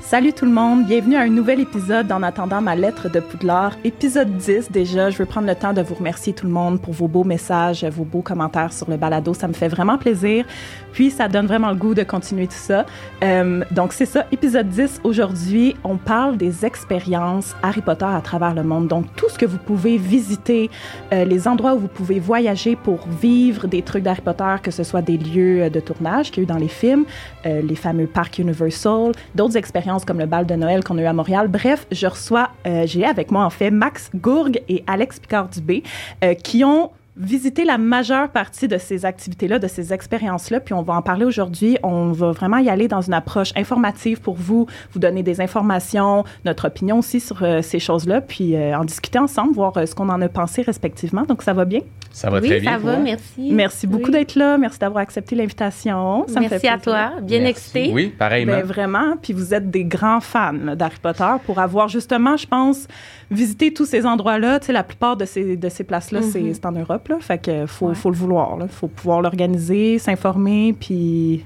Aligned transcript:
Salut 0.00 0.32
tout 0.32 0.46
le 0.46 0.52
monde, 0.52 0.86
bienvenue 0.86 1.16
à 1.16 1.22
un 1.22 1.28
nouvel 1.28 1.60
épisode 1.60 2.10
en 2.12 2.22
attendant 2.22 2.62
ma 2.62 2.76
lettre 2.76 3.10
de 3.10 3.18
Poudlard, 3.18 3.76
épisode 3.84 4.36
10 4.38 4.70
déjà. 4.70 5.10
Je 5.10 5.18
veux 5.18 5.26
prendre 5.26 5.48
le 5.48 5.56
temps 5.56 5.72
de 5.72 5.82
vous 5.82 5.96
remercier 5.96 6.32
tout 6.32 6.46
le 6.46 6.52
monde 6.52 6.80
pour 6.80 6.94
vos 6.94 7.08
beaux 7.08 7.24
messages, 7.24 7.84
vos 7.84 8.04
beaux 8.04 8.22
commentaires 8.22 8.72
sur 8.72 8.88
le 8.88 8.96
balado, 8.96 9.34
ça 9.34 9.48
me 9.48 9.52
fait 9.52 9.68
vraiment 9.68 9.98
plaisir. 9.98 10.46
Puis 10.92 11.10
ça 11.10 11.28
donne 11.28 11.46
vraiment 11.46 11.70
le 11.70 11.76
goût 11.76 11.94
de 11.94 12.04
continuer 12.04 12.46
tout 12.46 12.54
ça. 12.54 12.86
Euh, 13.22 13.64
donc 13.72 13.92
c'est 13.92 14.06
ça, 14.06 14.24
épisode 14.32 14.68
10 14.68 15.00
aujourd'hui, 15.04 15.76
on 15.84 15.96
parle 15.96 16.36
des 16.36 16.64
expériences 16.64 17.54
Harry 17.62 17.82
Potter 17.82 18.06
à 18.08 18.20
travers 18.20 18.54
le 18.54 18.62
monde. 18.62 18.86
Donc 18.86 19.04
tout 19.16 19.28
ce 19.28 19.36
que 19.36 19.46
vous 19.46 19.58
pouvez 19.58 19.98
visiter, 19.98 20.70
euh, 21.12 21.24
les 21.24 21.48
endroits 21.48 21.74
où 21.74 21.80
vous 21.80 21.88
pouvez 21.88 22.20
voyager 22.20 22.76
pour 22.76 23.06
vivre 23.20 23.66
des 23.66 23.82
trucs 23.82 24.04
d'Harry 24.04 24.22
Potter, 24.22 24.54
que 24.62 24.70
ce 24.70 24.84
soit 24.84 25.02
des 25.02 25.18
lieux 25.18 25.68
de 25.68 25.80
tournage 25.80 26.30
qu'il 26.30 26.38
y 26.38 26.40
a 26.40 26.42
eu 26.44 26.46
dans 26.46 26.56
les 26.56 26.68
films, 26.68 27.04
euh, 27.46 27.60
les 27.62 27.76
fameux 27.76 28.06
parcs 28.06 28.38
Universal, 28.38 29.12
d'autres 29.34 29.56
expériences 29.56 29.87
comme 30.06 30.18
le 30.18 30.26
bal 30.26 30.46
de 30.46 30.54
Noël 30.54 30.84
qu'on 30.84 30.98
a 30.98 31.02
eu 31.02 31.06
à 31.06 31.12
Montréal. 31.14 31.48
Bref, 31.48 31.86
je 31.90 32.06
reçois, 32.06 32.50
euh, 32.66 32.84
j'ai 32.86 33.06
avec 33.06 33.30
moi 33.30 33.44
en 33.44 33.50
fait 33.50 33.70
Max 33.70 34.10
Gourgue 34.14 34.60
et 34.68 34.84
Alex 34.86 35.18
Picard-Dubé 35.18 35.82
euh, 36.22 36.34
qui 36.34 36.62
ont 36.62 36.90
visité 37.18 37.64
la 37.64 37.78
majeure 37.78 38.28
partie 38.30 38.68
de 38.68 38.78
ces 38.78 39.04
activités-là, 39.04 39.58
de 39.58 39.66
ces 39.66 39.92
expériences-là, 39.92 40.60
puis 40.60 40.72
on 40.74 40.82
va 40.82 40.94
en 40.94 41.02
parler 41.02 41.24
aujourd'hui. 41.24 41.76
On 41.82 42.12
va 42.12 42.30
vraiment 42.32 42.58
y 42.58 42.68
aller 42.70 42.88
dans 42.88 43.00
une 43.00 43.14
approche 43.14 43.52
informative 43.56 44.20
pour 44.20 44.34
vous, 44.36 44.66
vous 44.92 44.98
donner 45.00 45.22
des 45.22 45.40
informations, 45.40 46.24
notre 46.44 46.68
opinion 46.68 46.98
aussi 46.98 47.20
sur 47.20 47.42
euh, 47.42 47.60
ces 47.62 47.78
choses-là, 47.80 48.20
puis 48.20 48.54
euh, 48.56 48.76
en 48.78 48.84
discuter 48.84 49.18
ensemble, 49.18 49.54
voir 49.54 49.76
euh, 49.76 49.86
ce 49.86 49.94
qu'on 49.94 50.08
en 50.08 50.20
a 50.22 50.28
pensé 50.28 50.62
respectivement. 50.62 51.22
Donc, 51.22 51.42
ça 51.42 51.52
va 51.52 51.64
bien? 51.64 51.80
Ça 52.10 52.30
va 52.30 52.40
oui, 52.40 52.48
très 52.48 52.60
bien. 52.60 52.72
ça 52.72 52.78
va, 52.78 52.94
toi? 52.94 53.02
merci. 53.02 53.50
Merci 53.52 53.86
beaucoup 53.86 54.06
Oui. 54.06 54.12
d'être 54.12 54.34
là. 54.34 54.56
Merci 54.56 54.78
d'avoir 54.78 55.02
accepté 55.02 55.36
l'invitation. 55.36 56.24
Ça 56.26 56.40
me 56.40 56.44
fait 56.48 56.54
Merci 56.54 56.68
à 56.68 56.78
plaisir. 56.78 56.82
toi. 56.82 57.20
Bien 57.20 57.38
Merci. 57.40 57.50
excité. 57.50 57.90
Oui, 57.92 58.08
pareillement. 58.18 58.52
Ben, 58.54 58.64
vraiment. 58.64 59.16
Puis 59.20 59.32
vous 59.34 59.52
êtes 59.54 59.70
des 59.70 59.84
grands 59.84 60.20
fans 60.20 60.54
d'Harry 60.74 60.96
Potter 61.02 61.32
pour 61.44 61.58
avoir 61.58 61.88
justement, 61.88 62.36
je 62.36 62.46
pense, 62.46 62.86
visité 63.30 63.72
tous 63.74 63.84
ces 63.84 64.06
endroits-là. 64.06 64.58
Tu 64.58 64.66
sais, 64.66 64.72
la 64.72 64.82
plupart 64.84 65.16
de 65.16 65.26
ces, 65.26 65.56
de 65.56 65.68
ces 65.68 65.84
places-là, 65.84 66.22
c'est- 66.22 66.40
Mhm. 66.40 66.54
c'est 66.54 66.66
en 66.66 66.72
Europe. 66.72 67.07
Là. 67.08 67.16
Fait 67.20 67.38
que 67.38 67.66
faut, 67.66 67.88
Ouais. 67.88 67.94
faut 67.94 68.10
le 68.10 68.16
vouloir. 68.16 68.56
Il 68.60 68.68
faut 68.68 68.88
pouvoir 68.88 69.22
l'organiser, 69.22 69.98
s'informer. 69.98 70.74
Puis. 70.78 71.44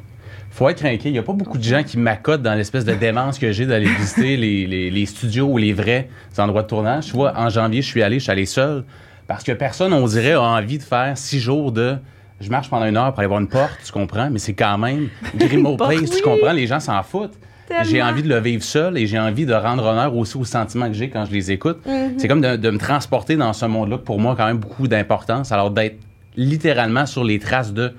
faut 0.50 0.69
être 0.69 0.78
craqué. 0.78 1.08
Il 1.08 1.12
n'y 1.12 1.19
a 1.19 1.22
pas 1.22 1.32
beaucoup 1.32 1.58
de 1.58 1.62
gens 1.62 1.82
qui 1.82 1.98
m'accotent 1.98 2.42
dans 2.42 2.54
l'espèce 2.54 2.84
de 2.84 2.94
démence 2.94 3.38
que 3.38 3.52
j'ai 3.52 3.66
d'aller 3.66 3.86
visiter 3.88 4.36
les, 4.44 4.66
les- 4.66 4.91
les 4.91 5.06
studios 5.06 5.46
ou 5.46 5.56
les 5.58 5.72
vrais 5.72 6.08
endroits 6.38 6.62
de 6.62 6.69
tournage. 6.69 7.06
Tu 7.06 7.12
vois, 7.12 7.32
en 7.38 7.48
janvier, 7.48 7.80
je 7.82 7.86
suis 7.86 8.02
allé, 8.02 8.19
je 8.19 8.24
suis 8.24 8.32
allé 8.32 8.46
seul 8.46 8.84
parce 9.27 9.44
que 9.44 9.52
personne, 9.52 9.92
on 9.92 10.06
dirait, 10.06 10.32
a 10.32 10.42
envie 10.42 10.78
de 10.78 10.82
faire 10.82 11.16
six 11.16 11.38
jours 11.41 11.72
de. 11.72 11.97
Je 12.41 12.50
marche 12.50 12.69
pendant 12.69 12.86
une 12.86 12.97
heure 12.97 13.10
pour 13.12 13.20
aller 13.20 13.28
voir 13.28 13.41
une 13.41 13.47
porte, 13.48 13.78
tu 13.86 13.92
comprends, 13.92 14.28
mais 14.28 14.41
c'est 14.41 14.52
quand 14.54 14.76
même 14.76 15.08
Grimmauld 15.36 15.78
porte, 15.78 15.94
Place, 15.94 16.10
tu 16.10 16.22
comprends, 16.22 16.52
les 16.52 16.66
gens 16.66 16.80
s'en 16.80 17.00
foutent. 17.04 17.38
J'ai 17.84 18.02
envie 18.02 18.22
de 18.22 18.28
le 18.28 18.38
vivre 18.38 18.62
seul 18.62 18.98
et 18.98 19.06
j'ai 19.06 19.18
envie 19.18 19.46
de 19.46 19.55
rendre 19.55 19.84
honneur 19.84 20.14
aussi 20.16 20.36
aux 20.36 20.44
sentiments 20.44 20.88
que 20.88 20.94
j'ai 20.94 21.08
quand 21.08 21.24
je 21.24 21.32
les 21.32 21.50
écoute. 21.50 21.78
Mhm. 21.86 22.14
C'est 22.19 22.28
comme 22.28 22.41
de, 22.41 22.56
de 22.56 22.70
me 22.70 22.78
transporter 22.78 23.36
dans 23.36 23.52
ce 23.52 23.66
monde-là, 23.66 23.98
pour 23.98 24.19
moi, 24.20 24.34
quand 24.36 24.46
même 24.46 24.58
beaucoup 24.58 24.88
d'importance. 24.88 25.52
Alors 25.52 25.70
d'être 25.70 25.98
littéralement 26.36 27.06
sur 27.06 27.24
les 27.24 27.38
traces 27.38 27.72
de 27.72 27.92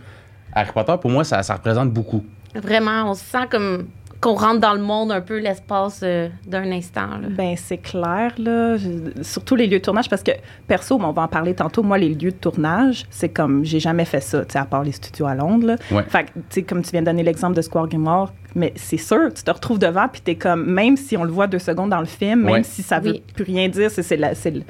Harry 0.54 0.72
Potter, 0.74 0.94
pour 1.02 1.12
moi, 1.12 1.24
ça, 1.24 1.42
ça 1.44 1.56
représente 1.56 1.92
beaucoup. 1.92 2.24
Vraiment, 2.56 3.10
on 3.10 3.14
se 3.16 3.24
sent 3.24 3.48
comme 3.50 3.86
qu'on 4.22 4.36
rentre 4.36 4.62
dans 4.62 4.74
le 4.74 4.80
monde 4.80 5.12
un 5.12 5.20
peu 5.20 5.38
l'espace 5.40 6.00
euh, 6.02 6.30
d'un 6.48 6.72
instant. 6.72 7.08
là. 7.22 7.28
Ben, 7.30 7.56
c'est 7.58 7.78
clair, 7.78 8.32
là. 8.38 8.78
Surtout 9.22 9.58
les 9.58 9.68
lieux 9.68 9.80
de 9.80 9.84
tournage, 9.84 10.08
parce 10.10 10.24
que, 10.24 10.32
perso, 10.66 10.96
on 10.96 11.12
va 11.12 11.24
en 11.24 11.28
parler 11.28 11.54
tantôt, 11.54 11.84
moi, 11.84 11.98
les 11.98 12.08
lieux 12.10 12.32
de 12.32 12.38
tournage, 12.38 13.06
c'est 13.10 13.28
comme, 13.28 13.66
j'ai 13.66 13.82
jamais 13.82 14.06
fait 14.06 14.22
ça, 14.22 14.46
tu 14.46 14.54
sais, 14.54 14.60
à 14.60 14.66
part 14.66 14.84
les 14.84 14.94
studios 14.94 15.26
à 15.26 15.36
Londres, 15.36 15.68
là. 15.68 15.76
Ouais. 15.92 16.04
Fait 16.08 16.24
que, 16.24 16.30
tu 16.30 16.42
sais, 16.52 16.64
comme 16.64 16.82
tu 16.84 16.92
viens 16.92 17.02
de 17.02 17.08
donner 17.08 17.24
l'exemple 17.24 17.56
de 17.58 17.62
Square 17.62 17.90
Grimoire, 17.90 18.32
mais 18.56 18.74
c'est 18.76 18.98
sûr, 18.98 19.34
tu 19.34 19.44
te 19.44 19.52
retrouves 19.52 19.80
devant, 19.80 20.08
puis 20.08 20.22
t'es 20.22 20.36
comme, 20.36 20.66
même 20.66 20.98
si 20.98 21.18
on 21.18 21.24
le 21.24 21.32
voit 21.32 21.48
deux 21.48 21.60
secondes 21.60 21.90
dans 21.90 22.00
le 22.00 22.06
film, 22.06 22.44
même 22.44 22.54
Ouais. 22.56 22.64
si 22.64 22.82
ça 22.84 23.00
veut 23.00 23.12
Oui. 23.14 23.24
plus 23.34 23.44
rien 23.44 23.68
dire, 23.70 23.90
c'est 23.92 24.04
c'est 24.04 24.18
la- 24.18 24.36
c'est 24.36 24.52
le- 24.52 24.64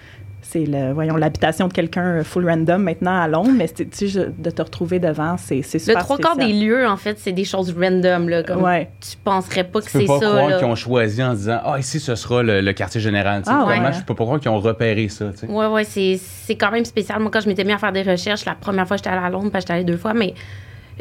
c'est 0.45 0.65
le, 0.65 0.91
voyons, 0.91 1.15
l'habitation 1.15 1.67
de 1.69 1.73
quelqu'un 1.73 2.17
euh, 2.17 2.23
full 2.23 2.47
random 2.47 2.83
maintenant 2.83 3.17
à 3.19 3.27
Londres, 3.29 3.51
mais 3.55 3.65
c'est- 3.73 3.89
tu 3.89 4.07
de 4.11 4.49
te 4.49 4.61
retrouver 4.61 4.99
devant, 4.99 5.37
c'est 5.37 5.61
c'est 5.61 5.77
Le 5.79 5.83
super 5.85 6.03
trois 6.03 6.17
quarts 6.17 6.35
des 6.35 6.51
lieux, 6.51 6.85
en 6.85 6.97
fait, 6.97 7.17
c'est 7.17 7.31
des 7.31 7.45
choses 7.45 7.73
random. 7.79 8.27
Là, 8.29 8.43
comme 8.43 8.61
Ouais. 8.61 8.89
Tu 8.99 9.15
penserais 9.23 9.63
pas 9.63 9.79
que 9.79 9.85
Tu 9.85 9.93
peux 9.93 9.99
c'est 10.01 10.05
pas 10.05 10.19
ça. 10.19 10.25
croire 10.27 10.49
là. 10.49 10.57
qu'ils 10.57 10.67
ont 10.67 10.75
choisi 10.75 11.23
en 11.23 11.33
disant 11.33 11.59
Ah, 11.63 11.79
ici, 11.79 11.99
ce 11.99 12.13
sera 12.15 12.43
le, 12.43 12.59
le 12.61 12.73
quartier 12.73 12.99
général. 12.99 13.41
Tu 13.41 13.49
sais, 13.49 13.55
Ah, 13.57 13.63
vraiment, 13.63 13.87
ouais. 13.87 13.93
je 13.93 14.03
peux 14.03 14.13
pas 14.15 14.25
croire 14.25 14.39
qu'ils 14.39 14.51
ont 14.51 14.59
repéré 14.59 15.07
ça. 15.07 15.29
tu 15.31 15.39
sais. 15.39 15.47
Ouais, 15.47 15.65
ouais, 15.67 15.85
c'est, 15.85 16.19
c'est 16.19 16.55
quand 16.55 16.71
même 16.71 16.85
spécial. 16.85 17.19
Moi, 17.21 17.31
quand 17.31 17.39
je 17.41 17.47
m'étais 17.47 17.63
mis 17.63 17.71
à 17.73 17.77
faire 17.77 17.93
des 17.93 18.03
recherches, 18.03 18.43
la 18.45 18.55
première 18.55 18.85
fois, 18.87 18.97
j'étais 18.97 19.09
allée 19.09 19.25
à 19.25 19.29
Londres, 19.29 19.49
puis 19.49 19.61
j'étais 19.61 19.73
allée 19.73 19.83
deux 19.85 19.97
fois, 19.97 20.13
mais 20.13 20.33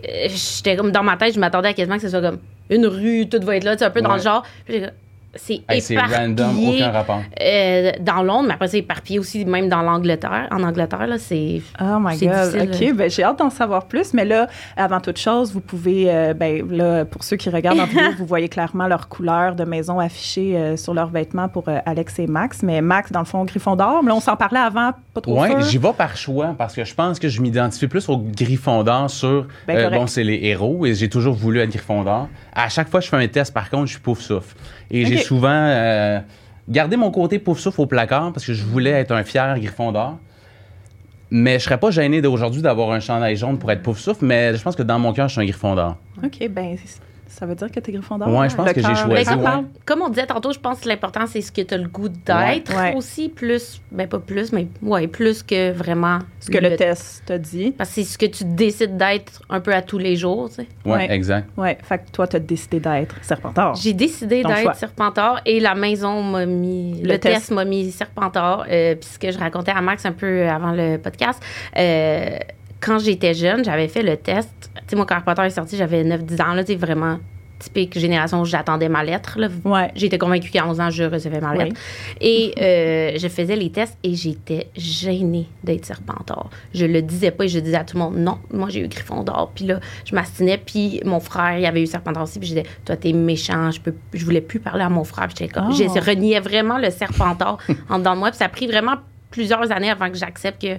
euh, 0.09 0.29
j'étais 0.29 0.77
comme 0.77 0.93
dans 0.93 1.03
ma 1.03 1.17
tête, 1.17 1.35
je 1.35 1.41
m'attendais 1.41 1.69
à 1.69 1.73
quasiment 1.75 1.97
que 1.97 2.03
ce 2.03 2.09
soit 2.09 2.23
comme 2.23 2.39
une 2.75 2.87
rue, 2.87 3.29
tout 3.29 3.41
va 3.43 3.57
être 3.57 3.65
là, 3.65 3.77
tu 3.77 3.81
sais, 3.81 3.85
un 3.85 3.91
peu 3.91 4.03
dans 4.03 4.15
le 4.15 4.23
genre. 4.23 4.45
Puis 4.65 4.83
c'est 5.35 5.63
Hey, 5.69 5.97
random, 5.97 6.69
aucun 6.69 6.91
rapport. 6.91 7.23
euh, 7.41 7.93
dans 8.01 8.23
Londres, 8.23 8.45
mais 8.49 8.55
après, 8.55 8.69
c'est 8.69 8.79
éparpillé 8.81 9.19
aussi, 9.19 9.45
même 9.45 9.69
dans 9.69 9.83
l'Angleterre. 9.83 10.49
En 10.51 10.63
Angleterre, 10.63 11.07
là, 11.07 11.19
c'est. 11.19 11.63
Oh 11.81 11.99
my 12.01 12.19
God. 12.19 12.51
difficile. 12.51 12.91
OK, 12.91 12.97
ben, 12.97 13.11
j'ai 13.11 13.23
hâte 13.25 13.39
d'en 13.39 13.51
savoir 13.51 13.87
plus. 13.87 14.13
Mais 14.15 14.25
là, 14.25 14.47
avant 14.77 15.01
toute 15.01 15.19
chose, 15.19 15.53
vous 15.53 15.61
pouvez, 15.61 16.07
euh, 16.11 16.35
ben, 16.35 16.67
là, 16.71 17.05
pour 17.05 17.25
ceux 17.25 17.37
qui 17.37 17.49
regardent 17.51 17.81
en 17.81 17.87
vidéo, 17.87 18.11
vous 18.19 18.27
voyez 18.27 18.49
clairement 18.49 18.87
leur 18.89 19.09
couleur 19.09 19.55
de 19.55 19.65
maison 19.65 19.99
affichée 19.99 20.57
euh, 20.57 20.77
sur 20.77 20.93
leurs 20.95 21.09
vêtements 21.09 21.49
pour 21.49 21.69
euh, 21.69 21.79
Alex 21.87 22.19
et 22.19 22.27
Max. 22.27 22.63
Mais 22.63 22.81
Max, 22.83 23.11
dans 23.11 23.21
le 23.21 23.25
fond, 23.27 23.45
Gryffondor. 23.45 24.03
Mais 24.03 24.09
là, 24.11 24.17
on 24.17 24.21
s'en 24.21 24.37
parlait 24.37 24.61
avant, 24.61 24.91
pas 25.15 25.21
trop 25.21 25.45
sûr. 25.47 25.61
j'y 25.63 25.79
vais 25.79 25.93
par 25.97 26.17
choix 26.17 26.55
parce 26.59 26.75
que 26.75 26.85
je 26.85 26.95
pense 26.95 27.19
que 27.19 27.29
je 27.29 27.41
m'identifie 27.41 27.87
plus 27.89 28.09
au 28.09 28.19
Gryffondor 28.19 29.09
sur. 29.11 29.47
Ben, 29.67 29.77
euh, 29.79 29.91
bon, 29.91 30.07
c'est 30.07 30.25
les 30.25 30.41
héros 30.43 30.85
et 30.87 30.95
j'ai 30.95 31.09
toujours 31.09 31.35
voulu 31.35 31.61
être 31.61 31.71
Gryffondor. 31.71 32.29
À 32.55 32.69
chaque 32.69 32.89
fois 32.91 33.01
que 33.01 33.07
je 33.07 33.11
fais 33.11 33.17
un 33.17 33.29
test, 33.29 33.55
par 33.55 33.71
contre, 33.71 33.87
je 33.87 33.93
suis 33.93 34.01
pouf 34.01 34.21
souffle. 34.21 34.55
Et 34.91 35.07
j'ai. 35.07 35.22
Souvent 35.23 35.49
euh, 35.51 36.21
gardé 36.69 36.97
mon 36.97 37.11
côté 37.11 37.39
pouf 37.39 37.59
souffle 37.59 37.81
au 37.81 37.87
placard 37.87 38.33
parce 38.33 38.47
que 38.47 38.53
je 38.53 38.65
voulais 38.65 38.91
être 38.91 39.13
un 39.13 39.25
fier 39.25 39.59
Gryffondor. 39.59 40.19
Mais 41.31 41.59
je 41.59 41.65
serais 41.65 41.79
pas 41.79 41.91
gêné 41.91 42.21
d'aujourd'hui 42.21 42.61
d'avoir 42.61 42.91
un 42.93 43.01
chandail 43.01 43.37
jaune 43.37 43.59
pour 43.59 43.73
être 43.73 43.83
pouf 43.83 43.99
souffle, 43.99 44.25
mais 44.27 44.55
je 44.55 44.63
pense 44.63 44.77
que 44.77 44.83
dans 44.83 44.99
mon 44.99 45.15
cœur, 45.15 45.29
je 45.29 45.33
suis 45.33 45.41
un 45.41 45.45
Gryffondor. 45.45 45.97
OK, 46.23 46.49
ben, 46.51 46.77
ça 47.33 47.47
veut 47.47 47.55
dire 47.55 47.71
que 47.71 47.81
t'es 47.81 47.93
Gryffondor. 47.93 48.29
Ouais, 48.29 48.49
je 48.49 48.55
pense 48.57 48.67
Le 48.69 48.73
que 48.75 48.81
j'ai 48.81 48.87
choisi, 48.95 49.09
Mais 49.09 49.25
comme, 49.25 49.39
ouais. 49.39 49.45
parle. 49.45 49.65
comme 49.87 50.03
on 50.03 50.09
disait 50.09 50.27
tantôt, 50.27 50.53
je 50.53 50.59
pense 50.59 50.81
que 50.81 50.89
l'important, 50.89 51.27
c'est 51.27 51.41
ce 51.41 51.51
que 51.51 51.63
tu 51.63 51.75
as 51.75 51.79
le 51.79 51.89
goût 51.89 52.09
d'être 52.09 52.75
Ouais. 52.77 52.95
Aussi, 52.95 53.29
plus, 53.29 53.81
ben 53.91 54.07
pas 54.07 54.19
plus, 54.19 54.53
mais 54.53 54.69
ouais, 54.83 55.07
plus 55.09 55.43
que 55.43 55.73
vraiment. 55.73 56.19
Ce 56.41 56.51
que 56.51 56.59
le, 56.59 56.77
test 56.77 57.23
t'a 57.27 57.39
dit. 57.39 57.73
Parce 57.73 57.89
que 57.91 57.95
c'est 57.97 58.05
ce 58.05 58.19
que 58.19 58.27
tu 58.27 58.45
décides 58.45 58.97
d'être 58.97 59.43
un 59.51 59.61
peu 59.61 59.73
à 59.75 59.83
tous 59.83 59.99
les 59.99 60.17
jours, 60.17 60.49
tu 60.49 60.57
sais. 60.57 60.67
Ouais, 60.85 60.93
Ouais. 60.93 61.13
exact. 61.13 61.49
Ouais, 61.57 61.79
fait 61.83 61.99
que 61.99 62.11
toi, 62.13 62.27
t'as 62.27 62.39
décidé 62.39 62.81
d'être 62.81 63.17
Serpentard. 63.23 63.75
J'ai 63.77 63.93
décidé 63.93 64.43
d'être 64.43 64.75
Serpentard 64.77 65.41
et 65.47 65.59
la 65.61 65.75
maison 65.75 66.23
m'a 66.23 66.47
mis. 66.47 67.01
Le 67.03 67.13
Le, 67.13 67.19
test. 67.19 67.35
test, 67.37 67.51
m'a 67.51 67.65
mis 67.65 67.91
Serpentard. 67.91 68.67
Euh, 68.71 68.95
puis 68.95 69.09
ce 69.13 69.19
que 69.19 69.31
je 69.31 69.39
racontais 69.39 69.73
à 69.73 69.81
Max 69.81 70.05
un 70.07 70.13
peu 70.13 70.49
avant 70.49 70.73
le 70.73 70.97
podcast, 70.99 71.43
euh, 71.79 72.37
quand 72.83 72.99
j'étais 72.99 73.35
jeune, 73.35 73.65
j'avais 73.65 73.89
fait 73.89 74.03
le 74.03 74.17
test. 74.17 74.51
Tu 74.75 74.83
sais, 74.89 74.97
mon 74.97 75.07
Potter 75.07 75.43
est 75.43 75.51
sorti, 75.51 75.77
j'avais 75.77 76.05
9-10 76.05 76.43
ans, 76.43 76.55
là, 76.55 76.65
tu 76.65 76.75
vraiment 76.75 77.19
typique 77.63 77.97
génération 77.97 78.41
où 78.41 78.45
j'attendais 78.45 78.89
ma 78.89 79.05
lettre. 79.05 79.39
Ouais. 79.65 79.91
J'étais 79.95 80.19
convaincue 80.19 80.51
qu'à 80.51 80.67
11 80.67 80.81
ans, 80.81 80.91
je 80.91 81.05
recevais 81.05 81.41
ma 81.41 81.55
lettre. 81.55 81.77
Et 82.21 82.53
euh, 82.61 83.13
je 83.19 83.29
faisais 83.29 83.55
les 83.55 83.71
tests 83.71 83.97
et 84.03 84.15
j'étais 84.15 84.69
gênée 84.77 85.47
d'être 85.63 85.85
Serpentard. 85.85 86.51
Je 86.75 86.87
le 86.87 87.03
disais 87.03 87.31
pas 87.31 87.45
et 87.45 87.49
je 87.49 87.61
disais 87.61 87.77
à 87.77 87.85
tout 87.85 87.97
le 87.97 88.03
monde, 88.03 88.17
non, 88.17 88.39
moi 88.53 88.69
j'ai 88.69 88.81
eu 88.81 88.89
Gryffondor. 88.89 89.53
Puis 89.55 89.67
là, 89.67 89.79
je 90.05 90.15
m'astinais. 90.15 90.59
Puis 90.59 91.01
mon 91.05 91.21
frère, 91.21 91.59
il 91.59 91.65
avait 91.65 91.83
eu 91.83 91.87
Serpentard 91.87 92.25
aussi. 92.25 92.41
Puis 92.41 92.49
je 92.49 92.55
disais, 92.55 92.67
toi, 92.85 92.97
t'es 92.97 93.13
méchant. 93.13 93.71
Je, 93.71 93.81
peux, 93.81 93.95
je 94.13 94.25
voulais 94.25 94.41
plus 94.41 94.59
parler 94.59 94.83
à 94.83 94.89
mon 94.89 95.05
frère. 95.05 95.29
Puis 95.29 95.49
comme, 95.49 95.69
Oh. 95.71 95.73
je 95.73 95.85
reniais 96.05 96.41
vraiment 96.41 96.79
le 96.79 96.91
Serpentard 96.91 97.59
en 97.89 97.99
dedans 98.01 98.15
de 98.15 98.19
moi. 98.19 98.31
Puis 98.31 98.39
ça 98.39 98.47
a 98.47 98.49
pris 98.49 98.67
vraiment 98.67 98.97
plusieurs 99.31 99.71
années 99.71 99.91
avant 99.91 100.11
que 100.11 100.17
j'accepte 100.17 100.61
que 100.61 100.79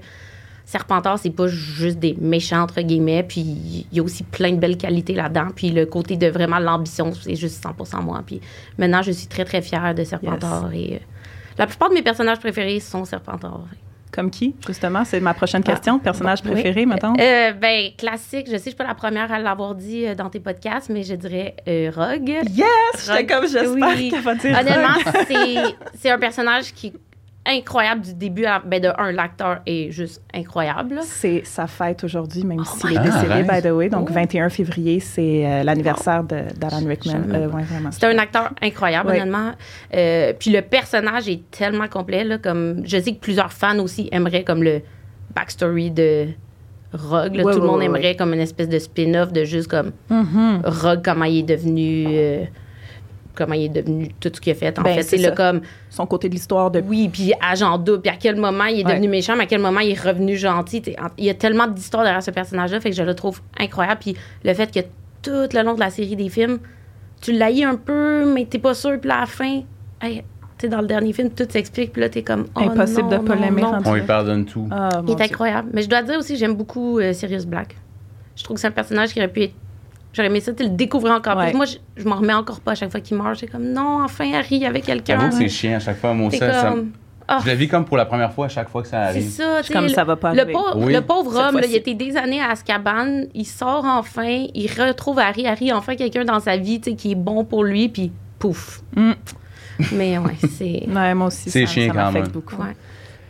Serpentard, 0.66 1.20
c'est 1.20 1.30
pas 1.30 1.48
juste 1.48 2.00
des 2.00 2.16
méchants, 2.20 2.62
entre 2.62 2.82
guillemets. 2.82 3.24
Puis 3.24 3.42
il 3.42 3.86
y 3.92 4.00
a 4.00 4.04
aussi 4.04 4.24
plein 4.24 4.52
de 4.52 4.58
belles 4.58 4.78
qualités 4.78 5.14
là-dedans. 5.14 5.48
Puis 5.56 5.70
le 5.72 5.86
côté 5.86 6.16
de 6.18 6.28
vraiment 6.28 6.60
l'ambition, 6.60 7.12
c'est 7.14 7.36
juste 7.36 7.64
100% 7.64 8.02
moi. 8.04 8.24
Puis 8.26 8.40
maintenant, 8.78 9.02
je 9.02 9.12
suis 9.12 9.28
très, 9.28 9.46
très 9.46 9.62
fière 9.62 9.94
de 9.94 10.04
Serpentard. 10.04 10.72
Et 10.74 10.96
euh, 10.96 10.98
la 11.58 11.68
plupart 11.68 11.90
de 11.90 11.94
mes 11.96 12.02
personnages 12.02 12.40
préférés 12.40 12.80
sont 12.80 13.06
Serpentard. 13.06 13.66
Comme 14.12 14.30
qui, 14.30 14.54
justement? 14.68 15.04
C'est 15.06 15.20
ma 15.20 15.34
prochaine 15.34 15.64
question. 15.64 15.98
Personnage 15.98 16.40
Ah, 16.44 16.48
bon, 16.48 16.54
préféré, 16.54 16.82
oui. 16.82 16.86
mettons? 16.86 17.14
Euh, 17.20 17.52
ben, 17.54 17.90
classique. 17.98 18.46
Je 18.46 18.52
sais, 18.52 18.58
je 18.58 18.70
suis 18.70 18.76
pas 18.76 18.84
la 18.86 18.94
première 18.94 19.32
à 19.32 19.40
l'avoir 19.40 19.74
dit 19.74 20.06
euh, 20.06 20.14
dans 20.14 20.30
tes 20.30 20.40
podcasts, 20.40 20.90
mais 20.92 21.02
je 21.02 21.16
dirais 21.16 21.56
euh, 21.68 21.92
Rogue. 21.96 22.30
Yes! 22.30 23.12
Comme, 23.28 23.48
j'espère 23.48 23.72
Oui. 23.98 24.10
qu'elle 24.12 24.22
va 24.22 24.36
dire 24.36 24.56
Honnêtement, 24.60 25.12
c'est- 25.28 25.76
c'est 26.00 26.12
un 26.12 26.20
personnage 26.20 26.74
qui 26.76 26.88
est 26.88 26.94
incroyable 27.46 28.02
du 28.02 28.14
début 28.14 28.46
à 28.46 28.60
ben 28.66 28.82
de 28.82 28.90
un 28.98 29.12
l'acteur 29.12 29.60
est 29.66 29.92
juste 29.92 30.22
incroyable. 30.34 31.00
C'est 31.04 31.42
sa 31.46 31.68
fête 31.68 32.04
aujourd'hui, 32.04 32.44
même 32.46 32.60
Oh 32.62 32.64
s'il 32.64 32.96
est 32.98 33.00
décédé, 33.02 33.46
Ah, 33.50 33.56
by 33.56 33.62
the 33.62 33.72
way. 33.72 33.90
Donc, 33.90 34.08
Oh. 34.10 34.14
21 34.14 34.50
février, 34.50 35.00
c'est 35.02 35.46
euh, 35.46 35.64
l'anniversaire 35.64 36.24
d'Alan 36.24 36.86
Rickman. 36.88 37.24
Euh, 37.34 37.50
ouais. 37.50 37.64
C'est 37.92 38.06
un 38.06 38.18
acteur 38.18 38.52
incroyable, 38.62 39.10
Oui. 39.12 39.18
honnêtement. 39.18 39.52
Euh, 39.94 40.32
puis 40.40 40.52
le 40.52 40.62
personnage 40.62 41.28
est 41.28 41.42
tellement 41.52 41.88
complet. 41.90 42.24
Là, 42.24 42.38
comme, 42.38 42.82
je 42.86 42.98
sais 43.00 43.14
que 43.14 43.20
plusieurs 43.20 43.52
fans 43.52 43.80
aussi 43.80 44.08
aimeraient 44.12 44.44
comme 44.46 44.64
le 44.64 44.82
backstory 45.36 45.92
de 45.92 46.28
Rogue. 46.94 47.36
là. 47.36 47.44
Ouais, 47.44 47.54
Tout 47.54 47.60
le 47.60 47.66
monde 47.68 47.82
aimerait 47.82 48.16
comme 48.16 48.34
une 48.34 48.40
espèce 48.40 48.70
de 48.70 48.78
spin-off 48.78 49.34
de 49.34 49.44
juste 49.46 49.68
comme 49.68 49.92
Mhm. 50.12 50.62
Rogue, 50.64 51.02
comment 51.04 51.26
il 51.26 51.40
est 51.40 51.44
devenu 51.58 52.06
euh, 52.08 52.44
comment 53.36 53.54
il 53.56 53.66
est 53.66 53.70
devenu 53.70 54.10
tout 54.20 54.30
ce 54.34 54.40
qu'il 54.42 54.52
a 54.52 54.56
fait. 54.56 54.78
En 54.78 54.82
Ben, 54.84 54.96
fait, 54.96 55.04
c'est 55.04 55.18
le 55.18 55.32
comme, 55.32 55.62
Son 55.90 56.06
côté 56.06 56.30
de 56.30 56.34
l'histoire 56.34 56.72
de. 56.72 56.82
oui, 56.88 57.10
puis 57.12 57.34
agent 57.42 57.78
double, 57.78 58.02
puis 58.02 58.12
à 58.12 58.16
quel 58.18 58.36
moment 58.36 58.66
il 58.66 58.80
est 58.82 58.84
devenu 58.84 59.02
Ouais. 59.02 59.08
méchant, 59.08 59.36
mais 59.36 59.44
à 59.44 59.48
quel 59.48 59.62
moment 59.62 59.80
il 59.80 59.92
est 59.92 60.00
revenu 60.02 60.36
gentil. 60.38 60.82
Il 61.18 61.26
y 61.26 61.30
a 61.30 61.34
tellement 61.34 61.68
d'histoires 61.68 62.04
derrière 62.04 62.24
ce 62.24 62.32
personnage-là, 62.32 62.80
fait 62.80 62.90
que 62.92 62.96
je 62.96 63.04
le 63.04 63.14
trouve 63.16 63.42
incroyable. 63.60 64.00
Puis 64.02 64.16
le 64.44 64.54
fait 64.54 64.72
que 64.74 64.80
tout 65.22 65.56
le 65.58 65.64
long 65.64 65.74
de 65.74 65.80
la 65.80 65.90
série 65.90 66.16
des 66.16 66.30
films, 66.30 66.60
tu 67.22 67.32
l'haïs 67.32 67.64
un 67.64 67.76
peu, 67.76 68.26
mais 68.34 68.46
t'es 68.46 68.60
pas 68.60 68.74
sûr, 68.74 69.00
puis 69.00 69.10
à 69.10 69.22
la 69.22 69.26
fin, 69.26 69.62
hey, 70.02 70.24
t'sais, 70.58 70.68
dans 70.68 70.82
le 70.82 70.88
dernier 70.88 71.14
film, 71.14 71.30
tout 71.30 71.46
s'explique, 71.50 71.94
puis 71.94 72.02
là, 72.02 72.10
t'es 72.10 72.22
comme, 72.22 72.48
oh, 72.56 72.60
Impossible 72.60 73.04
non, 73.10 73.20
de 73.24 73.28
pas 73.28 73.36
l'aimer 73.36 73.64
On 73.86 73.94
lui 73.94 74.02
pardonne 74.02 74.46
tout. 74.46 74.68
Ah, 74.72 74.90
Il 75.08 75.12
est 75.14 75.16
Dieu. 75.16 75.26
incroyable. 75.26 75.70
Mais 75.74 75.82
je 75.84 75.90
dois 75.90 76.02
dire 76.02 76.20
aussi, 76.20 76.36
j'aime 76.36 76.56
beaucoup 76.56 77.00
euh, 77.00 77.14
Sirius 77.14 77.46
Black. 77.46 77.76
Je 78.36 78.44
trouve 78.44 78.56
que 78.56 78.62
c'est 78.62 78.68
un 78.68 78.72
personnage 78.72 79.14
qui 79.14 79.20
aurait 79.20 79.28
pu 79.32 79.44
être. 79.44 79.54
J'aurais 80.14 80.28
aimé 80.28 80.40
ça, 80.40 80.54
tu 80.54 80.64
le 80.64 80.70
découvrir 80.70 81.14
encore 81.16 81.38
Ouais. 81.38 81.50
plus. 81.50 81.58
Moi, 81.58 81.66
je, 81.66 81.78
je 81.98 82.08
m'en 82.08 82.16
remets 82.18 82.34
encore 82.34 82.60
pas 82.62 82.72
à 82.72 82.76
chaque 82.76 82.92
fois 82.92 83.02
qu'il 83.02 83.18
meurt. 83.18 83.38
J'ai 83.40 83.48
comme, 83.48 83.64
non, 83.72 84.04
enfin, 84.04 84.32
Harry, 84.34 84.58
il 84.58 84.62
y 84.62 84.66
avait 84.66 84.82
quelqu'un. 84.82 85.20
J'avoue 85.20 85.30
que 85.32 85.36
c'est 85.44 85.50
chiant 85.50 85.76
à 85.76 85.80
chaque 85.80 85.98
fois. 85.98 86.14
Moi 86.14 86.28
aussi, 86.28 86.38
ça- 86.38 86.70
comme. 86.70 86.92
ah, 87.28 87.40
je 87.44 87.50
le 87.50 87.56
vis 87.56 87.68
comme 87.68 87.84
pour 87.86 87.98
la 87.98 88.06
première 88.06 88.32
fois 88.32 88.46
à 88.46 88.50
chaque 88.50 88.70
fois 88.70 88.84
que 88.84 88.88
ça 88.88 89.06
c'est 89.08 89.10
arrive. 89.10 89.30
ça, 89.30 89.44
tu 89.62 89.68
sais. 89.68 89.74
Comme 89.74 89.84
le- 89.86 89.90
ça 89.90 90.04
va 90.04 90.16
pas 90.16 90.34
le 90.34 90.46
pauvre, 90.46 90.78
Oui. 90.78 90.94
le 90.94 91.02
pauvre 91.02 91.36
homme, 91.36 91.56
là, 91.60 91.66
il 91.68 91.76
était 91.76 91.96
des 91.96 92.16
années 92.16 92.42
à 92.42 92.52
Azkaban. 92.52 93.24
Il 93.34 93.46
sort 93.46 93.86
enfin, 93.86 94.46
il 94.54 94.68
retrouve 94.80 95.18
Harry. 95.20 95.48
Harry, 95.48 95.72
a 95.72 95.78
enfin, 95.78 95.96
quelqu'un 95.96 96.26
dans 96.26 96.40
sa 96.40 96.58
vie 96.58 96.80
tu 96.80 96.92
sais, 96.92 96.96
qui 96.96 97.12
est 97.14 97.16
bon 97.16 97.44
pour 97.44 97.64
lui, 97.64 97.90
puis 97.90 98.12
pouf. 98.38 98.82
Mm. 98.96 99.12
Mais 99.94 100.18
ouais, 100.20 100.36
c'est. 100.58 100.84
Ouais, 100.94 101.14
moi 101.16 101.28
aussi, 101.28 101.50
C'est 101.50 101.66
ça, 101.66 101.72
chiant 101.74 101.94
ça 101.94 102.00
quand 102.04 102.12
même. 102.12 102.28
beaucoup. 102.28 102.56
Ouais. 102.62 102.76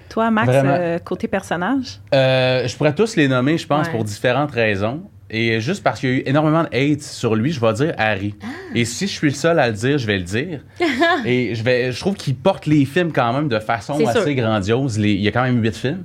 Toi, 0.09 0.29
Max, 0.31 0.49
euh, 0.53 0.99
côté 0.99 1.27
personnage? 1.27 1.99
Euh, 2.13 2.67
je 2.67 2.75
pourrais 2.75 2.93
tous 2.93 3.15
les 3.15 3.27
nommer, 3.29 3.57
je 3.57 3.65
pense, 3.65 3.87
Ouais. 3.87 3.91
pour 3.93 4.03
différentes 4.03 4.51
raisons. 4.51 5.01
Et 5.29 5.59
juste 5.61 5.83
parce 5.83 5.99
qu'il 5.99 6.09
y 6.09 6.11
a 6.13 6.15
eu 6.17 6.23
énormément 6.25 6.63
de 6.63 6.67
hate 6.75 7.01
sur 7.01 7.33
lui, 7.35 7.51
je 7.51 7.59
vais 7.59 7.73
dire 7.73 7.93
Harry. 7.97 8.35
Ah. 8.43 8.47
Et 8.75 8.85
si 8.85 9.07
je 9.07 9.11
suis 9.13 9.29
le 9.29 9.33
seul 9.33 9.57
à 9.57 9.67
le 9.69 9.73
dire, 9.73 9.97
je 9.97 10.05
vais 10.05 10.17
le 10.17 10.23
dire. 10.23 10.59
Et 11.25 11.55
je, 11.55 11.63
vais, 11.63 11.91
je 11.91 11.99
trouve 11.99 12.15
qu'il 12.15 12.35
porte 12.35 12.65
les 12.67 12.85
films 12.85 13.11
quand 13.11 13.33
même 13.33 13.47
de 13.47 13.57
façon 13.59 13.93
assez 14.05 14.21
sûr. 14.21 14.33
grandiose. 14.35 14.99
Les- 14.99 15.13
il 15.13 15.21
y 15.21 15.27
a 15.27 15.31
quand 15.31 15.43
même 15.43 15.61
huit 15.63 15.75
films. 15.75 16.03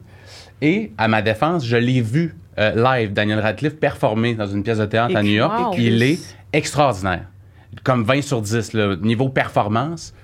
Et 0.62 0.93
à 0.97 1.09
ma 1.09 1.20
défense, 1.20 1.67
je 1.67 1.76
l'ai 1.76 2.00
vu 2.00 2.35
euh, 2.59 2.73
live, 2.97 3.12
Daniel 3.12 3.38
Radcliffe, 3.41 3.76
performer 3.76 4.35
dans 4.35 4.47
une 4.47 4.62
pièce 4.62 4.79
de 4.79 4.87
théâtre 4.87 5.15
à 5.15 5.23
New 5.23 5.31
York. 5.32 5.53
Wow. 5.59 5.75
Il 5.79 6.03
est 6.03 6.19
extraordinaire. 6.53 7.25
Comme 7.85 8.05
20 8.05 8.23
sur 8.23 8.41
10, 8.41 8.73
là, 8.73 8.97
niveau 8.97 9.29
performance. 9.29 10.14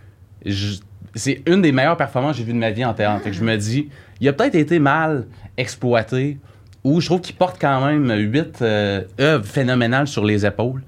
je- 0.47 0.79
c'est 1.17 1.43
une 1.47 1.63
des 1.63 1.71
meilleures 1.71 1.97
performances 1.97 2.33
que 2.33 2.39
j'ai 2.39 2.45
vues 2.45 2.53
de 2.55 2.59
ma 2.59 2.71
vie 2.71 2.85
en 2.85 2.93
théâtre. 2.95 3.23
Fait 3.23 3.31
que 3.31 3.37
je 3.37 3.45
me 3.45 3.57
dis, 3.57 3.89
il 4.21 4.27
a 4.29 4.33
peut-être 4.33 4.57
été 4.57 4.81
mal 4.81 5.27
exploité, 5.57 6.39
ou 6.85 7.01
je 7.01 7.07
trouve 7.07 7.21
qu'il 7.21 7.35
porte 7.35 7.57
quand 7.61 7.85
même 7.85 8.11
huit 8.31 8.61
euh, 8.63 9.03
œuvres 9.19 9.45
phénoménales 9.47 10.07
sur 10.07 10.25
les 10.25 10.45
épaules. 10.47 10.83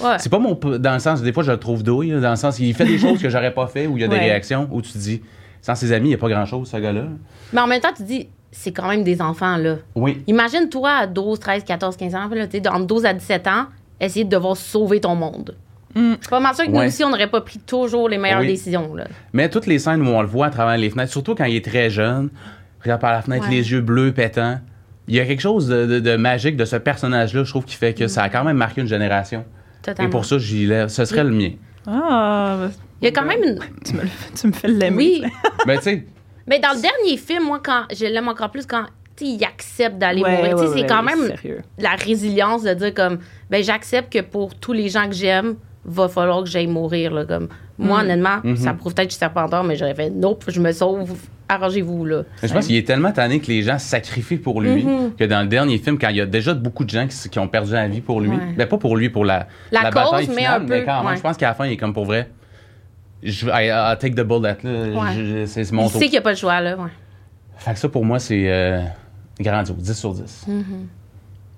Ouais. 0.00 0.16
C'est 0.18 0.28
pas 0.30 0.38
mon. 0.38 0.54
Dans 0.54 0.92
le 0.94 0.98
sens, 0.98 1.22
des 1.22 1.32
fois, 1.32 1.42
je 1.42 1.50
le 1.52 1.58
trouve 1.58 1.82
douille, 1.82 2.10
dans 2.20 2.30
le 2.30 2.36
sens, 2.36 2.58
il 2.58 2.74
fait 2.74 2.84
des 2.84 2.98
choses 3.04 3.20
que 3.20 3.28
j'aurais 3.30 3.52
pas 3.54 3.66
fait, 3.66 3.86
où 3.86 3.96
il 3.96 4.00
y 4.00 4.04
a 4.04 4.08
des 4.08 4.14
Ouais. 4.14 4.20
réactions, 4.20 4.68
où 4.70 4.80
tu 4.82 4.92
te 4.92 4.98
dis, 4.98 5.22
sans 5.62 5.74
ses 5.74 5.92
amis, 5.92 6.06
il 6.06 6.10
n'y 6.10 6.14
a 6.14 6.18
pas 6.18 6.28
grand-chose, 6.28 6.68
ce 6.70 6.76
gars-là. 6.76 7.04
Mais 7.52 7.60
en 7.60 7.66
même 7.66 7.80
temps, 7.80 7.92
tu 7.96 8.02
dis, 8.04 8.28
c'est 8.52 8.72
quand 8.72 8.88
même 8.88 9.02
des 9.04 9.20
enfants, 9.20 9.56
là. 9.56 9.76
Oui. 9.94 10.22
Imagine-toi 10.26 10.90
à 10.90 11.06
12, 11.06 11.38
13, 11.40 11.64
14, 11.64 11.96
15 11.96 12.14
ans, 12.14 12.28
là, 12.32 12.44
entre 12.72 12.86
12 12.86 13.04
à 13.06 13.12
17 13.12 13.46
ans, 13.48 13.66
essayer 14.00 14.24
de 14.24 14.30
devoir 14.30 14.56
sauver 14.56 15.00
ton 15.00 15.14
monde. 15.16 15.56
Mm. 15.94 16.00
Je 16.12 16.16
suis 16.20 16.30
pas 16.30 16.38
mal 16.40 16.54
sûre 16.54 16.66
que 16.66 16.70
nous 16.70 16.80
aussi, 16.80 17.02
on 17.02 17.10
n'aurait 17.10 17.26
pas 17.30 17.40
pris 17.40 17.58
toujours 17.58 18.08
les 18.08 18.18
meilleures 18.18 18.40
Oui. 18.40 18.46
décisions. 18.48 18.94
Là. 18.94 19.04
Mais 19.32 19.48
toutes 19.48 19.66
les 19.66 19.78
scènes 19.80 20.02
où 20.02 20.10
on 20.10 20.20
le 20.22 20.28
voit 20.28 20.46
à 20.46 20.50
travers 20.50 20.76
les 20.76 20.90
fenêtres, 20.90 21.10
surtout 21.10 21.34
quand 21.34 21.44
il 21.46 21.56
est 21.56 21.64
très 21.64 21.90
jeune, 21.90 22.30
regarde 22.84 23.00
par 23.00 23.10
la 23.12 23.22
fenêtre, 23.22 23.46
les 23.50 23.72
yeux 23.72 23.80
bleus 23.80 24.12
pétants. 24.12 24.58
Il 25.08 25.14
y 25.14 25.20
a 25.20 25.24
quelque 25.26 25.40
chose 25.40 25.66
de, 25.68 25.86
de- 25.86 26.00
de 26.00 26.16
magique 26.16 26.56
de 26.56 26.64
ce 26.64 26.76
personnage-là, 26.76 27.42
je 27.44 27.50
trouve, 27.50 27.64
qui 27.64 27.74
fait 27.76 27.94
que 27.94 28.06
ça 28.08 28.22
a 28.22 28.28
quand 28.28 28.44
même 28.44 28.56
marqué 28.58 28.80
une 28.82 28.86
génération. 28.88 29.44
Totalement. 29.82 30.08
Et 30.08 30.10
pour 30.10 30.24
ça, 30.24 30.38
j'y 30.38 30.66
lève. 30.66 30.88
Ce 30.88 31.04
serait 31.04 31.24
le 31.24 31.30
mien. 31.30 31.50
Ah, 31.86 32.68
Il 33.00 33.06
y 33.06 33.08
a 33.08 33.12
quand 33.12 33.24
même 33.24 33.42
une. 33.42 33.58
tu 33.84 33.94
me, 33.94 34.02
tu 34.38 34.46
me 34.48 34.52
fais 34.52 34.68
l'aimer. 34.68 34.96
Oui. 34.96 35.22
Mais 35.66 35.76
tu 35.78 35.82
sais, 35.84 36.06
Mais 36.46 36.58
dans 36.58 36.74
le 36.74 36.80
dernier 36.82 37.16
film, 37.16 37.44
moi, 37.44 37.60
quand 37.64 37.84
je 37.94 38.04
l'aime 38.04 38.28
encore 38.28 38.50
plus 38.50 38.66
quand 38.66 38.84
il 39.20 39.42
accepte 39.44 39.98
d'aller 39.98 40.22
Ouais, 40.22 40.36
mourir. 40.36 40.56
Ouais, 40.56 40.66
c'est 40.68 40.82
ouais, 40.82 40.86
quand 40.86 41.02
même 41.02 41.26
Sérieux. 41.26 41.62
la 41.78 41.90
résilience 41.96 42.62
de 42.62 42.72
dire 42.74 42.94
comme 42.94 43.18
ben 43.50 43.64
j'accepte 43.64 44.12
que 44.12 44.20
pour 44.20 44.54
tous 44.54 44.72
les 44.72 44.88
gens 44.88 45.08
que 45.08 45.14
j'aime, 45.14 45.56
va 45.88 46.08
falloir 46.08 46.42
que 46.42 46.48
j'aille 46.48 46.66
mourir. 46.66 47.12
Là, 47.12 47.24
comme. 47.24 47.48
Moi, 47.78 47.98
Mm. 47.98 48.00
honnêtement, 48.04 48.36
Mhm. 48.44 48.56
ça 48.56 48.74
prouve 48.74 48.92
peut-être 48.94 49.08
que 49.08 49.12
je 49.12 49.16
suis 49.16 49.20
serpentard, 49.20 49.64
mais 49.64 49.76
j'aurais 49.76 49.94
fait 49.94 50.10
nope, 50.10 50.44
je 50.48 50.60
me 50.60 50.72
sauve, 50.72 51.14
arrangez-vous. 51.48 52.04
là. 52.04 52.22
je 52.42 52.52
pense 52.52 52.66
qu'il 52.66 52.76
est 52.76 52.86
tellement 52.86 53.12
tanné 53.12 53.38
que 53.40 53.46
les 53.46 53.62
gens 53.62 53.78
sacrifient 53.78 54.36
pour 54.36 54.60
lui 54.60 54.84
Mhm. 54.84 55.14
que 55.16 55.24
dans 55.24 55.42
le 55.42 55.48
dernier 55.48 55.78
film, 55.78 55.98
quand 55.98 56.08
il 56.08 56.16
y 56.16 56.20
a 56.20 56.26
déjà 56.26 56.54
beaucoup 56.54 56.84
de 56.84 56.90
gens 56.90 57.06
qui, 57.06 57.38
ont 57.38 57.48
perdu 57.48 57.72
la 57.72 57.86
vie 57.88 58.00
pour 58.00 58.20
lui, 58.20 58.30
Ouais. 58.30 58.54
mais 58.56 58.66
pas 58.66 58.78
pour 58.78 58.96
lui, 58.96 59.08
pour 59.10 59.24
la, 59.24 59.46
La 59.72 59.84
cause, 59.90 59.94
bataille 59.94 60.30
mais 60.34 60.44
un 60.46 60.58
mais 60.58 60.80
peu, 60.80 60.84
quand 60.86 60.98
même, 60.98 61.06
ouais. 61.12 61.16
je 61.16 61.22
pense 61.22 61.36
qu'à 61.36 61.48
la 61.48 61.54
fin, 61.54 61.66
il 61.66 61.72
est 61.72 61.76
comme 61.76 61.94
pour 61.94 62.04
vrai. 62.04 62.28
Je, 63.22 63.46
I, 63.48 63.98
take 63.98 64.14
the 64.14 64.20
bullet, 64.26 64.56
là. 64.62 64.70
Ouais. 64.70 65.12
Je- 65.16 65.24
je- 65.24 65.46
c'est 65.46 65.72
mon 65.72 65.86
Il 65.86 65.90
tour. 65.90 66.00
sait 66.00 66.04
qu'il 66.06 66.12
n'y 66.12 66.18
a 66.18 66.22
pas 66.22 66.30
le 66.30 66.36
choix. 66.36 66.60
Là, 66.60 66.76
ouais. 66.76 66.90
Fait 67.56 67.72
que 67.72 67.78
ça, 67.78 67.88
pour 67.88 68.04
moi, 68.04 68.18
c'est 68.20 68.44
euh, 68.46 68.82
grandiose. 69.40 69.76
10 69.78 69.94
sur 69.98 70.14
10. 70.14 70.46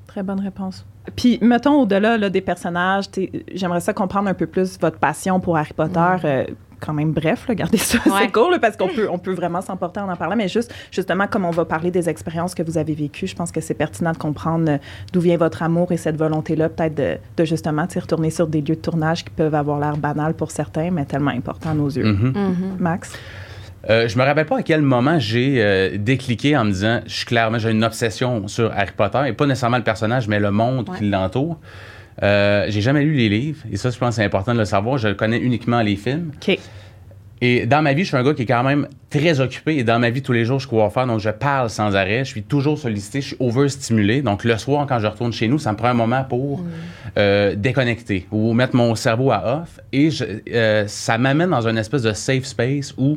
Très 0.07 0.23
bonne 0.23 0.41
réponse. 0.41 0.85
Puis, 1.17 1.39
mettons, 1.41 1.83
au-delà 1.83 2.17
là, 2.19 2.31
des 2.31 2.41
personnages, 2.41 3.07
j'aimerais 3.55 3.81
ça 3.81 3.93
comprendre 3.93 4.29
un 4.29 4.35
peu 4.35 4.47
plus 4.47 4.79
votre 4.81 4.99
passion 4.99 5.41
pour 5.41 5.57
Harry 5.57 5.73
Potter. 5.73 6.01
euh, 6.25 6.45
quand 6.79 6.95
même 6.95 7.13
bref, 7.13 7.47
là, 7.47 7.55
gardez 7.55 7.77
ça, 7.77 7.99
Ouais. 8.07 8.13
c'est 8.23 8.33
cool, 8.33 8.53
là, 8.53 8.59
parce 8.59 8.75
qu'on 8.75 8.89
peut, 8.89 9.07
on 9.11 9.19
peut 9.19 9.35
vraiment 9.35 9.61
s'emporter 9.61 10.01
en 10.01 10.09
en 10.11 10.17
parlant, 10.17 10.35
mais 10.35 10.49
juste, 10.49 10.73
justement, 10.91 11.27
comme 11.27 11.45
on 11.45 11.51
va 11.51 11.67
parler 11.67 11.91
des 11.91 12.09
expériences 12.09 12.55
que 12.55 12.63
vous 12.63 12.79
avez 12.79 12.95
vécues, 12.95 13.27
je 13.27 13.37
pense 13.37 13.53
que 13.53 13.61
c'est 13.61 13.75
pertinent 13.75 14.13
de 14.13 14.17
comprendre 14.17 14.71
euh, 14.71 14.79
d'où 15.13 15.21
vient 15.21 15.37
votre 15.37 15.63
amour 15.63 15.93
et 15.93 15.99
cette 15.99 16.17
volonté-là, 16.17 16.71
peut-être 16.71 16.95
de, 16.95 17.19
de 17.37 17.45
justement, 17.45 17.87
retourner 17.95 18.31
sur 18.31 18.47
des 18.47 18.63
lieux 18.63 18.77
de 18.77 18.81
tournage 18.81 19.25
qui 19.25 19.31
peuvent 19.31 19.55
avoir 19.55 19.79
l'air 19.79 19.99
banals 19.99 20.33
pour 20.33 20.51
certains, 20.51 20.91
mais 20.91 21.05
tellement 21.05 21.33
importants 21.33 21.71
à 21.71 21.75
nos 21.75 21.89
yeux. 21.91 22.05
Mhm. 22.15 22.33
Mhm. 22.35 22.77
Max? 22.79 23.13
Euh, 23.89 24.09
je 24.09 24.19
me 24.19 24.25
rappelle 24.25 24.45
pas 24.47 24.59
à 24.59 24.63
quel 24.63 24.83
moment 24.83 25.19
j'ai 25.19 25.55
euh, 25.63 25.97
décliqué 25.97 26.55
en 26.57 26.65
me 26.67 26.71
disant 26.73 27.01
je 27.07 27.15
suis 27.15 27.25
clairement 27.25 27.59
j'ai 27.59 27.71
une 27.71 27.83
obsession 27.83 28.47
sur 28.47 28.71
Harry 28.77 28.91
Potter 28.95 29.21
et 29.29 29.33
pas 29.33 29.47
nécessairement 29.47 29.79
le 29.79 29.83
personnage 29.85 30.29
mais 30.29 30.39
le 30.39 30.51
monde 30.51 30.89
Ouais. 30.91 30.99
qui 30.99 31.09
l'entoure. 31.09 31.59
Euh, 32.23 32.67
j'ai 32.69 32.83
jamais 32.83 33.03
lu 33.03 33.15
les 33.15 33.31
livres 33.31 33.61
et 33.73 33.79
ça 33.79 33.89
je 33.89 33.97
pense 33.99 34.11
que 34.11 34.15
c'est 34.17 34.25
important 34.25 34.53
de 34.53 34.59
le 34.59 34.67
savoir. 34.67 34.99
Je 34.99 35.09
connais 35.09 35.39
uniquement 35.39 35.81
les 35.81 35.97
films. 35.97 36.33
OK. 36.35 36.59
Et 37.43 37.65
dans 37.65 37.81
ma 37.81 37.95
vie, 37.95 38.03
je 38.03 38.09
suis 38.09 38.17
un 38.19 38.23
gars 38.23 38.35
qui 38.35 38.43
est 38.43 38.47
quand 38.47 38.63
même 38.63 38.87
très 39.09 39.41
occupé. 39.41 39.79
Et 39.79 39.83
dans 39.83 39.99
ma 39.99 40.11
vie, 40.11 40.21
tous 40.21 40.33
les 40.35 40.45
jours, 40.45 40.61
je 40.61 40.69
cours 40.69 40.93
faire. 40.93 41.07
Donc, 41.07 41.21
je 41.21 41.31
parle 41.31 41.71
sans 41.71 41.97
arrêt. 41.97 42.19
Je 42.23 42.29
suis 42.29 42.43
toujours 42.43 42.77
sollicité. 42.77 43.23
Je 43.23 43.29
suis 43.29 43.37
overstimulé. 43.41 44.21
Donc, 44.21 44.45
le 44.45 44.59
soir, 44.59 44.85
quand 44.87 44.99
je 44.99 45.07
retourne 45.07 45.33
chez 45.33 45.49
nous, 45.49 45.59
ça 45.59 45.73
me 45.73 45.79
prend 45.79 45.89
un 45.89 45.95
moment 45.95 46.23
pour 46.23 46.63
euh, 47.17 47.55
déconnecter 47.57 48.27
ou 48.31 48.53
mettre 48.53 48.77
mon 48.77 48.95
cerveau 48.95 49.31
à 49.31 49.63
off. 49.63 49.81
Et 49.91 50.11
je- 50.11 50.25
euh, 50.53 50.85
ça 50.87 51.17
m'amène 51.17 51.49
dans 51.49 51.67
une 51.67 51.79
espèce 51.79 52.03
de 52.03 52.13
safe 52.13 52.45
space 52.45 52.93
où, 52.99 53.17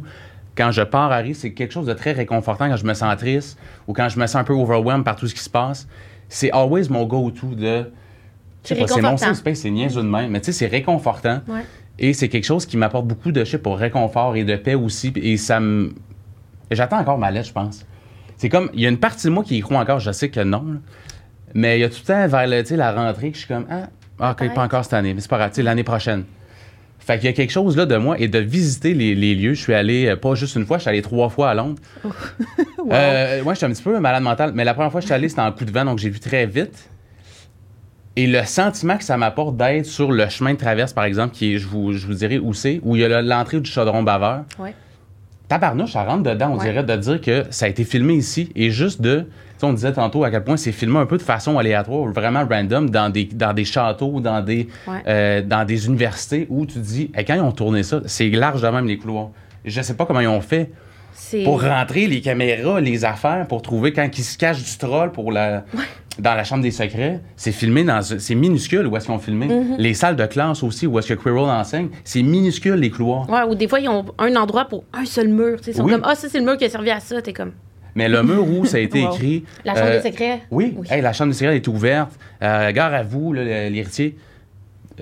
quand 0.56 0.72
je 0.72 0.82
pars 0.82 1.12
à 1.12 1.22
c'est 1.34 1.54
quelque 1.54 1.72
chose 1.72 1.86
de 1.86 1.94
très 1.94 2.12
réconfortant 2.12 2.70
quand 2.70 2.78
je 2.78 2.86
me 2.86 2.94
sens 2.94 3.16
triste 3.18 3.58
ou 3.88 3.94
quand 3.94 4.10
je 4.10 4.20
me 4.20 4.28
sens 4.28 4.36
un 4.36 4.44
peu 4.44 4.54
overwhelmed 4.54 5.04
par 5.04 5.16
tout 5.16 5.28
ce 5.28 5.34
qui 5.34 5.42
se 5.42 5.50
passe. 5.50 5.88
C'est 6.30 6.52
always 6.52 6.90
mon 6.90 7.06
go-to 7.06 7.56
de. 7.56 7.92
je 8.64 8.76
sais 8.76 8.88
C'est 8.88 9.02
mon 9.02 9.18
safe 9.18 9.38
space, 9.38 9.60
c'est 9.60 9.72
niaiseux 9.72 10.02
de 10.02 10.08
même. 10.08 10.32
Mais 10.32 10.40
tu 10.40 10.48
sais, 10.48 10.52
c'est 10.52 10.68
réconfortant. 10.68 11.42
Ouais. 11.48 11.62
Et 12.00 12.14
c'est 12.14 12.30
quelque 12.30 12.46
chose 12.46 12.66
qui 12.66 12.78
m'apporte 12.78 13.08
beaucoup 13.08 13.32
de 13.32 13.44
je 13.44 13.52
sais 13.52 13.58
pas, 13.58 13.76
réconfort 13.76 14.36
et 14.36 14.44
de 14.44 14.56
paix 14.56 14.76
aussi. 14.76 15.14
Et 15.16 15.38
ça 15.38 15.60
me. 15.60 15.94
J'attends 16.72 16.98
encore 16.98 17.18
ma 17.18 17.30
lettre, 17.30 17.50
je 17.50 17.54
pense. 17.54 17.86
C'est 18.38 18.50
comme. 18.50 18.70
Il 18.74 18.82
y 18.82 18.86
a 18.86 18.90
une 18.90 19.00
partie 19.00 19.28
de 19.28 19.32
moi 19.32 19.44
qui 19.44 19.58
y 19.58 19.62
croit 19.62 19.80
encore, 19.80 20.00
je 20.00 20.12
sais 20.12 20.30
que 20.30 20.40
non. 20.40 20.64
là. 20.68 20.80
Mais 21.54 21.78
il 21.78 21.82
y 21.82 21.84
a 21.84 21.90
tout 21.90 22.00
le 22.02 22.08
temps 22.08 22.28
vers 22.28 22.48
le, 22.48 22.76
la 22.76 22.92
rentrée 22.92 23.30
que 23.30 23.36
je 23.36 23.46
suis 23.46 23.48
comme. 23.48 23.66
Ah, 23.70 23.90
ah, 24.20 24.32
ok, 24.32 24.38
Peut-être. 24.38 24.54
pas 24.54 24.64
encore 24.64 24.84
cette 24.84 24.94
année, 24.94 25.14
mais 25.14 25.22
c'est 25.22 25.30
pas 25.30 25.38
grave, 25.38 25.50
tu 25.50 25.58
sais, 25.58 25.64
l'année 25.64 25.84
prochaine. 25.84 26.24
Fait 27.06 27.18
qu'il 27.18 27.26
y 27.26 27.30
a 27.30 27.34
quelque 27.34 27.52
chose 27.52 27.76
là 27.76 27.86
de 27.86 27.98
moi 27.98 28.18
et 28.18 28.28
de 28.30 28.40
visiter 28.40 28.94
les, 28.94 29.14
les 29.14 29.36
lieux. 29.36 29.54
Je 29.56 29.62
suis 29.62 29.74
allé, 29.74 30.08
euh, 30.08 30.16
pas 30.16 30.36
juste 30.36 30.56
une 30.56 30.66
fois, 30.66 30.78
je 30.78 30.84
suis 30.84 30.90
allé 30.90 31.02
trois 31.02 31.28
fois 31.30 31.50
à 31.50 31.54
Londres. 31.54 31.82
Euh, 32.92 33.42
moi, 33.44 33.54
je 33.54 33.60
suis 33.60 33.66
un 33.66 33.70
petit 33.72 33.82
peu 33.82 33.98
malade 34.00 34.24
mental, 34.24 34.52
mais 34.54 34.66
la 34.66 34.74
première 34.74 34.92
fois 34.92 35.00
que 35.00 35.04
je 35.04 35.08
suis 35.08 35.14
allé, 35.14 35.30
c'était 35.30 35.40
en 35.42 35.54
coup 35.54 35.64
de 35.64 35.72
vent, 35.72 35.86
donc 35.86 36.00
j'ai 36.00 36.10
vu 36.10 36.20
très 36.20 36.46
vite. 36.46 36.90
Et 38.18 38.28
le 38.28 38.44
sentiment 38.44 38.98
que 38.98 39.06
ça 39.06 39.16
m'apporte 39.16 39.56
d'être 39.56 39.86
sur 39.86 40.12
le 40.12 40.28
chemin 40.28 40.52
de 40.54 40.58
traverse, 40.58 40.92
par 40.92 41.06
exemple, 41.06 41.34
qui 41.34 41.54
est, 41.56 41.58
je 41.60 41.68
vous, 41.68 41.94
je 41.94 42.06
vous 42.06 42.14
dirai 42.16 42.40
où 42.40 42.54
c'est, 42.54 42.82
où 42.84 42.98
il 42.98 43.02
y 43.02 43.06
a 43.06 43.08
le- 43.22 43.28
l'entrée 43.28 43.62
du 43.62 43.72
chaudron 43.72 44.04
baveur. 44.04 44.44
Ouais. 44.60 44.74
Tabarnouche, 45.48 45.94
ça 45.94 46.04
rentre 46.04 46.24
dedans, 46.24 46.52
on 46.54 46.58
Ouais. 46.58 46.66
dirait, 46.66 46.84
de 46.84 46.96
dire 46.98 47.22
que 47.22 47.46
ça 47.52 47.68
a 47.68 47.70
été 47.70 47.86
filmé 47.86 48.16
ici 48.16 48.50
et 48.56 48.70
juste 48.70 49.02
de. 49.02 49.28
On 49.64 49.74
disait 49.74 49.94
tantôt 49.94 50.24
à 50.24 50.32
quel 50.32 50.44
point 50.44 50.58
c'est 50.58 50.72
filmé 50.72 50.98
un 51.00 51.06
peu 51.06 51.18
de 51.18 51.22
façon 51.24 51.58
aléatoire, 51.58 52.12
vraiment 52.12 52.46
random, 52.50 52.90
dans 52.90 53.10
des, 53.10 53.26
dans 53.26 53.54
des 53.54 53.66
châteaux, 53.66 54.20
dans 54.20 54.42
des, 54.42 54.68
Ouais. 54.88 55.02
euh, 55.08 55.42
dans 55.42 55.66
des 55.66 55.88
universités 55.88 56.48
où 56.50 56.66
tu 56.66 56.76
te 56.76 56.80
dis, 56.80 57.12
Hey, 57.16 57.26
quand 57.26 57.36
ils 57.36 57.42
ont 57.42 57.52
tourné 57.52 57.84
ça, 57.84 58.02
c'est 58.06 58.30
large 58.30 58.62
de 58.62 58.68
même 58.68 58.86
les 58.88 58.98
couloirs. 58.98 59.30
Je 59.66 59.82
sais 59.82 59.96
pas 59.96 60.06
comment 60.06 60.20
ils 60.20 60.28
ont 60.28 60.42
fait 60.42 60.72
pour 61.46 61.62
rentrer 61.62 62.08
les 62.08 62.22
caméras, 62.22 62.82
les 62.82 63.06
affaires, 63.06 63.48
pour 63.48 63.62
trouver 63.62 63.94
quand 63.94 64.10
ils 64.18 64.24
se 64.24 64.38
cachent 64.38 64.64
du 64.64 64.78
troll 64.78 65.12
pour 65.12 65.32
la, 65.32 65.64
dans 66.20 66.34
la 66.36 66.44
chambre 66.44 66.62
des 66.64 66.72
secrets. 66.72 67.22
C'est 67.38 67.52
filmé 67.52 67.84
dans. 67.84 68.02
C'est 68.02 68.36
minuscule 68.36 68.88
où 68.88 68.98
est-ce 68.98 69.06
qu'ils 69.06 69.14
ont 69.16 69.20
filmé. 69.20 69.48
Mm-hmm. 69.48 69.76
Les 69.78 69.94
salles 69.94 70.16
de 70.16 70.26
classe 70.26 70.64
aussi 70.64 70.86
où 70.86 71.00
est-ce 71.00 71.14
que 71.14 71.20
Quirrell 71.20 71.50
enseigne, 71.50 71.90
c'est 72.04 72.22
minuscule 72.24 72.76
les 72.76 72.90
couloirs. 72.90 73.30
Ouais, 73.30 73.44
ou 73.48 73.56
des 73.56 73.68
fois, 73.68 73.80
ils 73.80 73.88
ont 73.90 74.06
un 74.18 74.36
endroit 74.36 74.66
pour 74.66 74.84
un 74.94 75.06
seul 75.06 75.30
mur. 75.30 75.60
Ils 75.66 75.74
sont 75.74 75.84
Oui. 75.86 75.92
comme, 75.94 76.02
ah, 76.04 76.16
ça, 76.16 76.28
c'est 76.30 76.40
le 76.40 76.46
mur 76.46 76.58
qui 76.58 76.66
a 76.66 76.70
servi 76.70 76.90
à 76.90 77.00
ça. 77.00 77.22
T'es 77.22 77.32
comme, 77.34 77.52
Mais 77.96 78.10
le 78.10 78.24
mur 78.24 78.48
où 78.48 78.66
ça 78.66 78.78
a 78.78 78.80
été 78.80 79.04
Wow. 79.06 79.14
écrit. 79.14 79.44
la 79.66 79.74
chambre 79.76 79.88
euh, 79.88 80.02
des 80.02 80.10
secrets. 80.10 80.42
Oui, 80.52 80.74
Oui. 80.78 80.88
Hey, 80.90 81.02
la 81.02 81.14
chambre 81.14 81.32
des 81.32 81.38
secrets 81.38 81.56
est 81.56 81.68
ouverte. 81.68 82.12
Euh, 82.42 82.72
gare 82.72 82.94
à 82.94 83.04
vous, 83.04 83.34
l'héritier. 83.34 84.18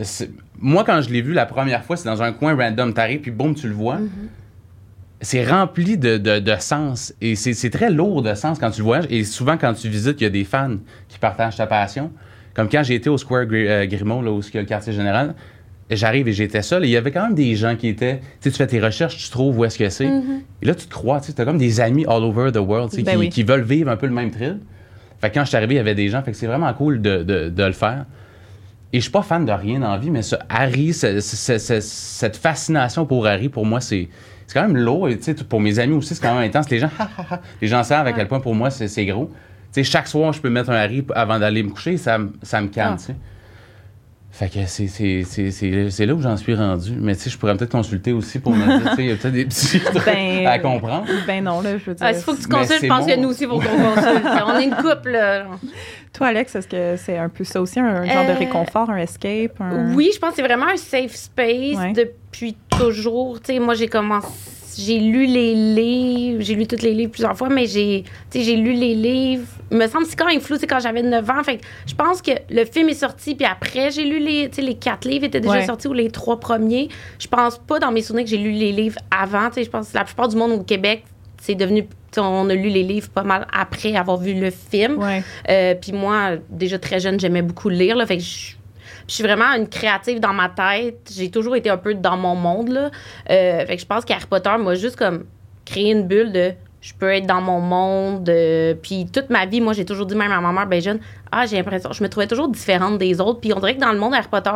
c'est- 0.02 0.30
moi, 0.60 0.84
quand 0.84 1.02
je 1.02 1.10
l'ai 1.10 1.22
vu 1.22 1.34
la 1.34 1.46
première 1.46 1.84
fois, 1.84 1.96
c'est 1.98 2.08
dans 2.10 2.22
un 2.22 2.32
coin 2.34 2.56
random. 2.56 2.94
T'arrives, 2.94 3.22
puis 3.22 3.32
boum, 3.32 3.56
tu 3.56 3.68
le 3.68 3.74
vois. 3.74 3.98
C'est 5.24 5.46
rempli 5.46 5.98
de, 5.98 6.18
de, 6.18 6.40
de 6.40 6.56
sens. 6.60 7.14
Et 7.22 7.36
c'est 7.36 7.54
c'est 7.54 7.70
très 7.70 7.92
lourd 7.92 8.22
de 8.24 8.34
sens 8.34 8.58
quand 8.60 8.72
tu 8.72 8.80
le 8.80 8.86
voyages. 8.86 9.06
Et 9.10 9.24
souvent, 9.24 9.56
quand 9.58 9.74
tu 9.74 9.88
visites, 9.88 10.20
il 10.20 10.24
y 10.24 10.28
a 10.28 10.32
des 10.32 10.44
fans 10.44 10.78
qui 11.08 11.20
partagent 11.20 11.58
ta 11.58 11.68
passion. 11.68 12.12
Comme 12.54 12.68
quand 12.70 12.84
j'ai 12.84 12.96
été 12.96 13.10
au 13.10 13.18
Square 13.18 13.46
euh, 13.52 13.86
Grimaud, 13.86 14.22
là 14.24 14.32
où 14.32 14.42
il 14.42 14.54
y 14.54 14.58
a 14.58 14.62
le 14.62 14.68
quartier 14.68 14.94
général, 14.94 15.36
j'arrive 15.96 16.28
et 16.28 16.34
j'étais 16.34 16.62
seul. 16.62 16.84
Et 16.86 16.88
il 16.88 16.92
y 16.92 16.98
avait 16.98 17.12
quand 17.12 17.24
même 17.24 17.36
des 17.36 17.56
gens 17.56 17.76
qui 17.76 17.88
étaient. 17.88 18.18
Tu 18.20 18.26
sais, 18.42 18.52
tu 18.52 18.58
fais 18.58 18.68
tes 18.68 18.80
recherches, 18.80 19.18
tu 19.18 19.30
trouves 19.30 19.58
où 19.60 19.66
est-ce 19.66 19.78
que 19.78 19.90
c'est. 19.90 20.06
Et 20.62 20.66
là, 20.66 20.76
tu 20.76 20.86
te 20.88 20.92
crois, 20.94 21.20
tu 21.22 21.32
as 21.40 21.46
comme 21.46 21.58
des 21.58 21.80
amis 21.82 22.06
all 22.08 22.24
over 22.24 22.52
the 22.52 22.58
world 22.58 22.92
Ben 22.96 23.04
qui, 23.06 23.18
oui. 23.18 23.30
qui 23.30 23.44
veulent 23.44 23.64
vivre 23.64 23.90
un 23.90 23.98
peu 23.98 24.08
le 24.08 24.14
même 24.14 24.32
thrill. 24.32 24.60
Fait 25.20 25.30
que 25.30 25.36
quand 25.36 25.44
je 25.44 25.50
suis 25.50 25.58
arrivé, 25.58 25.76
il 25.76 25.78
y 25.78 25.82
avait 25.82 25.96
des 25.96 26.10
gens. 26.10 26.22
Fait 26.24 26.32
que 26.32 26.38
c'est 26.38 26.48
vraiment 26.48 26.74
cool 26.74 27.02
de, 27.02 27.24
de, 27.24 27.50
de 27.50 27.64
le 27.64 27.72
faire. 27.74 28.06
Et 28.94 28.98
je 28.98 29.04
suis 29.04 29.12
pas 29.12 29.22
fan 29.22 29.46
de 29.46 29.52
rien 29.52 29.80
dans 29.80 29.92
la 29.92 29.98
vie, 29.98 30.10
mais 30.10 30.22
ce 30.22 30.36
Harry, 30.50 30.92
ce- 30.94 31.20
ce- 31.22 31.58
ce- 31.58 31.80
cette 31.80 32.36
fascination 32.36 33.06
pour 33.06 33.26
Harry, 33.26 33.48
pour 33.48 33.66
moi, 33.66 33.80
c'est 33.80 34.10
c'est 34.48 34.60
quand 34.60 34.68
même 34.68 34.76
lourd. 34.76 35.08
Tu 35.10 35.18
sais, 35.22 35.34
pour 35.34 35.62
mes 35.62 35.80
amis 35.80 35.96
aussi, 35.96 36.14
c'est 36.14 36.22
quand 36.22 36.34
même 36.38 36.44
intense. 36.50 36.70
Les 36.70 36.80
gens, 36.80 36.90
les 37.62 37.68
gens 37.70 37.84
savent 37.84 38.06
à 38.08 38.12
quel 38.12 38.28
point 38.28 38.42
pour 38.42 38.54
moi 38.54 38.70
c'est 38.70 39.06
gros. 39.06 39.28
Tu 39.74 39.82
sais, 39.82 39.84
chaque 39.90 40.08
soir, 40.10 40.34
je 40.34 40.42
peux 40.42 40.50
mettre 40.50 40.70
un 40.72 40.76
Harry 40.76 41.06
avant 41.16 41.40
d'aller 41.40 41.64
me 41.64 41.70
coucher, 41.70 41.96
ça, 41.96 42.18
me- 42.18 42.34
ça 42.42 42.60
me 42.60 42.68
calme. 42.68 42.96
Ah. 42.96 43.00
tu 43.00 43.06
sais. 43.06 43.16
Fait 44.34 44.48
que 44.48 44.66
c'est- 44.66 44.88
c'est 44.88 45.24
c'est- 45.26 45.52
c'est- 45.52 45.90
c'est 45.90 46.06
là 46.06 46.14
où 46.16 46.22
j'en 46.22 46.38
suis 46.38 46.56
rendu. 46.56 46.94
Mais 46.98 47.16
tu 47.16 47.24
sais, 47.24 47.30
je 47.30 47.38
pourrais 47.38 47.56
peut-être 47.58 47.72
consulter 47.74 48.14
aussi 48.14 48.40
pour 48.40 48.54
me 48.56 48.66
dire, 48.66 48.90
tu 48.92 48.96
sais, 48.96 49.04
il 49.04 49.10
y 49.10 49.12
a 49.12 49.16
peut-être 49.18 49.34
des 49.34 49.46
petits 49.46 49.80
trucs 49.84 50.06
Ben, 50.06 50.48
à 50.48 50.58
comprendre. 50.58 51.06
Ben 51.28 51.44
non, 51.44 51.60
là, 51.62 51.78
je 51.78 51.84
veux 51.84 51.94
dire. 51.96 52.10
Il 52.10 52.16
faut 52.16 52.34
que 52.34 52.42
tu 52.42 52.48
consultes. 52.48 52.80
Je 52.82 52.88
pense 52.88 53.06
bon. 53.06 53.14
que 53.14 53.20
nous 53.20 53.30
aussi, 53.30 53.44
il 53.44 53.50
faut 53.50 53.60
qu'on 53.60 53.94
consulte. 53.94 54.26
On 54.48 54.58
est 54.58 54.64
une 54.64 54.76
couple. 54.76 55.12
là. 55.12 55.46
Toi, 56.14 56.28
Alex, 56.28 56.56
est-ce 56.56 56.68
que 56.68 56.96
c'est 56.98 57.18
un 57.18 57.30
peu 57.30 57.44
ça 57.44 57.62
aussi, 57.62 57.80
un 57.80 58.06
genre 58.06 58.26
de 58.26 58.32
Euh, 58.32 58.36
réconfort, 58.36 58.90
un 58.90 58.98
escape? 58.98 59.60
un- 59.60 59.94
Oui, 59.94 60.10
je 60.14 60.20
pense 60.20 60.30
que 60.32 60.36
c'est 60.38 60.42
vraiment 60.44 60.68
un 60.68 60.78
safe 60.78 61.14
space 61.16 61.78
Ouais. 61.78 61.94
depuis 61.94 62.56
toujours. 62.70 63.40
Tu 63.42 63.54
sais, 63.54 63.60
moi, 63.60 63.74
j'ai 63.76 63.88
commencé. 63.88 64.28
J'ai 64.86 65.00
lu 65.00 65.26
les 65.26 65.54
livres, 65.56 66.42
j'ai 66.42 66.56
lu 66.56 66.66
tous 66.68 66.82
les 66.82 66.94
livres 66.94 67.12
plusieurs 67.12 67.38
fois, 67.38 67.50
mais 67.50 67.66
j'ai, 67.68 68.04
j'ai 68.34 68.56
lu 68.56 68.74
les 68.74 68.96
livres. 68.96 69.46
Il 69.72 69.78
me 69.78 69.88
semble 69.88 70.04
que 70.06 70.10
c'est 70.10 70.16
quand 70.16 70.26
même 70.28 70.42
flou, 70.42 70.58
c'est 70.60 70.68
quand 70.68 70.80
j'avais 70.80 71.02
9 71.04 71.30
ans. 71.30 71.44
Fait 71.44 71.58
que 71.58 71.64
je 71.86 71.94
pense 71.96 72.22
que 72.22 72.32
le 72.50 72.66
film 72.66 72.90
est 72.90 72.94
sorti, 72.96 73.36
puis 73.36 73.46
après, 73.46 73.92
j'ai 73.92 74.04
lu 74.06 74.20
les, 74.20 74.50
les 74.58 74.76
quatre 74.76 75.06
livres 75.08 75.26
étaient 75.26 75.40
déjà 75.40 75.54
Ouais. 75.56 75.66
sortis 75.66 75.88
ou 75.88 75.94
les 75.94 76.10
trois 76.10 76.40
premiers. 76.40 76.90
Je 77.20 77.28
pense 77.28 77.58
pas 77.60 77.80
dans 77.80 77.92
mes 77.92 78.02
souvenirs 78.02 78.26
que 78.26 78.32
j'ai 78.32 78.38
lu 78.38 78.52
les 78.52 78.72
livres 78.72 79.00
avant. 79.12 79.50
Je 79.56 79.70
pense 79.70 79.90
que 79.92 79.98
la 79.98 80.04
plupart 80.04 80.28
du 80.30 80.36
monde 80.36 80.52
au 80.52 80.64
Québec, 80.64 81.04
c'est 81.42 81.56
devenu. 81.56 81.88
On 82.18 82.50
a 82.50 82.54
lu 82.56 82.68
les 82.70 82.84
livres 82.84 83.10
pas 83.10 83.24
mal 83.24 83.48
après 83.54 83.96
avoir 83.96 84.18
vu 84.18 84.34
le 84.34 84.50
film. 84.52 84.98
Euh, 85.50 85.76
puis 85.76 85.94
moi, 85.94 86.32
déjà 86.50 86.78
très 86.78 87.00
jeune, 87.00 87.20
j'aimais 87.20 87.42
beaucoup 87.42 87.70
lire. 87.70 87.96
Là, 87.96 88.06
fait 88.06 88.18
que 88.18 88.24
je, 88.24 88.56
je 89.08 89.14
suis 89.14 89.24
vraiment 89.24 89.54
une 89.58 89.68
créative 89.68 90.20
dans 90.20 90.34
ma 90.34 90.50
tête. 90.50 91.12
J'ai 91.14 91.30
toujours 91.32 91.56
été 91.56 91.70
un 91.70 91.78
peu 91.78 91.94
dans 91.94 92.18
mon 92.18 92.36
monde. 92.36 92.70
Là. 92.70 92.92
Euh, 93.30 93.66
fait 93.66 93.76
que 93.76 93.82
je 93.82 93.86
pense 93.88 94.06
qu'Harry 94.06 94.26
Potter 94.30 94.52
m'a 94.60 94.76
juste 94.76 94.96
comme 94.96 95.26
créé 95.66 95.92
une 95.92 96.04
bulle 96.08 96.32
de 96.32 96.52
je 96.82 96.94
peux 96.96 97.12
être 97.14 97.28
dans 97.28 97.42
mon 97.42 97.60
monde. 97.60 98.28
euh, 98.30 98.74
puis 98.82 99.06
toute 99.12 99.30
ma 99.30 99.46
vie, 99.46 99.62
moi, 99.62 99.74
j'ai 99.74 99.86
toujours 99.86 100.08
dit 100.08 100.16
même 100.16 100.32
à 100.32 100.42
ma 100.42 100.52
mère, 100.52 100.66
ben 100.68 100.82
jeune, 100.82 101.00
ah, 101.32 101.46
j'ai 101.46 101.58
l'impression, 101.58 101.92
je 101.94 102.04
me 102.04 102.10
trouvais 102.10 102.26
toujours 102.28 102.48
différente 102.48 102.98
des 102.98 103.22
autres. 103.22 103.40
Puis 103.40 103.54
on 103.54 103.60
dirait 103.60 103.76
que 103.76 103.82
dans 103.82 103.92
le 103.92 104.00
monde 104.00 104.14
Harry 104.16 104.28
Potter, 104.30 104.50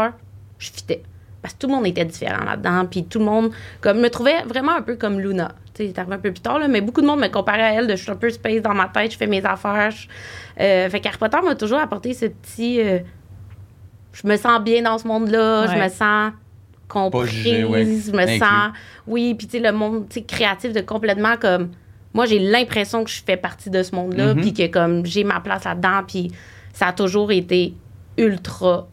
je 0.57 0.71
fitais. 0.71 1.03
Parce 1.41 1.53
que 1.53 1.59
tout 1.59 1.67
le 1.67 1.73
monde 1.73 1.85
était 1.85 2.05
différent 2.05 2.43
là-dedans. 2.43 2.87
Puis 2.89 3.03
tout 3.05 3.19
le 3.19 3.25
monde 3.25 3.51
comme, 3.79 3.99
me 3.99 4.09
trouvait 4.09 4.41
vraiment 4.47 4.71
un 4.75 4.81
peu 4.81 4.95
comme 4.95 5.19
Luna. 5.19 5.51
Tu 5.75 5.83
sais, 5.83 5.91
c'est 5.93 5.99
arrivé 5.99 6.15
un 6.15 6.17
peu 6.19 6.31
plus 6.31 6.41
tard, 6.41 6.57
là, 6.57 6.67
mais 6.67 6.81
beaucoup 6.81 7.01
de 7.01 7.05
monde 7.05 7.19
me 7.19 7.27
comparait 7.27 7.61
à 7.61 7.73
elle 7.73 7.85
de 7.85 7.95
je 7.95 8.01
suis 8.01 8.11
un 8.11 8.15
peu 8.15 8.31
space 8.31 8.63
dans 8.63 8.73
ma 8.73 8.87
tête, 8.87 9.11
je 9.11 9.17
fais 9.17 9.27
mes 9.27 9.45
affaires. 9.45 9.91
je- 9.91 10.07
euh, 10.59 10.89
fait 10.89 11.03
Potter 11.19 11.37
m'a 11.43 11.53
toujours 11.53 11.77
apporté 11.77 12.15
ce 12.15 12.25
petit. 12.25 12.81
euh, 12.81 12.99
je 14.15 14.27
me 14.27 14.35
sens 14.37 14.59
bien 14.63 14.81
dans 14.81 14.97
ce 14.97 15.07
monde-là, 15.07 15.67
je 15.67 15.79
me 15.83 15.89
sens 15.89 16.31
comprise, 16.87 17.65
ouais. 17.65 17.85
je 17.85 18.11
me 18.11 18.19
Inclus. 18.21 18.37
sens. 18.39 18.71
Oui, 19.07 19.33
puis 19.35 19.47
tu 19.47 19.57
sais, 19.57 19.63
le 19.63 19.71
monde 19.71 20.05
tu 20.09 20.15
sais, 20.15 20.21
créatif 20.25 20.73
de 20.73 20.81
complètement 20.81 21.35
comme. 21.39 21.69
Moi, 22.13 22.25
j'ai 22.25 22.39
l'impression 22.39 23.03
que 23.03 23.09
je 23.09 23.21
fais 23.25 23.35
partie 23.37 23.69
de 23.69 23.83
ce 23.83 23.93
monde-là, 23.93 24.33
Mhm. 24.33 24.41
puis 24.41 24.53
que 24.53 24.67
comme 24.67 25.05
j'ai 25.05 25.23
ma 25.25 25.41
place 25.41 25.65
là-dedans, 25.65 26.01
puis 26.07 26.31
ça 26.73 26.87
a 26.87 26.93
toujours 26.93 27.31
été 27.31 27.73
ultra 28.17 28.87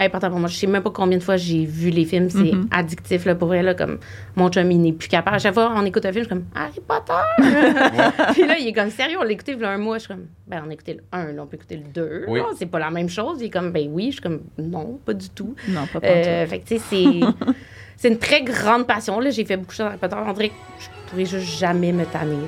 important 0.00 0.30
pour 0.30 0.38
moi. 0.38 0.48
Je 0.48 0.56
sais 0.56 0.66
même 0.66 0.82
pas 0.82 0.90
combien 0.90 1.18
de 1.18 1.22
fois 1.22 1.36
j'ai 1.36 1.64
vu 1.64 1.90
les 1.90 2.04
films. 2.04 2.30
C'est 2.30 2.38
Mhm. 2.52 2.68
addictif, 2.70 3.24
là, 3.24 3.34
pour 3.34 3.48
vrai. 3.48 3.62
Là, 3.62 3.74
comme 3.74 3.98
mon 4.36 4.48
chum, 4.50 4.70
il 4.70 4.80
n'est 4.80 4.92
plus 4.92 5.08
capable. 5.08 5.36
À 5.36 5.38
chaque 5.38 5.54
fois, 5.54 5.72
on 5.76 5.84
écoute 5.84 6.04
un 6.06 6.12
film, 6.12 6.24
je 6.24 6.28
suis 6.28 6.36
comme 6.36 6.44
Harry 6.54 6.80
Potter! 6.86 7.12
Puis 8.32 8.46
là, 8.46 8.58
il 8.58 8.68
est 8.68 8.72
comme 8.72 8.90
sérieux, 8.90 9.16
on 9.20 9.24
l'a 9.24 9.32
écouté 9.32 9.52
il 9.52 9.60
y 9.60 9.64
a 9.64 9.70
un 9.70 9.78
mois. 9.78 9.96
Je 9.98 10.04
suis 10.04 10.08
comme, 10.14 10.26
ben, 10.46 10.62
on 10.66 10.70
a 10.70 10.72
écouté 10.72 10.94
le 10.94 11.00
1, 11.12 11.32
là, 11.32 11.42
on 11.42 11.46
peut 11.46 11.56
écouter 11.56 11.76
le 11.76 11.84
2. 11.92 12.24
Oui. 12.28 12.38
là, 12.40 12.46
C'est 12.58 12.66
pas 12.66 12.78
la 12.78 12.90
même 12.90 13.08
chose. 13.08 13.38
Il 13.40 13.46
est 13.46 13.50
comme, 13.50 13.72
ben 13.72 13.88
oui. 13.90 14.06
Je 14.06 14.12
suis 14.12 14.20
comme, 14.22 14.40
non, 14.58 14.98
pas 15.04 15.14
du 15.14 15.28
tout. 15.30 15.54
Non, 15.68 15.86
pas 15.92 16.00
Euh, 16.04 16.46
fait 16.46 16.60
que, 16.60 16.68
tu 16.68 16.78
sais, 16.78 16.82
c'est. 16.90 17.20
C'est 18.00 18.06
une 18.10 18.18
très 18.18 18.42
grande 18.42 18.86
passion. 18.86 19.18
Là. 19.18 19.30
J'ai 19.30 19.44
fait 19.44 19.56
beaucoup 19.56 19.72
de 19.72 19.76
choses 19.76 19.86
dans 19.86 19.90
Harry 19.90 19.98
Potter. 19.98 20.16
On 20.24 20.32
dirait 20.32 20.48
que 20.50 20.54
je 20.78 21.10
pourrais 21.10 21.24
juste 21.24 21.58
jamais 21.58 21.90
me 21.90 22.04
tanner. 22.06 22.36
là. 22.36 22.46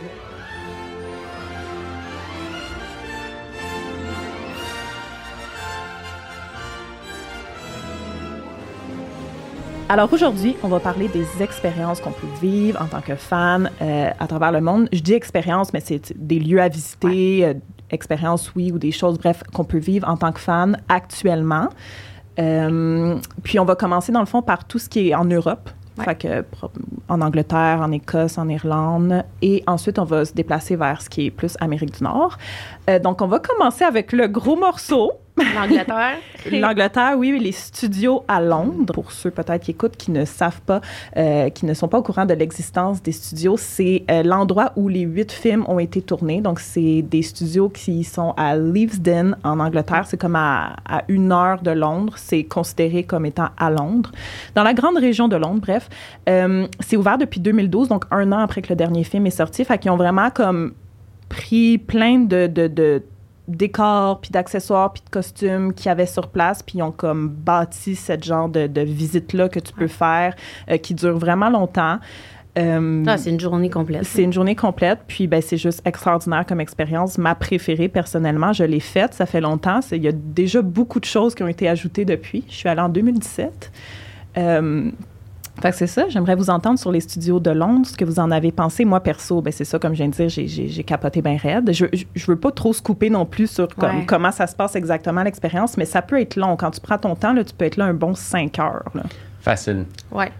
Alors 9.91 10.13
aujourd'hui, 10.13 10.55
on 10.63 10.69
va 10.69 10.79
parler 10.79 11.09
des 11.09 11.43
expériences 11.43 12.01
qu'on 12.01 12.13
peut 12.13 12.29
vivre 12.41 12.81
en 12.81 12.87
tant 12.87 13.01
que 13.01 13.17
fan 13.17 13.69
euh, 13.83 14.11
à 14.21 14.27
travers 14.29 14.53
le 14.53 14.61
monde. 14.61 14.89
Je 14.93 15.01
dis 15.01 15.15
expérience, 15.15 15.73
mais 15.73 15.81
c'est 15.81 16.17
des 16.17 16.39
lieux 16.39 16.61
à 16.61 16.69
visiter, 16.69 17.45
euh, 17.45 17.55
expériences, 17.91 18.55
oui, 18.55 18.71
ou 18.71 18.79
des 18.79 18.93
choses, 18.93 19.19
bref, 19.19 19.43
qu'on 19.53 19.65
peut 19.65 19.79
vivre 19.79 20.09
en 20.09 20.17
tant 20.17 20.31
que 20.31 20.39
fan 20.39 20.81
actuellement. 20.89 21.71
Euh, 22.39 23.17
puis 23.43 23.59
on 23.59 23.65
va 23.65 23.75
commencer 23.75 24.13
dans 24.13 24.21
le 24.21 24.27
fond 24.27 24.43
par 24.43 24.65
tout 24.65 24.79
ce 24.79 24.89
qui 24.89 25.09
est 25.09 25.15
en 25.17 25.25
Europe. 25.25 25.71
Ouais. 25.99 26.05
Fait 26.05 26.15
que 26.15 26.45
en 27.09 27.21
Angleterre, 27.21 27.81
en 27.83 27.91
Écosse, 27.91 28.39
en 28.39 28.49
Irlande. 28.49 29.25
Et 29.43 29.65
ensuite, 29.67 29.99
on 29.99 30.05
va 30.05 30.25
se 30.25 30.33
déplacer 30.33 30.77
vers 30.77 31.03
ce 31.03 31.11
qui 31.11 31.27
est 31.27 31.31
plus 31.33 31.57
Amérique 31.61 31.99
du 31.99 32.05
Nord. 32.05 32.39
Euh, 32.91 32.99
donc, 32.99 33.23
on 33.23 33.27
va 33.27 33.39
commencer 33.39 33.85
avec 33.85 34.13
le 34.13 34.27
gros 34.27 34.57
morceau. 34.57 35.13
L'Angleterre. 35.55 36.19
L'Angleterre, 36.53 37.15
oui, 37.17 37.39
les 37.39 37.53
studios 37.53 38.25
à 38.29 38.41
Londres. 38.41 38.93
Pour 38.93 39.13
ceux 39.13 39.31
peut-être 39.31 39.63
qui 39.63 39.71
écoutent, 39.71 39.97
qui 39.97 40.11
ne 40.11 40.25
savent 40.25 40.61
pas, 40.63 40.81
euh, 41.17 41.49
qui 41.51 41.67
ne 41.67 41.75
sont 41.75 41.89
pas 41.89 41.99
au 41.99 42.03
courant 42.03 42.27
de 42.27 42.35
l'existence 42.35 43.03
des 43.03 43.13
studios, 43.13 43.57
c'est 43.57 44.05
euh, 44.11 44.23
l'endroit 44.23 44.73
où 44.77 44.89
les 44.89 45.01
huit 45.01 45.33
films 45.33 45.65
ont 45.69 45.79
été 45.79 46.03
tournés. 46.03 46.41
Donc, 46.41 46.61
c'est 46.61 47.03
des 47.03 47.23
studios 47.23 47.69
qui 47.69 48.05
sont 48.05 48.35
à 48.37 48.57
Leavesden, 48.57 49.37
en 49.45 49.61
Angleterre. 49.61 50.05
C'est 50.07 50.19
comme 50.19 50.37
à, 50.37 50.77
à 50.87 51.05
une 51.09 51.33
heure 51.33 51.63
de 51.63 51.71
Londres. 51.71 52.15
C'est 52.17 52.45
considéré 52.45 53.05
comme 53.05 53.25
étant 53.25 53.49
à 53.57 53.71
Londres. 53.71 54.11
Dans 54.55 54.63
la 54.63 54.75
grande 54.75 54.99
région 54.99 55.29
de 55.29 55.37
Londres, 55.37 55.61
bref. 55.61 55.89
Euh, 56.29 56.67
c'est 56.81 56.97
ouvert 56.97 57.19
depuis 57.19 57.41
2012, 57.41 57.89
donc 57.89 58.05
un 58.11 58.31
an 58.33 58.39
après 58.39 58.63
que 58.63 58.69
le 58.69 58.77
dernier 58.77 59.05
film 59.05 59.27
est 59.27 59.31
sorti. 59.31 59.65
Fait 59.65 59.79
qu'ils 59.79 59.91
ont 59.91 59.97
vraiment 59.97 60.31
comme 60.31 60.75
pris 61.31 61.79
plein 61.79 62.19
de, 62.19 62.47
de, 62.47 62.67
de 62.67 63.03
décors, 63.49 64.21
puis 64.21 64.31
d'accessoires, 64.31 64.93
puis 64.93 65.03
de 65.05 65.11
costumes 65.11 65.73
qu'il 65.73 65.87
y 65.87 65.89
avait 65.89 66.07
sur 66.07 66.29
place, 66.29 66.63
puis 66.63 66.79
ils 66.79 66.83
ont 66.83 66.93
comme 66.93 67.29
bâti 67.29 67.97
cette 67.97 68.25
genre 68.25 68.49
de, 68.49 68.67
de 68.67 68.83
visite-là 68.83 69.49
que 69.49 69.59
tu 69.59 69.73
peux 69.73 69.89
faire, 69.89 70.37
euh, 70.71 70.77
qui 70.77 70.95
dure 70.95 71.19
vraiment 71.19 71.49
longtemps. 71.49 71.99
Euh, 72.59 73.05
Ah, 73.07 73.17
c'est 73.17 73.31
une 73.31 73.39
journée 73.41 73.71
complète. 73.71 74.05
c'est 74.05 74.25
une 74.25 74.33
journée 74.33 74.57
complète, 74.57 74.99
puis 75.07 75.27
ben, 75.29 75.41
c'est 75.41 75.57
juste 75.57 75.81
extraordinaire 75.87 76.45
comme 76.47 76.61
expérience. 76.61 77.17
Ma 77.17 77.35
préférée, 77.35 77.89
personnellement, 77.89 78.53
je 78.53 78.65
l'ai 78.65 78.81
faite, 78.81 79.15
ça 79.15 79.25
fait 79.25 79.41
longtemps. 79.41 79.81
Il 79.93 80.03
y 80.03 80.09
a 80.09 80.13
déjà 80.13 80.61
beaucoup 80.61 80.99
de 81.01 81.05
choses 81.05 81.35
qui 81.35 81.43
ont 81.45 81.49
été 81.49 81.69
ajoutées 81.69 82.05
depuis. 82.05 82.45
Je 82.49 82.55
suis 82.55 82.69
allée 82.69 82.81
en 82.81 82.89
2017. 82.89 83.73
Euh, 84.37 84.91
fait 85.61 85.71
que 85.71 85.76
c'est 85.76 85.87
ça, 85.87 86.09
j'aimerais 86.09 86.35
vous 86.37 86.50
entendre 86.50 86.79
sur 86.79 86.90
les 86.93 87.00
studios 87.00 87.40
de 87.40 87.50
Londres, 87.50 87.87
ce 87.87 87.97
que 87.97 88.05
vous 88.05 88.19
en 88.19 88.31
avez 88.31 88.52
pensé. 88.52 88.85
Moi, 88.85 89.00
perso, 89.00 89.43
ben 89.43 89.52
c'est 89.52 89.64
ça, 89.64 89.79
comme 89.79 89.93
je 89.93 89.99
viens 89.99 90.09
de 90.09 90.14
dire, 90.14 90.29
j'ai, 90.29 90.47
j'ai, 90.47 90.69
j'ai 90.69 90.85
capoté 90.85 91.23
bien 91.23 91.37
raide. 91.37 91.73
Je, 91.73 91.87
je, 91.93 92.05
je 92.14 92.26
veux 92.26 92.37
pas 92.38 92.50
trop 92.50 92.73
se 92.73 92.81
couper 92.83 93.11
non 93.11 93.26
plus 93.26 93.47
sur 93.50 93.69
comme, 93.69 93.99
Ouais. 93.99 94.07
comment 94.07 94.31
ça 94.33 94.47
se 94.47 94.55
passe 94.57 94.75
exactement 94.76 95.23
l'expérience, 95.23 95.76
mais 95.76 95.85
ça 95.85 96.02
peut 96.02 96.21
être 96.21 96.37
long. 96.37 96.57
Quand 96.57 96.71
tu 96.71 96.81
prends 96.81 96.99
ton 96.99 97.14
temps, 97.14 97.33
là, 97.33 97.45
tu 97.45 97.55
peux 97.55 97.64
être 97.67 97.76
là 97.76 97.85
un 97.87 97.95
bon 97.95 98.14
5 98.14 98.59
heures. 98.59 98.85
là. 98.95 99.02
Facile. 99.40 99.85
Ouais. 100.12 100.31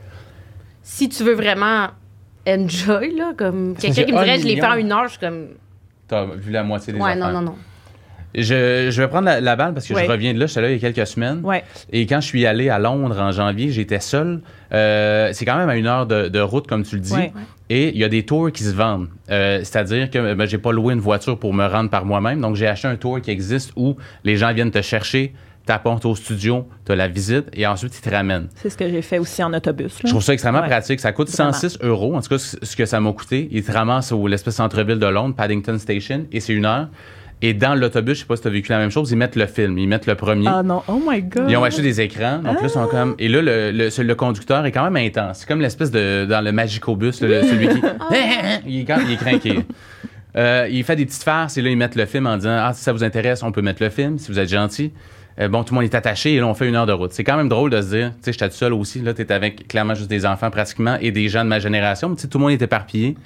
Si 0.82 1.08
tu 1.08 1.22
veux 1.24 1.34
vraiment 1.34 1.88
enjoy, 2.46 3.14
là, 3.16 3.32
comme 3.36 3.74
quelqu'un 3.78 4.04
qui 4.04 4.12
me 4.12 4.18
dirait, 4.24 4.38
je 4.38 4.46
l'ai 4.46 4.56
fait 4.56 4.66
en 4.66 4.74
une 4.76 4.92
heure, 4.92 5.04
je 5.04 5.10
suis 5.10 5.20
comme, 5.20 5.46
T'as 6.08 6.24
vu 6.24 6.50
la 6.50 6.64
moitié 6.64 6.92
des 6.92 6.98
ouais, 6.98 7.12
affaires. 7.12 7.26
non, 7.32 7.40
non, 7.40 7.42
non. 7.42 7.54
Je, 8.34 8.88
je 8.90 9.02
vais 9.02 9.08
prendre 9.08 9.25
la, 9.26 9.40
la 9.40 9.56
balle 9.56 9.75
parce 9.75 9.87
que 9.87 9.94
Ouais. 9.94 10.04
je 10.06 10.10
reviens 10.10 10.32
de 10.34 10.38
là. 10.38 10.46
J'étais 10.46 10.60
là 10.60 10.70
il 10.70 10.80
y 10.80 10.84
a 10.87 10.92
quelques 10.92 11.06
semaines. 11.06 11.40
Ouais. 11.42 11.64
Et 11.92 12.06
quand 12.06 12.20
je 12.20 12.26
suis 12.26 12.46
allé 12.46 12.68
à 12.68 12.78
Londres 12.78 13.18
en 13.20 13.32
janvier, 13.32 13.70
j'étais 13.70 14.00
seul. 14.00 14.40
Euh, 14.72 15.30
c'est 15.32 15.44
quand 15.44 15.56
même 15.56 15.68
à 15.68 15.76
une 15.76 15.87
heure 15.87 16.06
de, 16.06 16.28
de 16.28 16.40
route, 16.40 16.66
comme 16.66 16.84
tu 16.84 16.94
le 16.96 17.00
dis. 17.02 17.12
Ouais. 17.12 17.32
Et 17.68 17.88
il 17.90 17.99
y 17.99 18.04
a 18.04 18.08
des 18.08 18.25
tours 18.25 18.50
qui 18.52 18.62
se 18.62 18.72
vendent. 18.75 19.08
Euh, 19.30 19.58
C'est-à-dire 19.64 20.10
que 20.10 20.34
ben, 20.34 20.46
j'ai 20.46 20.58
pas 20.58 20.72
loué 20.72 20.94
une 20.94 21.00
voiture 21.00 21.38
pour 21.38 21.52
me 21.54 21.66
rendre 21.66 21.90
par 21.90 22.04
moi-même. 22.04 22.40
Donc, 22.40 22.56
j'ai 22.56 22.66
acheté 22.68 22.88
un 22.88 22.96
tour 22.96 23.20
qui 23.20 23.30
existe 23.30 23.72
où 23.76 23.96
les 24.25 24.37
gens 24.37 24.52
viennent 24.52 24.70
te 24.70 24.82
chercher, 24.82 25.32
t'apportent 25.66 26.04
au 26.06 26.14
studio, 26.16 26.66
tu 26.87 26.92
as 26.92 26.96
la 26.96 27.06
visite 27.08 27.46
et 27.52 27.66
ensuite 27.66 27.96
ils 27.96 28.00
te 28.00 28.10
ramènent. 28.10 28.49
C'est 28.56 28.70
ce 28.70 28.76
que 28.76 28.88
j'ai 28.88 29.02
fait 29.02 29.18
aussi 29.18 29.42
en 29.42 29.52
autobus. 29.52 29.92
là. 29.94 30.00
Je 30.04 30.08
trouve 30.10 30.22
ça 30.22 30.32
extrêmement 30.32 30.60
Ouais. 30.62 30.68
pratique. 30.68 30.99
Ça 31.00 31.12
coûte 31.12 31.30
Vraiment. 31.30 31.52
106 31.52 31.78
euros. 31.82 32.14
En 32.16 32.20
tout 32.22 32.28
cas, 32.28 32.38
ce 32.38 32.76
que 32.76 32.87
ça 32.87 33.00
m'a 33.00 33.12
coûté. 33.12 33.49
Ils 33.52 33.62
te 33.62 33.70
ramassent 33.72 34.10
au 34.12 34.26
l'espèce 34.26 34.54
centre-ville 34.56 34.99
de 34.99 35.06
Londres, 35.06 35.34
Paddington 35.37 35.78
Station, 35.78 36.26
et 36.32 36.40
c'est 36.40 36.52
une 36.54 36.64
heure. 36.66 36.88
Et 37.42 37.54
dans 37.54 37.75
l'autobus, 37.75 38.16
je 38.16 38.20
sais 38.20 38.26
pas 38.26 38.37
si 38.37 38.42
tu 38.42 38.49
as 38.49 38.50
vécu 38.50 38.70
la 38.70 38.78
même 38.78 38.90
chose, 38.90 39.11
ils 39.11 39.16
mettent 39.16 39.37
le 39.37 39.47
film, 39.47 39.78
ils 39.78 39.87
mettent 39.88 40.06
le 40.06 40.14
premier. 40.14 40.47
Ah 40.47 40.62
non, 40.62 40.82
oh 40.88 41.00
my 41.09 41.23
God. 41.23 41.47
Ils 41.49 41.56
ont 41.56 41.64
acheté 41.64 41.80
des 41.80 42.00
écrans. 42.02 42.38
Donc 42.38 42.56
là, 42.56 42.61
ils 42.64 42.70
sont 42.70 42.87
comme. 42.87 43.14
Et 43.18 43.28
là, 43.28 43.40
le, 43.40 43.70
le, 43.73 44.02
le 44.02 44.14
conducteur 44.14 44.66
est 44.66 44.73
quand 44.73 44.85
même 44.90 44.97
intense. 45.06 45.38
C'est 45.40 45.49
comme 45.49 45.61
l'espèce 45.62 45.90
de. 45.90 46.26
Dans 46.28 46.42
le 46.44 46.52
Magicobus, 46.52 47.12
celui 47.16 47.68
qui. 47.68 47.80
il, 48.66 48.80
est, 48.80 48.85
quand- 48.85 48.99
il 49.06 49.12
est 49.12 49.16
craqué. 49.16 49.61
Euh, 50.37 50.68
il 50.70 50.85
fait 50.85 50.97
des 50.97 51.06
petites 51.06 51.23
farces 51.25 51.56
et 51.56 51.62
là, 51.62 51.70
ils 51.70 51.76
mettent 51.76 51.97
le 51.97 52.06
film 52.06 52.26
en 52.26 52.37
disant 52.37 52.56
Ah, 52.61 52.73
si 52.75 52.82
ça 52.85 52.92
vous 52.92 53.02
intéresse, 53.02 53.42
on 53.42 53.52
peut 53.52 53.62
mettre 53.62 53.82
le 53.82 53.88
film, 53.90 54.18
si 54.18 54.30
vous 54.30 54.38
êtes 54.38 54.49
gentil. 54.50 54.92
Euh, 55.40 55.49
bon, 55.49 55.64
tout 55.64 55.73
le 55.75 55.80
monde 55.80 55.90
est 55.90 55.94
attaché 55.97 56.35
et 56.35 56.40
là, 56.40 56.47
on 56.47 56.54
fait 56.54 56.68
une 56.68 56.76
heure 56.76 56.87
de 56.87 56.92
route. 56.92 57.12
C'est 57.12 57.25
quand 57.25 57.37
même 57.38 57.49
drôle 57.49 57.70
de 57.70 57.80
se 57.80 57.88
dire, 57.88 58.11
tu 58.11 58.16
sais, 58.25 58.32
j'étais 58.32 58.49
tout 58.50 58.54
seul 58.56 58.75
aussi. 58.75 59.00
Là, 59.00 59.14
t'étais 59.14 59.32
avec 59.32 59.66
clairement 59.66 59.94
juste 59.94 60.11
des 60.11 60.26
enfants 60.26 60.50
pratiquement 60.50 60.99
et 61.00 61.11
des 61.11 61.28
gens 61.28 61.42
de 61.44 61.49
ma 61.49 61.59
génération. 61.59 62.11
Mais 62.11 62.16
tu 62.16 62.23
sais, 62.23 62.28
tout 62.28 62.37
le 62.38 62.42
monde 62.42 62.52
est 62.52 62.61
éparpillé. 62.62 63.16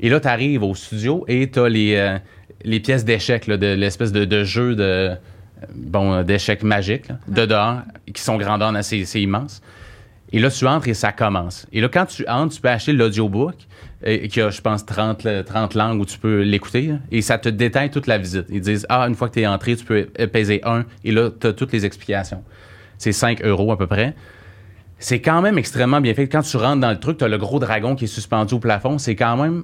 Et 0.00 0.10
là, 0.10 0.20
tu 0.20 0.28
arrives 0.28 0.62
au 0.62 0.74
studio 0.74 1.24
et 1.26 1.48
tu 1.50 1.58
as 1.58 1.68
les, 1.68 1.94
euh, 1.96 2.18
les 2.64 2.80
pièces 2.80 3.04
d'échecs, 3.04 3.46
là, 3.46 3.56
de 3.56 3.66
l'espèce 3.74 4.12
de, 4.12 4.24
de 4.24 4.44
jeu 4.44 4.74
de, 4.74 4.82
euh, 4.82 5.14
bon, 5.74 6.12
euh, 6.12 6.22
d'échecs 6.22 6.62
magiques, 6.62 7.08
là, 7.08 7.18
de 7.28 7.46
dehors, 7.46 7.82
qui 8.12 8.22
sont 8.22 8.36
grandeur 8.36 8.74
assez 8.74 9.04
c'est 9.04 9.20
immense. 9.22 9.62
Et 10.32 10.40
là, 10.40 10.50
tu 10.50 10.66
entres 10.66 10.88
et 10.88 10.94
ça 10.94 11.10
commence. 11.12 11.66
Et 11.72 11.80
là, 11.80 11.88
quand 11.88 12.04
tu 12.06 12.26
entres, 12.28 12.54
tu 12.54 12.60
peux 12.60 12.68
acheter 12.68 12.92
l'audiobook, 12.92 13.54
euh, 14.06 14.26
qui 14.28 14.40
a, 14.42 14.50
je 14.50 14.60
pense, 14.60 14.84
30, 14.84 15.24
le- 15.24 15.42
30 15.42 15.74
langues 15.74 16.00
où 16.00 16.04
tu 16.04 16.18
peux 16.18 16.42
l'écouter, 16.42 16.92
et 17.10 17.22
ça 17.22 17.38
te 17.38 17.48
détaille 17.48 17.90
toute 17.90 18.06
la 18.06 18.18
visite. 18.18 18.44
Ils 18.50 18.60
disent, 18.60 18.84
ah, 18.90 19.08
une 19.08 19.14
fois 19.14 19.28
que 19.28 19.34
tu 19.34 19.40
es 19.40 19.46
entré, 19.46 19.74
tu 19.76 19.84
peux 19.84 20.04
peser 20.30 20.60
un, 20.64 20.84
et 21.04 21.12
là, 21.12 21.30
tu 21.30 21.46
as 21.46 21.52
toutes 21.54 21.72
les 21.72 21.86
explications. 21.86 22.42
C'est 22.98 23.12
5 23.12 23.42
euros 23.42 23.72
à 23.72 23.78
peu 23.78 23.86
près. 23.86 24.14
C'est 24.98 25.20
quand 25.20 25.40
même 25.40 25.56
extrêmement 25.58 26.00
bien 26.00 26.12
fait. 26.12 26.28
Quand 26.28 26.42
tu 26.42 26.56
rentres 26.56 26.80
dans 26.80 26.90
le 26.90 26.98
truc, 26.98 27.18
tu 27.18 27.24
as 27.24 27.28
le 27.28 27.38
gros 27.38 27.60
dragon 27.60 27.94
qui 27.94 28.04
est 28.04 28.08
suspendu 28.08 28.54
au 28.54 28.58
plafond. 28.58 28.98
C'est 28.98 29.14
quand 29.14 29.36
même. 29.36 29.62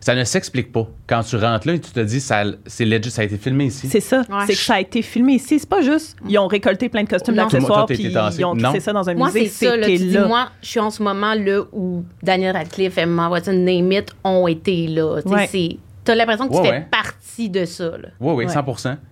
Ça 0.00 0.14
ne 0.14 0.24
s'explique 0.24 0.72
pas. 0.72 0.86
Quand 1.06 1.22
tu 1.22 1.36
rentres 1.36 1.66
là 1.66 1.74
et 1.74 1.80
tu 1.80 1.90
te 1.90 2.00
dis, 2.00 2.20
ça, 2.20 2.42
c'est 2.66 2.84
legit, 2.84 3.10
ça 3.10 3.22
a 3.22 3.24
été 3.24 3.36
filmé 3.36 3.64
ici. 3.66 3.88
C'est 3.88 4.00
ça. 4.00 4.18
Ouais. 4.28 4.44
C'est 4.46 4.52
que 4.54 4.58
ça 4.58 4.74
a 4.74 4.80
été 4.80 5.02
filmé 5.02 5.34
ici. 5.34 5.58
C'est 5.58 5.68
pas 5.68 5.82
juste, 5.82 6.16
ils 6.28 6.38
ont 6.38 6.46
récolté 6.46 6.88
plein 6.88 7.02
de 7.04 7.08
costumes 7.08 7.34
Non. 7.34 7.44
d'accessoires 7.44 7.86
puis 7.86 7.96
ils 8.00 8.44
ont 8.44 8.54
Non. 8.54 8.72
ça 8.80 8.92
dans 8.92 9.08
un 9.08 9.14
Moi, 9.14 9.28
musée. 9.28 9.46
c'est 9.48 9.66
ça. 9.66 9.76
Là, 9.76 9.86
dis, 9.86 10.10
là. 10.10 10.26
moi, 10.26 10.48
je 10.62 10.68
suis 10.68 10.80
en 10.80 10.90
ce 10.90 11.02
moment 11.02 11.34
là 11.34 11.62
où 11.72 12.04
Daniel 12.22 12.56
Radcliffe, 12.56 12.96
Emma 12.98 13.28
Watson, 13.28 13.52
Name 13.52 13.92
It 13.92 14.10
ont 14.24 14.46
été 14.48 14.86
là. 14.86 15.16
Ouais. 15.26 15.46
c'est- 15.50 15.76
T'as 16.04 16.14
l'impression 16.14 16.48
que 16.48 16.54
tu 16.54 16.60
Ouais, 16.60 16.64
fais 16.64 16.70
ouais. 16.72 16.86
partie 16.90 17.50
de 17.50 17.66
ça. 17.66 17.84
Là. 17.84 18.08
Oui, 18.18 18.32
oui, 18.34 18.44
Ouais. 18.46 18.50
100 18.50 18.64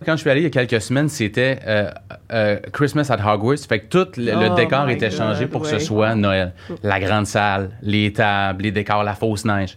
Quand 0.07 0.13
je 0.13 0.17
suis 0.23 0.31
allé 0.31 0.41
il 0.41 0.45
y 0.45 0.47
a 0.47 0.51
quelques 0.51 0.81
semaines, 0.81 1.11
c'était 1.11 1.59
euh, 1.67 1.91
euh, 2.33 2.57
Christmas 2.73 3.09
at 3.11 3.19
Hogwarts. 3.23 3.59
Fait 3.69 3.81
que 3.81 3.87
tout 3.89 4.09
le, 4.17 4.25
le 4.33 4.49
Oh 4.51 4.55
décor 4.55 4.89
était 4.89 5.11
God, 5.11 5.19
changé 5.19 5.47
pour 5.47 5.61
que 5.61 5.69
ce 5.69 5.79
soit 5.79 6.15
Noël. 6.15 6.55
La 6.83 6.99
grande 6.99 7.27
salle, 7.27 7.69
les 7.83 8.15
tables, 8.15 8.63
les 8.63 8.71
décors, 8.73 9.05
la 9.05 9.13
fausse 9.15 9.45
neige. 9.45 9.77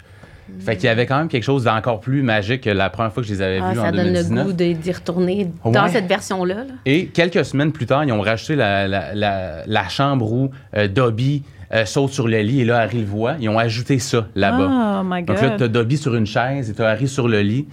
Fait 0.59 0.75
qu'il 0.75 0.85
y 0.85 0.89
avait 0.89 1.05
quand 1.05 1.17
même 1.17 1.27
quelque 1.29 1.43
chose 1.43 1.63
d'encore 1.63 1.99
plus 1.99 2.21
magique 2.21 2.61
que 2.61 2.69
la 2.69 2.89
première 2.89 3.11
fois 3.13 3.23
que 3.23 3.29
je 3.29 3.33
les 3.33 3.41
avais 3.41 3.59
Ah, 3.61 3.71
vus 3.73 3.79
en 3.79 3.83
ça 3.83 3.91
donne 3.91 4.07
le 4.07 4.23
2019. 4.23 4.45
goût 4.47 4.53
d'y 4.53 4.91
retourner 4.91 5.47
dans 5.65 5.83
Ouais. 5.83 5.89
cette 5.89 6.05
version-là. 6.07 6.55
là. 6.55 6.63
Et 6.85 7.07
quelques 7.07 7.45
semaines 7.45 7.71
plus 7.71 7.85
tard, 7.85 8.03
ils 8.03 8.11
ont 8.11 8.21
rajouté 8.21 8.55
la, 8.55 8.87
la- 8.87 9.13
la- 9.15 9.63
la 9.65 9.87
chambre 9.89 10.31
où 10.31 10.51
euh, 10.75 10.87
Dobby 10.87 11.43
euh, 11.73 11.85
saute 11.85 12.11
sur 12.11 12.27
le 12.27 12.39
lit 12.39 12.61
et 12.61 12.65
là, 12.65 12.79
Harry 12.79 12.99
le 12.99 13.05
voit. 13.05 13.35
Ils 13.39 13.47
ont 13.49 13.59
ajouté 13.59 13.99
ça 13.99 14.27
là-bas. 14.35 15.01
Oh 15.01 15.03
my 15.05 15.21
God. 15.23 15.27
Donc 15.35 15.41
là, 15.41 15.55
tu 15.57 15.63
as 15.63 15.67
Dobby 15.67 15.97
sur 15.97 16.15
une 16.15 16.25
chaise 16.25 16.69
et 16.69 16.73
tu 16.73 16.81
as 16.81 16.87
Harry 16.87 17.07
sur 17.07 17.27
le 17.27 17.41
lit. 17.41 17.67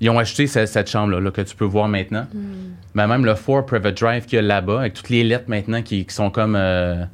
Ils 0.00 0.08
ont 0.08 0.18
ajouté 0.18 0.46
ce- 0.46 0.66
cette 0.66 0.88
chambre-là 0.88 1.20
là, 1.20 1.30
que 1.30 1.40
tu 1.42 1.54
peux 1.56 1.64
voir 1.64 1.88
maintenant. 1.88 2.26
Hmm. 2.32 2.38
Mais 2.94 3.06
même 3.06 3.24
le 3.24 3.34
Four 3.34 3.66
Private 3.66 3.98
Drive 4.00 4.24
qu'il 4.24 4.36
y 4.36 4.38
a 4.38 4.42
là-bas, 4.42 4.80
avec 4.80 4.94
toutes 4.94 5.10
les 5.10 5.24
lettres 5.24 5.44
maintenant 5.48 5.82
qui, 5.82 6.04
qui 6.06 6.14
sont 6.14 6.30
comme. 6.30 6.54
euh, 6.56 7.04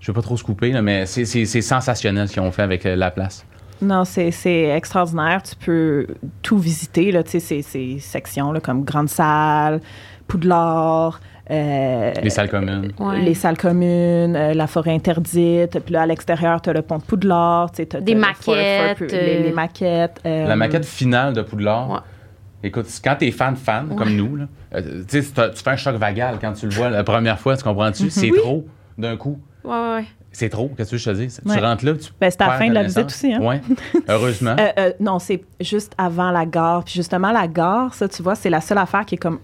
je 0.00 0.10
ne 0.10 0.14
vais 0.14 0.18
pas 0.20 0.22
trop 0.22 0.36
se 0.38 0.42
couper, 0.44 0.70
là, 0.72 0.80
mais 0.80 1.04
c'est- 1.06 1.24
c'est 1.26 1.44
c'est 1.44 1.60
sensationnel 1.60 2.26
ce 2.28 2.32
qu'ils 2.32 2.42
ont 2.42 2.50
fait 2.52 2.62
avec 2.62 2.84
la 2.84 3.10
place. 3.10 3.44
Non, 3.82 4.04
c'est 4.04 4.30
c'est 4.30 4.68
extraordinaire. 4.68 5.42
Tu 5.42 5.56
peux 5.56 6.06
tout 6.42 6.58
visiter, 6.58 7.12
là, 7.12 7.22
tu 7.22 7.30
sais, 7.32 7.40
ces, 7.40 7.62
ces 7.62 7.98
sections, 7.98 8.52
là, 8.52 8.60
comme 8.60 8.84
Grande 8.84 9.08
Salle, 9.08 9.80
Poudlard, 10.28 11.20
euh, 11.50 12.12
Les 12.22 12.30
salles 12.30 12.48
communes. 12.48 12.92
Ouais. 12.98 13.20
les 13.22 13.34
salles 13.34 13.56
communes, 13.58 14.36
euh, 14.36 14.54
la 14.54 14.66
forêt 14.66 14.92
interdite. 14.94 15.78
Puis 15.80 15.92
là, 15.92 16.02
à 16.02 16.06
l'extérieur, 16.06 16.62
tu 16.62 16.70
as 16.70 16.72
le 16.72 16.82
pont 16.82 16.98
de 16.98 17.02
Poudlard. 17.02 17.70
tu 17.72 17.78
sais, 17.78 17.86
t'as- 17.86 18.00
Des 18.00 18.12
t'as 18.12 18.18
le 18.28 18.34
Fort- 18.34 18.54
maquettes, 18.54 18.98
Fort- 18.98 19.06
les, 19.10 19.16
euh, 19.16 19.42
les 19.44 19.52
maquettes. 19.52 20.20
euh, 20.26 20.46
La 20.46 20.56
maquette 20.56 20.84
finale 20.86 21.32
de 21.34 21.42
Poudlard. 21.42 21.90
Ouais. 21.90 21.98
Écoute, 22.62 22.86
quand 23.02 23.16
t'es 23.18 23.30
fan 23.30 23.56
fan 23.56 23.88
comme 23.96 24.14
nous, 24.14 24.36
là, 24.36 24.44
euh, 24.74 25.02
tu 25.08 25.22
sais, 25.22 25.32
tu 25.54 25.62
fais 25.64 25.70
un 25.70 25.76
choc 25.76 25.96
vagal 25.96 26.36
quand 26.40 26.52
tu 26.52 26.66
le 26.66 26.72
vois 26.72 26.90
la 26.90 27.02
première 27.02 27.38
fois, 27.40 27.56
tu 27.56 27.64
comprends-tu? 27.64 28.10
C'est 28.10 28.30
trop 28.36 28.66
d'un 28.98 29.16
coup. 29.16 29.38
Ouais, 29.64 29.70
ouais, 29.70 29.94
ouais. 29.96 30.04
C'est 30.32 30.48
trop, 30.48 30.70
qu'est-ce 30.76 30.92
que 30.92 30.96
je 30.96 31.10
te 31.10 31.16
dis? 31.16 31.28
Tu 31.28 31.58
rentres 31.58 31.84
là, 31.84 31.94
tu 31.94 32.10
Ben, 32.20 32.30
c'est 32.30 32.40
à 32.40 32.48
la 32.48 32.52
fin 32.54 32.68
de 32.68 32.74
la 32.74 32.84
visite 32.84 33.06
aussi, 33.06 33.32
hein? 33.32 33.40
Ouais, 33.40 33.60
heureusement. 34.08 34.56
Euh, 34.60 34.68
euh, 34.78 34.92
non, 35.00 35.18
c'est 35.18 35.42
juste 35.60 35.92
avant 35.98 36.30
la 36.30 36.46
gare. 36.46 36.84
Puis 36.84 36.94
justement, 36.94 37.32
la 37.32 37.48
gare, 37.48 37.94
ça, 37.94 38.08
tu 38.08 38.22
vois, 38.22 38.34
c'est 38.34 38.50
la 38.50 38.60
seule 38.60 38.78
affaire 38.78 39.04
qui 39.04 39.16
est 39.16 39.18
comme 39.18 39.40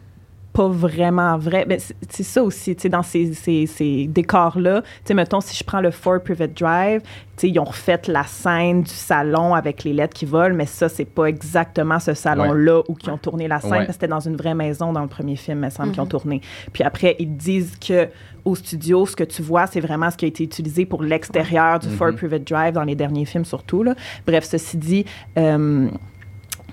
pas 0.57 0.69
vraiment 0.69 1.37
vrai. 1.37 1.67
Mais 1.69 1.79
c'est 2.09 2.23
ça 2.23 2.43
aussi, 2.43 2.75
tu 2.75 2.83
sais, 2.83 2.89
dans 2.89 3.03
ces, 3.03 3.35
ces, 3.35 3.67
ces 3.67 4.07
décors-là. 4.07 4.81
Tu 4.83 4.89
sais, 5.05 5.15
mettons, 5.15 5.41
si 5.43 5.55
je 5.57 5.63
prends 5.63 5.81
le 5.83 5.91
Ford 5.91 6.21
Private 6.25 6.55
Drive, 6.59 7.03
tu 7.03 7.09
sais, 7.37 7.49
ils 7.51 7.59
ont 7.59 7.65
refait 7.65 8.01
la 8.09 8.25
scène 8.25 8.83
du 8.83 8.91
salon 8.91 9.55
avec 9.55 9.85
les 9.85 9.93
lettres 9.93 10.15
qui 10.15 10.25
volent, 10.25 10.55
mais 10.55 10.65
ça, 10.65 10.89
c'est 10.89 11.05
pas 11.05 11.27
exactement 11.27 12.01
ce 12.01 12.15
salon-là 12.15 12.81
où 12.89 12.97
ils 13.03 13.11
ont 13.11 13.19
tourné 13.19 13.49
la 13.49 13.61
scène, 13.61 13.71
Ouais. 13.71 13.77
parce 13.79 13.89
que 13.89 13.93
c'était 13.95 14.09
dans 14.09 14.21
une 14.21 14.37
vraie 14.37 14.55
maison 14.55 14.93
dans 14.93 15.03
le 15.03 15.09
premier 15.09 15.37
film, 15.37 15.59
il 15.59 15.65
me 15.67 15.71
semble, 15.71 15.93
qu'ils 15.93 16.01
ont 16.01 16.07
tourné. 16.07 16.41
Puis 16.73 16.83
après, 16.83 17.17
ils 17.19 17.37
disent 17.37 17.77
que 17.79 18.09
au 18.47 18.55
studio, 18.55 19.05
ce 19.07 19.15
que 19.17 19.25
tu 19.25 19.43
vois, 19.43 19.67
c'est 19.67 19.81
vraiment 19.81 20.11
ce 20.11 20.17
qui 20.17 20.25
a 20.25 20.29
été 20.29 20.43
utilisé 20.45 20.87
pour 20.87 21.03
l'extérieur 21.03 21.79
du 21.81 21.89
Ford 21.91 22.15
Private 22.15 22.45
Drive 22.45 22.73
dans 22.75 22.85
les 22.85 22.95
derniers 22.95 23.25
films, 23.27 23.45
surtout. 23.45 23.83
Là. 23.83 23.95
Bref, 24.27 24.45
ceci 24.45 24.77
dit, 24.79 25.05
euh, 25.37 25.89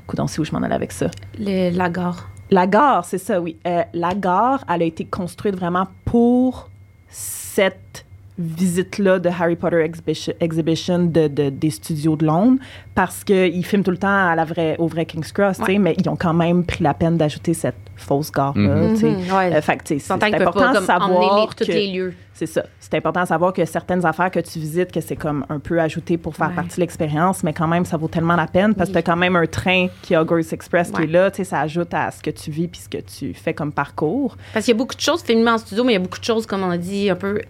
coudonc, 0.07 0.27
c'est 0.27 0.39
où 0.39 0.45
je 0.45 0.51
m'en 0.51 0.59
allais 0.61 0.75
avec 0.75 0.91
ça? 0.91 1.07
Le- 1.39 1.75
la 1.75 1.89
gare. 1.89 2.29
La 2.53 2.67
gare, 2.67 3.03
c'est 3.03 3.17
ça, 3.17 3.41
oui. 3.41 3.57
Euh, 3.65 3.81
la 3.95 4.13
gare, 4.13 4.63
elle 4.69 4.83
a 4.83 4.85
été 4.85 5.05
construite 5.05 5.55
vraiment 5.55 5.87
pour 6.05 6.69
cette 7.09 8.05
visite-là 8.37 9.19
de 9.19 9.29
Harry 9.29 9.55
Potter 9.55 9.77
Exhibition, 9.81 10.33
Exhibition 10.39 10.99
de, 11.05 11.27
de- 11.27 11.49
des 11.49 11.69
studios 11.69 12.15
de 12.15 12.25
Londres 12.25 12.57
parce 12.95 13.23
qu'ils 13.23 13.65
filment 13.65 13.83
tout 13.83 13.91
le 13.91 13.97
temps 13.97 14.07
à 14.29 14.35
la 14.35 14.45
vraie, 14.45 14.75
au 14.79 14.87
vrai 14.87 15.05
King's 15.05 15.31
Cross, 15.31 15.59
Ouais. 15.59 15.77
mais 15.77 15.95
ils 15.99 16.09
ont 16.09 16.15
quand 16.15 16.33
même 16.33 16.63
pris 16.65 16.83
la 16.83 16.93
peine 16.93 17.17
d'ajouter 17.17 17.53
cette 17.53 17.75
fausse 17.95 18.31
gare-là. 18.31 18.95
Sais. 18.95 19.09
Mhm, 19.11 19.17
ouais. 19.33 19.55
Euh, 19.55 19.61
c'est 19.63 20.23
important 20.35 20.71
de 20.73 20.85
savoir 20.85 21.09
les, 21.41 21.47
tous 21.55 21.65
que- 21.65 21.71
les 21.71 21.91
lieux. 21.91 22.13
c'est 22.33 22.47
ça. 22.47 22.63
C'est 22.79 22.95
important 22.95 23.21
de 23.21 23.27
savoir 23.27 23.53
que 23.53 23.63
certaines 23.65 24.05
affaires 24.05 24.31
que 24.31 24.39
tu 24.39 24.59
visites, 24.59 24.91
que 24.91 24.99
c'est 25.01 25.15
comme 25.15 25.45
un 25.49 25.59
peu 25.59 25.79
ajouté 25.79 26.17
pour 26.17 26.35
faire 26.35 26.49
Ouais. 26.49 26.55
partie 26.55 26.75
de 26.77 26.81
l'expérience, 26.81 27.43
mais 27.43 27.53
quand 27.53 27.67
même, 27.67 27.85
ça 27.85 27.97
vaut 27.97 28.07
tellement 28.07 28.35
la 28.35 28.47
peine 28.47 28.73
parce 28.73 28.89
que 28.89 28.95
Oui. 28.95 29.03
tu 29.03 29.09
as 29.09 29.13
quand 29.13 29.17
même 29.19 29.35
un 29.35 29.45
train 29.45 29.87
qui 30.01 30.13
est 30.13 30.17
Hogwarts 30.17 30.51
Express 30.51 30.91
qui 30.91 31.03
est 31.03 31.07
là. 31.07 31.29
Ça 31.43 31.59
ajoute 31.61 31.93
à 31.93 32.09
ce 32.11 32.21
que 32.21 32.31
tu 32.31 32.49
vis 32.51 32.67
puis 32.67 32.81
ce 32.81 32.89
que 32.89 32.97
tu 32.97 33.33
fais 33.33 33.53
comme 33.53 33.71
parcours. 33.71 34.37
Parce 34.53 34.65
qu'il 34.65 34.73
y 34.73 34.77
a 34.77 34.77
beaucoup 34.77 34.95
de 34.95 35.01
choses 35.01 35.21
filmées 35.21 35.51
en 35.51 35.57
studio, 35.57 35.83
mais 35.83 35.93
il 35.93 35.95
y 35.95 35.99
a 35.99 36.01
beaucoup 36.01 36.19
de 36.19 36.23
choses, 36.25 36.45
comme 36.45 36.63
on 36.63 36.71
a 36.71 36.77
dit, 36.77 37.09
un 37.09 37.15
peu 37.15 37.41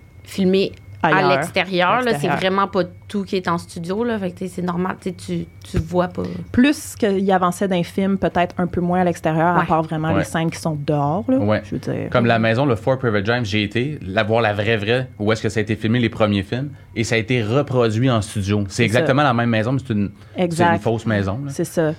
Ailleurs. 1.06 1.32
à 1.32 1.36
l'extérieur. 1.36 2.02
C'est 2.18 2.28
vraiment 2.30 2.68
pas 2.68 2.84
tout 3.10 3.24
qui 3.26 3.36
est 3.36 3.50
en 3.50 3.58
studio. 3.58 4.06
Là. 4.06 4.18
Fait 4.18 4.34
c'est 4.48 4.62
normal. 4.62 4.96
tu 5.04 5.46
vois 5.78 6.08
pas. 6.08 6.24
Plus 6.54 6.96
qu'il 6.96 7.30
avançait 7.32 7.68
d'un 7.68 7.84
film, 7.84 8.18
peut-être 8.18 8.56
un 8.58 8.68
peu 8.68 8.80
moins 8.80 9.02
à 9.02 9.04
l'extérieur, 9.04 9.58
à 9.58 9.66
part 9.66 9.82
vraiment 9.84 10.14
Ouais. 10.14 10.20
les 10.20 10.24
scènes 10.24 10.50
qui 10.50 10.58
sont 10.60 10.78
dehors. 10.80 11.26
Là, 11.28 11.40
Ouais. 11.40 11.62
Je 11.66 11.72
veux 11.76 11.80
dire. 11.80 12.10
Comme 12.10 12.26
la 12.26 12.40
maison, 12.40 12.66
le 12.66 12.76
Fort 12.76 12.98
Private 13.00 13.26
Drive, 13.26 13.44
j'ai 13.44 13.64
été 13.64 14.00
la 14.02 14.24
voir 14.24 14.42
la 14.42 14.54
vraie 14.54 14.78
vraie, 14.78 15.10
où 15.20 15.30
est-ce 15.34 15.42
que 15.44 15.50
ça 15.50 15.60
a 15.60 15.64
été 15.64 15.76
filmé 15.76 16.00
les 16.00 16.10
premiers 16.10 16.44
films, 16.44 16.70
et 16.96 17.04
ça 17.04 17.16
a 17.16 17.18
été 17.18 17.44
reproduit 17.44 18.10
en 18.10 18.22
studio. 18.22 18.64
C'est 18.70 18.84
exactement 18.86 19.24
la 19.24 19.34
même 19.34 19.50
maison, 19.50 19.74
mais 19.74 19.80
c'est 19.86 19.94
une, 19.94 20.12
une 20.38 20.80
fausse 20.80 21.06
maison. 21.06 21.42
C'est 21.50 21.66
ça. 21.66 21.92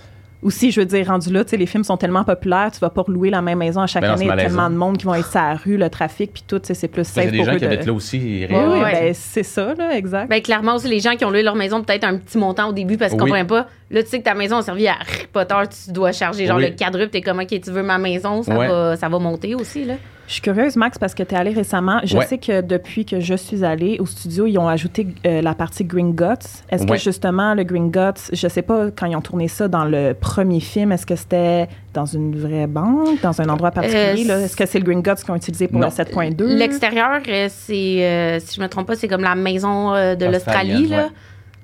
Aussi, 0.44 0.70
je 0.70 0.78
veux 0.80 0.86
dire, 0.86 1.06
rendu 1.08 1.32
là, 1.32 1.42
tu 1.42 1.50
sais, 1.50 1.56
les 1.56 1.64
films 1.66 1.82
sont 1.84 1.96
tellement 1.96 2.22
populaires, 2.22 2.70
tu 2.70 2.78
vas 2.78 2.90
pas 2.90 3.02
louer 3.08 3.30
la 3.30 3.40
même 3.42 3.58
maison 3.58 3.80
à 3.80 3.86
chaque 3.86 4.02
Ben 4.02 4.08
non, 4.08 4.14
année. 4.14 4.24
Il 4.26 4.28
y 4.28 4.30
a 4.30 4.36
tellement 4.36 4.68
de 4.70 4.74
monde 4.76 4.98
qui 4.98 5.06
vont 5.06 5.14
être 5.14 5.28
sur 5.30 5.40
la 5.40 5.54
rue, 5.54 5.76
le 5.78 5.88
trafic, 5.88 6.32
puis 6.34 6.44
tout, 6.46 6.58
tu 6.58 6.66
sais, 6.66 6.74
c'est 6.74 6.88
plus 6.88 7.02
Il 7.02 7.16
y 7.16 7.20
a 7.20 7.22
safe 7.24 7.30
des 7.32 7.36
pour 7.38 7.46
gens 7.46 7.52
eux 7.52 7.56
qui 7.56 7.60
de- 7.62 7.66
habitent 7.72 7.86
là 7.86 7.92
aussi. 7.94 8.18
Oui, 8.18 8.44
réellement. 8.46 8.72
oui, 8.74 8.80
Ouais. 8.82 8.92
ben, 8.92 9.14
c'est 9.14 9.42
ça, 9.42 9.72
là, 9.74 9.96
exact. 9.96 10.28
Ben, 10.28 10.42
clairement 10.42 10.74
aussi, 10.74 10.86
les 10.88 11.00
gens 11.00 11.16
qui 11.16 11.24
ont 11.24 11.30
loué 11.30 11.42
leur 11.42 11.54
maison, 11.56 11.82
peut-être 11.82 12.04
un 12.04 12.18
petit 12.18 12.36
montant 12.38 12.68
au 12.68 12.72
début 12.72 12.98
parce 12.98 13.12
qu'ils 13.12 13.22
Oui. 13.22 13.30
comprenaient 13.30 13.46
pas. 13.48 13.66
Là, 13.90 14.02
tu 14.02 14.08
sais 14.10 14.18
que 14.18 14.24
ta 14.24 14.34
maison 14.34 14.58
a 14.58 14.62
servi 14.62 14.86
à 14.86 14.92
Harry 15.00 15.26
Potter, 15.32 15.54
tu 15.86 15.92
dois 15.92 16.12
charger 16.12 16.46
genre 16.46 16.58
Oui. 16.58 16.68
le 16.70 16.76
quadruple. 16.76 17.10
T'es 17.10 17.22
comme, 17.22 17.40
OK, 17.40 17.48
tu 17.48 17.70
veux 17.70 17.82
ma 17.82 17.96
maison, 17.98 18.42
ça, 18.42 18.56
Ouais. 18.58 18.68
va, 18.68 18.96
ça 18.96 19.08
va 19.08 19.18
monter 19.18 19.54
aussi. 19.54 19.84
Là. 19.84 19.94
Je 20.26 20.32
suis 20.32 20.40
curieuse, 20.42 20.76
Max, 20.76 20.98
parce 20.98 21.14
que 21.14 21.22
tu 21.22 21.34
es 21.34 21.38
allé 21.38 21.50
récemment. 21.52 22.00
Je 22.04 22.16
Ouais. 22.16 22.24
sais 22.24 22.38
que 22.38 22.62
depuis 22.62 23.04
que 23.04 23.20
je 23.20 23.34
suis 23.34 23.62
allée 23.62 23.98
au 24.00 24.06
studio, 24.06 24.46
ils 24.46 24.56
ont 24.58 24.66
ajouté 24.68 25.06
euh, 25.26 25.42
la 25.42 25.54
partie 25.54 25.84
Green 25.84 26.12
Guts. 26.14 26.62
Est-ce 26.70 26.86
que 26.86 26.96
justement, 26.96 27.52
le 27.54 27.62
Green 27.64 27.90
Guts, 27.90 28.30
je 28.32 28.48
sais 28.48 28.62
pas 28.62 28.86
quand 28.90 29.04
ils 29.06 29.16
ont 29.16 29.20
tourné 29.20 29.48
ça 29.48 29.68
dans 29.68 29.84
le 29.84 30.14
premier 30.18 30.60
film, 30.60 30.92
est-ce 30.92 31.04
que 31.04 31.14
c'était 31.16 31.68
dans 31.92 32.06
une 32.06 32.34
vraie 32.38 32.66
banque, 32.66 33.20
dans 33.22 33.38
un 33.42 33.48
endroit 33.50 33.70
particulier? 33.70 34.24
Euh, 34.24 34.28
là? 34.28 34.40
Est-ce 34.40 34.56
que 34.56 34.64
c'est 34.66 34.78
le 34.78 34.84
Green 34.84 35.02
Guts 35.02 35.14
qu'ils 35.22 35.30
ont 35.30 35.36
utilisé 35.36 35.68
pour 35.68 35.78
Non. 35.78 35.88
le 35.88 35.92
7.2? 35.92 36.56
L'extérieur, 36.56 37.20
euh, 37.28 37.48
c'est, 37.50 37.74
euh, 38.04 38.40
si 38.40 38.56
je 38.56 38.60
me 38.62 38.68
trompe 38.68 38.86
pas, 38.86 38.96
c'est 38.96 39.08
comme 39.08 39.22
la 39.22 39.34
maison 39.34 39.92
euh, 39.94 40.14
de 40.14 40.24
l'Australie. 40.24 40.86
là. 40.88 40.96
ouais. 41.04 41.08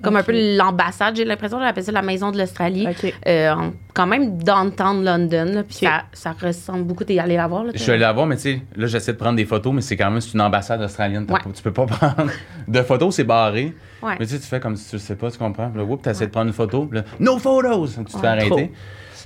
Comme 0.01 0.15
un 0.15 0.23
peu 0.23 0.33
l'ambassade, 0.57 1.15
j'ai 1.15 1.25
l'impression, 1.25 1.57
on 1.57 1.61
appelle 1.61 1.83
ça 1.83 1.91
la 1.91 2.01
maison 2.01 2.31
de 2.31 2.37
l'Australie. 2.37 2.87
Euh, 3.27 3.53
quand 3.93 4.07
même 4.07 4.37
downtown 4.41 5.03
London, 5.03 5.45
là, 5.53 5.63
puis 5.63 5.77
Ok. 5.85 5.89
ça, 5.91 6.03
ça 6.13 6.31
ressemble 6.47 6.83
beaucoup. 6.85 7.03
T'es 7.03 7.19
allé 7.19 7.35
la 7.35 7.47
voir, 7.47 7.63
là? 7.65 7.71
Je 7.73 7.79
suis 7.79 7.91
allé 7.91 7.99
la 8.01 8.11
voir, 8.11 8.25
mais 8.25 8.35
tu 8.35 8.41
sais, 8.41 8.61
là, 8.75 8.87
j'essaie 8.87 9.13
de 9.13 9.17
prendre 9.17 9.35
des 9.35 9.45
photos, 9.45 9.73
mais 9.73 9.81
c'est 9.81 9.95
quand 9.97 10.09
même 10.09 10.21
c'est 10.21 10.33
une 10.33 10.41
ambassade 10.41 10.81
australienne. 10.81 11.25
Ouais. 11.29 11.39
tu 11.53 11.61
peux 11.63 11.71
pas 11.73 11.85
prendre 11.87 12.31
de 12.67 12.81
photos, 12.81 13.15
c'est 13.15 13.23
barré. 13.23 13.73
Ouais. 14.01 14.15
Mais 14.19 14.25
tu 14.25 14.33
sais, 14.33 14.39
tu 14.39 14.45
fais 14.47 14.59
comme 14.59 14.75
si 14.75 14.89
tu 14.89 14.99
sais 14.99 15.15
pas, 15.15 15.29
tu 15.29 15.37
comprends. 15.37 15.69
Puis 15.69 15.79
là, 15.79 15.85
whoop, 15.85 16.01
t'essaies 16.01 16.25
de 16.27 16.31
prendre 16.31 16.47
une 16.47 16.53
photo. 16.53 16.85
puis 16.85 16.99
là, 16.99 17.05
no 17.19 17.37
photos! 17.37 17.95
Tu 17.97 18.03
te 18.05 18.17
fais 18.17 18.27
arrêter. 18.27 18.49
Trop. 18.49 18.69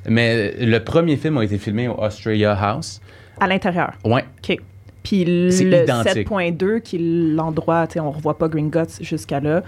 Mais 0.07 0.53
le 0.59 0.79
premier 0.83 1.15
film 1.17 1.37
a 1.37 1.43
été 1.43 1.57
filmé 1.57 1.87
au 1.87 1.93
Australia 2.01 2.53
House. 2.53 3.01
À 3.39 3.47
l'intérieur. 3.47 3.93
Ouais. 4.03 4.23
OK. 4.47 4.57
Puis 5.03 5.23
le 5.25 5.51
C'est 5.51 5.65
identique. 5.65 6.27
7.2, 6.29 6.79
qui 6.81 6.95
est 6.95 7.35
l'endroit, 7.35 7.85
tu 7.87 7.93
sais, 7.93 7.99
on 7.99 8.11
revoit 8.11 8.37
pas 8.37 8.47
Gringotts 8.47 9.01
jusqu'à 9.01 9.39
là, 9.39 9.61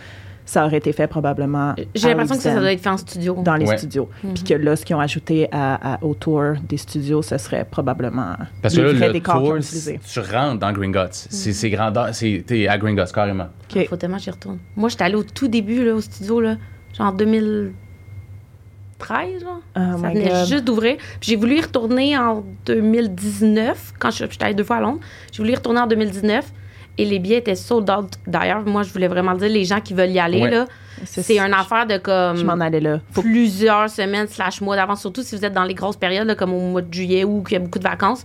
ça 0.47 0.65
aurait 0.65 0.77
été 0.77 0.91
fait 0.93 1.05
probablement 1.07 1.75
J'ai 1.93 2.07
l'impression 2.07 2.35
que 2.37 2.41
ça, 2.41 2.55
doit 2.59 2.71
être 2.71 2.81
fait 2.81 2.89
en 2.89 2.97
studio. 2.97 3.35
dans 3.43 3.55
les 3.55 3.65
Ouais. 3.67 3.77
studios. 3.77 4.09
Mhm. 4.23 4.33
Puis 4.33 4.43
que 4.45 4.53
là, 4.55 4.75
ce 4.75 4.83
qu'ils 4.85 4.95
ont 4.95 4.99
ajouté 4.99 5.47
à, 5.51 5.95
à- 5.95 6.03
au 6.03 6.13
tour 6.15 6.53
des 6.67 6.77
studios, 6.77 7.21
ce 7.21 7.37
serait 7.37 7.65
probablement 7.69 8.35
Parce 8.61 8.75
que 8.75 8.81
là, 8.81 8.93
le 8.93 9.19
tour, 9.21 9.57
tu 10.05 10.19
rentres 10.21 10.59
dans 10.59 10.71
Gringotts. 10.71 11.27
C'est 11.29 11.53
c'est 11.53 11.69
grandeur. 11.69 12.15
c'est- 12.15 12.43
T'es 12.47 12.67
à 12.67 12.77
Gringotts, 12.77 13.11
carrément. 13.11 13.47
OK. 13.75 13.87
Faut 13.89 13.95
tellement 13.97 14.17
que 14.17 14.23
j'y 14.23 14.31
retourne. 14.31 14.57
Moi, 14.75 14.89
j'étais 14.89 15.03
allée 15.03 15.15
au 15.15 15.23
tout 15.23 15.47
début, 15.49 15.83
là, 15.85 15.93
au 15.93 16.01
studio, 16.01 16.39
là, 16.41 16.55
genre 16.97 17.11
2013, 17.13 17.73
genre. 19.41 19.59
Oh 19.75 19.79
ça 19.79 20.07
my 20.07 20.13
venait 20.13 20.29
God. 20.29 20.45
juste 20.47 20.63
d'ouvrir. 20.63 20.95
Puis 21.19 21.29
j'ai 21.31 21.35
voulu 21.35 21.57
y 21.57 21.61
retourner 21.61 22.17
en 22.17 22.43
2019, 22.65 23.93
quand 23.99 24.11
je- 24.11 24.25
j'étais 24.29 24.45
allée 24.45 24.53
deux 24.55 24.63
fois 24.63 24.77
à 24.77 24.81
Londres. 24.81 24.99
J'ai 25.31 25.37
voulu 25.43 25.51
y 25.51 25.55
retourner 25.55 25.79
en 25.81 25.87
2019 25.87 26.51
et 26.97 27.05
les 27.05 27.19
billets 27.19 27.37
étaient 27.37 27.55
sold 27.55 27.89
out. 27.89 28.13
D'ailleurs, 28.25 28.65
moi, 28.65 28.83
je 28.83 28.91
voulais 28.91 29.07
vraiment 29.07 29.33
dire, 29.35 29.49
les 29.49 29.65
gens 29.65 29.81
qui 29.81 29.93
veulent 29.93 30.11
y 30.11 30.19
aller, 30.19 30.41
Ouais. 30.41 30.49
là, 30.49 30.65
c'est 31.05 31.37
une 31.37 31.53
affaire 31.53 31.85
de 31.85 31.97
comme 31.97 32.37
Je 32.37 32.43
m'en 32.45 32.59
allais 32.59 32.79
là. 32.79 32.99
Faut 33.11 33.21
plusieurs 33.21 33.89
semaines 33.89 34.27
slash 34.27 34.61
mois 34.61 34.75
d'avance, 34.75 35.01
surtout 35.01 35.21
si 35.23 35.35
vous 35.35 35.45
êtes 35.45 35.53
dans 35.53 35.63
les 35.63 35.75
grosses 35.75 35.97
périodes, 35.97 36.27
là, 36.27 36.35
comme 36.35 36.53
au 36.53 36.59
mois 36.59 36.81
de 36.81 36.91
juillet 36.93 37.23
ou 37.23 37.43
qu'il 37.43 37.53
y 37.53 37.57
a 37.57 37.63
beaucoup 37.63 37.79
de 37.79 37.83
vacances. 37.83 38.23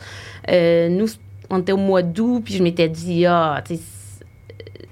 Euh, 0.51 0.89
nous, 0.89 1.07
on 1.51 1.59
était 1.59 1.73
au 1.73 1.77
mois 1.77 2.03
d'août, 2.03 2.43
puis 2.45 2.55
je 2.55 2.63
m'étais 2.63 2.89
dit, 2.89 3.27
ah, 3.27 3.63
tu 3.67 3.75
sais, 3.77 3.81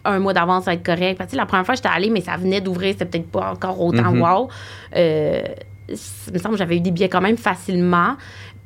un 0.04 0.18
mois 0.18 0.32
d'avance, 0.32 0.64
ça 0.64 0.70
va 0.70 0.74
être 0.74 0.82
correct. 0.84 1.16
Parce 1.18 1.28
que, 1.28 1.30
tu 1.32 1.36
sais, 1.36 1.36
la 1.36 1.46
première 1.46 1.64
fois 1.64 1.74
que 1.74 1.78
j'étais 1.78 1.94
allée, 1.94 2.10
mais 2.10 2.20
ça 2.20 2.36
venait 2.36 2.60
d'ouvrir, 2.60 2.92
c'était 2.92 3.06
peut-être 3.06 3.30
pas 3.30 3.50
encore 3.52 3.80
autant 3.80 4.12
Mhm. 4.12 4.22
wow. 4.22 4.48
Euh, 4.96 5.42
il 5.88 6.32
me 6.34 6.38
semble 6.38 6.54
que 6.54 6.58
j'avais 6.58 6.76
eu 6.76 6.80
des 6.80 6.90
billets 6.92 7.08
quand 7.08 7.20
même 7.20 7.36
facilement. 7.36 8.16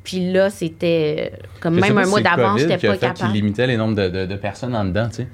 Puis 0.05 0.31
là, 0.31 0.49
c'était 0.49 1.33
comme 1.59 1.75
Je 1.75 1.81
sais 1.81 1.89
même 1.89 1.97
un 1.97 2.07
mois 2.07 2.21
d'avance, 2.21 2.61
j'étais 2.61 2.77
qui 2.77 2.87
pas 2.87 2.95
capable. 2.97 3.33
limitait 3.33 3.67
les 3.67 3.75
nombres 3.75 3.95
de, 3.95 4.07
de- 4.07 4.25
de 4.25 4.35
personnes 4.37 4.73
en 4.75 4.85
dedans, 4.85 5.09
tu 5.09 5.15
sais. 5.17 5.27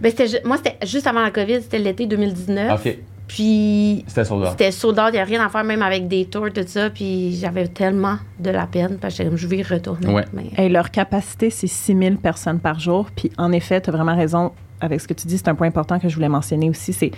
Ben, 0.00 0.12
moi, 0.44 0.58
c'était 0.58 0.86
juste 0.86 1.08
avant 1.08 1.22
la 1.22 1.32
COVID, 1.32 1.62
c'était 1.62 1.78
l'été 1.80 2.06
2019. 2.06 2.78
OK. 2.86 2.98
Puis 3.26 4.04
C'était 4.06 4.24
sold 4.24 4.42
out. 4.44 4.50
c'était 4.52 4.70
sold 4.70 4.98
out, 4.98 5.06
il 5.08 5.12
n'y 5.14 5.18
a 5.18 5.24
rien 5.24 5.44
à 5.44 5.48
faire, 5.50 5.62
même 5.64 5.82
avec 5.82 6.08
des 6.08 6.24
tours, 6.26 6.48
tout 6.54 6.62
ça. 6.66 6.88
Puis 6.90 7.36
j'avais 7.36 7.68
tellement 7.68 8.16
de 8.38 8.50
la 8.50 8.66
peine, 8.66 8.96
parce 9.00 9.18
que 9.18 9.24
comme, 9.24 9.36
je 9.36 9.46
vais 9.46 9.58
y 9.58 9.62
retourner. 9.62 10.06
Ouais. 10.08 10.24
Mais- 10.32 10.50
Et 10.64 10.68
leur 10.68 10.90
capacité, 10.90 11.50
c'est 11.50 11.66
6000 11.66 12.16
personnes 12.16 12.58
par 12.60 12.78
jour. 12.80 13.08
Puis 13.14 13.30
en 13.36 13.52
effet, 13.52 13.80
tu 13.80 13.90
as 13.90 13.92
vraiment 13.92 14.16
raison 14.16 14.52
avec 14.80 15.00
ce 15.00 15.08
que 15.08 15.14
tu 15.14 15.26
dis. 15.26 15.38
C'est 15.38 15.48
un 15.48 15.54
point 15.54 15.66
important 15.68 15.98
que 15.98 16.08
je 16.08 16.14
voulais 16.14 16.28
mentionner 16.28 16.68
aussi. 16.70 16.92
C'est, 16.92 17.10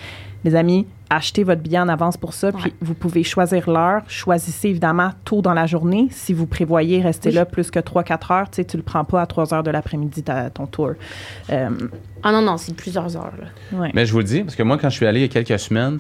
les 0.45 0.55
amis, 0.55 0.87
achetez 1.11 1.45
votre 1.45 1.61
billet 1.61 1.79
en 1.79 1.89
avance 1.89 2.17
pour 2.17 2.33
ça. 2.35 2.53
Puis 2.53 2.73
vous 2.81 2.95
pouvez 2.95 3.23
choisir 3.25 3.71
l'heure. 3.71 4.03
Choisissez 4.09 4.69
évidemment 4.69 5.11
tôt 5.25 5.43
dans 5.43 5.53
la 5.55 5.67
journée. 5.67 6.09
Si 6.11 6.33
vous 6.33 6.47
prévoyez 6.47 7.01
rester 7.03 7.29
Oui. 7.31 7.35
là 7.35 7.45
plus 7.45 7.71
que 7.71 7.79
3-4 7.79 8.33
heures, 8.33 8.51
tu 8.51 8.57
sais, 8.57 8.65
tu 8.65 8.77
le 8.77 8.83
prends 8.83 9.05
pas 9.05 9.21
à 9.23 9.27
3 9.27 9.53
heures 9.55 9.63
de 9.63 9.71
l'après-midi, 9.71 10.23
ta- 10.23 10.51
ton 10.51 10.67
tour. 10.67 10.93
Euh, 11.51 11.69
Ah 12.23 12.33
non, 12.33 12.43
non, 12.43 12.57
c'est 12.57 12.75
plusieurs 12.75 13.17
heures. 13.17 13.33
Là. 13.41 13.79
ouais. 13.79 13.91
Mais 13.95 14.07
je 14.07 14.13
vous 14.13 14.19
le 14.19 14.25
dis, 14.25 14.43
parce 14.43 14.57
que 14.57 14.63
moi, 14.63 14.79
quand 14.79 14.89
je 14.91 14.97
suis 14.97 15.07
allé 15.07 15.21
il 15.21 15.23
y 15.23 15.27
a 15.27 15.29
quelques 15.29 15.59
semaines, 15.59 15.99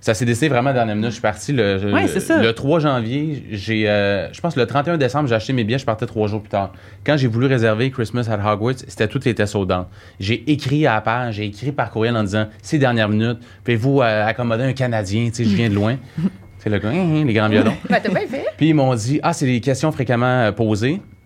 ça 0.00 0.14
s'est 0.14 0.24
décidé 0.24 0.48
vraiment 0.48 0.70
à 0.70 0.72
la 0.72 0.78
dernière 0.80 0.96
minute. 0.96 1.10
Je 1.10 1.14
suis 1.14 1.22
parti 1.22 1.52
le, 1.52 1.92
Ouais, 1.92 2.02
le- 2.02 2.08
c'est 2.08 2.20
ça. 2.20 2.40
le 2.40 2.52
3 2.54 2.80
janvier. 2.80 3.44
J'ai, 3.50 3.88
euh, 3.88 4.32
je 4.32 4.40
pense 4.40 4.56
le 4.56 4.66
31 4.66 4.96
décembre, 4.96 5.28
j'ai 5.28 5.34
acheté 5.34 5.52
mes 5.52 5.62
billets, 5.64 5.78
je 5.78 5.84
partais 5.84 6.06
trois 6.06 6.26
jours 6.26 6.40
plus 6.40 6.48
tard. 6.48 6.72
Quand 7.04 7.16
j'ai 7.16 7.26
voulu 7.26 7.46
réserver 7.46 7.90
Christmas 7.90 8.28
at 8.30 8.38
Hogwarts, 8.52 8.78
c'était 8.88 9.08
tout 9.08 9.26
était 9.28 9.46
sold 9.46 9.70
out. 9.70 9.86
J'ai 10.18 10.50
écrit 10.50 10.86
à 10.86 10.94
la 10.94 11.00
page, 11.02 11.34
j'ai 11.34 11.44
écrit 11.44 11.72
par 11.72 11.90
courriel 11.90 12.16
en 12.16 12.22
disant 12.24 12.46
c'est 12.62 12.78
dernière 12.78 13.08
minute, 13.08 13.38
pouvez-vous 13.64 14.00
euh, 14.00 14.26
accommoder 14.26 14.64
un 14.64 14.72
Canadien, 14.72 15.26
tu 15.28 15.34
sais, 15.34 15.44
je 15.44 15.54
viens 15.54 15.68
de 15.68 15.74
loin. 15.74 15.96
c'est 16.58 16.70
le 16.70 16.78
gars, 16.78 16.88
Hein, 16.90 17.08
hein, 17.20 17.24
les 17.26 17.32
grands 17.34 17.48
violons. 17.48 17.74
Ben, 17.88 17.98
t'as 18.02 18.08
bien 18.08 18.26
fait. 18.26 18.44
Puis 18.56 18.68
ils 18.70 18.74
m'ont 18.74 18.94
dit 18.94 19.20
Ah, 19.22 19.32
c'est 19.32 19.46
des 19.46 19.60
questions 19.60 19.92
fréquemment 19.92 20.26
euh, 20.44 20.52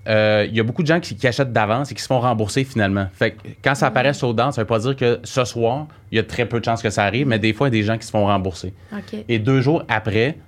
posées. 0.05 0.17
Euh, 0.17 0.47
Il 0.49 0.57
y 0.57 0.61
a 0.61 0.62
beaucoup 0.62 0.83
de 0.83 0.87
gens 0.88 1.01
qui, 1.01 1.17
qui 1.17 1.27
achètent 1.27 1.53
d'avance 1.53 1.90
et 1.90 1.95
qui 1.95 2.03
se 2.03 2.07
font 2.07 2.21
rembourser 2.21 2.64
finalement. 2.64 3.07
Fait 3.12 3.33
que 3.33 3.49
quand 3.62 3.75
ça 3.75 3.87
apparaît 3.87 4.14
sold 4.14 4.40
out, 4.40 4.53
ça 4.53 4.62
veut 4.62 4.67
pas 4.67 4.79
dire 4.79 4.97
que 4.97 5.21
ce 5.25 5.45
soir, 5.45 5.87
il 6.12 6.17
y 6.17 6.19
a 6.19 6.23
très 6.23 6.47
peu 6.47 6.61
de 6.61 6.64
chances 6.64 6.83
que 6.83 6.90
ça 6.90 7.05
arrive, 7.05 7.27
mais 7.27 7.38
des 7.38 7.53
fois, 7.53 7.69
il 7.69 7.75
y 7.75 7.79
a 7.79 7.81
des 7.81 7.87
gens 7.87 7.99
qui 7.99 8.07
se 8.07 8.11
font 8.11 8.27
rembourser. 8.27 8.73
OK. 8.93 9.25
Et 9.29 9.38
deux 9.38 9.61
jours 9.61 9.85
après, 9.88 10.38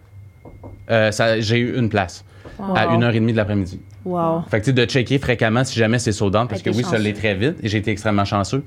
euh, 0.91 1.11
j'ai 1.41 1.59
eu 1.59 1.79
une 1.79 1.89
place 1.89 2.25
à 2.59 2.87
Wow. 2.87 2.95
une 2.95 3.03
heure 3.05 3.15
et 3.15 3.21
demie 3.21 3.33
de 3.33 3.37
l'après-midi. 3.37 3.81
Wow. 4.05 4.43
Fait 4.49 4.61
que 4.61 4.65
tu 4.65 4.71
sais, 4.71 4.73
de 4.73 4.85
checker 4.85 5.19
fréquemment 5.19 5.65
si 5.65 5.79
jamais 5.79 5.99
c'est 5.99 6.23
out, 6.23 6.33
parce 6.33 6.63
que 6.63 6.71
oui, 6.71 6.85
ça 6.85 6.97
l'est 6.97 7.13
très 7.13 7.35
vite 7.35 7.57
et 7.63 7.69
j'ai 7.69 7.79
été 7.79 7.91
extrêmement 7.91 8.25
chanceux. 8.25 8.63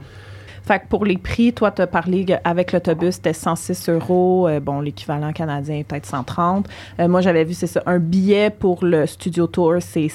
Fait 0.63 0.79
que 0.79 0.87
pour 0.87 1.05
les 1.05 1.17
prix, 1.17 1.53
toi, 1.53 1.71
tu 1.71 1.81
as 1.81 1.87
parlé 1.87 2.25
avec 2.43 2.73
l'autobus, 2.73 3.15
c'était 3.15 3.33
106 3.33 3.89
euros. 3.89 4.47
Euh, 4.47 4.59
bon, 4.59 4.81
l'équivalent 4.81 5.31
canadien 5.31 5.77
est 5.77 5.83
peut-être 5.83 6.05
130. 6.05 6.67
Euh, 6.99 7.07
moi, 7.07 7.21
j'avais 7.21 7.43
vu, 7.43 7.53
c'est 7.53 7.65
ça. 7.65 7.81
Un 7.85 7.97
billet 7.97 8.49
pour 8.51 8.85
le 8.85 9.07
studio 9.07 9.47
tour, 9.47 9.75
c'est 9.79 10.09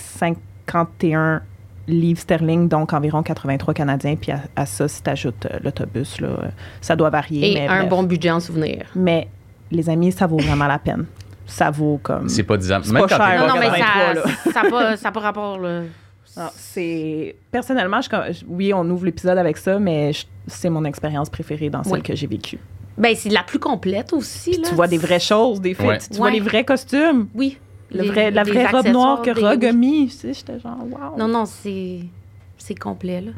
51 0.67 1.43
livres 1.87 2.21
sterling, 2.21 2.69
donc 2.69 2.93
environ 2.93 3.23
83 3.23 3.75
canadiens. 3.75 4.17
Puis 4.17 4.33
à, 4.33 4.41
à 4.57 4.67
ça, 4.67 4.89
si 4.89 5.03
tu 5.03 5.11
ajoutes 5.11 5.47
l'autobus, 5.63 6.21
là, 6.21 6.29
euh, 6.29 6.49
ça 6.81 6.97
doit 6.97 7.11
varier. 7.11 7.53
Et 7.53 7.55
mais, 7.55 7.69
un 7.69 7.79
bref. 7.81 7.89
bon 7.91 8.03
budget 8.05 8.31
en 8.31 8.41
souvenir. 8.41 8.87
mais 8.95 9.29
les 9.71 9.89
amis, 9.91 10.13
ça 10.13 10.27
vaut 10.27 10.39
vraiment 10.39 10.67
la 10.67 10.79
peine. 10.79 11.05
Ça 11.47 11.71
vaut 11.71 11.99
comme. 12.03 12.29
C'est 12.29 12.43
pas 12.43 12.57
10 12.57 12.73
ans. 12.73 12.81
C'est 12.83 12.93
Même 12.93 13.03
pas 13.07 13.17
quand 13.19 13.25
cher, 13.25 13.47
Non, 13.47 13.55
mais 13.59 13.69
83, 13.69 14.15
là. 14.15 14.23
ça 14.53 14.63
n'a 14.63 14.71
pas, 14.71 14.97
ça 14.97 15.09
a 15.09 15.13
pas 15.13 15.21
rapport. 15.21 15.59
Là. 15.59 15.83
C'est 16.57 17.37
personnellement, 17.51 18.01
je, 18.01 18.45
oui, 18.49 18.73
on 18.75 18.89
ouvre 18.91 19.05
l'épisode 19.05 19.39
avec 19.39 19.57
ça, 19.57 19.79
mais 19.79 20.11
c'est 20.47 20.71
mon 20.71 20.85
expérience 20.85 21.31
préférée 21.31 21.71
dans 21.71 21.85
celle 21.85 21.93
Oui. 21.95 22.03
que 22.03 22.15
j'ai 22.15 22.27
vécue. 22.27 22.59
Ben, 22.97 23.15
c'est 23.17 23.29
la 23.29 23.43
plus 23.43 23.59
complète 23.59 24.13
aussi. 24.13 24.53
Là. 24.53 24.69
Tu 24.69 24.75
vois 24.75 24.89
des 24.89 24.99
vraies 24.99 25.21
choses, 25.21 25.61
des 25.61 25.75
faits. 25.75 25.87
Ouais. 25.87 25.99
Tu, 25.99 26.09
tu 26.11 26.17
vois 26.17 26.31
les 26.31 26.41
vrais 26.41 26.65
costumes. 26.65 27.29
Oui. 27.35 27.59
Le 27.95 28.03
Les- 28.03 28.09
vrai, 28.09 28.31
la 28.31 28.43
vraie 28.43 28.67
robe 28.67 28.89
noire 28.89 29.23
que 29.23 29.31
des- 29.31 29.41
Rogue 29.47 29.65
a 29.65 29.73
mis. 29.73 30.07
Tu 30.09 30.13
sais, 30.17 30.35
j'étais 30.35 30.59
genre, 30.61 30.79
wow. 30.91 31.17
Non, 31.19 31.29
non, 31.29 31.45
c'est, 31.47 32.01
c'est 32.59 32.75
complet. 32.75 33.21
Là. 33.21 33.31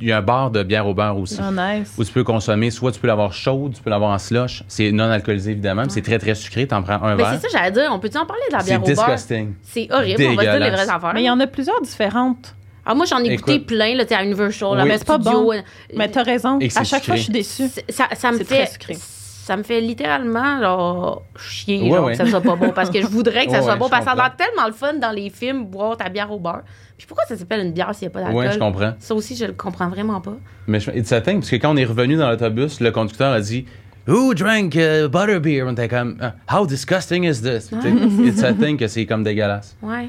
Il 0.00 0.08
y 0.08 0.12
a 0.12 0.18
un 0.18 0.22
bar 0.22 0.50
de 0.50 0.62
bière 0.62 0.86
au 0.88 0.94
beurre 0.94 1.16
aussi. 1.18 1.38
Oh, 1.40 1.52
nice. 1.52 1.94
Où 1.98 2.04
tu 2.04 2.12
peux 2.12 2.24
consommer, 2.24 2.70
soit 2.70 2.90
tu 2.92 2.98
peux 3.00 3.06
l'avoir 3.06 3.32
chaude, 3.32 3.74
tu 3.74 3.82
peux 3.82 3.90
l'avoir 3.90 4.10
en 4.12 4.18
slush. 4.18 4.64
C'est 4.68 4.90
non 4.92 5.04
alcoolisé 5.04 5.52
évidemment, 5.52 5.82
mais 5.82 5.88
c'est 5.88 6.02
très 6.02 6.18
très 6.18 6.34
sucré. 6.34 6.66
T'en 6.66 6.82
prends 6.82 6.94
un 7.02 7.14
Ben, 7.14 7.16
verre. 7.16 7.38
c'est 7.40 7.48
ça, 7.48 7.58
j'allais 7.58 7.70
dire. 7.72 7.90
On 7.92 7.98
peut-tu 8.00 8.16
en 8.18 8.26
parler 8.26 8.42
de 8.48 8.54
la 8.54 8.60
C'est 8.60 8.66
bière 8.70 8.82
au 8.82 8.86
beurre? 8.86 8.94
disgusting. 9.06 9.54
C'est 9.62 9.88
horrible. 9.92 10.22
On 10.30 10.34
va 10.34 10.42
dire 10.42 10.58
les 10.60 10.70
vraies 10.70 10.88
affaires. 10.88 11.12
Mais 11.14 11.22
il 11.22 11.26
y 11.26 11.30
en 11.30 11.38
a 11.40 11.46
plusieurs 11.46 11.80
différentes. 11.80 12.54
Ah, 12.86 12.94
moi, 12.94 13.06
j'en 13.06 13.18
ai 13.20 13.36
goûté 13.36 13.60
plein, 13.60 13.94
là, 13.94 14.04
tu 14.04 14.10
sais, 14.10 14.14
à 14.14 14.24
Universal, 14.24 14.68
Oui. 14.82 14.90
à 14.90 14.98
C'est 14.98 15.06
pas 15.06 15.16
bon. 15.18 15.52
euh, 15.52 15.60
Mais 15.96 16.10
t'as 16.10 16.22
raison. 16.22 16.58
À 16.58 16.68
c'est 16.68 16.84
chaque 16.84 17.04
fois, 17.04 17.16
je 17.16 17.22
suis 17.22 17.32
déçue. 17.32 17.68
c'est- 17.68 17.90
ça, 17.90 18.08
ça 18.14 18.30
me 18.30 18.38
C'est 18.38 18.44
fait. 18.44 18.64
très 18.64 18.72
sucré. 18.72 18.96
Ça 19.44 19.58
me 19.58 19.62
fait 19.62 19.82
littéralement 19.82 20.58
genre, 20.58 21.22
chier 21.36 21.82
Ouais, 21.82 21.90
genre, 21.90 22.04
ouais. 22.06 22.12
que 22.12 22.16
ça 22.16 22.26
soit 22.26 22.40
pas 22.40 22.56
bon. 22.56 22.70
Parce 22.70 22.88
que 22.88 23.02
je 23.02 23.06
voudrais 23.06 23.44
que 23.44 23.52
ça 23.52 23.58
Ouais, 23.60 23.64
soit 23.64 23.76
bon. 23.76 23.90
Parce 23.90 24.02
que 24.06 24.10
ça 24.10 24.12
a 24.12 24.16
l'air 24.16 24.34
tellement 24.36 24.66
le 24.66 24.72
fun 24.72 24.94
dans 24.94 25.10
les 25.10 25.28
films, 25.28 25.66
boire 25.66 25.98
ta 25.98 26.08
bière 26.08 26.32
au 26.32 26.38
beurre. 26.38 26.62
Puis 26.96 27.06
pourquoi 27.06 27.26
ça 27.26 27.36
s'appelle 27.36 27.60
une 27.60 27.72
bière 27.72 27.94
s'il 27.94 28.08
n'y 28.08 28.12
a 28.12 28.14
pas 28.14 28.20
d'alcool? 28.22 28.36
Ouais, 28.46 28.52
je 28.52 28.58
comprends. 28.58 28.94
Ça 28.98 29.14
aussi, 29.14 29.36
je 29.36 29.44
le 29.44 29.52
comprends 29.52 29.90
vraiment 29.90 30.22
pas. 30.22 30.32
Mais 30.66 30.78
it's 30.94 31.12
a 31.12 31.20
thing, 31.20 31.40
parce 31.40 31.50
que 31.50 31.56
quand 31.56 31.74
on 31.74 31.76
est 31.76 31.84
revenu 31.84 32.16
dans 32.16 32.30
l'autobus, 32.30 32.80
le 32.80 32.90
conducteur 32.90 33.34
a 33.34 33.40
dit 33.42 33.66
Who 34.08 34.32
drank 34.32 34.74
uh, 34.76 35.08
butterbeer? 35.10 35.64
On 35.66 35.72
était 35.72 35.88
comme 35.88 36.16
uh, 36.22 36.30
How 36.50 36.66
disgusting 36.66 37.24
is 37.24 37.42
this? 37.42 37.64
Sais, 37.68 37.90
It's 38.24 38.42
a 38.42 38.54
thing 38.54 38.78
que 38.78 38.88
c'est 38.88 39.04
comme 39.04 39.24
dégueulasse. 39.24 39.76
Ouais, 39.82 40.08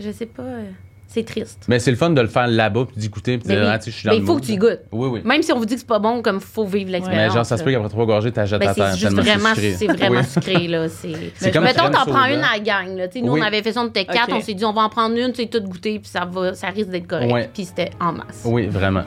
je 0.00 0.10
sais 0.10 0.26
pas. 0.26 0.42
C'est 1.12 1.24
triste. 1.24 1.64
Mais 1.68 1.78
c'est 1.78 1.90
le 1.90 1.96
fun 1.96 2.10
de 2.10 2.20
le 2.20 2.28
faire 2.28 2.46
là-bas, 2.46 2.86
puis 2.86 2.96
d'écouter, 3.00 3.36
puis 3.36 3.48
de 3.48 3.54
Mais 3.54 3.60
dire. 3.60 3.70
Ah, 3.70 3.78
tu 3.78 3.84
sais, 3.84 3.90
je 3.90 3.96
suis 3.96 4.06
dans 4.06 4.12
Mais 4.12 4.18
il 4.18 4.24
faut 4.24 4.36
que 4.36 4.46
tu 4.46 4.52
y 4.52 4.56
goûtes. 4.56 4.80
Oui, 4.90 5.08
oui. 5.08 5.20
Même 5.24 5.42
si 5.42 5.52
on 5.52 5.58
vous 5.58 5.66
dit 5.66 5.74
que 5.74 5.80
c'est 5.80 5.86
pas 5.86 5.98
bon, 5.98 6.22
comme 6.22 6.40
faut 6.40 6.64
vivre 6.64 6.86
Mais 6.86 6.92
l'expérience. 6.92 7.34
genre, 7.34 7.44
ça 7.44 7.58
se 7.58 7.62
peut 7.62 7.70
qu'après 7.70 7.88
trois 7.90 8.06
gorgées, 8.06 8.32
t'achètes 8.32 8.60
Ben, 8.60 8.68
à 8.70 8.74
terre. 8.74 8.94
c'est 8.94 9.08
vraiment, 9.08 9.54
sucré. 9.54 9.74
c'est 9.78 9.86
vraiment 9.86 10.22
sucré, 10.22 10.68
là. 10.68 10.86
Mettons, 11.60 11.90
t'en 11.90 12.04
prends 12.06 12.24
une 12.26 12.40
à 12.40 12.54
la 12.54 12.58
gang, 12.60 12.96
là. 12.96 13.06
Nous, 13.14 13.32
on 13.32 13.42
avait 13.42 13.62
fait 13.62 13.72
ça, 13.72 13.82
on 13.82 13.88
était 13.88 14.04
quatre, 14.06 14.32
on 14.32 14.40
s'est 14.40 14.54
dit, 14.54 14.64
on 14.64 14.72
va 14.72 14.82
en 14.82 14.88
prendre 14.88 15.16
une, 15.16 15.32
tu 15.32 15.42
sais, 15.42 15.48
tout 15.48 15.60
goûter, 15.60 15.98
puis 15.98 16.08
ça 16.08 16.24
va, 16.24 16.54
ça 16.54 16.68
risque 16.68 16.88
d'être 16.88 17.06
correct. 17.06 17.50
Puis 17.52 17.66
c'était 17.66 17.90
en 18.00 18.12
masse. 18.12 18.42
Oui, 18.44 18.66
vraiment. 18.66 19.02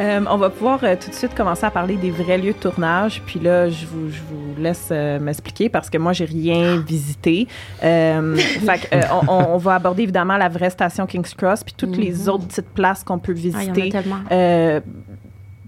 Euh, 0.00 0.20
on 0.30 0.36
va 0.38 0.48
pouvoir 0.48 0.80
euh, 0.82 0.96
tout 0.98 1.10
de 1.10 1.14
suite 1.14 1.34
commencer 1.34 1.66
à 1.66 1.70
parler 1.70 1.96
des 1.96 2.10
vrais 2.10 2.38
lieux 2.38 2.52
de 2.54 2.58
tournage. 2.58 3.20
Puis 3.26 3.38
là, 3.38 3.68
je 3.68 3.84
vous, 3.86 4.08
je 4.10 4.20
vous 4.30 4.60
laisse 4.62 4.88
euh, 4.90 5.20
m'expliquer 5.20 5.68
parce 5.68 5.90
que 5.90 5.98
moi, 5.98 6.12
j'ai 6.14 6.24
rien 6.24 6.78
visité. 6.78 7.46
Euh, 7.84 8.34
fait 8.36 8.88
on, 9.12 9.54
on- 9.54 9.56
va 9.58 9.74
aborder 9.74 10.04
évidemment 10.04 10.38
la 10.38 10.48
vraie 10.48 10.70
station 10.70 11.06
King's 11.06 11.34
Cross 11.34 11.62
puis 11.64 11.74
toutes 11.76 11.96
les 11.98 12.12
Mhm. 12.12 12.28
autres 12.30 12.46
petites 12.46 12.68
places 12.70 13.04
qu'on 13.04 13.18
peut 13.18 13.32
Ah, 13.32 13.58
visiter. 13.58 13.90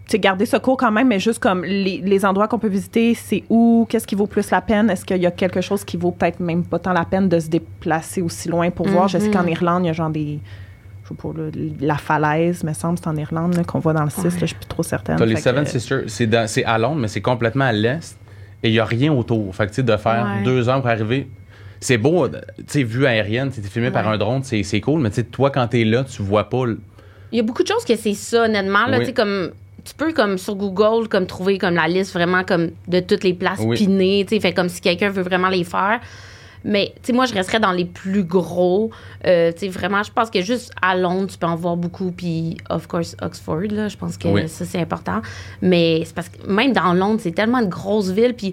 sais, 0.09 0.19
garder 0.19 0.47
ce 0.47 0.57
cours 0.57 0.77
quand 0.77 0.91
même, 0.93 1.09
mais 1.09 1.19
juste 1.19 1.39
comme 1.39 1.65
les, 1.65 1.99
les 2.05 2.25
endroits 2.25 2.49
qu'on 2.49 2.59
peut 2.59 2.69
visiter, 2.69 3.15
c'est 3.15 3.45
où, 3.51 3.87
qu'est-ce 3.89 4.07
qui 4.07 4.15
vaut 4.15 4.27
plus 4.27 4.51
la 4.51 4.61
peine? 4.61 4.89
Est-ce 4.91 5.05
qu'il 5.05 5.17
y 5.23 5.27
a 5.27 5.31
quelque 5.31 5.61
chose 5.61 5.85
qui 5.85 5.97
vaut 5.97 6.11
peut-être 6.11 6.41
même 6.41 6.65
pas 6.65 6.79
tant 6.79 6.93
la 6.93 7.05
peine 7.05 7.29
de 7.29 7.39
se 7.39 7.49
déplacer 7.49 8.21
aussi 8.23 8.49
loin 8.49 8.71
pour 8.71 8.89
voir? 8.89 9.09
Je 9.09 9.19
sais 9.19 9.29
Mhm. 9.29 9.33
qu'en 9.35 9.47
Irlande, 9.47 9.85
il 9.85 9.87
y 9.87 9.91
a 9.91 9.93
genre 9.95 10.11
des. 10.11 10.39
Je 11.05 11.09
sais 11.09 11.15
pas, 11.15 11.29
là, 11.37 11.51
la 11.81 11.97
falaise, 11.97 12.63
me 12.65 12.73
semble, 12.73 12.99
c'est 12.99 13.09
en 13.09 13.17
Irlande 13.17 13.65
qu'on 13.67 13.81
voit 13.81 13.93
dans 13.93 14.05
le 14.05 14.11
6, 14.11 14.23
là, 14.25 14.31
je 14.41 14.47
suis 14.47 14.55
plus 14.57 14.67
trop 14.67 14.83
certaine. 14.83 15.17
T'as 15.17 15.25
les 15.27 15.37
Seven 15.37 15.65
que- 15.65 15.71
Sisters, 16.09 16.49
c'est 16.49 16.65
à 16.65 16.79
Londres, 16.79 17.01
mais 17.01 17.09
c'est 17.09 17.21
complètement 17.21 17.65
à 17.65 17.73
l'est. 17.73 18.17
Et 18.63 18.69
il 18.69 18.73
n'y 18.73 18.79
a 18.79 18.85
rien 18.85 19.13
autour. 19.13 19.55
Fait 19.55 19.65
que, 19.65 19.71
tu 19.71 19.77
sais, 19.77 19.83
de 19.83 19.97
faire 19.97 20.25
Ouais. 20.39 20.45
deux 20.45 20.69
heures 20.69 20.81
pour 20.81 20.89
arriver. 20.91 21.29
C'est 21.81 21.99
beau, 21.99 22.29
tu 22.29 22.37
sais, 22.69 22.85
vue 22.85 23.07
aérienne, 23.07 23.51
tu 23.51 23.59
es 23.59 23.63
filmé 23.65 23.91
par 23.91 24.07
un 24.07 24.17
drone, 24.17 24.43
c'est 24.45 24.81
cool, 24.81 25.01
mais 25.01 25.11
tu 25.11 25.17
sais, 25.17 25.25
toi, 25.25 25.51
quand 25.51 25.67
t'es 25.67 25.83
là, 25.85 26.05
tu 26.05 26.23
vois 26.23 26.49
pas. 26.49 26.67
le- 26.67 26.79
Il 27.33 27.37
y 27.39 27.41
a 27.41 27.43
beaucoup 27.43 27.63
de 27.65 27.69
choses 27.69 27.85
que 27.85 27.97
c'est 27.97 28.15
ça, 28.15 28.45
honnêtement. 28.45 28.87
Là, 28.87 28.99
Oui. 28.99 29.01
tu 29.01 29.07
sais, 29.07 29.13
comme 29.15 29.51
tu 29.85 29.95
peux 29.95 30.13
comme 30.13 30.39
sur 30.39 30.55
Google 30.55 31.09
comme 31.09 31.27
trouver 31.27 31.59
comme 31.59 31.75
la 31.75 31.89
liste 31.89 32.13
vraiment 32.13 32.45
comme 32.45 32.71
de 32.87 33.01
toutes 33.01 33.25
les 33.25 33.35
places 33.35 33.59
Oui. 33.65 33.77
pinées, 33.77 34.25
tu 34.29 34.37
sais, 34.37 34.41
fait 34.41 34.53
comme 34.53 34.69
si 34.69 34.81
quelqu'un 34.81 35.09
veut 35.09 35.23
vraiment 35.25 35.49
les 35.49 35.65
faire. 35.65 35.99
Mais 36.65 36.93
tu 36.97 37.01
sais 37.09 37.13
moi 37.13 37.27
je 37.27 37.35
resterais 37.35 37.61
dans 37.61 37.73
les 37.73 37.85
plus 37.85 38.25
gros. 38.25 38.91
Euh, 39.27 39.53
tu 39.53 39.59
sais 39.61 39.69
vraiment 39.69 40.03
je 40.03 40.13
pense 40.13 40.31
que 40.31 40.41
juste 40.43 40.73
à 40.81 40.97
Londres 40.97 41.29
tu 41.31 41.39
peux 41.39 41.47
en 41.47 41.57
voir 41.57 41.77
beaucoup 41.77 42.13
puis 42.13 42.57
of 42.71 42.87
course 42.87 43.17
Oxford 43.21 43.63
là, 43.71 43.89
je 43.89 43.97
pense 43.97 44.17
que 44.17 44.29
Oui. 44.29 44.49
ça 44.49 44.65
c'est 44.65 44.79
important. 44.81 45.21
Mais 45.61 46.03
c'est 46.05 46.15
parce 46.15 46.29
que 46.29 46.47
même 46.47 46.73
dans 46.73 46.93
Londres, 46.95 47.21
c'est 47.23 47.33
tellement 47.33 47.61
de 47.63 47.67
grosses 47.69 48.11
villes 48.11 48.35
puis 48.35 48.53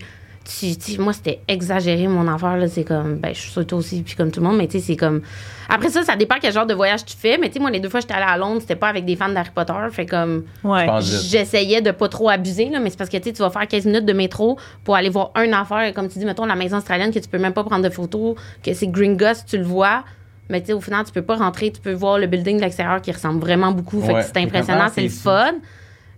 tu, 0.76 1.00
moi, 1.00 1.14
c'était 1.14 1.40
exagéré, 1.48 2.08
mon 2.08 2.28
affaire. 2.28 2.58
Là, 2.58 2.68
c'est 2.68 2.84
comme, 2.84 3.18
ben, 3.18 3.34
je 3.34 3.40
suis 3.40 3.52
sûre 3.52 3.66
toi 3.68 3.78
aussi, 3.78 4.02
puis 4.02 4.16
comme 4.16 4.32
tout 4.32 4.40
le 4.42 4.48
monde, 4.48 4.58
mais 4.58 4.68
tu 4.68 4.80
sais, 4.80 4.86
c'est 4.86 4.96
comme. 4.96 5.22
Après 5.70 5.90
ça, 5.90 6.02
ça 6.04 6.16
dépend 6.16 6.36
quel 6.42 6.52
genre 6.52 6.66
de 6.66 6.74
voyage 6.74 7.06
tu 7.06 7.16
fais, 7.16 7.38
mais 7.38 7.48
tu 7.48 7.54
sais, 7.54 7.60
moi, 7.60 7.70
les 7.70 7.80
deux 7.80 7.90
fois, 7.90 8.00
j'étais 8.00 8.16
allée 8.16 8.26
à 8.28 8.38
Londres, 8.38 8.60
c'était 8.62 8.76
pas 8.76 8.88
avec 8.88 9.06
des 9.06 9.16
fans 9.16 9.30
d'Harry 9.30 9.52
Potter. 9.54 9.74
Fait 9.92 10.06
comme, 10.08 10.44
Ouais. 10.64 10.88
J'essayais 11.02 11.82
de 11.82 11.92
pas 11.92 12.08
trop 12.10 12.30
abuser, 12.30 12.70
là, 12.70 12.80
mais 12.80 12.90
c'est 12.90 12.98
parce 12.98 13.10
que 13.10 13.18
tu 13.18 13.26
sais, 13.26 13.34
tu 13.34 13.42
vas 13.44 13.50
faire 13.52 13.68
15 13.68 13.86
minutes 13.86 14.06
de 14.06 14.14
métro 14.14 14.58
pour 14.84 14.96
aller 14.96 15.10
voir 15.10 15.32
une 15.44 15.54
affaire, 15.54 15.94
comme 15.94 16.10
tu 16.10 16.18
dis, 16.20 16.26
mettons, 16.26 16.46
la 16.46 16.56
maison 16.56 16.78
australienne, 16.78 17.12
que 17.14 17.20
tu 17.20 17.28
peux 17.30 17.38
même 17.40 17.54
pas 17.54 17.64
prendre 17.64 17.84
de 17.84 17.90
photos, 17.90 18.36
que 18.64 18.74
c'est 18.74 18.88
Gringotts, 18.88 19.46
tu 19.48 19.58
le 19.58 19.64
vois. 19.64 20.04
Mais 20.50 20.62
tu 20.62 20.68
sais, 20.68 20.74
au 20.74 20.82
final, 20.82 21.06
tu 21.06 21.12
peux 21.12 21.22
pas 21.22 21.36
rentrer, 21.36 21.72
tu 21.72 21.80
peux 21.80 21.94
voir 21.94 22.18
le 22.18 22.26
building 22.26 22.58
de 22.58 22.62
l'extérieur 22.62 23.00
qui 23.02 23.12
ressemble 23.12 23.40
vraiment 23.40 23.72
beaucoup. 23.72 24.02
Fait 24.02 24.14
Ouais. 24.14 24.22
que 24.22 24.26
c'est 24.26 24.38
impressionnant, 24.38 24.88
c'est 24.92 25.04
le 25.04 25.10
fun. 25.10 25.52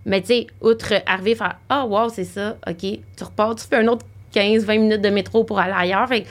Mais 0.06 0.20
tu 0.22 0.28
sais, 0.28 0.46
outre 0.62 0.94
arriver, 1.06 1.34
faire 1.34 1.56
Ah, 1.68 1.84
wow, 1.86 2.08
c'est 2.08 2.24
ça, 2.24 2.56
OK. 2.66 2.78
Tu 2.80 3.24
repars, 3.24 3.54
tu 3.54 3.64
fais 3.68 3.76
un 3.76 3.86
autre 3.88 4.04
15-20 4.34 4.78
minutes 4.80 5.02
de 5.02 5.10
métro 5.10 5.44
pour 5.44 5.58
aller 5.58 5.74
ailleurs. 5.76 6.08
Fait 6.08 6.22
que 6.22 6.28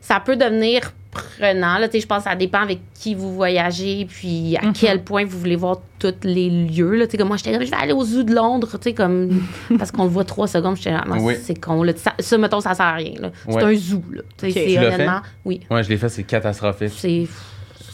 ça 0.00 0.20
peut 0.20 0.36
devenir 0.36 0.92
prenant. 1.10 1.78
Là, 1.78 1.86
Tu 1.88 1.92
sais, 1.92 2.00
je 2.00 2.06
pense 2.08 2.24
que 2.24 2.30
ça 2.30 2.34
dépend 2.34 2.60
avec 2.62 2.80
qui 2.94 3.14
vous 3.14 3.32
voyagez, 3.34 4.04
puis 4.10 4.56
à 4.56 4.72
quel 4.78 5.02
point 5.04 5.24
vous 5.24 5.38
voulez 5.38 5.54
voir 5.56 5.80
tous 6.00 6.12
les 6.24 6.50
lieux. 6.50 6.96
Là. 6.96 7.06
Tu 7.06 7.12
sais, 7.12 7.18
Comme 7.18 7.28
moi, 7.28 7.36
j'étais 7.36 7.52
là, 7.56 7.64
je 7.64 7.70
vais 7.70 7.76
aller 7.76 7.92
au 7.92 8.02
zoo 8.04 8.24
de 8.24 8.34
Londres, 8.34 8.68
tu 8.72 8.78
sais, 8.82 8.94
comme, 8.94 9.42
parce 9.78 9.92
qu'on 9.92 10.04
le 10.04 10.10
voit 10.10 10.24
trois 10.24 10.48
secondes. 10.48 10.76
J'étais 10.76 10.90
là, 10.90 11.04
non, 11.06 11.24
Oui. 11.24 11.34
c'est 11.40 11.54
con. 11.60 11.82
Là. 11.84 11.92
Ça, 11.96 12.14
ça, 12.18 12.36
mettons, 12.36 12.60
ça 12.60 12.74
sert 12.74 12.86
à 12.86 12.94
rien. 12.94 13.14
là. 13.20 13.30
C'est 13.48 13.54
Ouais. 13.54 13.62
un 13.62 13.74
zoo. 13.76 14.02
Là. 14.12 14.22
C'est 14.38 14.50
Tu 14.52 14.74
l'as 14.74 14.86
honnêtement, 14.94 15.20
oui. 15.44 15.60
Ouais, 15.70 15.82
je 15.84 15.88
l'ai 15.88 15.96
fait, 15.96 16.08
c'est 16.08 16.24
catastrophique. 16.24 16.92
C'est. 16.96 17.26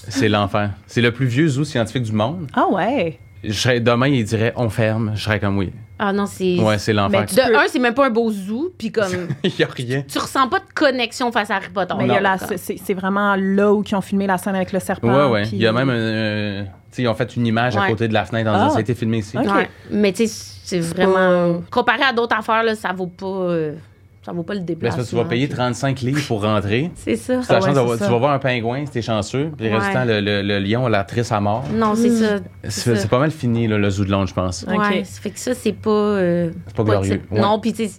C'est 0.09 0.29
l'enfer. 0.29 0.70
C'est 0.87 1.03
le 1.03 1.12
plus 1.12 1.26
vieux 1.26 1.46
zoo 1.46 1.62
scientifique 1.64 2.03
du 2.05 2.12
monde. 2.12 2.48
Ah 2.55 2.66
ouais. 2.70 3.18
Je 3.44 3.53
serais, 3.53 3.79
demain, 3.81 4.09
il 4.09 4.24
dirait 4.24 4.53
on 4.57 4.68
ferme. 4.70 5.12
Je 5.14 5.22
serais 5.22 5.38
comme 5.38 5.57
oui. 5.59 5.70
Ah 6.03 6.15
non, 6.15 6.25
c'est. 6.25 6.59
Ouais, 6.59 6.79
c'est 6.79 6.95
l'enfer. 6.95 7.27
Tu 7.27 7.35
De 7.35 7.43
peux- 7.43 7.57
un, 7.59 7.67
c'est 7.69 7.79
même 7.79 7.93
pas 7.93 8.07
un 8.07 8.11
beau 8.11 8.31
zoo, 8.33 8.73
puis 8.79 8.91
comme. 8.91 9.29
Il 9.45 9.53
n'y 9.59 9.65
a 9.65 9.69
rien. 9.69 10.03
tu 10.09 10.19
ressens 10.19 10.49
pas 10.49 10.61
de 10.61 10.65
connexion 10.75 11.31
face 11.31 11.51
à 11.51 11.57
Harry 11.57 11.69
Potter. 11.69 11.93
Mais 11.99 12.05
y 12.07 12.21
la- 12.23 12.39
c'est- 12.57 12.95
vraiment 12.95 13.37
là 13.37 13.71
où 13.73 13.85
ils 13.87 13.95
ont 13.95 14.01
filmé 14.01 14.27
la 14.27 14.39
scène 14.39 14.55
avec 14.55 14.73
le 14.73 14.81
serpent. 14.81 15.09
Ouais, 15.09 15.31
ouais. 15.31 15.49
Il 15.53 15.59
y 15.59 15.67
a 15.67 15.73
même 15.73 15.91
un. 15.91 15.93
euh, 15.93 16.63
tu 16.63 16.69
sais, 16.93 17.03
ils 17.03 17.09
ont 17.09 17.15
fait 17.15 17.37
une 17.37 17.47
image 17.47 17.77
à 17.77 17.87
côté 17.87 18.09
de 18.09 18.15
la 18.15 18.25
fenêtre 18.25 18.49
en 18.51 18.55
disant 18.55 18.67
Ah. 18.69 18.71
ça 18.71 18.79
a 18.79 18.81
été 18.81 18.95
filmé 18.95 19.19
ici. 19.19 19.37
Ouais. 19.37 19.69
Mais 19.91 20.13
tu 20.13 20.27
sais, 20.27 20.35
c'est 20.65 20.81
vraiment. 20.81 21.61
Comparé 21.71 22.03
à 22.03 22.13
d'autres 22.15 22.35
affaires, 22.37 22.63
là, 22.63 22.75
ça 22.75 22.93
vaut 22.95 23.07
pas. 23.07 23.27
euh, 23.27 23.75
ça 24.23 24.33
vaut 24.33 24.43
pas 24.43 24.55
le 24.55 24.61
déplacement. 24.61 24.97
parce 24.99 25.09
que 25.09 25.17
tu 25.17 25.23
vas 25.23 25.29
payer 25.29 25.47
puis- 25.47 25.57
35 25.57 26.01
livres 26.03 26.23
pour 26.27 26.43
rentrer. 26.43 26.91
C'est 26.95 27.17
ça. 27.17 27.35
La 27.35 27.41
Ah 27.49 27.55
ouais, 27.61 27.75
chance 27.75 27.93
tu 27.93 27.99
ça. 28.05 28.11
vas 28.11 28.19
voir 28.19 28.33
un 28.33 28.39
pingouin 28.39 28.85
si 28.85 28.93
t'es 28.93 29.03
chanceux. 29.03 29.51
Puis 29.57 29.67
le 29.69 29.73
Ouais. 29.73 29.79
restant, 29.79 30.05
le, 30.05 30.21
le- 30.21 30.43
le 30.43 30.59
lion 30.59 30.87
la 30.89 31.05
triste 31.05 31.33
à 31.33 31.41
mort. 31.41 31.65
Non, 31.75 31.95
c'est 31.95 32.11
ça. 32.11 32.37
C'est 32.65 32.71
ça. 32.71 32.97
c'est 32.97 33.09
pas 33.09 33.19
mal 33.19 33.31
fini, 33.31 33.67
là, 33.67 33.79
le 33.79 33.89
zoo 33.91 34.05
de 34.05 34.11
Londres, 34.11 34.29
je 34.29 34.35
pense. 34.35 34.65
Ok. 34.71 34.79
Ouais, 34.79 35.05
ça 35.05 35.21
fait 35.23 35.31
que 35.31 35.39
ça, 35.39 35.55
c'est 35.55 35.73
pas. 35.73 35.91
euh, 35.91 36.51
C'est 36.67 36.77
pas 36.77 36.85
glorieux. 36.85 37.23
Ouais. 37.31 37.41
Non, 37.41 37.59
puis 37.59 37.73
tu 37.73 37.87
sais, 37.89 37.95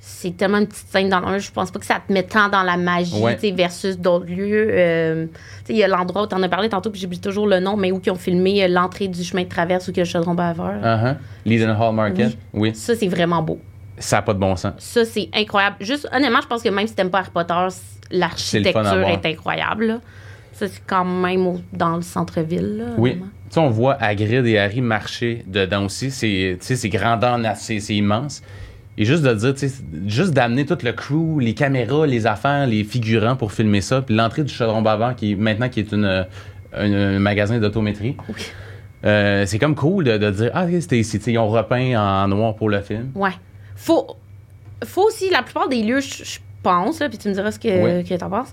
c'est 0.00 0.36
tellement 0.36 0.58
une 0.58 0.66
petite 0.66 0.88
scène 0.88 1.10
dans 1.10 1.18
un. 1.18 1.38
Je 1.38 1.50
pense 1.52 1.70
pas 1.70 1.78
que 1.78 1.84
ça 1.86 2.00
te 2.06 2.10
met 2.12 2.22
tant 2.22 2.48
dans 2.48 2.62
la 2.62 2.76
magie, 2.78 3.20
Ouais. 3.20 3.34
tu 3.36 3.42
sais, 3.48 3.50
versus 3.52 3.98
d'autres 3.98 4.26
lieux. 4.26 4.68
Euh, 4.70 5.26
tu 5.26 5.32
sais, 5.66 5.72
il 5.74 5.76
y 5.76 5.82
a 5.84 5.88
l'endroit 5.88 6.22
où 6.22 6.26
t'en 6.26 6.42
as 6.42 6.48
parlé 6.48 6.68
tantôt, 6.70 6.90
puis 6.90 7.00
j'oublie 7.00 7.20
toujours 7.20 7.46
le 7.46 7.60
nom, 7.60 7.76
mais 7.76 7.92
où 7.92 8.00
ils 8.04 8.10
ont 8.10 8.14
filmé 8.14 8.64
euh, 8.64 8.68
l'entrée 8.68 9.08
du 9.08 9.22
chemin 9.22 9.42
de 9.42 9.48
traverse 9.48 9.86
où 9.88 9.90
il 9.90 9.96
y 9.98 10.00
a 10.00 10.04
le 10.04 10.08
chaudron 10.08 10.34
baveur. 10.34 10.72
Uh-huh. 10.82 11.16
Leaden 11.44 11.76
Hall 11.78 11.94
Market, 11.94 12.36
oui. 12.54 12.74
Ça, 12.74 12.94
c'est 12.96 13.08
vraiment 13.08 13.42
beau. 13.42 13.58
Ça 14.00 14.16
n'a 14.16 14.22
pas 14.22 14.34
de 14.34 14.38
bon 14.38 14.56
sens. 14.56 14.72
Ça, 14.78 15.04
c'est 15.04 15.28
incroyable. 15.34 15.76
Juste, 15.80 16.08
honnêtement, 16.12 16.40
je 16.42 16.46
pense 16.46 16.62
que 16.62 16.68
même 16.68 16.86
si 16.86 16.94
t'aimes 16.94 17.10
pas 17.10 17.20
Harry 17.20 17.30
Potter, 17.32 17.54
l'architecture 18.10 19.08
est 19.08 19.26
incroyable. 19.26 19.86
là. 19.86 20.00
Ça, 20.52 20.66
c'est 20.66 20.82
quand 20.86 21.04
même 21.04 21.46
au- 21.46 21.60
dans 21.72 21.96
le 21.96 22.02
centre-ville. 22.02 22.84
Oui. 22.96 23.10
vraiment. 23.10 23.26
Tu 23.48 23.54
sais, 23.54 23.60
on 23.60 23.70
voit 23.70 23.94
Hagrid 24.02 24.44
et 24.46 24.58
Harry 24.58 24.80
marcher 24.80 25.42
dedans 25.46 25.84
aussi. 25.86 26.10
C'est, 26.10 26.56
tu 26.60 26.66
sais, 26.66 26.76
c'est 26.76 26.88
grandeur, 26.88 27.38
c'est, 27.56 27.80
c'est 27.80 27.94
immense. 27.94 28.42
Et 28.98 29.04
juste 29.04 29.22
de 29.22 29.32
dire, 29.32 29.54
tu 29.54 29.68
sais, 29.68 29.74
juste 30.06 30.32
d'amener 30.32 30.66
tout 30.66 30.76
le 30.82 30.92
crew, 30.92 31.38
les 31.40 31.54
caméras, 31.54 32.06
les 32.06 32.26
affaires, 32.26 32.66
les 32.66 32.82
figurants 32.82 33.36
pour 33.36 33.52
filmer 33.52 33.80
ça. 33.80 34.02
Puis 34.02 34.14
l'entrée 34.14 34.42
du 34.42 34.52
Chaudron 34.52 34.82
Bavard, 34.82 35.14
qui 35.14 35.32
est 35.32 35.36
maintenant 35.36 35.68
qui 35.68 35.80
est 35.80 35.92
une, 35.92 36.26
un, 36.74 37.18
magasin 37.20 37.58
d'autométrie. 37.58 38.16
Euh, 39.04 39.46
c'est 39.46 39.60
comme 39.60 39.76
cool 39.76 40.02
de, 40.04 40.18
de 40.18 40.30
dire, 40.30 40.50
ah, 40.52 40.66
c'était 40.80 40.98
ici. 40.98 41.18
Ils 41.28 41.38
ont 41.38 41.48
repeint 41.48 41.94
en 41.96 42.26
noir 42.28 42.56
pour 42.56 42.68
le 42.68 42.80
film. 42.80 43.12
Ouais. 43.14 43.30
Faut, 43.78 44.16
faut 44.84 45.02
aussi, 45.06 45.30
la 45.30 45.42
plupart 45.42 45.68
des 45.68 45.82
lieux, 45.82 46.00
je 46.00 46.24
je 46.24 46.38
pense, 46.62 46.98
là, 46.98 47.08
puis 47.08 47.16
tu 47.18 47.28
me 47.28 47.34
diras 47.34 47.52
ce 47.52 47.58
que, 47.58 47.98
Oui. 47.98 48.04
que 48.04 48.14
t'en 48.14 48.28
penses, 48.28 48.52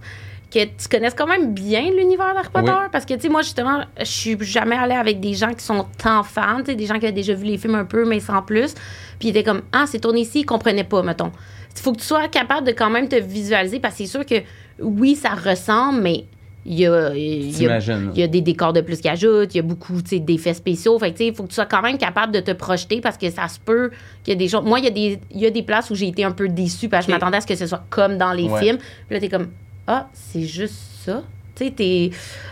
que 0.53 0.63
tu 0.63 0.87
connaisses 0.89 1.15
quand 1.15 1.25
même 1.25 1.55
bien 1.55 1.81
l'univers 1.91 2.35
d'Harry 2.35 2.49
Potter. 2.53 2.71
Oui. 2.71 2.87
Parce 2.91 3.03
que, 3.03 3.15
tu 3.15 3.21
sais, 3.21 3.29
moi, 3.29 3.41
justement, 3.41 3.83
je 3.99 4.05
suis 4.05 4.37
jamais 4.41 4.75
allée 4.75 4.93
avec 4.93 5.19
des 5.19 5.33
gens 5.33 5.51
qui 5.53 5.63
sont 5.65 5.87
tant 5.97 6.21
fans, 6.21 6.59
tu 6.59 6.65
sais, 6.67 6.75
des 6.75 6.85
gens 6.85 6.99
qui 6.99 7.07
ont 7.07 7.11
déjà 7.11 7.33
vu 7.33 7.45
les 7.45 7.57
films 7.57 7.73
un 7.75 7.83
peu, 7.83 8.05
mais 8.07 8.19
sans 8.19 8.43
plus. 8.43 8.75
Puis 9.19 9.29
ils 9.29 9.31
étaient 9.31 9.43
comme, 9.43 9.63
ah, 9.73 9.85
c'est 9.87 9.99
tourné 9.99 10.21
ici, 10.21 10.41
ils 10.41 10.45
comprenaient 10.45 10.83
pas, 10.83 11.01
mettons. 11.01 11.31
Il 11.75 11.81
faut 11.81 11.91
que 11.93 11.97
tu 11.99 12.05
sois 12.05 12.27
capable 12.27 12.67
de 12.67 12.71
quand 12.73 12.91
même 12.91 13.09
te 13.09 13.15
visualiser, 13.15 13.79
parce 13.79 13.95
que 13.95 14.03
c'est 14.05 14.09
sûr 14.09 14.25
que, 14.25 14.35
oui, 14.79 15.15
ça 15.15 15.31
ressemble, 15.31 16.01
mais 16.01 16.25
il 16.67 16.79
y 16.79 16.87
a, 16.87 17.13
il 17.15 17.51
y 17.51 17.55
a, 17.55 17.57
T'imagines. 17.59 18.11
il 18.15 18.19
y 18.19 18.23
a 18.23 18.27
des 18.27 18.41
décors 18.41 18.73
de 18.73 18.81
plus 18.81 18.99
qui 18.99 19.07
ajoutent, 19.07 19.53
il 19.53 19.57
y 19.57 19.59
a 19.59 19.63
beaucoup 19.63 20.01
tu 20.01 20.09
sais, 20.09 20.19
d'effets 20.19 20.53
spéciaux. 20.55 20.97
Fait 20.97 21.11
que, 21.11 21.17
tu 21.17 21.23
sais, 21.23 21.27
il 21.29 21.35
faut 21.35 21.43
que 21.43 21.49
tu 21.49 21.55
sois 21.55 21.65
quand 21.67 21.81
même 21.83 21.97
capable 21.97 22.33
de 22.33 22.39
te 22.39 22.51
projeter 22.51 23.01
parce 23.01 23.17
que 23.17 23.29
ça 23.29 23.47
se 23.47 23.59
peut 23.59 23.91
qu'il 24.23 24.33
y 24.33 24.35
a 24.35 24.39
des 24.39 24.47
choses. 24.47 24.63
Moi, 24.65 24.79
il 24.79 24.85
y, 24.85 24.87
a 24.87 24.91
des, 24.91 25.19
il 25.31 25.39
y 25.41 25.45
a 25.45 25.51
des 25.51 25.61
places 25.63 25.89
où 25.91 25.95
j'ai 25.95 26.07
été 26.07 26.23
un 26.23 26.31
peu 26.31 26.47
déçue 26.49 26.89
parce 26.89 27.05
que 27.05 27.11
je 27.11 27.15
m'attendais 27.15 27.37
à 27.37 27.41
ce 27.41 27.47
que 27.47 27.55
ce 27.55 27.67
soit 27.67 27.83
comme 27.89 28.17
dans 28.17 28.33
les 28.33 28.45
Ouais. 28.49 28.59
films. 28.61 28.77
Puis 28.77 29.13
là, 29.15 29.19
t'es 29.19 29.29
comme, 29.29 29.49
ah, 29.87 30.07
c'est 30.13 30.41
juste 30.41 30.75
ça. 31.05 31.21
Tu 31.55 31.65
sais, 31.65 31.71
t'es. 31.71 32.09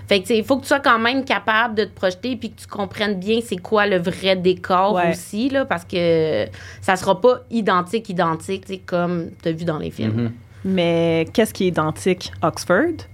Fait 0.07 0.19
que, 0.19 0.27
tu 0.27 0.27
sais, 0.27 0.37
il 0.37 0.43
faut 0.45 0.55
que 0.57 0.61
tu 0.61 0.67
sois 0.67 0.79
quand 0.79 0.99
même 0.99 1.25
capable 1.25 1.75
de 1.75 1.83
te 1.85 1.93
projeter 1.93 2.35
puis 2.37 2.51
que 2.51 2.61
tu 2.61 2.67
comprennes 2.67 3.19
bien 3.19 3.39
c'est 3.43 3.57
quoi 3.57 3.85
le 3.87 3.97
vrai 3.97 4.35
décor 4.37 4.93
Ouais. 4.93 5.11
aussi, 5.11 5.49
là, 5.49 5.65
parce 5.65 5.83
que 5.83 6.45
ça 6.81 6.95
sera 6.95 7.19
pas 7.19 7.41
identique, 7.51 8.07
identique, 8.09 8.65
tu 8.65 8.73
sais, 8.75 8.79
comme 8.85 9.31
tu 9.41 9.49
as 9.49 9.51
vu 9.51 9.65
dans 9.65 9.79
les 9.79 9.91
films. 9.91 10.13
Mhm. 10.21 10.31
Mais 10.65 11.27
qu'est-ce 11.33 11.53
qui 11.53 11.65
est 11.65 11.69
identique? 11.69 12.31
Oxford? 12.41 13.07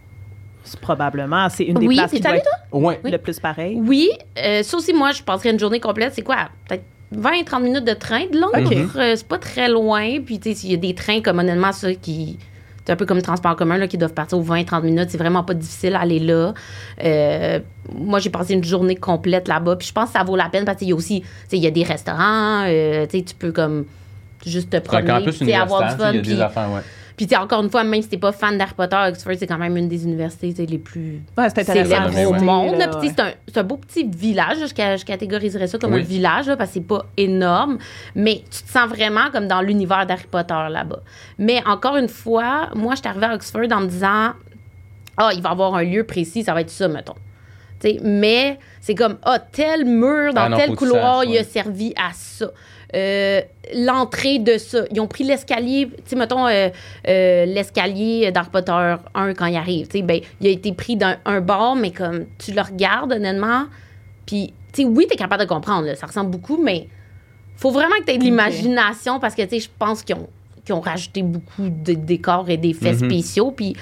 Probablement. 0.75 1.47
C'est 1.49 1.63
une 1.65 1.75
des 1.79 1.87
Oui, 1.87 1.95
places 1.95 2.11
t'es 2.11 2.17
qui 2.17 2.21
doit 2.23 2.31
allé, 2.31 2.39
être 2.39 2.49
Ouais. 2.73 2.99
le 3.03 3.17
plus 3.17 3.39
pareil. 3.39 3.79
Oui, 3.83 4.09
euh, 4.37 4.63
ça 4.63 4.77
aussi, 4.77 4.93
moi, 4.93 5.11
je 5.11 5.23
passerais 5.23 5.51
une 5.51 5.59
journée 5.59 5.79
complète. 5.79 6.13
C'est 6.15 6.21
quoi? 6.21 6.49
Peut-être 6.67 6.83
20-30 7.15 7.63
minutes 7.63 7.85
de 7.85 7.93
train 7.93 8.25
de 8.31 8.37
Londres. 8.39 8.71
Ok. 8.71 8.95
Euh, 8.95 9.13
c'est 9.15 9.27
pas 9.27 9.37
très 9.39 9.67
loin. 9.69 10.19
Puis, 10.25 10.39
tu 10.39 10.53
sais, 10.53 10.67
il 10.67 10.71
y 10.71 10.73
a 10.75 10.77
des 10.77 10.93
trains, 10.93 11.21
comme 11.21 11.39
honnêtement, 11.39 11.71
ça, 11.71 11.93
qui. 11.93 12.37
C'est 12.85 12.93
un 12.93 12.95
peu 12.95 13.05
comme 13.05 13.17
le 13.17 13.23
transport 13.23 13.51
en 13.51 13.55
commun, 13.55 13.77
là, 13.77 13.87
qui 13.87 13.97
doivent 13.99 14.13
partir 14.13 14.37
aux 14.39 14.43
20-30 14.43 14.83
minutes. 14.83 15.09
C'est 15.11 15.17
vraiment 15.19 15.43
pas 15.43 15.53
difficile 15.53 15.93
à 15.95 15.99
aller 15.99 16.19
là. 16.19 16.53
Euh, 17.03 17.59
moi, 17.93 18.17
j'ai 18.19 18.29
passé 18.31 18.53
une 18.53 18.63
journée 18.63 18.95
complète 18.95 19.47
là-bas. 19.47 19.75
Puis, 19.75 19.87
je 19.89 19.93
pense 19.93 20.09
que 20.11 20.17
ça 20.17 20.23
vaut 20.23 20.35
la 20.35 20.49
peine 20.49 20.65
parce 20.65 20.77
qu'il 20.79 20.87
y 20.89 20.91
a 20.91 20.95
aussi. 20.95 21.21
Tu 21.21 21.27
sais, 21.49 21.57
il 21.57 21.63
y 21.63 21.67
a 21.67 21.71
des 21.71 21.83
restaurants. 21.83 22.63
euh, 22.67 23.05
tu 23.07 23.19
sais, 23.19 23.23
tu 23.23 23.35
peux, 23.35 23.51
comme. 23.51 23.85
Juste 24.45 24.69
te 24.69 24.77
promener. 24.77 25.07
campus 25.07 25.37
puis, 25.39 25.53
avoir 25.53 25.91
du 25.91 25.97
fun. 26.01 26.09
il 26.11 26.15
y 26.15 26.19
a 26.19 26.21
des 26.21 26.31
Puis, 26.31 26.41
affaires, 26.41 26.69
ouais. 26.71 26.79
Puis 27.27 27.35
encore 27.35 27.61
une 27.63 27.69
fois, 27.69 27.83
même 27.83 28.01
si 28.01 28.07
t'es 28.09 28.17
pas 28.17 28.31
fan 28.31 28.57
d'Harry 28.57 28.73
Potter, 28.75 28.95
Oxford, 29.09 29.33
c'est 29.37 29.47
quand 29.47 29.57
même 29.57 29.75
une 29.75 29.87
des 29.89 30.03
universités 30.05 30.53
les 30.65 30.77
plus 30.77 31.21
Ouais, 31.37 31.49
c'est 31.49 31.59
intéressant. 31.59 31.73
célèbre 31.89 32.05
à 32.05 32.09
visiter, 32.09 32.25
au 32.25 32.33
monde. 32.33 32.77
là, 32.77 32.89
c'est 33.01 33.19
un, 33.19 33.31
c'est 33.47 33.57
un 33.57 33.63
beau 33.63 33.77
petit 33.77 34.07
village. 34.09 34.57
Je, 34.61 34.65
je 34.67 35.05
catégoriserais 35.05 35.67
ça 35.67 35.77
comme 35.77 35.93
Oui. 35.93 35.99
un 36.01 36.03
village 36.03 36.47
là, 36.47 36.55
parce 36.55 36.69
que 36.69 36.75
c'est 36.75 36.87
pas 36.87 37.05
énorme. 37.17 37.77
Mais 38.15 38.43
tu 38.49 38.63
te 38.63 38.69
sens 38.71 38.87
vraiment 38.87 39.29
comme 39.31 39.47
dans 39.47 39.61
l'univers 39.61 40.05
d'Harry 40.05 40.27
Potter 40.31 40.53
là-bas. 40.69 41.01
Mais 41.37 41.61
encore 41.67 41.97
une 41.97 42.07
fois, 42.09 42.69
moi, 42.75 42.95
je 42.95 42.99
suis 43.01 43.07
arrivée 43.09 43.25
à 43.25 43.33
Oxford 43.35 43.67
en 43.71 43.81
me 43.81 43.87
disant 43.87 44.31
Ah, 45.17 45.31
il 45.33 45.41
va 45.41 45.49
y 45.49 45.51
avoir 45.51 45.75
un 45.75 45.83
lieu 45.83 46.05
précis, 46.05 46.43
ça 46.43 46.53
va 46.53 46.61
être 46.61 46.69
ça, 46.69 46.87
mettons. 46.87 47.15
Mais 48.03 48.59
c'est 48.81 48.95
comme 48.95 49.17
Ah, 49.23 49.39
tel 49.39 49.85
mur 49.85 50.33
dans 50.33 50.41
Ah 50.43 50.49
non, 50.49 50.57
tel 50.57 50.75
couloir, 50.75 51.21
saches, 51.21 51.29
il 51.31 51.37
a 51.37 51.43
servi 51.43 51.93
à 51.95 52.11
ça. 52.13 52.47
Euh, 52.95 53.41
L'entrée 53.75 54.39
de 54.39 54.57
ça. 54.57 54.79
Ils 54.91 54.99
ont 54.99 55.07
pris 55.07 55.23
l'escalier, 55.23 55.89
tu 55.95 56.01
sais, 56.07 56.15
mettons, 56.15 56.47
euh, 56.47 56.69
euh, 57.07 57.45
l'escalier 57.45 58.31
d'Harry 58.31 58.49
Potter 58.49 58.95
1 59.13 59.33
quand 59.35 59.45
il 59.45 59.57
arrive. 59.57 59.87
Tu 59.87 59.99
sais, 59.99 60.03
ben, 60.03 60.19
il 60.41 60.47
a 60.47 60.49
été 60.49 60.73
pris 60.73 60.95
d'un 60.95 61.17
un 61.25 61.39
bord, 61.39 61.75
mais 61.75 61.91
comme 61.91 62.25
tu 62.39 62.51
le 62.51 62.61
regardes, 62.61 63.11
honnêtement, 63.13 63.65
puis, 64.25 64.53
tu 64.73 64.81
sais, 64.83 64.87
oui, 64.87 65.05
t'es 65.07 65.15
capable 65.15 65.43
de 65.43 65.47
comprendre, 65.47 65.85
là, 65.85 65.95
ça 65.95 66.07
ressemble 66.07 66.31
beaucoup, 66.31 66.57
mais 66.63 66.87
faut 67.57 67.69
vraiment 67.71 67.95
que 67.99 68.05
tu 68.05 68.11
aies 68.13 68.17
de 68.17 68.23
l'imagination 68.23 69.19
parce 69.19 69.35
que, 69.35 69.43
tu 69.43 69.49
sais, 69.49 69.59
je 69.59 69.69
pense 69.77 70.01
qu'ils 70.01 70.15
ont, 70.15 70.27
ont 70.71 70.79
rajouté 70.81 71.21
beaucoup 71.23 71.67
de 71.69 71.93
décors 71.93 72.49
et 72.49 72.57
d'effets 72.57 72.93
Mhm. 72.93 73.09
spéciaux. 73.09 73.51
Puis 73.51 73.75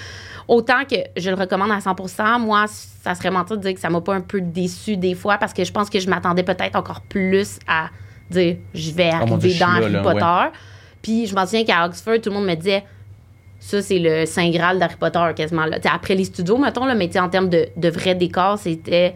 autant 0.50 0.84
que 0.90 0.96
je 1.18 1.30
le 1.30 1.36
recommande 1.36 1.72
à 1.72 1.80
100% 1.80 2.40
moi, 2.40 2.66
ça 2.68 3.14
serait 3.16 3.32
mentir 3.32 3.58
de 3.58 3.62
dire 3.62 3.74
que 3.74 3.80
ça 3.80 3.90
m'a 3.90 4.00
pas 4.02 4.16
un 4.16 4.22
peu 4.22 4.40
déçu 4.42 4.96
des 4.98 5.14
fois 5.14 5.38
parce 5.38 5.54
que 5.54 5.64
je 5.66 5.72
pense 5.72 5.90
que 5.90 6.00
je 6.00 6.10
m'attendais 6.10 6.44
peut-être 6.44 6.76
encore 6.78 7.02
plus 7.02 7.60
à 7.68 7.90
dire 8.30 8.58
je 8.74 8.92
vais 8.92 9.12
Oh 9.14 9.26
mon 9.26 9.34
arriver 9.34 9.38
Dieu, 9.38 9.50
je 9.50 9.56
suis 9.56 9.60
dans 9.60 9.68
là, 9.68 9.86
Harry 9.86 9.92
là, 9.92 10.02
Potter. 10.02 10.58
Puis 11.02 11.28
je 11.28 11.36
m'en 11.36 11.46
souviens 11.46 11.64
qu'à 11.64 11.86
Oxford, 11.86 12.20
tout 12.22 12.30
le 12.30 12.36
monde 12.36 12.46
me 12.46 12.56
disait 12.56 12.84
ça, 13.60 13.82
c'est 13.82 14.00
le 14.00 14.26
Saint 14.26 14.50
Graal 14.52 14.80
d'Harry 14.80 14.96
Potter 15.00 15.26
quasiment. 15.36 15.66
Là. 15.66 15.80
T'sais, 15.80 15.90
après 15.92 16.16
les 16.16 16.26
studios, 16.26 16.58
mettons, 16.58 16.86
là, 16.86 16.96
mais 16.96 17.18
en 17.18 17.30
termes 17.30 17.50
de, 17.50 17.68
de 17.76 17.90
vrais 17.90 18.16
décors, 18.16 18.60
c'était 18.60 19.16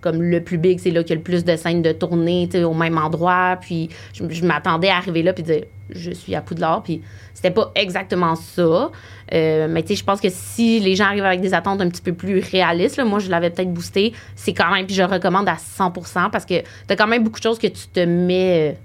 comme 0.00 0.22
le 0.22 0.42
plus 0.42 0.58
big, 0.58 0.78
c'est 0.78 0.90
là 0.90 1.02
qu'il 1.02 1.10
y 1.10 1.12
a 1.12 1.16
le 1.16 1.22
plus 1.22 1.44
de 1.44 1.56
scènes 1.56 1.82
de 1.82 1.92
tournée 1.92 2.48
au 2.64 2.74
même 2.74 2.96
endroit. 2.96 3.58
Puis 3.60 3.90
je, 4.14 4.24
je 4.28 4.44
m'attendais 4.44 4.88
à 4.88 4.96
arriver 4.96 5.22
là 5.22 5.32
puis 5.32 5.42
dire 5.42 5.64
je 5.90 6.10
suis 6.10 6.34
à 6.34 6.40
Poudlard. 6.40 6.82
Puis 6.82 7.02
c'était 7.34 7.50
pas 7.50 7.70
exactement 7.74 8.34
ça. 8.34 8.90
Euh, 9.32 9.68
mais 9.70 9.82
tu 9.82 9.88
sais, 9.88 9.94
je 9.96 10.04
pense 10.04 10.20
que 10.20 10.28
si 10.30 10.80
les 10.80 10.96
gens 10.96 11.04
arrivent 11.04 11.24
avec 11.24 11.40
des 11.40 11.54
attentes 11.54 11.80
un 11.80 11.88
petit 11.88 12.02
peu 12.02 12.12
plus 12.12 12.40
réalistes, 12.40 12.96
là, 12.96 13.04
moi 13.04 13.18
je 13.20 13.30
l'avais 13.30 13.50
peut-être 13.50 13.72
boosté, 13.72 14.12
c'est 14.34 14.52
quand 14.54 14.70
même, 14.72 14.86
puis 14.86 14.94
je 14.94 15.02
le 15.02 15.08
recommande 15.08 15.48
à 15.48 15.56
100% 15.56 16.30
parce 16.30 16.44
que 16.44 16.54
t'as 16.86 16.96
quand 16.96 17.06
même 17.06 17.22
beaucoup 17.22 17.38
de 17.38 17.44
choses 17.44 17.58
que 17.58 17.68
tu 17.68 17.86
te 17.92 18.00
mets. 18.00 18.70
euh, 18.70 18.76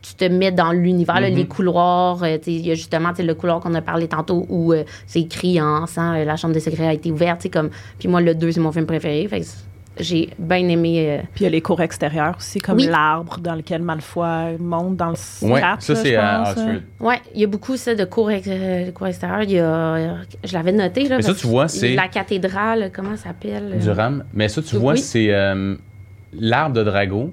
tu 0.00 0.14
te 0.14 0.24
mets 0.24 0.52
dans 0.52 0.70
l'univers, 0.70 1.16
Mhm. 1.20 1.34
les 1.34 1.46
couloirs. 1.46 2.22
euh, 2.22 2.38
tu 2.42 2.50
Il 2.52 2.66
y 2.66 2.70
a 2.70 2.74
justement 2.74 3.10
tu 3.10 3.16
sais, 3.16 3.22
le 3.24 3.34
couloir 3.34 3.58
qu'on 3.60 3.74
a 3.74 3.82
parlé 3.82 4.06
tantôt 4.06 4.46
où 4.48 4.72
euh, 4.72 4.84
c'est 5.08 5.20
écrit 5.22 5.60
en 5.60 5.86
sang 5.88 6.12
La 6.24 6.36
Chambre 6.36 6.54
des 6.54 6.60
secrets 6.60 6.86
a 6.86 6.92
été 6.94 7.10
ouverte. 7.10 7.38
tu 7.40 7.42
sais, 7.44 7.48
Comme, 7.50 7.70
puis 7.98 8.06
moi, 8.08 8.20
le 8.20 8.34
2, 8.36 8.52
c'est 8.52 8.60
mon 8.60 8.70
film 8.70 8.86
préféré. 8.86 9.26
Fait 9.28 9.42
j'ai 10.00 10.30
bien 10.38 10.66
aimé. 10.68 11.06
euh, 11.10 11.22
Puis 11.34 11.40
il 11.40 11.44
y 11.44 11.46
a 11.46 11.50
les 11.50 11.60
cours 11.60 11.80
extérieurs 11.80 12.34
aussi, 12.38 12.58
comme 12.60 12.76
Oui. 12.78 12.86
l'arbre 12.86 13.38
dans 13.40 13.54
lequel 13.54 13.82
Malfoy 13.82 14.56
monte 14.58 14.96
dans 14.96 15.10
le 15.10 15.16
scrap, 15.16 15.80
ça, 15.82 15.94
c'est 15.94 16.12
je 16.12 16.16
à 16.16 16.38
pense, 16.44 16.50
Oxford. 16.56 16.80
Ouais, 17.00 17.20
il 17.34 17.40
y 17.40 17.44
a 17.44 17.46
beaucoup 17.46 17.76
ça 17.76 17.94
de 17.94 18.04
cours, 18.04 18.30
ex- 18.30 18.46
euh, 18.50 18.86
de 18.86 18.90
cours 18.90 19.06
extérieurs. 19.08 19.42
Il 19.42 19.50
y 19.52 19.58
a, 19.58 20.16
je 20.44 20.52
l'avais 20.52 20.72
noté. 20.72 21.08
Là, 21.08 21.16
Mais 21.16 21.22
ça, 21.22 21.34
tu 21.34 21.46
vois, 21.46 21.68
c'est- 21.68 21.94
La 21.94 22.08
cathédrale, 22.08 22.90
comment 22.94 23.16
ça 23.16 23.24
s'appelle? 23.24 23.72
euh, 23.74 23.78
Du 23.78 23.90
rame. 23.90 24.24
Mais 24.34 24.48
ça, 24.48 24.62
tu 24.62 24.76
Oui. 24.76 24.80
vois, 24.80 24.96
c'est 24.96 25.28
euh, 25.32 25.74
l'arbre 26.32 26.74
de 26.76 26.84
Drago 26.84 27.32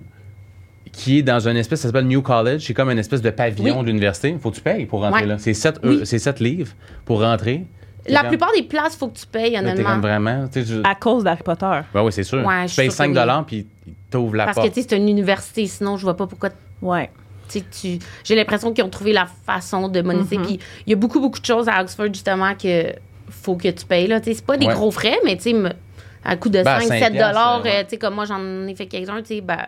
qui 0.92 1.20
est 1.20 1.24
dans 1.24 1.46
une 1.48 1.58
espèce, 1.58 1.82
ça 1.82 1.90
s'appelle 1.90 2.08
New 2.08 2.22
College. 2.22 2.62
C'est 2.66 2.74
comme 2.74 2.90
une 2.90 2.98
espèce 3.00 3.22
de 3.22 3.30
pavillon 3.30 3.76
Oui. 3.80 3.82
de 3.82 3.88
l'université. 3.88 4.36
Faut 4.40 4.50
que 4.52 4.56
tu 4.56 4.62
payes 4.62 4.86
pour 4.86 5.02
rentrer 5.02 5.22
Ouais. 5.24 5.28
là. 5.28 5.38
C'est 5.38 5.54
7, 5.54 5.80
Oui. 5.84 6.02
c'est 6.06 6.20
sept 6.20 6.40
livres 6.40 6.72
pour 7.04 7.22
rentrer. 7.22 7.66
La 8.08 8.24
plupart 8.24 8.52
des 8.56 8.64
places, 8.64 8.94
il 8.96 8.98
faut 8.98 9.08
que 9.08 9.18
tu 9.18 9.26
payes, 9.28 9.58
honnêtement. 9.58 9.92
comme 9.92 10.02
vraiment. 10.02 10.48
À 10.84 10.96
cause 10.96 11.24
d'Harry 11.24 11.44
Potter. 11.44 11.80
Ben 11.94 12.04
oui, 12.04 12.12
c'est 12.12 12.24
sûr. 12.24 12.46
Ouais, 12.46 12.66
tu 12.68 12.76
payes 12.76 12.92
sûre 12.92 13.06
que 13.06 13.14
5 13.14 13.40
oui. 13.40 13.44
puis 13.48 13.68
t'ouvres 14.12 14.36
la 14.36 14.46
Parce 14.46 14.58
que, 14.58 14.62
porte. 14.62 14.74
tu 14.74 14.82
sais, 14.82 14.88
c'est 14.90 14.98
une 14.98 15.10
université. 15.10 15.66
Sinon, 15.68 15.98
je 15.98 16.04
vois 16.04 16.16
pas 16.16 16.28
pourquoi 16.28 16.50
Ouais. 16.82 17.10
tu 17.50 17.64
j'ai 18.24 18.36
l'impression 18.36 18.74
qu'ils 18.74 18.84
ont 18.84 18.90
trouvé 18.90 19.14
la 19.14 19.26
façon 19.46 19.88
de 19.88 20.02
monétiser. 20.02 20.38
Mhm. 20.38 20.46
Puis 20.46 20.60
il 20.86 20.90
y 20.90 20.94
a 20.94 20.96
beaucoup, 20.96 21.20
beaucoup 21.20 21.40
de 21.40 21.46
choses 21.46 21.68
à 21.70 21.82
Oxford, 21.82 22.08
justement, 22.08 22.54
que 22.56 22.94
faut 23.30 23.56
que 23.56 23.70
tu 23.70 23.86
payes. 23.86 24.08
Là. 24.08 24.20
C'est 24.24 24.46
pas 24.46 24.58
des 24.58 24.68
Ouais. 24.68 24.74
gros 24.74 24.92
frais, 24.92 25.18
mais 25.24 25.36
tu 25.38 25.52
sais, 25.52 25.56
à 26.24 26.36
coût 26.38 26.50
de 26.50 26.64
Ben, 26.64 26.80
5, 26.80 26.88
7 26.88 27.00
5 27.04 27.14
dollars, 27.14 27.62
piastres, 27.62 27.64
ouais. 27.66 27.80
euh, 27.80 27.84
tu 27.84 27.90
sais, 27.92 27.98
comme 27.98 28.16
moi, 28.16 28.26
j'en 28.26 28.68
ai 28.68 28.76
fait 28.76 28.88
quelques-uns, 28.88 29.22
tu 29.22 29.36
sais, 29.36 29.42
ben, 29.42 29.60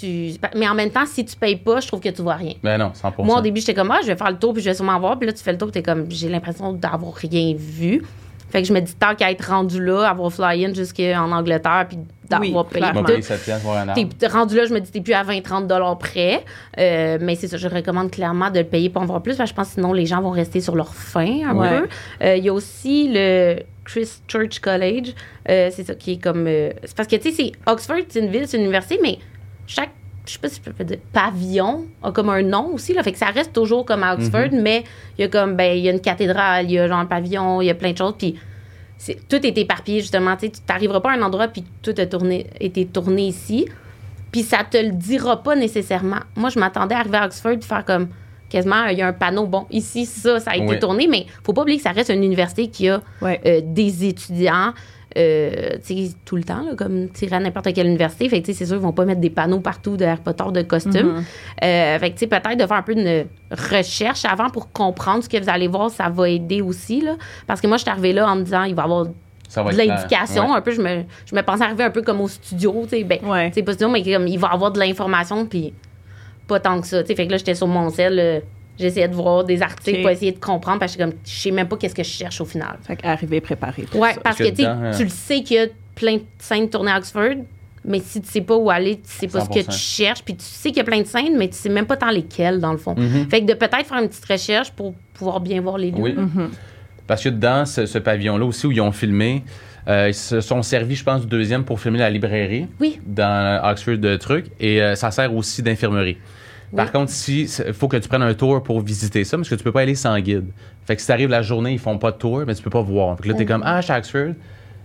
tu... 0.00 0.32
Mais 0.54 0.68
en 0.68 0.74
même 0.74 0.90
temps, 0.90 1.06
si 1.06 1.24
tu 1.24 1.36
payes 1.36 1.56
pas, 1.56 1.80
je 1.80 1.86
trouve 1.88 2.00
que 2.00 2.08
tu 2.08 2.22
vois 2.22 2.34
rien. 2.34 2.54
Ben 2.62 2.78
non, 2.78 2.90
100 2.94 3.14
Moi, 3.24 3.38
au 3.38 3.40
début, 3.42 3.60
j'étais 3.60 3.74
comme, 3.74 3.90
ah, 3.90 3.98
je 4.02 4.06
vais 4.08 4.16
faire 4.16 4.30
le 4.30 4.38
tour, 4.38 4.52
puis 4.52 4.62
je 4.62 4.70
vais 4.70 4.74
sûrement 4.74 4.98
voir. 4.98 5.18
Puis 5.18 5.26
là, 5.26 5.32
tu 5.32 5.42
fais 5.42 5.52
le 5.52 5.58
tour, 5.58 5.70
puis 5.70 5.82
t'es 5.82 5.88
comme, 5.90 6.06
j'ai 6.10 6.28
l'impression 6.28 6.72
d'avoir 6.72 7.14
rien 7.14 7.54
vu. 7.56 8.02
Fait 8.48 8.62
que 8.62 8.68
je 8.68 8.72
me 8.72 8.80
dis, 8.80 8.94
tant 8.94 9.14
qu'à 9.16 9.30
être 9.32 9.48
rendu 9.50 9.84
là, 9.84 10.04
avoir 10.08 10.32
fly-in 10.32 10.72
jusqu'en 10.72 11.32
Angleterre, 11.32 11.86
puis 11.88 11.98
d'avoir 12.30 12.64
Oui, 12.64 12.70
payé 12.70 12.80
Tu 12.80 12.80
m'as 12.80 12.90
clairement. 12.92 13.02
payé 13.02 13.18
tout. 13.20 13.26
7 13.26 13.42
piastres 13.44 13.64
pour 13.64 13.72
un 13.76 13.88
arbre. 13.88 14.08
T'es 14.18 14.26
rendu 14.28 14.56
là, 14.56 14.66
je 14.66 14.72
me 14.72 14.80
dis, 14.80 14.90
t'es 14.92 15.00
plus 15.00 15.14
à 15.14 15.24
20-30 15.24 15.66
dollars 15.66 15.98
près. 15.98 16.44
Euh, 16.78 17.18
mais 17.20 17.34
c'est 17.34 17.48
ça, 17.48 17.56
je 17.56 17.66
recommande 17.66 18.10
clairement 18.12 18.50
de 18.50 18.60
le 18.60 18.64
payer 18.64 18.88
pour 18.88 19.02
en 19.02 19.06
voir 19.06 19.20
plus, 19.20 19.36
parce 19.36 19.50
que 19.50 19.54
je 19.54 19.56
pense 19.56 19.68
que 19.68 19.74
sinon, 19.74 19.92
les 19.92 20.06
gens 20.06 20.22
vont 20.22 20.30
rester 20.30 20.60
sur 20.60 20.76
leur 20.76 20.94
faim 20.94 21.40
un 21.48 21.56
Ouais. 21.56 21.68
peu. 21.80 21.88
Euh, 22.24 22.36
Il 22.36 22.44
y 22.44 22.48
a 22.48 22.52
aussi 22.52 23.10
le 23.12 23.56
Christ 23.84 24.22
Church 24.28 24.60
College. 24.60 25.12
Euh, 25.48 25.70
c'est 25.72 25.84
ça 25.84 25.94
qui 25.96 26.12
est 26.12 26.22
comme. 26.22 26.46
euh, 26.46 26.70
c'est 26.84 26.96
parce 26.96 27.08
que, 27.08 27.16
tu 27.16 27.30
sais, 27.30 27.34
c'est 27.36 27.52
Oxford, 27.70 27.96
c'est 28.08 28.20
une 28.20 28.30
ville, 28.30 28.46
c'est 28.46 28.56
une 28.58 28.62
université, 28.64 28.98
mais 29.02 29.18
chaque. 29.66 29.90
Je 30.26 30.32
sais 30.32 30.38
pas 30.40 30.48
si 30.48 30.60
je 30.64 30.70
peux 30.72 30.82
dire 30.82 30.98
pavillon 31.12 31.84
a 32.02 32.10
comme 32.10 32.30
un 32.30 32.42
nom 32.42 32.72
aussi 32.74 32.92
là 32.92 33.04
fait 33.04 33.12
que 33.12 33.18
ça 33.18 33.26
reste 33.26 33.52
toujours 33.52 33.84
comme 33.86 34.02
à 34.02 34.12
Oxford 34.14 34.48
mais 34.52 34.82
il 35.16 35.22
y 35.22 35.24
a 35.24 35.28
comme 35.28 35.54
ben 35.54 35.76
il 35.78 35.84
y 35.84 35.88
a 35.88 35.92
une 35.92 36.00
cathédrale 36.00 36.64
il 36.64 36.72
y 36.72 36.78
a 36.80 36.88
genre 36.88 36.98
un 36.98 37.06
pavillon 37.06 37.60
il 37.62 37.66
y 37.66 37.70
a 37.70 37.76
plein 37.76 37.92
de 37.92 37.96
choses 37.96 38.14
puis 38.18 38.34
c'est 38.98 39.28
tout 39.28 39.36
est 39.46 39.56
éparpillé 39.56 40.00
justement 40.00 40.34
tu 40.36 40.50
n'arriveras 40.68 40.98
pas 40.98 41.12
à 41.12 41.14
un 41.16 41.22
endroit 41.22 41.46
puis 41.46 41.62
tout 41.80 41.94
a 41.96 42.06
tourné 42.06 42.48
été 42.58 42.86
tourné 42.86 43.28
ici 43.28 43.68
puis 44.32 44.42
ça 44.42 44.64
te 44.68 44.76
le 44.78 44.90
dira 44.90 45.44
pas 45.44 45.54
nécessairement 45.54 46.18
moi 46.34 46.50
je 46.50 46.58
m'attendais 46.58 46.96
à 46.96 46.98
arriver 46.98 47.18
à 47.18 47.26
Oxford 47.26 47.52
et 47.52 47.60
faire 47.60 47.84
comme 47.84 48.08
quasiment 48.48 48.86
il 48.86 48.98
y 48.98 49.02
a 49.02 49.06
un 49.06 49.12
panneau 49.12 49.46
bon 49.46 49.66
ici 49.70 50.06
ça 50.06 50.40
ça 50.40 50.50
a 50.50 50.56
été 50.56 50.66
Oui. 50.66 50.78
tourné 50.80 51.06
mais 51.06 51.26
faut 51.44 51.52
pas 51.52 51.62
oublier 51.62 51.76
que 51.78 51.84
ça 51.84 51.92
reste 51.92 52.10
une 52.10 52.24
université 52.24 52.66
qui 52.66 52.88
a 52.88 53.00
Ouais. 53.22 53.40
euh, 53.46 53.60
des 53.62 54.06
étudiants 54.06 54.72
euh, 55.16 55.78
tout 56.24 56.36
le 56.36 56.44
temps, 56.44 56.62
là, 56.62 56.74
comme 56.76 57.08
à 57.30 57.40
n'importe 57.40 57.72
quelle 57.72 57.86
université. 57.86 58.28
Fait 58.28 58.42
c'est 58.44 58.66
sûr, 58.66 58.76
ils 58.76 58.82
vont 58.82 58.92
pas 58.92 59.04
mettre 59.04 59.20
des 59.20 59.30
panneaux 59.30 59.60
partout 59.60 59.96
de 59.96 60.04
Harry 60.04 60.20
Potter 60.22 60.44
de 60.52 60.62
costumes. 60.62 60.92
Mhm. 60.92 61.24
Euh, 61.64 61.98
fait 61.98 62.10
que, 62.10 62.24
peut-être 62.26 62.56
de 62.56 62.66
faire 62.66 62.76
un 62.76 62.82
peu 62.82 62.94
de 62.94 63.24
recherche 63.50 64.24
avant 64.24 64.50
pour 64.50 64.70
comprendre 64.72 65.24
ce 65.24 65.28
que 65.28 65.42
vous 65.42 65.48
allez 65.48 65.68
voir, 65.68 65.90
ça 65.90 66.08
va 66.08 66.28
aider 66.28 66.60
aussi, 66.60 67.00
là. 67.00 67.16
Parce 67.46 67.60
que 67.60 67.66
moi, 67.66 67.76
je 67.76 67.82
suis 67.82 67.90
arrivée 67.90 68.12
là 68.12 68.28
en 68.28 68.36
me 68.36 68.42
disant, 68.42 68.64
il 68.64 68.74
va 68.74 68.82
y 68.82 68.84
avoir 68.84 69.06
Ça 69.48 69.62
va 69.62 69.72
de 69.72 69.76
l'indication. 69.76 70.50
Ouais. 70.50 70.56
Un 70.56 70.60
peu, 70.60 70.72
je 70.72 70.80
me, 70.82 71.04
je 71.24 71.34
me 71.34 71.42
pensais 71.42 71.64
arriver 71.64 71.84
un 71.84 71.90
peu 71.90 72.02
comme 72.02 72.20
au 72.20 72.28
studio, 72.28 72.82
tu 72.84 72.90
sais, 72.90 73.04
ben, 73.04 73.18
Ouais. 73.24 73.50
pas 73.50 73.72
studio, 73.72 73.88
mais 73.88 74.02
comme, 74.02 74.26
il 74.28 74.38
va 74.38 74.48
y 74.50 74.54
avoir 74.54 74.70
de 74.70 74.78
l'information, 74.78 75.46
puis 75.46 75.72
pas 76.46 76.60
tant 76.60 76.80
que 76.80 76.86
ça. 76.86 77.04
Fait 77.04 77.14
que 77.26 77.30
là, 77.30 77.38
j'étais 77.38 77.54
sur 77.54 77.66
mon 77.66 77.90
sel, 77.90 78.18
euh, 78.18 78.40
j'essayais 78.78 79.08
de 79.08 79.14
voir 79.14 79.44
des 79.44 79.62
articles 79.62 80.00
pour 80.02 80.10
essayer 80.10 80.32
de 80.32 80.38
comprendre, 80.38 80.78
parce 80.80 80.94
que 80.96 81.02
je 81.02 81.04
suis 81.04 81.10
comme, 81.12 81.20
je 81.24 81.30
sais 81.40 81.50
même 81.50 81.68
pas 81.68 81.76
qu'est-ce 81.76 81.94
que 81.94 82.02
je 82.02 82.08
cherche 82.10 82.40
au 82.40 82.44
final. 82.44 82.76
Fait 82.86 82.96
qu'arriver 82.96 83.40
préparé. 83.40 83.82
pour 83.82 84.00
Ouais, 84.00 84.14
ça. 84.14 84.20
parce 84.22 84.36
que 84.36 84.44
que, 84.44 84.48
tu 84.50 84.62
dedans, 84.62 84.78
euh, 84.82 84.96
tu 84.96 85.04
le 85.04 85.10
sais 85.10 85.42
qu'il 85.42 85.56
y 85.56 85.60
a 85.60 85.66
plein 85.94 86.16
de 86.16 86.22
scènes 86.38 86.68
tournées 86.68 86.90
à 86.92 86.98
Oxford, 86.98 87.36
mais 87.84 88.00
si 88.00 88.20
tu 88.20 88.28
sais 88.28 88.40
pas 88.40 88.56
où 88.56 88.68
aller, 88.70 88.96
tu 88.96 89.02
sais 89.04 89.28
pas 89.28 89.40
ce 89.44 89.48
que 89.48 89.60
100%. 89.60 89.66
tu 89.66 89.78
cherches, 89.78 90.22
puis 90.24 90.34
tu 90.36 90.44
sais 90.44 90.68
qu'il 90.70 90.78
y 90.78 90.80
a 90.80 90.84
plein 90.84 91.00
de 91.00 91.06
scènes, 91.06 91.36
mais 91.38 91.48
tu 91.48 91.54
sais 91.54 91.68
même 91.68 91.86
pas 91.86 91.96
tant 91.96 92.10
lesquelles, 92.10 92.58
dans 92.60 92.72
le 92.72 92.78
fond. 92.78 92.94
Mhm. 92.96 93.28
Fait 93.30 93.40
que 93.42 93.46
de 93.46 93.54
peut-être 93.54 93.86
faire 93.86 93.98
une 93.98 94.08
petite 94.08 94.24
recherche 94.24 94.70
pour 94.72 94.94
pouvoir 95.14 95.40
bien 95.40 95.60
voir 95.60 95.78
les 95.78 95.90
lieux. 95.90 95.98
Oui. 96.00 96.14
Mhm. 96.14 96.50
Parce 97.06 97.22
que 97.22 97.28
dans 97.28 97.64
ce, 97.66 97.86
ce 97.86 97.98
pavillon-là 97.98 98.44
aussi 98.44 98.66
où 98.66 98.72
ils 98.72 98.80
ont 98.80 98.90
filmé, 98.90 99.44
euh, 99.86 100.08
ils 100.08 100.14
se 100.14 100.40
sont 100.40 100.62
servis, 100.62 100.96
je 100.96 101.04
pense, 101.04 101.20
du 101.20 101.28
deuxième 101.28 101.62
pour 101.64 101.78
filmer 101.80 102.00
la 102.00 102.10
librairie 102.10 102.66
Oui. 102.80 102.98
dans 103.06 103.60
Oxford 103.70 103.98
de 103.98 104.16
trucs. 104.16 104.46
Et 104.58 104.82
euh, 104.82 104.96
ça 104.96 105.12
sert 105.12 105.32
aussi 105.32 105.62
d'infirmerie. 105.62 106.16
Par 106.74 106.90
contre, 106.92 107.10
si 107.12 107.42
il 107.66 107.72
faut 107.72 107.88
que 107.88 107.96
tu 107.96 108.08
prennes 108.08 108.22
un 108.22 108.34
tour 108.34 108.62
pour 108.62 108.80
visiter 108.80 109.24
ça, 109.24 109.36
parce 109.36 109.48
que 109.48 109.54
tu 109.54 109.62
peux 109.64 109.72
pas 109.72 109.82
aller 109.82 109.94
sans 109.94 110.18
guide. 110.18 110.46
Fait 110.84 110.96
que 110.96 111.00
si 111.02 111.08
t'arrives 111.08 111.30
la 111.30 111.42
journée, 111.42 111.72
ils 111.72 111.78
font 111.78 111.98
pas 111.98 112.10
de 112.12 112.16
tour, 112.16 112.42
mais 112.46 112.54
tu 112.54 112.62
peux 112.62 112.70
pas 112.70 112.80
voir. 112.82 113.16
Fait 113.16 113.24
que 113.24 113.28
là, 113.28 113.34
t'es 113.34 113.46
comme, 113.46 113.62
ah, 113.64 113.80
je 113.80 113.84
suis 113.86 113.92
à 113.92 113.98
Oxford. 113.98 114.34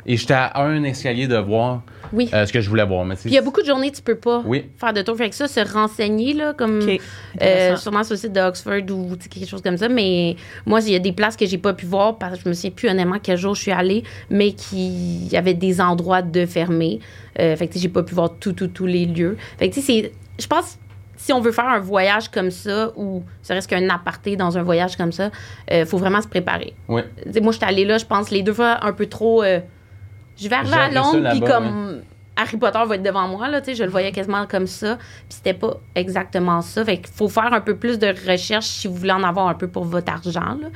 Et 0.04 0.18
j'étais 0.18 0.34
à 0.34 0.60
un 0.64 0.82
escalier 0.84 1.28
de 1.28 1.38
voir 1.38 1.84
Oui. 2.12 2.28
euh, 2.34 2.48
ce 2.48 2.52
que 2.52 2.60
je 2.60 2.68
voulais 2.68 2.84
voir. 2.86 3.06
Mais 3.06 3.14
il 3.26 3.32
y 3.34 3.38
a 3.38 3.42
beaucoup 3.44 3.62
de 3.62 3.68
journées, 3.68 3.92
tu 3.92 4.02
peux 4.02 4.16
pas 4.16 4.42
Oui. 4.48 4.66
faire 4.80 4.94
de 4.94 5.04
tour. 5.04 5.16
Fait 5.16 5.30
que 5.30 5.36
ça, 5.36 5.48
se 5.48 5.60
renseigner, 5.60 6.34
là, 6.34 6.54
comme. 6.58 6.80
Euh, 7.40 7.76
sûrement 7.76 8.04
sur 8.04 8.14
le 8.14 8.18
site 8.18 8.34
d'Oxford 8.34 8.82
ou 8.90 9.16
quelque 9.30 9.48
chose 9.48 9.62
comme 9.62 9.78
ça. 9.78 9.88
Mais 9.90 10.36
moi, 10.66 10.80
il 10.82 10.94
y 10.94 10.96
a 10.96 11.00
des 11.00 11.12
places 11.12 11.38
que 11.38 11.46
j'ai 11.46 11.60
pas 11.60 11.74
pu 11.74 11.86
voir 11.86 12.18
parce 12.18 12.38
que 12.38 12.44
je 12.46 12.50
me 12.50 12.54
souviens 12.56 12.72
plus 12.72 12.90
honnêtement 12.90 13.18
quel 13.22 13.38
jour 13.38 13.54
je 13.54 13.62
suis 13.62 13.72
allée, 13.72 14.04
mais 14.32 14.54
qui 14.54 15.28
y 15.32 15.38
avait 15.38 15.54
des 15.54 15.80
endroits 15.80 16.24
de 16.24 16.48
fermés. 16.48 17.00
Euh, 17.40 17.56
fait 17.56 17.68
que 17.68 17.74
tu 17.74 17.78
sais, 17.78 17.84
j'ai 17.84 17.90
pas 17.90 18.02
pu 18.02 18.16
voir 18.16 18.34
tout, 18.40 18.54
tout, 18.54 18.68
tous 18.70 18.88
les 18.88 19.06
lieux. 19.06 19.38
Fait 19.60 19.70
que 19.70 19.76
tu 19.76 19.82
sais, 19.82 19.86
c'est- 20.04 20.12
je 20.42 20.48
pense 20.48 20.80
si 21.22 21.32
on 21.32 21.40
veut 21.40 21.52
faire 21.52 21.68
un 21.70 21.80
voyage 21.80 22.30
comme 22.30 22.50
ça 22.50 22.92
ou 22.96 23.24
serait-ce 23.44 23.68
qu'un 23.68 23.88
aparté 23.90 24.36
dans 24.36 24.58
un 24.58 24.64
voyage 24.64 24.98
comme 24.98 25.12
ça, 25.12 25.30
il 25.72 25.86
faut 25.86 26.00
vraiment 26.00 26.20
se 26.22 26.28
préparer. 26.28 26.74
Sais, 27.32 27.42
moi, 27.42 27.52
je 27.52 27.58
suis 27.58 27.66
allée 27.68 27.86
là, 27.86 28.00
je 28.00 28.06
pense, 28.06 28.32
les 28.32 28.42
deux 28.42 28.54
fois 28.54 28.84
un 28.84 28.92
peu 28.92 29.06
trop. 29.06 29.44
euh, 29.44 29.60
je 30.36 30.50
vais 30.50 30.56
arriver 30.56 30.74
à 30.76 30.90
Londres, 30.90 31.30
puis 31.30 31.42
comme 31.42 32.02
Harry 32.36 32.58
Potter 32.58 32.80
va 32.88 32.96
être 32.96 33.04
devant 33.04 33.28
moi, 33.28 33.48
là, 33.50 33.62
tu 33.62 33.66
sais, 33.68 33.76
je 33.76 33.84
le 33.84 33.92
voyais 33.92 34.12
quasiment 34.12 34.48
comme 34.48 34.66
ça. 34.66 34.96
Puis 34.96 35.38
c'était 35.38 35.54
pas 35.54 35.78
exactement 35.94 36.62
ça. 36.62 36.84
Fait 36.84 36.98
qu'il 36.98 37.14
faut 37.14 37.30
faire 37.30 37.54
un 37.54 37.62
peu 37.62 37.76
plus 37.76 38.00
de 38.00 38.08
recherche 38.28 38.66
si 38.66 38.88
vous 38.88 38.96
voulez 38.96 39.12
en 39.12 39.24
avoir 39.24 39.48
un 39.48 39.54
peu 39.54 39.68
pour 39.68 39.84
votre 39.84 40.12
argent, 40.12 40.58
là. 40.60 40.70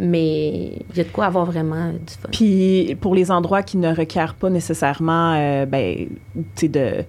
Mais 0.00 0.78
il 0.90 0.96
y 0.96 1.00
a 1.00 1.04
de 1.04 1.10
quoi 1.10 1.26
avoir 1.26 1.44
vraiment 1.44 1.90
du 1.90 2.14
fun. 2.20 2.28
Puis 2.32 2.96
pour 3.00 3.14
les 3.14 3.30
endroits 3.30 3.62
qui 3.62 3.76
ne 3.76 3.94
requièrent 3.94 4.34
pas 4.34 4.50
nécessairement, 4.50 5.34
euh, 5.34 5.66
ben, 5.66 6.08
tu 6.34 6.42
sais, 6.56 6.68
de 6.68 7.04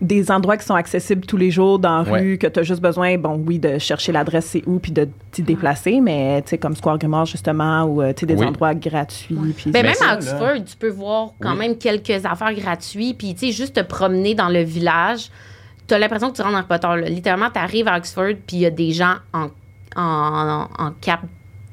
des 0.00 0.30
endroits 0.30 0.56
qui 0.56 0.64
sont 0.64 0.74
accessibles 0.76 1.26
tous 1.26 1.36
les 1.36 1.50
jours 1.50 1.78
dans 1.80 2.02
la 2.02 2.10
Ouais. 2.10 2.20
rue, 2.20 2.38
que 2.38 2.46
tu 2.46 2.60
as 2.60 2.62
juste 2.62 2.80
besoin, 2.80 3.18
bon, 3.18 3.42
oui, 3.44 3.58
de 3.58 3.78
chercher 3.78 4.12
l'adresse 4.12 4.46
c'est 4.46 4.62
où, 4.66 4.78
puis 4.78 4.92
de 4.92 5.08
t'y 5.32 5.42
déplacer, 5.42 6.00
mais 6.00 6.40
tu 6.42 6.50
sais, 6.50 6.58
comme 6.58 6.76
Square 6.76 6.98
Grimard, 6.98 7.26
justement, 7.26 7.82
ou 7.84 8.00
euh, 8.00 8.12
tu 8.12 8.20
sais, 8.20 8.26
des 8.26 8.34
Oui. 8.36 8.46
endroits 8.46 8.74
gratuits. 8.74 9.36
Puis 9.56 9.70
Ben, 9.72 9.82
Mais 9.82 9.88
même 9.88 9.94
ça, 9.94 10.04
à 10.04 10.08
là- 10.08 10.14
Oxford, 10.18 10.64
tu 10.64 10.76
peux 10.76 10.90
voir 10.90 11.30
quand 11.40 11.52
Oui. 11.54 11.58
même 11.58 11.76
quelques 11.76 12.24
affaires 12.24 12.54
gratuites. 12.54 13.18
Puis, 13.18 13.34
tu 13.34 13.46
sais, 13.46 13.52
juste 13.52 13.74
te 13.74 13.80
promener 13.80 14.34
dans 14.36 14.48
le 14.48 14.62
village, 14.62 15.30
tu 15.88 15.94
as 15.94 15.98
l'impression 15.98 16.30
que 16.30 16.36
tu 16.36 16.42
rentres 16.42 16.52
dans 16.54 16.58
Harry 16.58 16.68
Potter. 16.68 17.00
là. 17.00 17.08
Littéralement, 17.08 17.50
tu 17.50 17.58
arrives 17.58 17.88
à 17.88 17.96
Oxford, 17.96 18.34
puis 18.46 18.56
il 18.58 18.60
y 18.60 18.66
a 18.66 18.70
des 18.70 18.92
gens 18.92 19.14
en, 19.32 19.48
en, 19.96 20.68
en 20.78 20.90
cap 21.00 21.20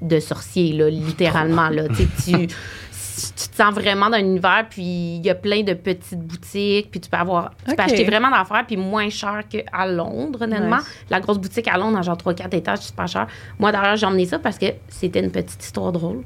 de 0.02 0.20
sorcier, 0.20 0.74
là, 0.74 0.90
littéralement. 0.90 1.70
Là. 1.70 1.84
Tu 1.90 2.06
sais, 2.18 2.48
tu- 3.16 3.50
te 3.50 3.56
sens 3.56 3.74
vraiment 3.74 4.10
dans 4.10 4.18
l'univers, 4.18 4.66
puis 4.70 4.84
il 5.18 5.26
y 5.26 5.30
a 5.30 5.36
plein 5.36 5.64
de 5.64 5.74
petites 5.74 6.20
boutiques, 6.20 6.92
puis 6.92 7.00
tu 7.00 7.10
peux 7.10 7.18
avoir, 7.18 7.52
tu 7.68 7.76
peux 7.76 7.82
acheter 7.84 8.04
vraiment 8.04 8.30
d'affaires, 8.30 8.66
puis 8.68 8.78
moins 8.78 9.10
cher 9.10 9.44
qu'à 9.50 9.86
Londres, 9.88 10.40
honnêtement. 10.42 10.78
Nice. 10.78 11.06
La 11.10 11.20
grosse 11.20 11.38
boutique 11.38 11.68
à 11.68 11.78
Londres, 11.78 11.98
en 11.98 12.02
genre 12.02 12.18
3-4 12.18 12.54
étages, 12.54 12.80
c'est 12.82 12.96
pas 12.96 13.08
cher. 13.08 13.28
Moi, 13.60 13.72
d'ailleurs, 13.72 13.96
j'ai 13.96 14.06
emmené 14.06 14.26
ça 14.26 14.40
parce 14.40 14.58
que 14.58 14.66
c'était 14.90 15.20
une 15.22 15.32
petite 15.32 15.64
histoire 15.64 15.92
drôle. 15.92 16.24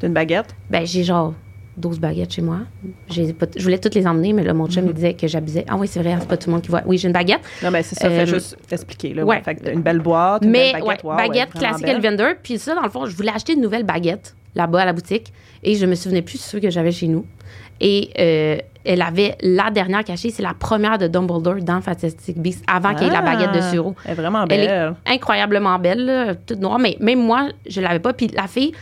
D'une 0.00 0.12
baguette? 0.12 0.54
Ben, 0.70 0.84
j'ai 0.86 1.04
genre 1.04 1.34
12 1.76 2.00
baguettes 2.00 2.32
chez 2.32 2.42
moi. 2.42 2.58
J'ai 3.08 3.32
pas- 3.32 3.46
je 3.56 3.62
voulais 3.62 3.78
toutes 3.78 3.94
les 3.94 4.06
emmener, 4.06 4.32
mais 4.32 4.42
là, 4.44 4.52
mon 4.52 4.68
chum 4.68 4.84
me 4.84 4.92
disait 4.92 5.14
que 5.14 5.26
j'abusais. 5.26 5.64
Ah 5.68 5.76
oui, 5.76 5.86
c'est 5.88 6.00
vrai, 6.00 6.16
c'est 6.20 6.28
pas 6.28 6.36
tout 6.36 6.48
le 6.50 6.52
monde 6.54 6.62
qui 6.62 6.68
voit. 6.68 6.82
Oui, 6.86 6.98
j'ai 6.98 7.06
une 7.08 7.14
baguette. 7.14 7.40
Non, 7.62 7.70
mais 7.70 7.82
c'est 7.82 7.94
ça, 7.98 8.08
Euh, 8.08 8.10
fait 8.20 8.26
juste 8.26 8.56
expliquer. 8.70 9.14
Là, 9.14 9.24
ouais. 9.24 9.36
ouais. 9.36 9.42
Fait 9.42 9.54
que 9.54 9.62
t'as 9.64 9.72
une 9.72 9.80
belle 9.80 10.00
boîte, 10.00 10.44
une 10.44 10.50
Mais 10.50 10.72
belle 10.72 10.82
ouais, 10.82 10.88
baguette. 10.88 11.04
wow, 11.04 11.16
baguette 11.16 11.50
classique. 11.52 11.86
Elvender. 11.86 12.32
Puis 12.42 12.58
ça, 12.58 12.74
dans 12.74 12.82
le 12.82 12.90
fond, 12.90 13.06
je 13.06 13.16
voulais 13.16 13.30
acheter 13.34 13.54
une 13.54 13.60
nouvelle 13.62 13.84
baguette 13.84 14.34
là-bas 14.54 14.82
à 14.82 14.84
la 14.86 14.92
boutique 14.92 15.32
et 15.62 15.74
je 15.76 15.86
me 15.86 15.94
souvenais 15.94 16.22
plus 16.22 16.38
de 16.38 16.42
ceux 16.42 16.60
que 16.60 16.70
j'avais 16.70 16.92
chez 16.92 17.06
nous. 17.08 17.26
Et 17.80 18.10
euh, 18.18 18.58
elle 18.84 19.02
avait 19.02 19.36
la 19.42 19.70
dernière 19.70 20.04
cachée, 20.04 20.30
c'est 20.30 20.42
la 20.42 20.54
première 20.54 20.98
de 20.98 21.06
Dumbledore 21.08 21.56
dans 21.62 21.80
Fantastic 21.80 22.38
Beasts 22.38 22.64
avant 22.66 22.94
qu'il 22.94 23.06
y 23.06 23.10
ait 23.10 23.12
la 23.12 23.22
baguette 23.22 23.52
de 23.52 23.58
Ah, 23.60 23.70
Suro. 23.70 23.94
Elle 24.04 24.12
est 24.12 24.14
vraiment 24.14 24.42
Elle 24.42 24.48
belle. 24.48 24.94
est 25.06 25.12
incroyablement 25.14 25.78
belle, 25.78 26.04
là, 26.04 26.34
toute 26.34 26.58
noire, 26.60 26.78
mais 26.78 26.96
même 27.00 27.20
moi, 27.24 27.48
je 27.68 27.80
l'avais 27.80 27.98
pas. 28.00 28.12
Puis 28.12 28.28
la 28.28 28.46
fille, 28.46 28.72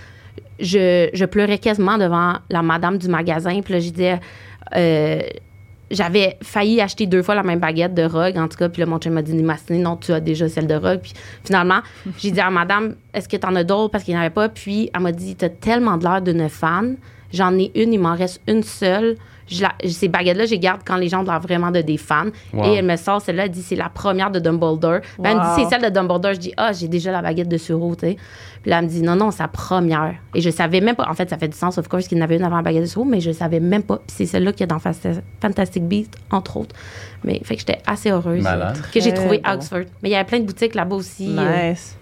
je, 0.58 1.08
je 1.12 1.24
pleurais 1.24 1.58
quasiment 1.58 1.98
devant 1.98 2.34
la 2.50 2.62
madame 2.62 2.98
du 2.98 3.08
magasin. 3.08 3.60
Puis 3.62 3.74
là, 3.74 3.80
je 3.80 3.90
disais, 3.90 4.20
euh, 4.76 5.20
j'avais 5.90 6.38
failli 6.42 6.80
acheter 6.80 7.06
deux 7.06 7.22
fois 7.22 7.34
la 7.34 7.42
même 7.42 7.58
baguette 7.58 7.94
de 7.94 8.02
Rogue, 8.02 8.36
en 8.36 8.48
tout 8.48 8.56
cas. 8.56 8.68
Puis 8.68 8.80
là, 8.80 8.86
mon 8.86 8.98
chum 8.98 9.12
m'a 9.12 9.22
dit, 9.22 9.34
Mastiné, 9.34 9.78
non, 9.78 9.96
tu 9.96 10.12
as 10.12 10.20
déjà 10.20 10.48
celle 10.48 10.66
de 10.66 10.74
Rogue. 10.74 11.00
Puis 11.00 11.12
finalement, 11.44 11.80
j'ai 12.18 12.30
dit 12.30 12.40
à 12.40 12.50
madame, 12.50 12.94
est-ce 13.12 13.28
que 13.28 13.36
tu 13.36 13.46
en 13.46 13.56
as 13.56 13.64
d'autres? 13.64 13.90
Parce 13.90 14.04
qu'il 14.04 14.14
n'y 14.14 14.18
en 14.18 14.22
avait 14.22 14.30
pas. 14.30 14.48
Puis 14.48 14.90
elle 14.94 15.00
m'a 15.00 15.12
dit, 15.12 15.36
tu 15.36 15.44
as 15.44 15.48
tellement 15.48 15.96
de 15.96 16.04
l'air 16.04 16.22
d'une 16.22 16.48
fan. 16.48 16.96
J'en 17.32 17.56
ai 17.58 17.70
une, 17.74 17.92
il 17.92 18.00
m'en 18.00 18.14
reste 18.14 18.40
une 18.46 18.62
seule. 18.62 19.16
Je 19.50 19.62
la- 19.62 19.74
ces 19.88 20.08
baguettes-là, 20.08 20.46
je 20.46 20.50
les 20.52 20.58
garde 20.58 20.82
quand 20.84 20.96
les 20.96 21.08
gens 21.08 21.20
ont 21.22 21.24
l'air 21.24 21.40
vraiment 21.40 21.70
de 21.70 21.80
des 21.80 21.96
fans. 21.96 22.26
Wow. 22.52 22.64
Et 22.64 22.74
elle 22.76 22.84
me 22.86 22.96
sort 22.96 23.20
celle-là, 23.20 23.44
elle 23.46 23.50
dit 23.50 23.62
c'est 23.62 23.76
la 23.76 23.88
première 23.88 24.30
de 24.30 24.38
Dumbledore. 24.38 25.00
Ben, 25.18 25.30
elle 25.30 25.36
me 25.38 25.42
dit 25.42 25.62
c'est 25.62 25.68
celle 25.68 25.82
de 25.82 25.88
Dumbledore. 25.94 26.34
Je 26.34 26.38
dis 26.38 26.54
ah, 26.56 26.72
j'ai 26.72 26.88
déjà 26.88 27.10
la 27.12 27.20
baguette 27.22 27.48
de 27.48 27.56
Suro, 27.56 27.94
tu 27.96 28.06
sais. 28.06 28.16
Puis 28.62 28.70
là, 28.70 28.78
elle 28.78 28.84
me 28.84 28.90
dit 28.90 29.02
non, 29.02 29.16
non, 29.16 29.30
c'est 29.30 29.42
la 29.42 29.48
première. 29.48 30.14
Et 30.34 30.40
je 30.40 30.50
savais 30.50 30.80
même 30.80 30.94
pas. 30.94 31.06
En 31.08 31.14
fait, 31.14 31.28
ça 31.30 31.38
fait 31.38 31.48
du 31.48 31.56
sens, 31.56 31.78
of 31.78 31.88
course, 31.88 32.06
qu'il 32.06 32.18
y 32.18 32.20
en 32.20 32.24
avait 32.24 32.36
une 32.36 32.44
avant 32.44 32.56
la 32.56 32.62
baguette 32.62 32.82
de 32.82 32.86
Suro, 32.88 33.04
mais 33.04 33.20
je 33.20 33.30
savais 33.32 33.58
même 33.60 33.82
pas. 33.82 33.96
Puis 33.96 34.14
c'est 34.18 34.26
celle-là 34.26 34.52
qu'il 34.52 34.60
y 34.60 34.64
a 34.64 34.66
dans 34.66 34.78
Fantastic 35.40 35.82
Beasts, 35.84 36.16
entre 36.30 36.56
autres. 36.58 36.74
Mais 37.24 37.40
fait 37.44 37.54
que 37.54 37.60
j'étais 37.60 37.78
assez 37.86 38.10
heureuse 38.10 38.42
Malade. 38.42 38.78
que 38.92 39.00
j'ai 39.00 39.12
trouvé 39.14 39.40
à 39.44 39.52
bon. 39.52 39.56
Oxford. 39.60 39.84
Mais 40.02 40.10
il 40.10 40.12
y 40.12 40.14
avait 40.14 40.24
plein 40.26 40.40
de 40.40 40.44
boutiques 40.46 40.74
là-bas 40.74 40.96
aussi. 40.96 41.34
euh, 41.38 41.70
Nice. 41.70 41.96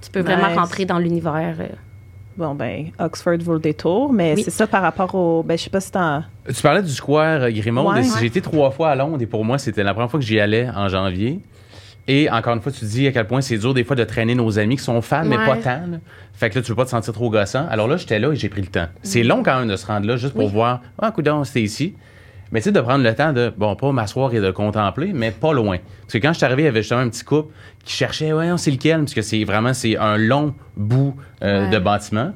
tu 0.00 0.10
peux 0.10 0.20
vraiment 0.20 0.54
rentrer 0.54 0.84
dans 0.84 0.98
l'univers. 0.98 1.56
euh. 1.60 1.66
Bon, 2.36 2.54
ben, 2.54 2.86
Oxford 2.98 3.38
vaut 3.40 3.54
le 3.54 3.60
détour, 3.60 4.12
mais 4.12 4.34
Oui. 4.34 4.42
c'est 4.42 4.50
ça 4.50 4.66
par 4.66 4.82
rapport 4.82 5.14
au. 5.14 5.42
Ben, 5.44 5.56
je 5.56 5.64
sais 5.64 5.70
pas 5.70 5.80
si 5.80 5.92
t'en. 5.92 6.24
Tu 6.48 6.60
parlais 6.62 6.82
du 6.82 6.90
Square 6.90 7.42
euh, 7.42 7.50
Grimaud. 7.50 7.92
Ouais. 7.92 8.02
J'ai 8.18 8.26
été 8.26 8.40
trois 8.40 8.70
fois 8.72 8.90
à 8.90 8.94
Londres 8.96 9.18
et 9.20 9.26
pour 9.26 9.44
moi, 9.44 9.58
c'était 9.58 9.84
la 9.84 9.94
première 9.94 10.10
fois 10.10 10.18
que 10.18 10.26
j'y 10.26 10.40
allais 10.40 10.68
en 10.74 10.88
janvier. 10.88 11.40
Et 12.06 12.28
encore 12.30 12.52
une 12.54 12.60
fois, 12.60 12.70
tu 12.72 12.84
dis 12.84 13.06
à 13.06 13.12
quel 13.12 13.26
point 13.26 13.40
c'est 13.40 13.56
dur 13.56 13.72
des 13.72 13.82
fois 13.84 13.96
de 13.96 14.04
traîner 14.04 14.34
nos 14.34 14.58
amis 14.58 14.76
qui 14.76 14.82
sont 14.82 15.00
fans, 15.00 15.24
mais 15.24 15.38
Ouais. 15.38 15.46
pas 15.46 15.56
tant. 15.56 15.86
là. 15.90 15.98
Fait 16.34 16.50
que 16.50 16.56
là, 16.56 16.62
tu 16.62 16.70
veux 16.72 16.76
pas 16.76 16.84
te 16.84 16.90
sentir 16.90 17.14
trop 17.14 17.30
gossant. 17.30 17.66
Alors 17.70 17.86
là, 17.88 17.96
j'étais 17.96 18.18
là 18.18 18.30
et 18.32 18.36
j'ai 18.36 18.48
pris 18.50 18.60
le 18.60 18.66
temps. 18.66 18.86
C'est 19.02 19.22
long 19.22 19.42
quand 19.42 19.58
même 19.60 19.68
de 19.68 19.76
se 19.76 19.86
rendre 19.86 20.06
là 20.06 20.16
juste 20.16 20.34
pour 20.34 20.42
Mm. 20.42 20.46
Oui. 20.46 20.52
voir, 20.52 20.80
ah, 21.00 21.10
coudonc, 21.12 21.44
c'était 21.44 21.62
ici. 21.62 21.94
Mais 22.52 22.60
tu 22.60 22.64
sais, 22.64 22.72
de 22.72 22.80
prendre 22.80 23.02
le 23.02 23.14
temps 23.14 23.32
de, 23.32 23.52
bon, 23.56 23.74
pas 23.74 23.90
m'asseoir 23.92 24.32
et 24.34 24.40
de 24.40 24.50
contempler, 24.50 25.12
mais 25.12 25.30
pas 25.32 25.52
loin. 25.52 25.78
Parce 26.02 26.12
que 26.12 26.18
quand 26.18 26.32
je 26.32 26.36
suis 26.38 26.44
arrivé, 26.46 26.62
il 26.62 26.66
y 26.66 26.68
avait 26.68 26.82
justement 26.82 27.00
un 27.00 27.08
petit 27.08 27.24
couple 27.24 27.52
qui 27.84 27.92
cherchait, 27.94 28.32
ouais, 28.32 28.50
on 28.52 28.56
sait 28.56 28.70
lequel, 28.70 29.00
parce 29.00 29.14
que 29.14 29.22
c'est 29.22 29.42
vraiment, 29.44 29.74
c'est 29.74 29.96
un 29.96 30.16
long 30.16 30.54
bout 30.76 31.16
euh, 31.42 31.64
Ouais. 31.64 31.70
de 31.70 31.78
bâtiment. 31.78 32.32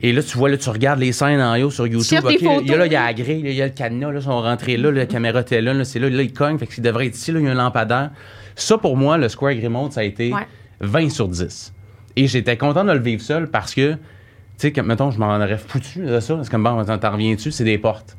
Et 0.00 0.12
là, 0.12 0.22
tu 0.22 0.38
vois, 0.38 0.48
là, 0.48 0.56
tu 0.56 0.68
regardes 0.70 1.00
les 1.00 1.12
scènes 1.12 1.40
en 1.40 1.58
haut 1.60 1.70
sur 1.70 1.86
YouTube. 1.86 2.20
là, 2.24 2.30
il 2.32 2.42
y 2.68 2.74
a, 2.74 2.86
y 2.86 2.90
la 2.90 3.12
grille, 3.14 3.42
il 3.44 3.52
y 3.52 3.62
a 3.62 3.66
le 3.66 3.72
cadenas, 3.72 4.10
là, 4.12 4.18
ils 4.20 4.22
sont 4.24 4.40
rentrés 4.40 4.76
là, 4.76 4.90
la 4.92 5.06
caméra 5.06 5.40
était 5.40 5.60
là, 5.60 5.74
là, 5.74 5.84
c'est 5.84 5.98
là, 5.98 6.08
là, 6.08 6.22
ils 6.22 6.32
cognent, 6.32 6.56
fait 6.58 6.66
que 6.68 6.80
devrait 6.80 7.06
être 7.08 7.16
ici, 7.16 7.32
là, 7.32 7.40
il 7.40 7.46
y 7.46 7.48
a 7.48 7.52
un 7.52 7.54
lampadaire. 7.54 8.10
Ça, 8.54 8.78
pour 8.78 8.96
moi, 8.96 9.18
le 9.18 9.28
Square 9.28 9.54
Grimaud, 9.54 9.90
ça 9.90 10.00
a 10.00 10.04
été 10.04 10.32
Ouais. 10.32 10.46
20 10.80 11.10
sur 11.10 11.26
10. 11.28 11.72
Et 12.16 12.26
j'étais 12.28 12.56
content 12.56 12.84
de 12.84 12.92
le 12.92 13.00
vivre 13.00 13.22
seul 13.22 13.48
parce 13.48 13.74
que, 13.74 13.96
tu 14.58 14.66
sais, 14.66 14.72
comme, 14.72 14.86
mettons, 14.86 15.10
je 15.12 15.18
m'en 15.18 15.36
aurais 15.36 15.56
foutu 15.58 16.00
de 16.04 16.18
ça. 16.20 16.38
C'est 16.42 16.50
comme, 16.50 16.64
bon, 16.64 16.84
t'en 16.84 17.10
reviens-tu, 17.12 17.52
c'est 17.52 17.64
des 17.64 17.78
portes. 17.78 18.16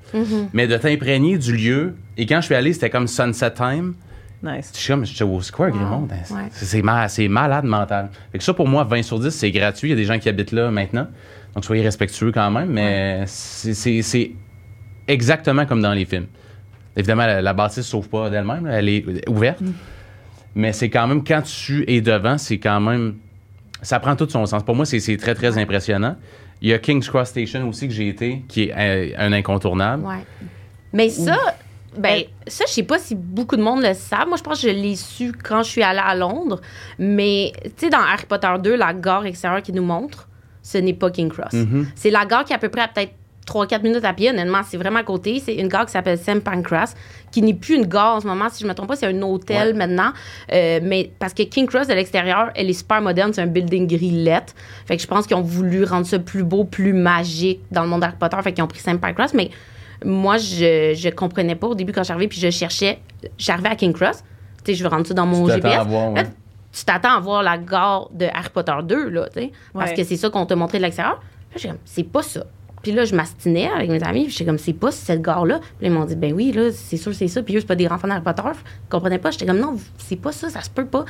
Mais 0.54 0.68
de 0.68 0.78
t'imprégner 0.78 1.38
du 1.38 1.56
lieu, 1.56 1.96
et 2.18 2.26
quand 2.26 2.40
je 2.42 2.46
suis 2.46 2.56
allé, 2.56 2.72
c'était 2.74 2.90
comme 2.90 3.08
Sunset 3.08 3.52
Time. 3.54 3.94
Nice. 4.42 4.72
Je 4.74 4.80
suis 4.80 4.94
comme, 4.94 5.06
j'étais 5.06 5.24
au 5.26 5.42
Square 5.42 5.72
Grimaud. 5.72 6.08
hein, 6.10 6.18
c'est- 6.24 6.34
Ouais. 6.34 6.40
C'est 6.52 6.66
c'est 6.66 6.82
ma- 6.82 7.10
c'est 7.10 7.28
malade 7.28 7.66
mental. 7.66 8.10
Fait 8.32 8.38
que 8.38 8.44
ça, 8.46 8.54
pour 8.54 8.70
moi, 8.70 8.86
20 8.86 9.04
sur 9.04 9.20
10, 9.20 9.32
c'est 9.32 9.52
gratuit. 9.52 9.90
Il 9.90 9.92
y 9.92 9.94
a 9.94 9.98
des 9.98 10.06
gens 10.06 10.18
qui 10.18 10.30
habitent 10.30 10.54
là 10.54 10.72
maintenant. 10.72 11.08
Donc, 11.54 11.66
soyez 11.66 11.84
respectueux 11.84 12.32
quand 12.32 12.50
même. 12.50 12.70
Mais 12.70 13.24
c'est- 13.26 13.74
c'est 13.74 14.02
c'est 14.02 14.32
exactement 15.10 15.66
comme 15.66 15.82
dans 15.82 15.92
les 15.94 16.06
films. 16.06 16.28
Évidemment, 16.96 17.26
la, 17.26 17.42
la 17.42 17.54
bâtisse 17.54 17.80
ne 17.80 17.84
sauve 17.84 18.08
pas 18.08 18.30
d'elle-même. 18.30 18.66
Elle 18.66 18.88
est 18.88 19.28
ouverte. 19.30 19.60
Mais 20.56 20.72
c'est 20.74 20.90
quand 20.90 21.06
même, 21.08 21.24
quand 21.24 21.42
tu 21.42 21.84
es 21.92 22.00
devant, 22.02 22.38
c'est 22.38 22.60
quand 22.60 22.80
même. 22.80 23.16
Ça 23.82 24.00
prend 24.00 24.16
tout 24.16 24.30
son 24.30 24.46
sens. 24.46 24.64
Pour 24.64 24.76
moi, 24.76 24.86
c'est 24.86 25.00
c'est 25.00 25.18
très, 25.18 25.36
très 25.36 25.58
impressionnant. 25.58 26.16
Il 26.62 26.70
y 26.70 26.74
a 26.74 26.80
King's 26.80 27.08
Cross 27.08 27.30
Station 27.30 27.68
aussi 27.70 27.88
que 27.88 27.94
j'ai 27.94 28.10
été, 28.10 28.44
qui 28.48 28.64
est 28.64 29.16
un 29.18 29.32
incontournable. 29.32 30.06
Ouais. 30.06 30.26
Mais 30.92 31.10
ça, 31.10 31.38
ben, 31.98 32.24
ça, 32.48 32.66
je 32.68 32.74
sais 32.74 32.84
pas 32.84 33.00
si 33.00 33.16
beaucoup 33.16 33.56
de 33.56 33.62
monde 33.62 33.82
le 33.82 33.94
savent. 33.94 34.28
Moi, 34.28 34.38
je 34.38 34.44
pense 34.44 34.62
que 34.62 34.68
je 34.68 34.74
l'ai 34.74 34.96
su 34.96 35.32
quand 35.32 35.64
je 35.64 35.70
suis 35.70 35.84
allée 35.84 36.02
à 36.04 36.16
Londres. 36.16 36.62
Mais, 36.98 37.54
tu 37.64 37.72
sais, 37.78 37.90
dans 37.90 38.00
Harry 38.00 38.26
Potter 38.28 38.54
2, 38.62 38.76
la 38.76 38.94
gare 38.94 39.26
extérieure 39.26 39.62
qui 39.62 39.74
nous 39.74 39.84
montre, 39.84 40.28
ce 40.62 40.78
n'est 40.78 40.94
pas 40.94 41.10
King 41.10 41.30
Cross. 41.30 41.54
Mhm. 41.54 41.88
C'est 41.96 42.12
la 42.12 42.26
gare 42.26 42.44
qui 42.46 42.54
est 42.54 42.56
à 42.56 42.60
peu 42.60 42.70
près 42.70 42.82
à 42.82 42.88
peut-être 42.88 43.14
3-4 43.50 43.82
minutes 43.82 44.06
à 44.06 44.14
pied, 44.14 44.30
honnêtement. 44.30 44.60
C'est 44.68 44.78
vraiment 44.78 45.00
à 45.00 45.04
côté. 45.04 45.42
C'est 45.44 45.56
une 45.56 45.68
gare 45.68 45.86
qui 45.86 45.92
s'appelle 45.92 46.18
St. 46.18 46.40
Pancras, 46.44 46.94
qui 47.32 47.42
n'est 47.42 47.54
plus 47.54 47.76
une 47.76 47.86
gare 47.86 48.16
en 48.16 48.20
ce 48.20 48.28
moment. 48.28 48.48
Si 48.50 48.64
je 48.64 48.68
me 48.68 48.74
trompe 48.74 48.90
pas, 48.90 48.96
c'est 48.96 49.08
un 49.08 49.22
hôtel 49.22 49.68
Ouais. 49.70 49.74
maintenant. 49.74 50.12
Euh, 50.54 50.80
mais 50.84 51.12
parce 51.20 51.34
que 51.34 51.44
King 51.44 51.66
Cross, 51.68 51.88
de 51.88 51.94
l'extérieur, 51.94 52.52
elle 52.56 52.70
est 52.70 52.74
super 52.74 53.02
moderne. 53.02 53.34
C'est 53.34 53.42
un 53.42 53.48
building 53.48 53.88
grillette. 53.88 54.54
Fait 54.86 54.96
que 54.98 55.02
je 55.02 55.08
pense 55.08 55.26
qu'ils 55.28 55.36
ont 55.38 55.42
voulu 55.42 55.84
rendre 55.84 56.06
ça 56.06 56.20
plus 56.20 56.44
beau, 56.44 56.64
plus 56.64 56.94
magique 56.94 57.62
dans 57.72 57.82
le 57.84 57.88
monde 57.90 58.02
d'Harry 58.02 58.16
Potter. 58.20 58.38
Fait 58.44 58.54
qu'ils 58.54 58.64
ont 58.64 58.68
pris 58.68 58.80
St. 58.80 59.00
Pancras. 59.00 59.32
Mais 59.34 59.50
moi, 60.06 60.38
je, 60.38 60.94
je 60.96 61.10
comprenais 61.10 61.56
pas 61.56 61.68
au 61.68 61.76
début 61.76 61.92
quand 61.92 62.04
j'arrivais, 62.04 62.28
puis 62.28 62.40
je 62.40 62.50
cherchais. 62.50 63.00
J'arrivais 63.38 63.70
à 63.70 63.76
King 63.76 63.94
Cross. 63.94 64.24
Tu 64.64 64.72
sais, 64.72 64.78
je 64.78 64.84
veux 64.84 64.90
rendre 64.90 65.06
ça 65.08 65.14
dans 65.14 65.26
mon 65.26 65.46
Tu 65.48 65.54
GPS. 65.54 65.76
à 65.80 65.84
voir, 65.84 66.12
ouais. 66.14 66.24
Là, 66.24 66.30
tu 66.72 66.86
t'attends 66.86 67.16
à 67.18 67.20
voir 67.20 67.42
la 67.44 67.58
gare 67.58 68.10
de 68.14 68.26
Harry 68.34 68.50
Potter 68.54 68.74
2, 68.84 69.10
là, 69.10 69.28
tu 69.34 69.40
sais. 69.42 69.52
Parce 69.74 69.92
que 69.94 70.04
c'est 70.04 70.18
ça 70.18 70.30
qu'on 70.30 70.46
t'a 70.46 70.56
montré 70.56 70.78
de 70.78 70.84
l'extérieur. 70.84 71.20
C'est 71.86 72.04
pas 72.04 72.22
ça. 72.22 72.46
Puis 72.82 72.92
là, 72.92 73.06
je 73.06 73.16
m'astinais 73.16 73.70
avec 73.76 73.90
mes 73.90 74.04
amis. 74.04 74.24
Puis 74.26 74.32
j'étais 74.34 74.46
comme, 74.46 74.58
c'est 74.58 74.74
pas 74.74 74.92
cette 74.92 75.22
gare-là. 75.22 75.60
Puis 75.60 75.68
là, 75.82 75.88
ils 75.88 75.92
m'ont 75.92 76.06
dit, 76.06 76.16
ben 76.16 76.34
oui, 76.34 76.52
là, 76.52 76.70
c'est 76.72 76.98
sûr, 76.98 77.14
c'est 77.14 77.28
ça. 77.28 77.42
Puis 77.44 77.56
eux, 77.58 77.60
c'est 77.60 77.68
pas 77.68 77.76
des 77.76 77.88
enfants 77.88 78.08
d'Harry 78.08 78.22
Potter. 78.22 78.42
Ils 78.46 78.90
comprenaient 78.90 79.18
pas. 79.20 79.32
J'étais 79.32 79.46
comme, 79.46 79.60
non, 79.60 79.76
c'est 79.98 80.16
pas 80.16 80.32
ça, 80.32 80.50
ça 80.50 80.62
se 80.62 80.70
peut 80.70 80.86
pas. 80.86 81.06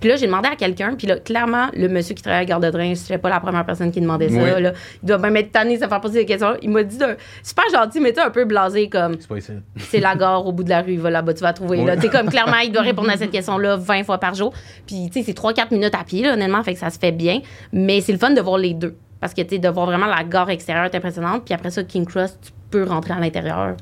Puis 0.00 0.08
là, 0.08 0.16
j'ai 0.16 0.26
demandé 0.26 0.48
à 0.48 0.56
quelqu'un. 0.56 0.94
Puis 0.96 1.06
là, 1.06 1.16
clairement, 1.18 1.66
le 1.74 1.88
monsieur 1.88 2.14
qui 2.14 2.22
travaille 2.22 2.38
à 2.38 2.42
la 2.42 2.46
gare 2.46 2.60
de 2.60 2.70
train, 2.70 2.92
je 2.94 3.16
pas 3.16 3.28
la 3.30 3.40
première 3.40 3.64
personne 3.64 3.90
qui 3.90 4.00
demandait 4.00 4.28
ça. 4.28 4.38
Oui. 4.56 4.62
Là. 4.62 4.72
Il 5.02 5.06
doit 5.06 5.18
même 5.18 5.36
être 5.36 5.52
tanné 5.52 5.76
de 5.78 5.82
se 5.82 5.88
faire 5.88 6.00
poser 6.00 6.20
des 6.20 6.26
questions. 6.26 6.54
Il 6.62 6.70
m'a 6.70 6.82
dit, 6.82 6.98
d'un- 6.98 7.16
super 7.42 7.64
gentil, 7.72 8.00
mais 8.00 8.12
tu 8.12 8.20
un 8.20 8.30
peu 8.30 8.44
blasé, 8.44 8.88
comme, 8.88 9.16
C'est 9.18 9.28
pas 9.28 9.38
ici. 9.38 9.52
c'est 9.78 10.00
la 10.00 10.14
gare 10.16 10.46
au 10.46 10.52
bout 10.52 10.64
de 10.64 10.70
la 10.70 10.82
rue, 10.82 10.96
va 10.96 11.10
là-bas, 11.10 11.34
tu 11.34 11.40
vas 11.42 11.52
trouver. 11.52 11.84
Là. 11.84 11.96
T'es 11.96 12.08
comme 12.08 12.28
clairement, 12.28 12.58
il 12.64 12.72
doit 12.72 12.82
répondre 12.82 13.10
à 13.10 13.16
cette 13.16 13.30
question-là 13.32 13.76
20 13.76 14.04
fois 14.04 14.18
par 14.18 14.34
jour. 14.34 14.52
Puis, 14.86 15.10
tu 15.12 15.20
sais, 15.20 15.24
c'est 15.26 15.36
3-4 15.38 15.72
minutes 15.72 15.94
à 15.94 16.04
pied, 16.04 16.22
là, 16.22 16.34
honnêtement, 16.34 16.62
fait 16.62 16.74
que 16.74 16.80
ça 16.80 16.90
se 16.90 16.98
fait 16.98 17.12
bien. 17.12 17.40
Mais 17.72 18.00
c'est 18.00 18.12
le 18.12 18.18
fun 18.18 18.30
de 18.30 18.40
voir 18.40 18.58
les 18.58 18.74
deux. 18.74 18.96
Parce 19.24 19.32
que, 19.32 19.40
tu 19.40 19.54
sais, 19.54 19.58
de 19.58 19.68
voir 19.70 19.86
vraiment 19.86 20.04
la 20.04 20.22
gare 20.22 20.50
extérieure 20.50 20.84
est 20.84 20.94
impressionnante. 20.94 21.46
Puis 21.46 21.54
après 21.54 21.70
ça, 21.70 21.82
King 21.82 22.04
Cross, 22.04 22.36
tu 22.42 22.50
peux 22.68 22.84
rentrer 22.84 23.14
à 23.14 23.18
l'intérieur. 23.18 23.74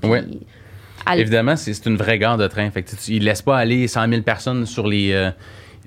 Aller- 1.05 1.21
Évidemment, 1.23 1.57
c'est 1.57 1.75
c'est 1.75 1.87
une 1.91 1.97
vraie 1.97 2.17
gare 2.17 2.37
de 2.39 2.47
train. 2.47 2.71
Fait 2.71 2.85
que 2.85 2.91
tu, 2.95 3.15
ils 3.15 3.25
laissent 3.25 3.43
pas 3.43 3.59
aller 3.59 3.89
100 3.89 4.09
000 4.09 4.23
personnes 4.23 4.67
sur 4.67 4.87
les 4.87 5.11
euh, 5.13 5.31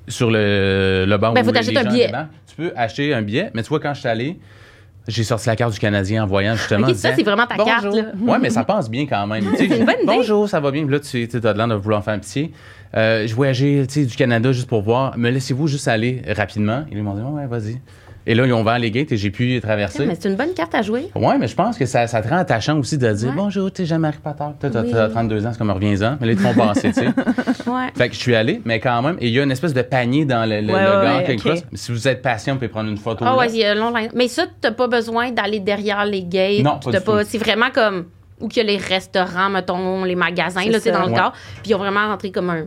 sur 0.09 0.29
le, 0.29 1.05
le 1.07 1.17
banc 1.17 1.31
Ben, 1.31 1.41
où 1.41 1.45
faut 1.45 1.51
t'acheter 1.53 1.77
un 1.77 1.83
gens 1.83 1.89
billet. 1.89 2.11
Tu 2.49 2.55
peux 2.57 2.73
acheter 2.75 3.13
un 3.13 3.21
billet, 3.21 3.49
mais 3.53 3.63
tu 3.63 3.69
vois, 3.69 3.79
quand 3.79 3.93
je 3.93 4.01
suis 4.01 4.09
allé, 4.09 4.37
j'ai 5.07 5.23
sorti 5.23 5.47
la 5.47 5.55
carte 5.55 5.71
du 5.71 5.79
Canadien 5.79 6.25
en 6.25 6.27
voyant 6.27 6.55
justement. 6.57 6.87
Ok, 6.89 6.93
en 6.93 6.97
ça, 6.97 7.15
c'est 7.15 7.23
vraiment 7.23 7.47
ta 7.47 7.55
carte, 7.55 7.85
Bonjour. 7.85 7.95
là. 7.95 8.33
Ouais, 8.33 8.39
mais 8.39 8.49
ça 8.49 8.65
passe 8.65 8.89
bien 8.89 9.05
quand 9.05 9.25
même. 9.25 9.45
Tu 9.51 9.55
sais, 9.55 9.67
C'est 9.69 9.77
une 9.79 9.85
bonne 9.85 9.95
idée. 9.95 10.05
Bonjour, 10.05 10.49
ça 10.49 10.59
va 10.59 10.69
bien. 10.71 10.85
Là, 10.85 10.99
tu 10.99 11.29
as 11.33 11.39
de 11.39 11.57
l'air 11.57 11.67
de 11.69 11.75
vouloir 11.75 12.03
faire 12.03 12.19
pitié. 12.19 12.51
Euh, 12.97 13.25
je 13.25 13.33
voyageais 13.33 13.85
du 13.87 14.15
Canada 14.17 14.51
juste 14.51 14.67
pour 14.67 14.81
voir. 14.81 15.17
Me 15.17 15.29
laissez-vous 15.29 15.67
juste 15.67 15.87
aller 15.87 16.23
rapidement? 16.35 16.83
Et 16.91 16.95
ils 16.97 17.03
m'ont 17.03 17.13
dit, 17.13 17.21
ouais, 17.21 17.47
vas-y. 17.47 17.79
Et 18.27 18.33
là, 18.33 18.45
ils 18.45 18.53
ont 18.53 18.61
ouvert 18.61 18.79
les 18.79 18.89
gates 18.89 19.11
et 19.11 19.17
j'ai 19.17 19.29
pu 19.29 19.59
traverser. 19.61 20.05
Mais 20.05 20.15
c'est 20.19 20.29
une 20.29 20.35
bonne 20.35 20.53
carte 20.55 20.73
à 20.73 20.81
jouer. 20.81 21.09
Ouais, 21.15 21.37
mais 21.37 21.47
je 21.47 21.55
pense 21.55 21.77
que 21.77 21.85
ça, 21.85 22.07
ça 22.07 22.21
te 22.21 22.27
rend 22.27 22.37
attachant 22.37 22.77
aussi 22.79 22.97
de 22.97 23.11
dire 23.13 23.29
Ouais. 23.29 23.35
bonjour, 23.35 23.69
sais, 23.73 23.85
j'aime 23.85 24.03
Harry 24.05 24.17
Potter. 24.23 24.43
T'as 24.59 24.81
Oui. 24.81 24.91
t'as 24.91 25.09
32 25.09 25.45
ans, 25.45 25.49
c'est 25.51 25.57
comme 25.59 25.69
reviens-en. 25.69 26.17
Mais 26.19 26.27
là, 26.27 26.33
ils 26.33 26.37
te 26.37 26.41
font 26.41 26.53
passer, 26.55 26.91
tu 26.91 27.01
sais. 27.01 27.05
Ouais. 27.69 27.87
Fait 27.95 28.09
que 28.09 28.15
je 28.15 28.19
suis 28.19 28.35
allé, 28.35 28.61
mais 28.65 28.79
quand 28.79 29.01
même, 29.03 29.17
et 29.19 29.27
il 29.27 29.33
y 29.33 29.39
a 29.39 29.43
une 29.43 29.51
espèce 29.51 29.73
de 29.73 29.81
panier 29.83 30.25
dans 30.25 30.49
le, 30.49 30.61
le, 30.61 30.73
Ouais, 30.73 31.23
King 31.25 31.39
ok. 31.39 31.45
Cross. 31.45 31.63
Si 31.73 31.91
vous 31.91 32.07
êtes 32.07 32.21
patient, 32.21 32.53
vous 32.53 32.59
pouvez 32.59 32.69
prendre 32.69 32.89
une 32.89 32.97
photo. 32.97 33.23
Ah 33.27 33.37
ouais, 33.37 33.47
il 33.49 33.57
y 33.57 33.63
a 33.63 33.75
long. 33.75 33.93
Mais 34.15 34.27
ça, 34.27 34.45
t'as 34.59 34.71
pas 34.71 34.87
besoin 34.87 35.31
d'aller 35.31 35.59
derrière 35.59 36.03
les 36.05 36.23
gates. 36.23 36.63
Non, 36.63 36.79
pas 36.79 36.99
tout. 36.99 37.11
C'est 37.27 37.37
vraiment 37.37 37.69
comme 37.73 38.05
où 38.41 38.47
qu'il 38.47 38.63
y 38.63 38.67
a 38.67 38.71
les 38.71 38.77
restaurants, 38.77 39.49
mettons, 39.49 40.03
les 40.03 40.15
magasins, 40.15 40.65
là, 40.69 40.79
c'est 40.79 40.91
dans 40.91 41.05
le 41.05 41.13
gare. 41.13 41.31
Puis 41.61 41.71
ils 41.71 41.75
ont 41.75 41.79
vraiment 41.79 42.07
rentré 42.07 42.31
comme 42.31 42.49
un. 42.49 42.65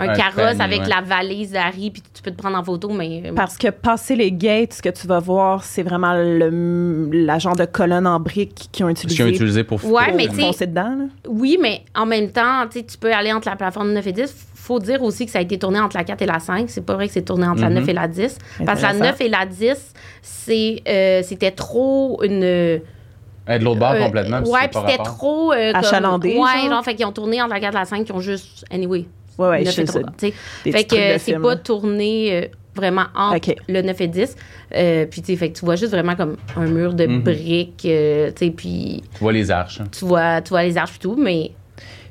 Un, 0.00 0.08
Un 0.08 0.14
carrosse 0.14 0.56
panier, 0.56 0.62
avec 0.62 0.80
ouais. 0.82 0.88
la 0.88 1.00
valise 1.02 1.52
d'Harry, 1.52 1.90
puis 1.90 2.02
tu 2.14 2.22
peux 2.22 2.30
te 2.30 2.36
prendre 2.36 2.56
en 2.58 2.64
photo, 2.64 2.88
mais. 2.90 3.22
euh, 3.26 3.32
Parce 3.34 3.56
que 3.58 3.68
passer 3.68 4.16
les 4.16 4.32
gates, 4.32 4.72
ce 4.74 4.82
que 4.82 4.88
tu 4.88 5.06
vas 5.06 5.18
voir, 5.20 5.62
c'est 5.64 5.82
vraiment 5.82 6.14
le, 6.14 7.08
la 7.12 7.38
genre 7.38 7.56
de 7.56 7.64
colonne 7.66 8.06
en 8.06 8.18
briques 8.20 8.68
qu'ils 8.72 8.84
ont 8.84 8.88
utilisé 8.88 9.16
qu'ils 9.16 9.24
ont 9.26 9.28
utilisé 9.28 9.64
pour 9.64 9.84
Ouais, 9.84 10.06
pour 10.08 10.16
mais 10.16 10.26
foncer 10.28 10.66
dedans. 10.66 10.94
là. 10.98 11.04
Oui, 11.28 11.58
mais 11.60 11.82
en 11.94 12.06
même 12.06 12.30
temps, 12.30 12.66
tu 12.70 12.82
peux 12.98 13.12
aller 13.12 13.32
entre 13.32 13.48
la 13.48 13.56
plateforme 13.56 13.92
9 13.92 14.06
et 14.06 14.12
10. 14.12 14.34
faut 14.54 14.78
dire 14.78 15.02
aussi 15.02 15.24
que 15.26 15.32
ça 15.32 15.38
a 15.38 15.42
été 15.42 15.58
tourné 15.58 15.80
entre 15.80 15.96
la 15.96 16.04
4 16.04 16.22
et 16.22 16.26
la 16.26 16.38
5. 16.38 16.68
C'est 16.70 16.84
pas 16.84 16.94
vrai 16.94 17.08
que 17.08 17.12
c'est 17.14 17.22
tourné 17.22 17.46
entre 17.46 17.62
la 17.62 17.70
Mhm. 17.70 17.74
9 17.80 17.88
et 17.88 17.92
la 17.92 18.06
10. 18.06 18.38
Parce 18.64 18.78
que 18.78 18.82
la 18.84 18.90
Intéressant. 18.90 18.98
9 19.04 19.20
et 19.22 19.28
la 19.28 19.46
10, 19.46 19.92
c'est, 20.22 20.82
euh, 20.86 21.22
c'était 21.24 21.50
trop 21.50 22.22
une. 22.22 22.40
De 22.40 23.64
l'autre 23.64 23.80
bord 23.80 23.92
euh, 23.92 24.04
complètement. 24.04 24.42
puis 24.42 24.50
ouais, 24.52 24.68
puis 24.68 24.78
c'était 24.78 24.98
rapport. 24.98 25.16
trop. 25.16 25.52
euh, 25.52 25.72
comme- 25.72 25.80
Achalandé, 25.84 26.28
Ouais, 26.36 26.60
genre? 26.62 26.70
genre, 26.70 26.84
fait 26.84 26.94
qu'ils 26.94 27.06
ont 27.06 27.10
tourné 27.12 27.42
entre 27.42 27.52
la 27.54 27.58
4 27.60 27.74
et 27.74 27.78
la 27.78 27.84
5, 27.84 28.04
qui 28.04 28.12
ont 28.12 28.20
juste. 28.20 28.64
Anyway. 28.70 29.06
Ouais, 29.40 29.48
ouais, 29.48 29.64
9 29.64 29.74
je 29.74 29.82
et 29.82 29.86
sais. 29.86 30.00
3, 30.00 30.02
tu 30.18 30.26
sais. 30.28 30.34
Des 30.64 30.72
Fait 30.72 30.84
que 30.84 31.18
c'est 31.18 31.38
pas 31.38 31.56
tourné 31.56 32.34
euh, 32.36 32.46
vraiment 32.74 33.06
entre 33.16 33.54
le 33.68 33.82
9 33.82 34.00
et 34.00 34.06
10. 34.08 34.36
Euh, 34.74 35.06
puis, 35.06 35.22
tu 35.22 35.36
fait 35.36 35.50
que 35.50 35.58
tu 35.58 35.64
vois 35.64 35.76
juste 35.76 35.92
vraiment 35.92 36.14
comme 36.14 36.36
un 36.56 36.66
mur 36.66 36.94
de 36.94 37.06
Mhm. 37.06 37.20
briques, 37.22 37.82
euh, 37.86 38.30
tu 38.36 38.46
sais, 38.46 38.50
puis 38.52 39.02
Tu 39.14 39.20
vois 39.20 39.32
les 39.32 39.50
arches. 39.50 39.80
hein. 39.80 39.88
tu 39.90 40.04
vois, 40.04 40.40
tu 40.42 40.50
vois 40.50 40.62
les 40.62 40.76
arches 40.76 40.96
et 40.96 41.00
tout, 41.00 41.16
mais 41.18 41.52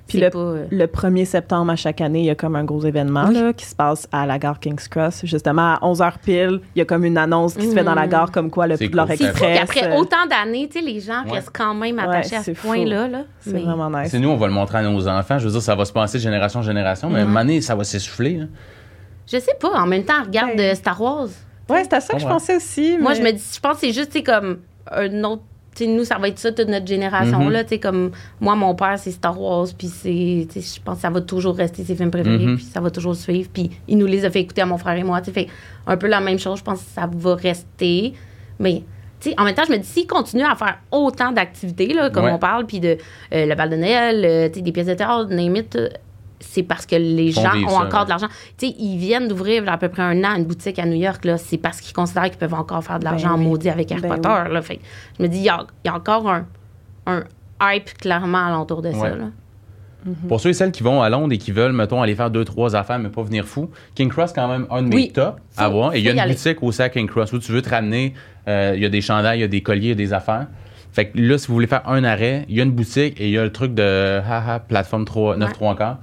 Puis 0.10 0.20
le, 0.20 0.30
pas... 0.30 0.40
euh, 0.40 0.66
le 0.70 0.86
1er 0.88 1.24
septembre 1.26 1.72
à 1.72 1.76
chaque 1.76 2.02
année, 2.02 2.20
il 2.20 2.26
y 2.26 2.30
a 2.30 2.36
comme 2.36 2.56
un 2.56 2.64
gros 2.66 2.82
événement 2.82 3.26
Oui. 3.30 3.36
là, 3.36 3.54
qui 3.54 3.66
se 3.66 3.76
passe 3.76 4.08
à 4.12 4.26
la 4.26 4.38
gare 4.38 4.60
King's 4.60 4.88
Cross. 4.88 5.22
Justement, 5.24 5.76
à 5.76 5.80
11h 5.82 6.14
pile, 6.24 6.60
il 6.76 6.80
y 6.80 6.82
a 6.82 6.86
comme 6.86 7.06
une 7.06 7.18
annonce 7.18 7.54
qui 7.54 7.68
se 7.70 7.74
fait 7.74 7.84
dans 7.84 7.96
la 7.96 8.04
Mhm. 8.06 8.10
gare 8.10 8.32
comme 8.32 8.50
quoi 8.52 8.68
le 8.68 8.78
cool. 8.78 8.88
C'est 9.08 9.16
fou 9.18 9.24
Express. 9.26 9.60
qu'après 9.60 9.92
euh, 9.92 9.96
autant 9.98 10.26
d'années, 10.30 10.68
tu 10.70 10.80
sais, 10.80 10.86
les 10.86 11.00
gens 11.00 11.24
Ouais. 11.26 11.34
restent 11.34 11.52
quand 11.56 11.74
même 11.74 11.96
Ouais, 11.98 12.04
attachés 12.04 12.36
à 12.36 12.44
ce 12.44 12.52
point-là. 12.52 13.08
Là. 13.08 13.22
C'est 13.40 13.54
Mais- 13.54 13.62
vraiment 13.62 13.90
nice. 13.90 14.10
C'est 14.12 14.20
nous, 14.20 14.30
on 14.30 14.38
va 14.38 14.48
le 14.48 14.54
montrer 14.54 14.80
à 14.80 14.82
nos 14.84 15.08
enfants. 15.08 15.40
Je 15.40 15.46
veux 15.46 15.52
dire, 15.52 15.62
ça 15.62 15.76
va 15.76 15.86
se 15.86 15.94
passer 15.94 16.18
de 16.18 16.24
génération 16.24 16.60
en 16.60 16.64
génération, 16.64 17.10
mais 17.10 17.24
donné, 17.26 17.62
ça 17.62 17.76
va 17.76 17.84
s'essouffler. 17.84 18.42
Je 19.32 19.38
sais 19.38 19.56
pas, 19.60 19.70
en 19.80 19.86
même 19.86 20.04
temps, 20.04 20.24
regarde 20.26 20.52
Ouais. 20.58 20.72
euh, 20.72 20.76
Star 20.76 21.00
Wars. 21.02 21.28
Ouais, 21.70 21.84
c'est 21.84 21.94
à 21.94 22.02
ça 22.02 22.14
que 22.14 22.20
je 22.20 22.26
Ouais. 22.26 22.32
pensais 22.32 22.56
aussi. 22.56 22.98
Moi, 23.00 23.14
je 23.14 23.22
me 23.22 23.32
dis, 23.32 23.44
je 23.54 23.60
pense 23.60 23.74
que 23.76 23.80
c'est 23.82 23.94
juste, 23.94 24.24
comme 24.26 24.58
un 24.92 25.24
autre. 25.24 25.44
Tu 25.76 25.86
sais, 25.86 25.90
nous, 25.92 26.04
ça 26.04 26.18
va 26.18 26.28
être 26.28 26.40
ça 26.40 26.52
toute 26.52 26.68
notre 26.68 26.88
génération. 26.88 27.40
Mhm. 27.40 27.52
là, 27.52 27.64
comme 27.82 28.12
moi, 28.42 28.56
mon 28.56 28.74
père, 28.76 28.98
c'est 28.98 29.12
Star 29.12 29.40
Wars, 29.40 29.68
puis 29.78 29.88
c'est. 29.88 30.48
Je 30.54 30.82
pense 30.84 30.96
que 30.96 31.02
ça 31.02 31.10
va 31.10 31.22
toujours 31.22 31.56
rester 31.56 31.84
ses 31.84 31.96
films 31.96 32.12
préférés, 32.12 32.46
Mhm. 32.46 32.56
puis 32.58 32.66
ça 32.66 32.82
va 32.82 32.90
toujours 32.90 33.16
suivre. 33.16 33.50
Puis 33.54 33.70
il 33.88 33.98
nous 33.98 34.08
les 34.08 34.26
a 34.26 34.32
fait 34.32 34.42
écouter 34.42 34.62
à 34.62 34.66
mon 34.66 34.78
frère 34.78 34.98
et 34.98 35.04
moi. 35.04 35.22
tu 35.22 35.26
sais, 35.26 35.32
Fait 35.32 35.48
un 35.88 35.96
peu 35.98 36.08
la 36.08 36.20
même 36.22 36.40
chose, 36.40 36.60
je 36.60 36.64
pense 36.64 36.80
que 36.80 36.90
ça 36.96 37.08
va 37.12 37.36
rester. 37.36 38.14
Mais. 38.60 38.84
en 39.38 39.44
même 39.44 39.54
temps, 39.54 39.64
je 39.68 39.74
me 39.74 39.78
dis, 39.78 39.88
s'il 39.88 40.08
continue 40.08 40.44
à 40.44 40.56
faire 40.56 40.80
autant 40.92 41.32
d'activités, 41.34 41.94
là, 41.94 42.10
comme 42.10 42.24
Ouais. 42.26 42.32
on 42.32 42.40
parle, 42.40 42.66
puis 42.66 42.80
de 42.80 42.98
euh, 43.34 43.46
le 43.46 43.54
bal 43.56 43.70
de 43.70 43.76
Noël, 43.76 44.24
euh, 44.26 44.50
des 44.50 44.72
pièces 44.72 44.88
de 44.88 44.94
théâtre, 44.94 45.28
name 45.30 45.56
it, 45.58 45.76
euh, 45.76 45.90
c'est 46.40 46.64
parce 46.64 46.86
que 46.86 46.96
les 46.96 47.32
gens 47.32 47.42
ont 47.66 47.70
ça, 47.70 47.76
encore 47.86 48.00
ouais. 48.00 48.06
de 48.06 48.10
l'argent. 48.10 48.28
Tu 48.58 48.68
sais, 48.68 48.76
ils 48.80 48.98
viennent 48.98 49.28
d'ouvrir 49.28 49.64
à 49.68 49.78
peu 49.78 49.90
près 49.90 50.02
un 50.04 50.24
an 50.24 50.36
une 50.38 50.46
boutique 50.46 50.80
à 50.80 50.86
New 50.86 50.96
York. 51.00 51.26
Là, 51.26 51.38
c'est 51.38 51.58
parce 51.58 51.82
qu'ils 51.82 51.94
considèrent 51.94 52.30
qu'ils 52.30 52.38
peuvent 52.38 52.54
encore 52.54 52.84
faire 52.84 53.00
de 53.00 53.04
Ben 53.04 53.12
l'argent 53.12 53.36
oui. 53.38 53.44
maudit 53.46 53.70
avec 53.70 53.92
Harry 53.92 54.02
Ben 54.02 54.16
Potter. 54.16 54.52
Là, 54.54 54.62
fait 54.62 54.80
je 55.18 55.24
me 55.24 55.28
dis, 55.28 55.40
il 55.40 55.44
y 55.46 55.50
a, 55.50 55.66
il 55.84 55.88
y 55.88 55.92
a 55.92 55.96
encore 55.96 56.30
un, 56.30 56.46
un 57.08 57.24
hype 57.62 57.94
clairement 57.98 58.46
alentour 58.48 58.82
de 58.82 58.92
ça. 58.92 59.10
Là. 59.10 59.26
Pour 60.30 60.40
ceux 60.40 60.52
et 60.52 60.54
celles 60.54 60.72
qui 60.72 60.82
vont 60.82 61.02
à 61.02 61.10
Londres 61.10 61.34
et 61.34 61.38
qui 61.38 61.52
veulent, 61.52 61.74
mettons, 61.74 62.02
aller 62.02 62.16
faire 62.16 62.32
deux, 62.32 62.46
trois 62.46 62.74
affaires, 62.74 63.00
mais 63.00 63.10
pas 63.10 63.22
venir 63.22 63.44
fou, 63.46 63.70
King 63.96 64.08
Cross, 64.08 64.32
quand 64.32 64.48
même, 64.48 64.66
un 64.72 64.82
de 64.82 64.88
mes 64.88 64.96
Oui. 64.96 65.12
tops 65.12 65.38
à 65.58 65.68
voir. 65.68 65.94
Et 65.94 66.00
il 66.00 66.06
y 66.06 66.08
a 66.08 66.12
y 66.12 66.14
une 66.14 66.20
aller. 66.22 66.34
boutique 66.36 66.64
aussi 66.64 66.82
à 66.82 66.88
King 66.88 67.06
Cross 67.06 67.34
où 67.34 67.40
tu 67.40 67.52
veux 67.52 67.62
te 67.62 67.70
ramener. 67.70 68.14
euh, 68.48 68.72
Il 68.78 68.82
y 68.82 68.86
a 68.86 68.90
des 68.90 69.02
chandails, 69.02 69.40
il 69.40 69.42
y 69.42 69.44
a 69.44 69.50
des 69.50 69.62
colliers, 69.62 69.88
il 69.88 69.90
y 69.90 69.92
a 69.92 69.96
des 69.96 70.14
affaires. 70.14 70.48
Fait 70.94 71.10
que 71.10 71.20
là, 71.20 71.38
si 71.38 71.48
vous 71.48 71.54
voulez 71.54 71.68
faire 71.68 71.88
un 71.88 72.04
arrêt, 72.06 72.46
il 72.48 72.56
y 72.56 72.62
a 72.62 72.64
une 72.64 72.72
boutique 72.72 73.20
et 73.20 73.26
il 73.28 73.32
y 73.32 73.38
a 73.38 73.44
le 73.44 73.52
truc 73.52 73.74
de 73.76 74.22
haha, 74.26 74.60
plateforme 74.60 75.04
3, 75.04 75.36
9 75.36 75.50
Ouais. 75.50 75.54
3 75.54 75.76
quarts. 75.76 75.98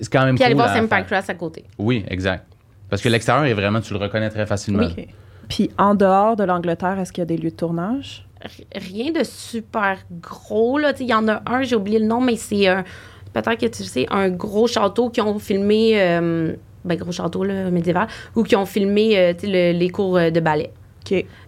C'est 0.00 0.12
quand 0.12 0.24
même 0.24 0.36
Puis 0.36 0.44
aller 0.44 0.54
cool 0.54 0.62
voir 0.62 0.72
à 0.74 0.76
Sam 0.78 0.88
faire. 0.88 1.06
Cross 1.06 1.28
à 1.30 1.34
côté. 1.34 1.64
Oui, 1.78 2.04
exact. 2.08 2.44
Parce 2.88 3.02
que 3.02 3.08
l'extérieur 3.08 3.44
est 3.44 3.54
vraiment, 3.54 3.80
tu 3.80 3.92
le 3.92 3.98
reconnais 3.98 4.30
très 4.30 4.46
facilement. 4.46 4.84
OK. 4.84 5.06
Puis 5.48 5.70
en 5.78 5.94
dehors 5.94 6.36
de 6.36 6.44
l'Angleterre, 6.44 6.98
est-ce 6.98 7.12
qu'il 7.12 7.22
y 7.22 7.22
a 7.22 7.26
des 7.26 7.36
lieux 7.36 7.50
de 7.50 7.56
tournage? 7.56 8.26
Rien 8.74 9.10
de 9.12 9.24
super 9.24 9.98
gros. 10.20 10.78
Il 11.00 11.06
y 11.06 11.14
en 11.14 11.26
a 11.28 11.42
un, 11.46 11.62
j'ai 11.62 11.74
oublié 11.76 11.98
le 11.98 12.06
nom, 12.06 12.20
mais 12.20 12.36
c'est 12.36 12.68
un. 12.68 12.84
Peut-être 13.32 13.58
que 13.60 13.66
tu 13.66 13.82
sais, 13.84 14.06
un 14.10 14.28
gros 14.30 14.66
château 14.66 15.10
qui 15.10 15.20
ont 15.20 15.38
filmé. 15.38 15.92
euh, 16.00 16.54
ben, 16.84 16.96
gros 16.96 17.12
château 17.12 17.44
là, 17.44 17.70
médiéval. 17.70 18.06
Ou 18.36 18.42
qui 18.44 18.54
ont 18.56 18.64
filmé 18.66 19.18
euh, 19.18 19.32
le- 19.42 19.72
les 19.76 19.90
cours 19.90 20.16
euh, 20.16 20.30
de 20.30 20.40
ballet. 20.40 20.70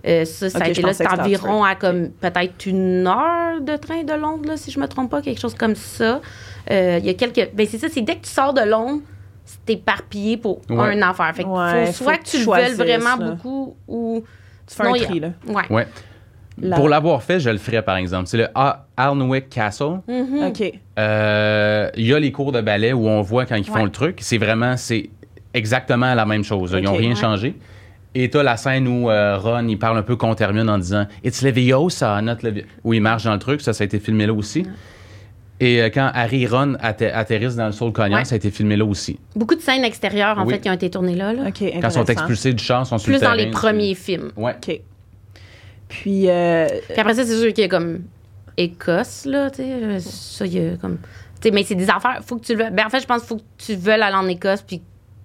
Euh, 0.07 0.25
ça, 0.25 0.51
ça 0.51 0.59
Ok, 0.59 0.65
a 0.65 0.69
été 0.69 0.81
je 0.81 0.87
là, 0.87 0.89
pensais 0.93 1.05
c'est 1.11 1.21
environ 1.21 1.65
à 1.65 1.75
comme 1.75 2.11
peut-être 2.11 2.67
une 2.67 3.07
heure 3.07 3.61
de 3.61 3.77
train 3.77 4.03
de 4.03 4.13
Londres, 4.15 4.45
là, 4.49 4.57
si 4.57 4.71
je 4.71 4.79
me 4.81 4.87
trompe 4.89 5.11
pas, 5.11 5.23
quelque 5.23 5.41
chose 5.41 5.55
comme 5.55 5.75
ça. 5.75 6.21
Euh, 6.71 6.99
Il 7.01 7.07
y 7.07 7.11
a 7.11 7.15
quelques. 7.15 7.51
Ben, 7.55 7.67
c'est 7.69 7.79
ça, 7.79 7.89
c'est 7.91 8.03
dès 8.03 8.17
que 8.17 8.23
tu 8.27 8.31
sors 8.31 8.53
de 8.55 8.63
Londres, 8.63 9.01
c'est 9.45 9.75
éparpillé 9.75 10.37
pour 10.37 10.61
Ouais. 10.71 10.95
un 10.97 11.03
affaire. 11.03 11.35
Fait 11.35 11.45
que 11.45 11.49
Ouais, 11.49 11.87
faut 11.87 12.05
soit 12.05 12.13
faut 12.15 12.19
que 12.19 12.25
que 12.25 12.31
tu 12.31 12.39
le 12.39 12.45
veuilles 12.45 12.75
vraiment 12.99 13.17
là. 13.17 13.31
beaucoup 13.33 13.77
ou. 13.89 14.23
Tu 14.67 14.75
fais 14.77 14.83
un 14.83 14.93
Sinon, 14.95 15.03
a- 15.03 15.07
tri, 15.07 15.21
là. 15.21 15.29
Ouais. 15.49 15.63
Ouais. 15.71 15.87
La- 16.63 16.77
Pour 16.77 16.89
l'avoir 16.91 17.23
fait, 17.23 17.41
je 17.41 17.49
le 17.49 17.57
ferais, 17.59 17.81
par 17.83 17.97
exemple. 17.97 18.27
C'est 18.27 18.37
le 18.37 18.49
A- 18.55 18.85
Alnwick 18.97 19.49
Castle. 19.49 20.01
Mhm. 20.07 20.45
OK. 20.49 20.73
Euh, 20.99 21.91
Il 21.97 22.07
y 22.07 22.13
a 22.15 22.19
les 22.21 22.31
cours 22.33 22.53
de 22.53 22.61
ballet 22.61 22.93
où 22.93 23.09
on 23.09 23.23
voit 23.23 23.47
quand 23.47 23.57
ils 23.57 23.65
font 23.65 23.85
le 23.85 23.91
truc. 23.91 24.19
C'est 24.21 24.37
vraiment, 24.39 24.77
c'est 24.77 25.09
exactement 25.55 26.15
la 26.15 26.27
même 26.27 26.45
chose. 26.45 26.75
Ils 26.77 26.85
n'ont 26.85 26.95
rien 26.97 27.11
Ouais. 27.11 27.15
changé. 27.17 27.55
Et 28.15 28.29
t'as 28.29 28.43
la 28.43 28.57
scène 28.57 28.89
où 28.89 29.09
euh, 29.09 29.39
Ron, 29.39 29.69
il 29.69 29.79
parle 29.79 29.97
un 29.99 30.03
peu 30.03 30.17
contre 30.17 30.43
Hermione 30.43 30.69
en 30.69 30.79
disant 30.79 31.07
It's 31.25 31.43
Leviosa, 31.43 32.21
not 32.23 32.37
Leviosa. 32.43 32.67
Où 32.83 32.93
il 32.95 33.01
marche 33.01 33.25
dans 33.25 33.33
le 33.33 33.39
truc. 33.39 33.61
Ça, 33.61 33.73
ça 33.73 33.83
a 33.83 33.87
été 33.87 34.01
filmé 34.01 34.27
là 34.27 34.33
aussi. 34.35 34.65
Et 35.61 35.81
euh, 35.83 35.91
quand 35.93 36.11
Harry 36.15 36.43
et 36.45 36.47
Ron 36.47 36.75
atter- 36.81 37.13
atterrissent 37.13 37.55
dans 37.57 37.67
le 37.67 37.73
sol 37.73 37.93
Cognard, 37.93 38.21
Ouais. 38.21 38.25
ça 38.25 38.35
a 38.35 38.37
été 38.37 38.51
filmé 38.51 38.77
là 38.77 38.85
aussi. 38.85 39.19
Beaucoup 39.37 39.55
de 39.55 39.61
scènes 39.61 39.85
extérieures, 39.85 40.39
en 40.39 40.45
Oui. 40.47 40.55
fait, 40.55 40.61
qui 40.61 40.71
ont 40.71 40.75
été 40.75 40.89
tournées 40.91 41.15
là. 41.15 41.33
là. 41.35 41.43
OK, 41.49 41.61
Quand 41.81 41.89
ils 41.89 41.93
sont 41.93 42.05
expulsés 42.07 42.53
du 42.55 42.65
char, 42.65 42.83
ils 42.83 42.87
sont 42.87 42.99
sur 42.99 43.11
le 43.13 43.19
Plus 43.19 43.23
dans 43.25 43.33
terrain, 43.35 43.45
les 43.47 43.51
premiers 43.51 43.95
films. 43.95 44.33
Ouais. 44.37 44.55
OK. 44.57 44.81
Puis, 45.89 46.29
euh, 46.31 46.67
Puis 46.89 46.99
après 47.01 47.15
ça, 47.15 47.25
c'est 47.25 47.37
sûr 47.39 47.53
qu'il 47.53 47.63
y 47.63 47.67
a 47.67 47.69
comme 47.69 48.01
Écosse, 48.57 49.25
là, 49.27 49.51
tu 49.51 49.59
sais. 49.59 49.69
euh, 49.71 49.99
Ça, 50.01 50.47
il 50.47 50.55
y 50.55 50.67
a 50.67 50.77
comme. 50.77 50.99
Tu 51.41 51.49
sais, 51.49 51.51
mais 51.55 51.63
c'est 51.63 51.75
des 51.75 51.89
affaires. 51.91 52.21
Faut 52.25 52.37
que 52.37 52.45
tu 52.45 52.55
le. 52.55 52.71
Ben, 52.71 52.87
en 52.87 52.91
fait, 52.91 53.01
je 53.01 53.07
pense 53.07 53.21
qu'il 53.21 53.29
faut 53.29 53.37
que 53.37 53.43
tu 53.59 53.75
veuilles 53.75 54.01
aller 54.03 54.15
en 54.17 54.29
Écosse 54.29 54.63
puis 54.63 54.83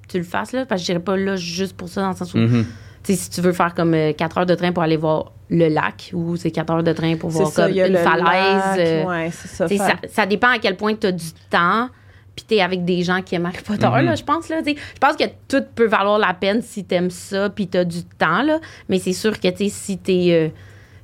tu 0.08 0.18
le 0.18 0.24
fasses, 0.24 0.52
là. 0.54 0.66
Parce 0.66 0.82
que 0.82 0.88
je 0.88 0.92
dirais 0.94 1.04
pas 1.04 1.18
là 1.18 1.36
juste 1.36 1.76
pour 1.76 1.90
ça, 1.90 2.02
dans 2.02 2.10
le 2.10 2.16
sens 2.16 2.34
où. 2.34 2.38
Mhm. 2.38 2.66
Tu 3.04 3.14
sais, 3.14 3.20
si 3.22 3.30
tu 3.30 3.42
veux 3.42 3.54
faire 3.54 3.74
comme 3.76 3.96
4 4.18 4.38
heures 4.40 4.46
de 4.48 4.56
train 4.56 4.72
pour 4.72 4.82
aller 4.84 4.98
voir 4.98 5.32
le 5.50 5.68
lac 5.68 6.10
ou 6.14 6.36
c'est 6.38 6.50
4 6.52 6.72
heures 6.74 6.84
de 6.84 6.92
train 6.94 7.16
pour 7.18 7.32
c'est 7.32 7.38
voir 7.40 7.52
ça, 7.52 7.68
comme 7.68 7.78
une 7.78 7.94
le 7.94 7.98
falaise. 8.00 8.24
lac, 8.24 8.80
euh, 8.80 9.06
ouais, 9.06 9.30
c'est 9.32 10.08
ça. 10.10 10.26
dépend 10.26 10.50
à 10.50 10.58
quel 10.60 10.76
point 10.76 10.96
tu 10.96 11.08
as 11.08 11.12
du 11.12 11.32
temps. 11.50 11.90
Puis 12.36 12.44
t'es 12.48 12.60
avec 12.62 12.84
des 12.84 13.02
gens 13.04 13.22
qui 13.22 13.36
aiment 13.36 13.46
Harry 13.46 13.62
Potter, 13.66 13.88
Mhm. 13.88 14.06
là, 14.06 14.16
je 14.16 14.24
pense. 14.24 14.50
Là, 14.50 14.58
je 14.66 14.74
pense 15.00 15.16
que 15.16 15.24
tout 15.48 15.64
peut 15.74 15.86
valoir 15.88 16.18
la 16.20 16.34
peine 16.34 16.62
si 16.62 16.84
t'aimes 16.84 17.10
ça 17.12 17.50
puis 17.50 17.68
t'as 17.68 17.86
du 17.86 18.04
temps. 18.04 18.42
Là. 18.42 18.60
Mais 18.90 19.00
c'est 19.00 19.14
sûr 19.14 19.40
que 19.40 19.48
tu 19.50 19.70
si 19.70 19.98
t'es 20.00 20.28
euh, 20.32 20.50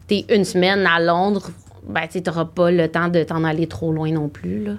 t'es 0.07 0.25
une 0.35 0.43
semaine 0.43 0.85
à 0.85 0.99
Londres, 0.99 1.51
ben, 1.87 2.01
tu 2.11 2.19
n'auras 2.21 2.45
pas 2.45 2.69
le 2.71 2.87
temps 2.89 3.07
de 3.07 3.23
t'en 3.23 3.43
aller 3.45 3.67
trop 3.67 3.93
loin 3.93 4.11
non 4.11 4.27
plus. 4.27 4.65
Là. 4.65 4.73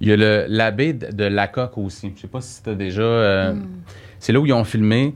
Il 0.00 0.08
y 0.08 0.12
a 0.12 0.16
le- 0.16 0.44
la 0.48 0.70
baie 0.70 0.92
de, 0.92 1.24
Lacock 1.24 1.78
aussi. 1.78 2.12
Je 2.16 2.22
sais 2.22 2.26
pas 2.28 2.40
si 2.40 2.62
tu 2.62 2.70
as 2.70 2.74
déjà. 2.74 3.02
euh, 3.02 3.52
Hmm. 3.52 3.66
C'est 4.18 4.32
là 4.32 4.40
où 4.40 4.46
ils 4.46 4.52
ont 4.52 4.64
filmé 4.64 5.14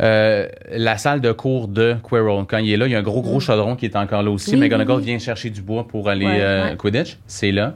euh, 0.00 0.46
la 0.72 0.96
salle 0.96 1.20
de 1.20 1.32
cours 1.32 1.66
de 1.68 1.96
Quirrell. 2.08 2.44
Quand 2.48 2.58
il 2.58 2.72
est 2.72 2.76
là, 2.76 2.86
il 2.86 2.92
y 2.92 2.94
a 2.94 2.98
un 2.98 3.02
gros, 3.02 3.20
gros 3.22 3.40
chaudron 3.40 3.74
qui 3.76 3.84
est 3.86 3.96
encore 3.96 4.22
là 4.22 4.30
aussi. 4.30 4.52
Hmm. 4.52 4.54
Oui, 4.54 4.60
McGonagall 4.60 4.98
oui, 4.98 5.04
vient 5.04 5.18
chercher 5.18 5.50
du 5.50 5.60
bois 5.62 5.86
pour 5.88 6.08
aller 6.08 6.24
Ouais, 6.26 6.40
euh, 6.40 6.70
ouais. 6.70 6.76
Quidditch. 6.76 7.18
C'est 7.26 7.50
là. 7.52 7.74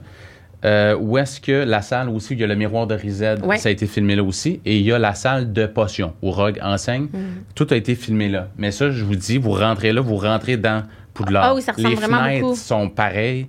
Euh, 0.65 0.95
où 0.97 1.17
est-ce 1.17 1.41
que 1.41 1.51
la 1.65 1.81
salle 1.81 2.07
aussi, 2.07 2.31
où 2.31 2.37
il 2.37 2.39
y 2.39 2.43
a 2.45 2.47
le 2.47 2.55
miroir 2.55 2.87
de 2.87 2.95
Rized, 2.95 3.45
Ouais. 3.45 3.57
ça 3.57 3.67
a 3.67 3.71
été 3.73 3.85
filmé 3.85 4.15
là 4.15 4.23
aussi. 4.23 4.61
Et 4.65 4.77
il 4.77 4.85
y 4.85 4.93
a 4.93 4.99
la 4.99 5.13
salle 5.13 5.51
de 5.51 5.65
potions 5.65 6.13
où 6.21 6.31
Rogue 6.31 6.59
enseigne. 6.63 7.07
Hmm. 7.11 7.41
Tout 7.55 7.67
a 7.71 7.75
été 7.75 7.95
filmé 7.95 8.29
là. 8.29 8.47
Mais 8.57 8.71
ça, 8.71 8.89
je 8.89 9.03
vous 9.03 9.15
dis, 9.17 9.37
vous 9.37 9.51
rentrez 9.51 9.91
là, 9.91 9.99
vous 9.99 10.15
rentrez 10.15 10.55
dans 10.55 10.83
Poudlard. 11.13 11.43
Ah 11.47 11.55
oui, 11.55 11.61
ça 11.61 11.73
ressemble 11.73 11.89
Les 11.89 11.95
vraiment 11.95 12.19
fenêtres 12.23 12.41
beaucoup. 12.41 12.55
sont 12.55 12.89
pareilles. 12.89 13.47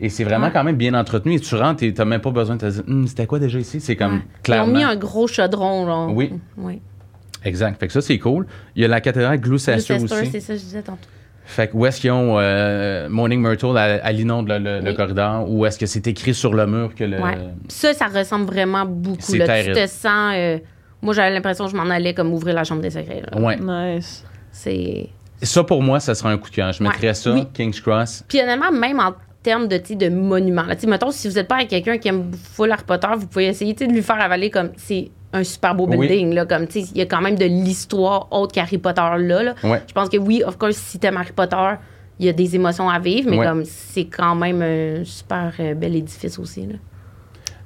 Et 0.00 0.08
c'est 0.10 0.24
vraiment 0.24 0.46
Ouais. 0.46 0.52
quand 0.52 0.62
même 0.64 0.76
bien 0.76 0.94
entretenu. 0.94 1.34
Et 1.34 1.40
tu 1.40 1.54
rentres 1.56 1.82
et 1.82 1.92
tu 1.92 1.98
n'as 1.98 2.04
même 2.04 2.20
pas 2.20 2.30
besoin 2.30 2.56
de 2.56 2.60
te 2.60 2.66
dire, 2.70 2.82
Hum, 2.86 3.06
c'était 3.08 3.26
quoi 3.26 3.38
déjà 3.38 3.58
ici? 3.58 3.80
C'est 3.80 3.96
comme 3.96 4.14
Ouais. 4.16 4.22
clairement. 4.42 4.66
Ils 4.72 4.74
ont 4.74 4.78
mis 4.78 4.84
un 4.84 4.96
gros 4.96 5.26
chaudron. 5.26 5.86
Là. 5.86 6.06
Oui. 6.12 6.32
oui. 6.56 6.80
Exact. 7.44 7.78
Fait 7.80 7.86
que 7.86 7.92
ça, 7.92 8.00
c'est 8.00 8.18
cool. 8.18 8.46
Il 8.76 8.82
y 8.82 8.84
a 8.84 8.88
la 8.88 9.00
cathédrale 9.00 9.38
Gloucester, 9.40 9.96
Gloucester, 9.98 10.22
aussi. 10.22 10.30
c'est 10.32 10.40
ça 10.40 10.54
je 10.54 10.60
disais 10.60 10.82
tantôt. 10.82 10.98
Fait 11.44 11.68
que 11.68 11.76
où 11.76 11.86
est-ce 11.86 12.00
qu'ils 12.00 12.10
ont 12.10 12.36
euh, 12.38 13.08
Morning 13.08 13.40
Myrtle 13.40 13.76
à, 13.78 14.04
à 14.04 14.12
l'inonde 14.12 14.48
le, 14.48 14.58
le- 14.58 14.80
le 14.80 14.90
Oui. 14.90 14.94
corridor? 14.96 15.50
Ou 15.50 15.64
est-ce 15.64 15.78
que 15.78 15.86
c'est 15.86 16.06
écrit 16.06 16.34
sur 16.34 16.52
le 16.52 16.66
mur 16.66 16.94
que 16.94 17.04
le. 17.04 17.18
Ouais. 17.22 17.38
Ça, 17.68 17.94
ça 17.94 18.06
ressemble 18.08 18.44
vraiment 18.46 18.84
beaucoup. 18.84 19.16
C'est 19.20 19.38
Là. 19.38 19.64
Tu 19.64 19.72
te 19.72 19.86
sens. 19.86 20.34
euh, 20.36 20.58
moi, 21.00 21.14
j'avais 21.14 21.32
l'impression 21.32 21.64
que 21.64 21.70
je 21.70 21.76
m'en 21.76 21.88
allais 21.88 22.12
comme 22.12 22.32
ouvrir 22.34 22.54
la 22.54 22.64
chambre 22.64 22.82
des 22.82 22.90
secrets. 22.90 23.22
là. 23.32 23.40
Ouais. 23.40 23.56
Nice. 23.56 24.24
C'est. 24.52 25.08
Ça, 25.40 25.64
pour 25.64 25.80
moi, 25.82 26.00
ça 26.00 26.14
sera 26.14 26.30
un 26.30 26.36
coup 26.36 26.50
de 26.50 26.54
cœur. 26.56 26.72
Je 26.72 26.82
Ouais. 26.82 26.88
mettrais 26.90 27.14
ça, 27.14 27.32
Oui. 27.32 27.44
King's 27.54 27.80
Cross. 27.80 28.24
Puis 28.28 28.40
honnêtement, 28.42 28.70
même 28.72 28.98
en 29.00 29.12
termes 29.42 29.68
de, 29.68 29.78
de 29.94 30.08
monuments. 30.08 30.62
Là, 30.62 30.74
mettons, 30.86 31.10
si 31.10 31.28
vous 31.28 31.34
n'êtes 31.34 31.48
pas 31.48 31.56
avec 31.56 31.68
quelqu'un 31.68 31.98
qui 31.98 32.08
aime 32.08 32.30
full 32.54 32.70
Harry 32.72 32.82
Potter, 32.86 33.08
vous 33.16 33.26
pouvez 33.26 33.46
essayer 33.46 33.72
de 33.74 33.84
lui 33.84 34.02
faire 34.02 34.20
avaler 34.20 34.50
comme 34.50 34.70
c'est 34.76 35.10
un 35.32 35.44
super 35.44 35.74
beau 35.74 35.86
Oui. 35.86 35.96
building. 35.98 36.34
Là, 36.34 36.46
comme, 36.46 36.66
il 36.74 36.96
y 36.96 37.00
a 37.02 37.06
quand 37.06 37.20
même 37.20 37.36
de 37.36 37.44
l'histoire 37.44 38.28
autre 38.30 38.52
qu'Harry 38.54 38.78
Potter 38.78 39.00
là, 39.18 39.42
là. 39.42 39.54
Ouais. 39.62 39.82
Je 39.86 39.92
pense 39.92 40.08
que 40.08 40.16
oui, 40.16 40.42
of 40.44 40.56
course, 40.58 40.76
si 40.76 40.98
t'aimes 40.98 41.16
Harry 41.18 41.32
Potter, 41.32 41.56
il 42.18 42.26
y 42.26 42.28
a 42.28 42.32
des 42.32 42.56
émotions 42.56 42.88
à 42.88 42.98
vivre, 42.98 43.30
mais 43.30 43.38
Ouais. 43.38 43.46
comme 43.46 43.64
c'est 43.64 44.06
quand 44.06 44.34
même 44.34 44.60
un 44.62 45.04
super 45.04 45.52
euh, 45.60 45.74
bel 45.74 45.94
édifice 45.94 46.38
aussi. 46.38 46.66
Là. 46.66 46.74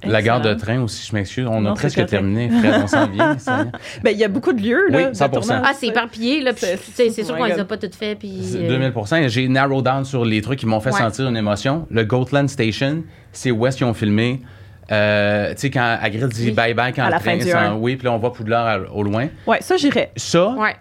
La 0.04 0.22
gare 0.22 0.40
de 0.40 0.54
train 0.54 0.80
aussi, 0.80 1.06
je 1.08 1.14
m'excuse. 1.14 1.46
On 1.48 1.60
Non, 1.60 1.70
a 1.70 1.74
presque 1.74 2.04
terminé, 2.06 2.48
Fred, 2.50 2.82
on 2.82 2.86
s'en 2.86 3.06
vient. 3.08 3.36
Ben, 4.02 4.10
il 4.10 4.18
y 4.18 4.24
a 4.24 4.28
beaucoup 4.28 4.52
de 4.52 4.60
lieux, 4.62 4.88
là. 4.90 4.98
Oui, 4.98 5.04
de 5.06 5.14
100%. 5.14 5.30
tournage. 5.30 5.62
Ah, 5.64 5.72
c'est 5.78 5.86
éparpillé, 5.88 6.40
là. 6.42 6.52
C'est- 6.56 7.10
sûr 7.10 7.34
oh 7.34 7.38
qu'on 7.38 7.44
les 7.44 7.58
a 7.58 7.64
pas 7.64 7.76
toutes 7.76 7.94
faites. 7.94 8.18
Puis, 8.18 8.40
euh, 8.56 8.68
2000 8.68 9.28
J'ai 9.28 9.48
narrow 9.48 9.82
down 9.82 10.04
sur 10.04 10.24
les 10.24 10.40
trucs 10.42 10.58
qui 10.58 10.66
m'ont 10.66 10.80
fait 10.80 10.90
Ouais. 10.92 10.98
sentir 11.00 11.28
une 11.28 11.36
émotion. 11.36 11.86
Le 11.90 12.04
Goatland 12.04 12.48
Station, 12.48 13.04
c'est 13.32 13.50
où 13.50 13.66
est-ce 13.66 13.76
qu'ils 13.76 13.86
ont 13.86 13.94
filmé. 13.94 14.40
Euh, 14.90 15.50
tu 15.54 15.58
sais, 15.60 15.70
quand 15.70 15.96
Hagrid 16.02 16.28
dit 16.28 16.46
Oui. 16.48 16.52
bye-bye 16.52 16.92
quand 16.94 17.04
À 17.04 17.10
le 17.10 17.18
train. 17.18 17.74
Oui, 17.76 17.96
puis 17.96 18.04
là, 18.06 18.12
on 18.12 18.18
voit 18.18 18.32
Poudlard 18.32 18.66
à- 18.66 18.92
au 18.92 19.02
loin. 19.02 19.28
Ouais, 19.46 19.58
ça, 19.60 19.76
j'irais. 19.76 20.10
Ça, 20.16 20.50
Ouais. 20.50 20.74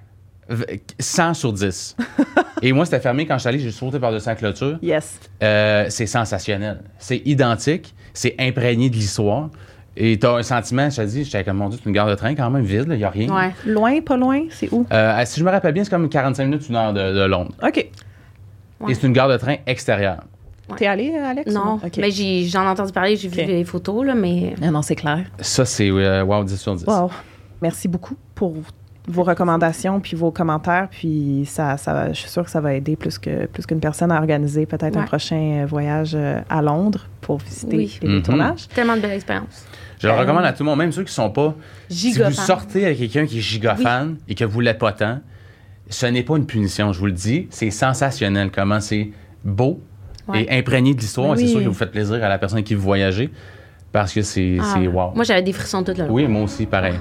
V- 0.53 0.79
100 0.99 1.33
sur 1.33 1.53
10. 1.53 1.95
Et 2.61 2.71
moi, 2.73 2.85
c'était 2.85 2.99
fermé 2.99 3.25
quand 3.25 3.35
je 3.35 3.39
suis 3.39 3.49
allé, 3.49 3.59
j'ai 3.59 3.71
sauté 3.71 3.99
par-dessus 3.99 4.27
la 4.27 4.35
clôture. 4.35 4.77
Yes. 4.81 5.19
Euh, 5.41 5.85
c'est 5.89 6.05
sensationnel. 6.05 6.81
C'est 6.99 7.21
identique, 7.25 7.93
c'est 8.13 8.35
imprégné 8.39 8.89
de 8.89 8.95
l'histoire. 8.95 9.49
Et 9.97 10.17
t'as 10.19 10.37
un 10.37 10.43
sentiment, 10.43 10.89
je 10.89 10.97
te 10.97 11.01
dis, 11.07 11.23
j'étais 11.25 11.43
comme, 11.43 11.57
mon 11.57 11.67
Dieu, 11.69 11.77
c'est 11.81 11.89
une 11.89 11.93
gare 11.95 12.07
de 12.07 12.15
train 12.15 12.33
quand 12.35 12.49
même 12.49 12.63
vide, 12.63 12.85
il 12.91 12.97
n'y 12.97 13.03
a 13.03 13.09
rien. 13.09 13.29
Ouais. 13.35 13.51
Loin, 13.65 13.99
pas 14.01 14.15
loin, 14.15 14.43
c'est 14.49 14.71
où? 14.71 14.85
Euh, 14.91 15.21
si 15.25 15.39
je 15.39 15.45
me 15.45 15.51
rappelle 15.51 15.73
bien, 15.73 15.83
c'est 15.83 15.89
comme 15.89 16.07
45 16.07 16.45
minutes, 16.45 16.69
une 16.69 16.75
heure 16.77 16.93
de, 16.93 16.99
de 17.13 17.23
Londres. 17.25 17.51
OK. 17.61 17.87
Ouais. 18.79 18.91
Et 18.91 18.95
c'est 18.95 19.05
une 19.05 19.13
gare 19.13 19.27
de 19.27 19.37
train 19.37 19.55
extérieure. 19.65 20.23
Ouais. 20.69 20.77
T'es 20.77 20.85
allé, 20.87 21.13
Alex? 21.17 21.51
Non, 21.51 21.73
OK. 21.83 21.97
mais 21.97 22.09
j'ai- 22.11 22.45
j'en 22.45 22.63
ai 22.63 22.67
entendu 22.67 22.93
parler, 22.93 23.17
j'ai 23.17 23.27
vu 23.27 23.43
les 23.43 23.65
photos, 23.65 24.05
là, 24.05 24.15
mais. 24.15 24.55
Non, 24.61 24.71
non, 24.71 24.81
c'est 24.81 24.95
clair. 24.95 25.25
Ça, 25.41 25.65
c'est 25.65 25.89
euh, 25.89 26.23
wow, 26.23 26.43
10 26.45 26.55
sur 26.57 26.73
10. 26.75 26.85
Wow. 26.85 27.11
Merci 27.61 27.89
beaucoup 27.89 28.15
pour 28.33 28.53
vos 29.07 29.23
recommandations 29.23 29.99
puis 29.99 30.15
vos 30.15 30.31
commentaires. 30.31 30.87
Puis 30.91 31.43
ça, 31.45 31.77
ça 31.77 31.93
va- 31.93 32.13
je 32.13 32.19
suis 32.19 32.29
sûre 32.29 32.43
que 32.43 32.51
ça 32.51 32.61
va 32.61 32.73
aider 32.73 32.95
plus 32.95 33.17
que 33.17 33.45
plus 33.47 33.65
qu'une 33.65 33.79
personne 33.79 34.11
à 34.11 34.17
organiser 34.19 34.65
peut-être 34.65 34.97
un 34.97 35.03
prochain 35.03 35.61
euh, 35.61 35.65
voyage 35.65 36.11
euh, 36.15 36.39
à 36.49 36.61
Londres 36.61 37.07
pour 37.21 37.37
visiter 37.39 37.77
Oui. 37.77 37.99
les 38.03 38.21
tournages. 38.21 38.67
Tellement 38.69 38.95
de 38.95 39.01
belles 39.01 39.11
expériences. 39.11 39.65
Je 39.99 40.07
le 40.07 40.13
Euh, 40.13 40.17
recommande 40.19 40.45
à 40.45 40.53
tout 40.53 40.63
le 40.63 40.69
monde, 40.69 40.79
même 40.79 40.91
ceux 40.91 41.03
qui 41.03 41.13
sont 41.13 41.29
pas. 41.29 41.55
Si 41.89 42.11
Giga 42.13 42.29
vous 42.29 42.35
fan. 42.35 42.45
sortez 42.45 42.85
avec 42.85 42.97
quelqu'un 42.97 43.25
qui 43.25 43.37
est 43.37 43.41
giga 43.41 43.75
Oui. 43.77 43.83
fan 43.83 44.17
et 44.27 44.35
que 44.35 44.45
vous 44.45 44.59
l'êtes 44.59 44.79
pas 44.79 44.91
tant, 44.93 45.19
ce 45.89 46.05
n'est 46.05 46.23
pas 46.23 46.37
une 46.37 46.45
punition, 46.45 46.91
je 46.93 46.99
vous 46.99 47.05
le 47.07 47.11
dis. 47.11 47.47
C'est 47.49 47.69
sensationnel 47.71 48.49
comment 48.51 48.79
c'est 48.79 49.09
beau 49.43 49.81
Ouais. 50.27 50.43
et 50.43 50.59
imprégné 50.59 50.93
de 50.93 50.99
l'histoire. 50.99 51.35
C'est 51.37 51.47
sûr 51.47 51.59
que 51.61 51.67
vous 51.67 51.73
faites 51.73 51.91
plaisir 51.91 52.23
à 52.23 52.29
la 52.29 52.37
personne 52.37 52.61
qui 52.63 52.75
vous 52.75 52.81
voyagez 52.83 53.29
parce 53.91 54.13
que 54.13 54.21
c'est 54.21 54.57
Ah, 54.59 54.73
c'est 54.75 54.87
wow. 54.87 55.11
Moi, 55.15 55.23
j'avais 55.23 55.41
des 55.41 55.53
frissons 55.53 55.83
tout 55.83 55.93
le 55.97 56.05
long. 56.05 56.13
oui, 56.13 56.27
moi 56.27 56.43
aussi, 56.43 56.65
pareil. 56.67 56.93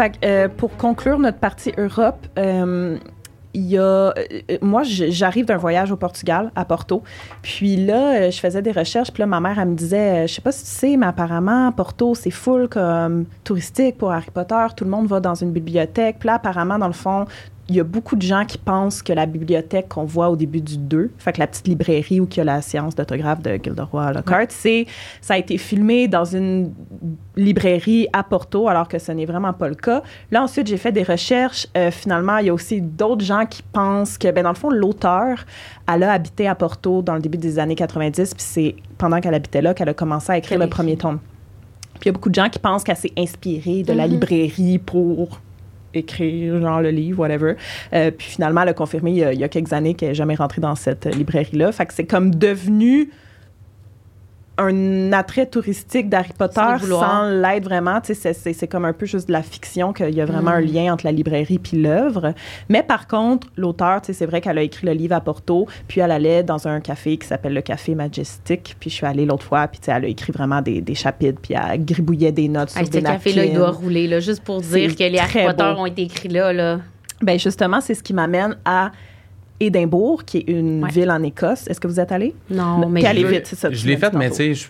Fait 0.00 0.18
euh, 0.24 0.48
pour 0.48 0.78
conclure 0.78 1.18
notre 1.18 1.36
partie 1.36 1.74
Europe, 1.76 2.26
euh, 2.38 2.96
il 3.52 3.66
y 3.66 3.76
a, 3.76 3.82
euh, 3.82 4.12
moi, 4.62 4.82
j'arrive 4.82 5.44
d'un 5.44 5.58
voyage 5.58 5.92
au 5.92 5.96
Portugal, 5.96 6.50
à 6.56 6.64
Porto. 6.64 7.02
Puis 7.42 7.76
là, 7.76 8.30
je 8.30 8.40
faisais 8.40 8.62
des 8.62 8.72
recherches. 8.72 9.10
Puis 9.10 9.20
là, 9.20 9.26
ma 9.26 9.40
mère, 9.40 9.58
elle 9.58 9.68
me 9.68 9.74
disait, 9.74 10.26
je 10.26 10.32
sais 10.32 10.40
pas 10.40 10.52
si 10.52 10.64
tu 10.64 10.70
sais, 10.70 10.96
mais 10.96 11.04
apparemment, 11.04 11.70
Porto, 11.72 12.14
c'est 12.14 12.30
full 12.30 12.66
comme 12.68 13.26
touristique 13.44 13.98
pour 13.98 14.10
Harry 14.10 14.30
Potter. 14.32 14.68
Tout 14.74 14.84
le 14.84 14.90
monde 14.90 15.06
va 15.06 15.20
dans 15.20 15.34
une 15.34 15.52
bibliothèque. 15.52 16.16
Puis 16.18 16.28
là, 16.28 16.36
apparemment, 16.36 16.78
dans 16.78 16.86
le 16.86 16.94
fond, 16.94 17.26
il 17.70 17.76
y 17.76 17.80
a 17.80 17.84
beaucoup 17.84 18.16
de 18.16 18.22
gens 18.22 18.44
qui 18.44 18.58
pensent 18.58 19.00
que 19.00 19.12
la 19.12 19.26
bibliothèque 19.26 19.88
qu'on 19.88 20.04
voit 20.04 20.28
au 20.28 20.34
début 20.36 20.60
du 20.60 20.76
2, 20.76 21.10
fait 21.18 21.32
que 21.32 21.38
la 21.38 21.46
petite 21.46 21.68
librairie 21.68 22.18
où 22.20 22.26
il 22.30 22.36
y 22.36 22.40
a 22.40 22.44
la 22.44 22.60
séance 22.62 22.96
d'autographe 22.96 23.40
de 23.42 23.52
Gilderoy 23.62 24.12
Lockhart, 24.12 24.46
c'est 24.48 24.86
ça 25.20 25.34
a 25.34 25.38
été 25.38 25.56
filmé 25.56 26.08
dans 26.08 26.24
une 26.24 26.72
librairie 27.36 28.08
à 28.12 28.22
Porto, 28.24 28.68
alors 28.68 28.88
que 28.88 28.98
ce 28.98 29.12
n'est 29.12 29.24
vraiment 29.24 29.52
pas 29.52 29.68
le 29.68 29.76
cas. 29.76 30.02
Là, 30.32 30.42
ensuite, 30.42 30.66
j'ai 30.66 30.76
fait 30.76 30.90
des 30.92 31.04
recherches. 31.04 31.68
Euh, 31.76 31.90
finalement, 31.90 32.38
il 32.38 32.46
y 32.46 32.50
a 32.50 32.54
aussi 32.54 32.80
d'autres 32.80 33.24
gens 33.24 33.46
qui 33.46 33.62
pensent 33.62 34.18
que, 34.18 34.30
ben, 34.32 34.42
dans 34.42 34.50
le 34.50 34.56
fond, 34.56 34.70
l'auteur, 34.70 35.44
elle 35.92 36.02
a 36.02 36.12
habité 36.12 36.48
à 36.48 36.54
Porto 36.56 37.02
dans 37.02 37.14
le 37.14 37.20
début 37.20 37.38
des 37.38 37.58
années 37.60 37.76
90, 37.76 38.34
puis 38.34 38.44
c'est 38.44 38.76
pendant 38.98 39.20
qu'elle 39.20 39.34
habitait 39.34 39.62
là 39.62 39.74
qu'elle 39.74 39.88
a 39.88 39.94
commencé 39.94 40.32
à 40.32 40.38
écrire 40.38 40.58
le 40.58 40.66
premier 40.68 40.96
tome. 40.96 41.20
Puis 42.00 42.02
il 42.02 42.06
y 42.06 42.10
a 42.10 42.12
beaucoup 42.12 42.30
de 42.30 42.34
gens 42.34 42.48
qui 42.48 42.58
pensent 42.58 42.82
qu'elle 42.82 42.96
s'est 42.96 43.12
inspirée 43.16 43.82
de 43.84 43.92
la 43.92 44.06
Mhm. 44.06 44.12
librairie 44.14 44.78
pour 44.78 45.38
écrire, 45.94 46.60
genre 46.60 46.80
le 46.80 46.90
livre, 46.90 47.20
whatever. 47.20 47.54
Euh, 47.92 48.10
puis 48.10 48.28
finalement, 48.28 48.62
elle 48.62 48.68
a 48.68 48.74
confirmé 48.74 49.10
il 49.12 49.38
y 49.38 49.44
a, 49.44 49.48
quelques 49.48 49.72
années 49.72 49.94
qu'elle 49.94 50.10
n'est 50.10 50.14
jamais 50.14 50.34
rentrée 50.34 50.60
dans 50.60 50.74
cette 50.74 51.06
librairie-là. 51.06 51.72
Fait 51.72 51.86
que 51.86 51.94
c'est 51.94 52.06
comme 52.06 52.34
devenu 52.34 53.10
un 54.60 55.12
attrait 55.12 55.46
touristique 55.46 56.08
d'Harry 56.08 56.32
Potter 56.36 56.60
Sans 56.88 57.28
l'être 57.30 57.64
vraiment. 57.64 58.00
C'est- 58.02 58.66
comme 58.68 58.84
un 58.84 58.92
peu 58.92 59.06
juste 59.06 59.28
de 59.28 59.32
la 59.32 59.42
fiction 59.42 59.92
qu'il 59.92 60.14
y 60.14 60.20
a 60.20 60.24
vraiment 60.26 60.50
Mm. 60.52 60.54
un 60.54 60.60
lien 60.60 60.92
entre 60.92 61.04
la 61.06 61.12
librairie 61.12 61.58
puis 61.58 61.80
l'œuvre. 61.80 62.34
Mais 62.68 62.82
par 62.82 63.06
contre, 63.08 63.48
l'auteur, 63.56 64.00
c'est 64.02 64.26
vrai 64.26 64.40
qu'elle 64.40 64.58
a 64.58 64.62
écrit 64.62 64.86
le 64.86 64.92
livre 64.92 65.14
à 65.14 65.20
Porto, 65.20 65.66
puis 65.88 66.00
elle 66.00 66.10
allait 66.10 66.42
dans 66.42 66.68
un 66.68 66.80
café 66.80 67.16
qui 67.16 67.26
s'appelle 67.26 67.54
le 67.54 67.62
Café 67.62 67.94
Majestic, 67.94 68.76
puis 68.78 68.90
je 68.90 68.94
suis 68.96 69.06
allée 69.06 69.24
l'autre 69.26 69.44
fois, 69.44 69.66
puis 69.68 69.80
elle 69.86 70.04
a 70.04 70.08
écrit 70.08 70.32
vraiment 70.32 70.60
des, 70.62 70.80
des 70.80 70.94
chapitres, 70.94 71.40
puis 71.42 71.54
elle 71.54 71.84
gribouillait 71.84 72.32
des 72.32 72.48
notes 72.48 72.70
Hey, 72.76 72.84
sur 72.84 72.86
ce 72.86 72.90
des 72.90 73.02
café-là, 73.02 73.44
il 73.46 73.54
doit 73.54 73.70
rouler, 73.70 74.06
là, 74.08 74.20
juste 74.20 74.42
pour 74.44 74.60
dire 74.60 74.94
que 74.94 75.02
les 75.04 75.18
Harry 75.18 75.44
Potter 75.46 75.72
beau. 75.74 75.80
ont 75.82 75.86
été 75.86 76.02
écrits 76.02 76.28
là. 76.28 76.52
là. 76.52 76.78
Ben 77.22 77.38
justement, 77.38 77.80
c'est 77.80 77.94
ce 77.94 78.02
qui 78.02 78.14
m'amène 78.14 78.56
à 78.64 78.92
Édimbourg, 79.60 80.24
qui 80.24 80.38
est 80.38 80.50
une 80.50 80.82
Ouais. 80.82 80.90
ville 80.90 81.10
en 81.10 81.22
Écosse. 81.22 81.66
Est-ce 81.68 81.78
que 81.80 81.86
vous 81.86 82.00
êtes 82.00 82.10
allé? 82.12 82.34
Non, 82.50 82.88
mais 82.88 83.00
veux- 83.24 83.32
vite, 83.34 83.46
c'est 83.46 83.56
ça. 83.56 83.70
Je 83.70 83.86
l'ai 83.86 83.96
fait, 83.96 84.12
mais 84.14 84.30
tu 84.30 84.36
sais, 84.36 84.54
je- 84.54 84.68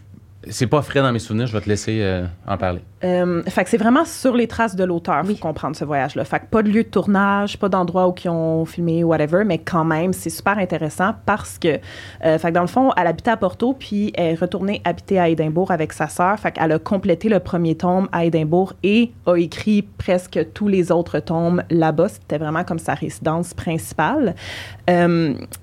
c'est 0.49 0.67
pas 0.67 0.81
frais 0.83 1.01
dans 1.03 1.13
mes 1.13 1.19
souvenirs. 1.19 1.47
Je 1.47 1.53
vais 1.53 1.61
te 1.61 1.69
laisser 1.69 1.99
euh, 2.01 2.25
en 2.47 2.57
parler. 2.57 2.81
Euh, 3.05 3.43
fait 3.45 3.65
que 3.65 3.71
c'est 3.71 3.77
vraiment 3.79 4.05
sur 4.05 4.35
les 4.37 4.47
traces 4.47 4.77
de 4.77 4.85
l'auteur, 4.85 5.23
Oui. 5.27 5.35
faut 5.37 5.41
comprendre 5.49 5.75
ce 5.77 5.85
voyage-là. 5.85 6.25
Fait 6.25 6.41
que 6.41 6.47
pas 6.47 6.63
de 6.63 6.69
lieu 6.69 6.83
de 6.83 6.89
tournage, 6.89 7.59
pas 7.59 7.69
d'endroit 7.69 8.09
où 8.09 8.15
ils 8.25 8.29
ont 8.29 8.65
filmé, 8.65 9.05
whatever, 9.05 9.45
mais 9.45 9.59
quand 9.59 9.85
même, 9.85 10.13
c'est 10.13 10.31
super 10.31 10.59
intéressant 10.59 11.15
parce 11.25 11.59
que, 11.59 11.79
euh, 12.25 12.39
fait 12.39 12.49
que 12.49 12.55
dans 12.55 12.61
le 12.63 12.67
fond, 12.67 12.91
elle 12.97 13.07
habitait 13.07 13.31
à 13.31 13.37
Porto, 13.37 13.73
puis 13.73 14.13
elle 14.15 14.33
est 14.33 14.35
retournée 14.35 14.83
habiter 14.85 15.19
à 15.19 15.29
Édimbourg 15.29 15.71
avec 15.71 15.93
sa 15.93 16.09
sœur. 16.09 16.39
Fait 16.39 16.53
qu'elle 16.53 16.73
a 16.73 16.79
complété 16.79 17.29
le 17.29 17.41
premier 17.41 17.75
tome 17.75 18.09
à 18.13 18.25
Édimbourg 18.25 18.75
et 18.83 19.13
a 19.27 19.37
écrit 19.37 19.83
presque 19.83 20.39
tous 20.55 20.69
les 20.69 20.93
autres 20.93 21.21
tomes 21.21 21.63
là-bas. 21.71 22.09
C'était 22.09 22.39
vraiment 22.39 22.65
comme 22.65 22.79
sa 22.79 22.95
résidence 22.95 23.55
principale. 23.55 24.35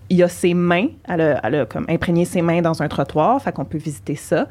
Il 0.10 0.18
y 0.18 0.24
a 0.24 0.28
ses 0.30 0.54
mains. 0.54 0.88
Elle 1.08 1.22
a, 1.22 1.40
elle 1.44 1.56
a 1.56 1.66
comme 1.66 1.86
imprégné 1.90 2.26
ses 2.26 2.42
mains 2.42 2.62
dans 2.62 2.82
un 2.82 2.88
trottoir, 2.88 3.42
fait 3.42 3.52
qu'on 3.52 3.66
peut 3.66 3.78
visiter 3.78 4.16
ça. 4.16 4.48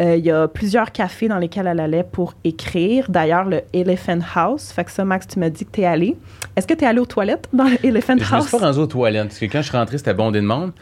Euh, 0.00 0.16
il 0.16 0.24
y 0.24 0.30
a 0.30 0.48
plusieurs 0.48 0.92
cafés 0.92 1.28
dans 1.28 1.36
lesquels 1.38 1.66
elle 1.66 1.78
allait 1.80 2.04
pour 2.04 2.32
écrire. 2.42 3.10
D'ailleurs, 3.10 3.44
le 3.44 3.60
Elephant 3.74 4.18
House. 4.34 4.72
Fait 4.72 4.84
que 4.84 4.90
ça, 4.90 5.04
Max, 5.04 5.26
tu 5.26 5.38
m'as 5.38 5.50
dit 5.50 5.66
que 5.66 5.70
tu 5.72 5.80
es 5.82 5.86
allé. 5.86 6.16
Est-ce 6.56 6.66
que 6.66 6.72
tu 6.72 6.84
es 6.84 6.86
allé 6.86 7.00
aux 7.00 7.06
toilettes 7.06 7.48
dans 7.52 7.64
le 7.64 7.76
Elephant 7.84 8.14
Je 8.16 8.24
me 8.24 8.34
House? 8.34 8.48
suis 8.48 8.58
pas 8.58 8.64
rendu 8.66 8.78
aux 8.78 8.86
toilettes 8.86 9.28
parce 9.28 9.38
que 9.38 9.44
quand 9.46 9.60
je 9.60 9.68
suis 9.68 9.76
rentré, 9.76 9.98
c'était 9.98 10.14
bondé 10.14 10.40
de 10.40 10.46
monde. 10.46 10.72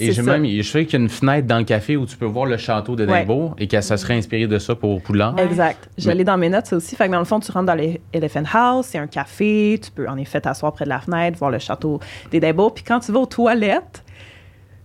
Et 0.00 0.12
j'ai 0.12 0.22
même, 0.22 0.46
je 0.46 0.62
sais 0.62 0.84
qu'il 0.86 0.92
y 1.00 1.02
a 1.02 1.04
une 1.04 1.08
fenêtre 1.08 1.48
dans 1.48 1.58
le 1.58 1.64
café 1.64 1.96
où 1.96 2.06
tu 2.06 2.16
peux 2.16 2.24
voir 2.26 2.46
le 2.46 2.56
château 2.56 2.94
d'Édimbourg 2.94 3.56
et 3.58 3.66
que 3.66 3.80
ça 3.80 3.96
serait 3.96 4.14
inspiré 4.14 4.46
de 4.46 4.58
ça 4.60 4.76
pour 4.76 5.02
Poudlard. 5.02 5.34
Ouais. 5.34 5.44
Exact. 5.44 5.88
Je 5.98 6.10
l'ai 6.12 6.22
dans 6.22 6.38
mes 6.38 6.48
notes, 6.48 6.66
ça 6.66 6.76
aussi. 6.76 6.94
Fait 6.94 7.06
que 7.06 7.12
dans 7.12 7.18
le 7.18 7.24
fond, 7.24 7.40
tu 7.40 7.50
rentres 7.50 7.66
dans 7.66 7.74
le 7.74 7.94
Elephant 8.12 8.44
House, 8.52 8.86
c'est 8.90 8.98
un 8.98 9.08
café, 9.08 9.80
tu 9.82 9.90
peux 9.90 10.06
en 10.08 10.16
effet 10.16 10.40
t'asseoir 10.40 10.72
près 10.72 10.84
de 10.84 10.90
la 10.90 11.00
fenêtre, 11.00 11.36
voir 11.36 11.50
le 11.50 11.58
château 11.58 11.98
d'Édimbourg. 12.30 12.74
Puis 12.74 12.84
quand 12.84 13.00
tu 13.00 13.10
vas 13.10 13.18
aux 13.18 13.26
toilettes, 13.26 14.04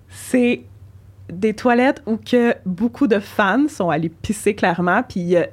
c'est 0.09 0.61
des 1.31 1.53
toilettes 1.53 2.01
où 2.05 2.17
que 2.17 2.53
beaucoup 2.65 3.07
de 3.07 3.19
fans 3.19 3.67
sont 3.69 3.89
allés 3.89 4.09
pisser 4.09 4.55
clairement, 4.55 5.03
puis 5.03 5.19
il 5.21 5.29
y 5.29 5.37
a- 5.37 5.47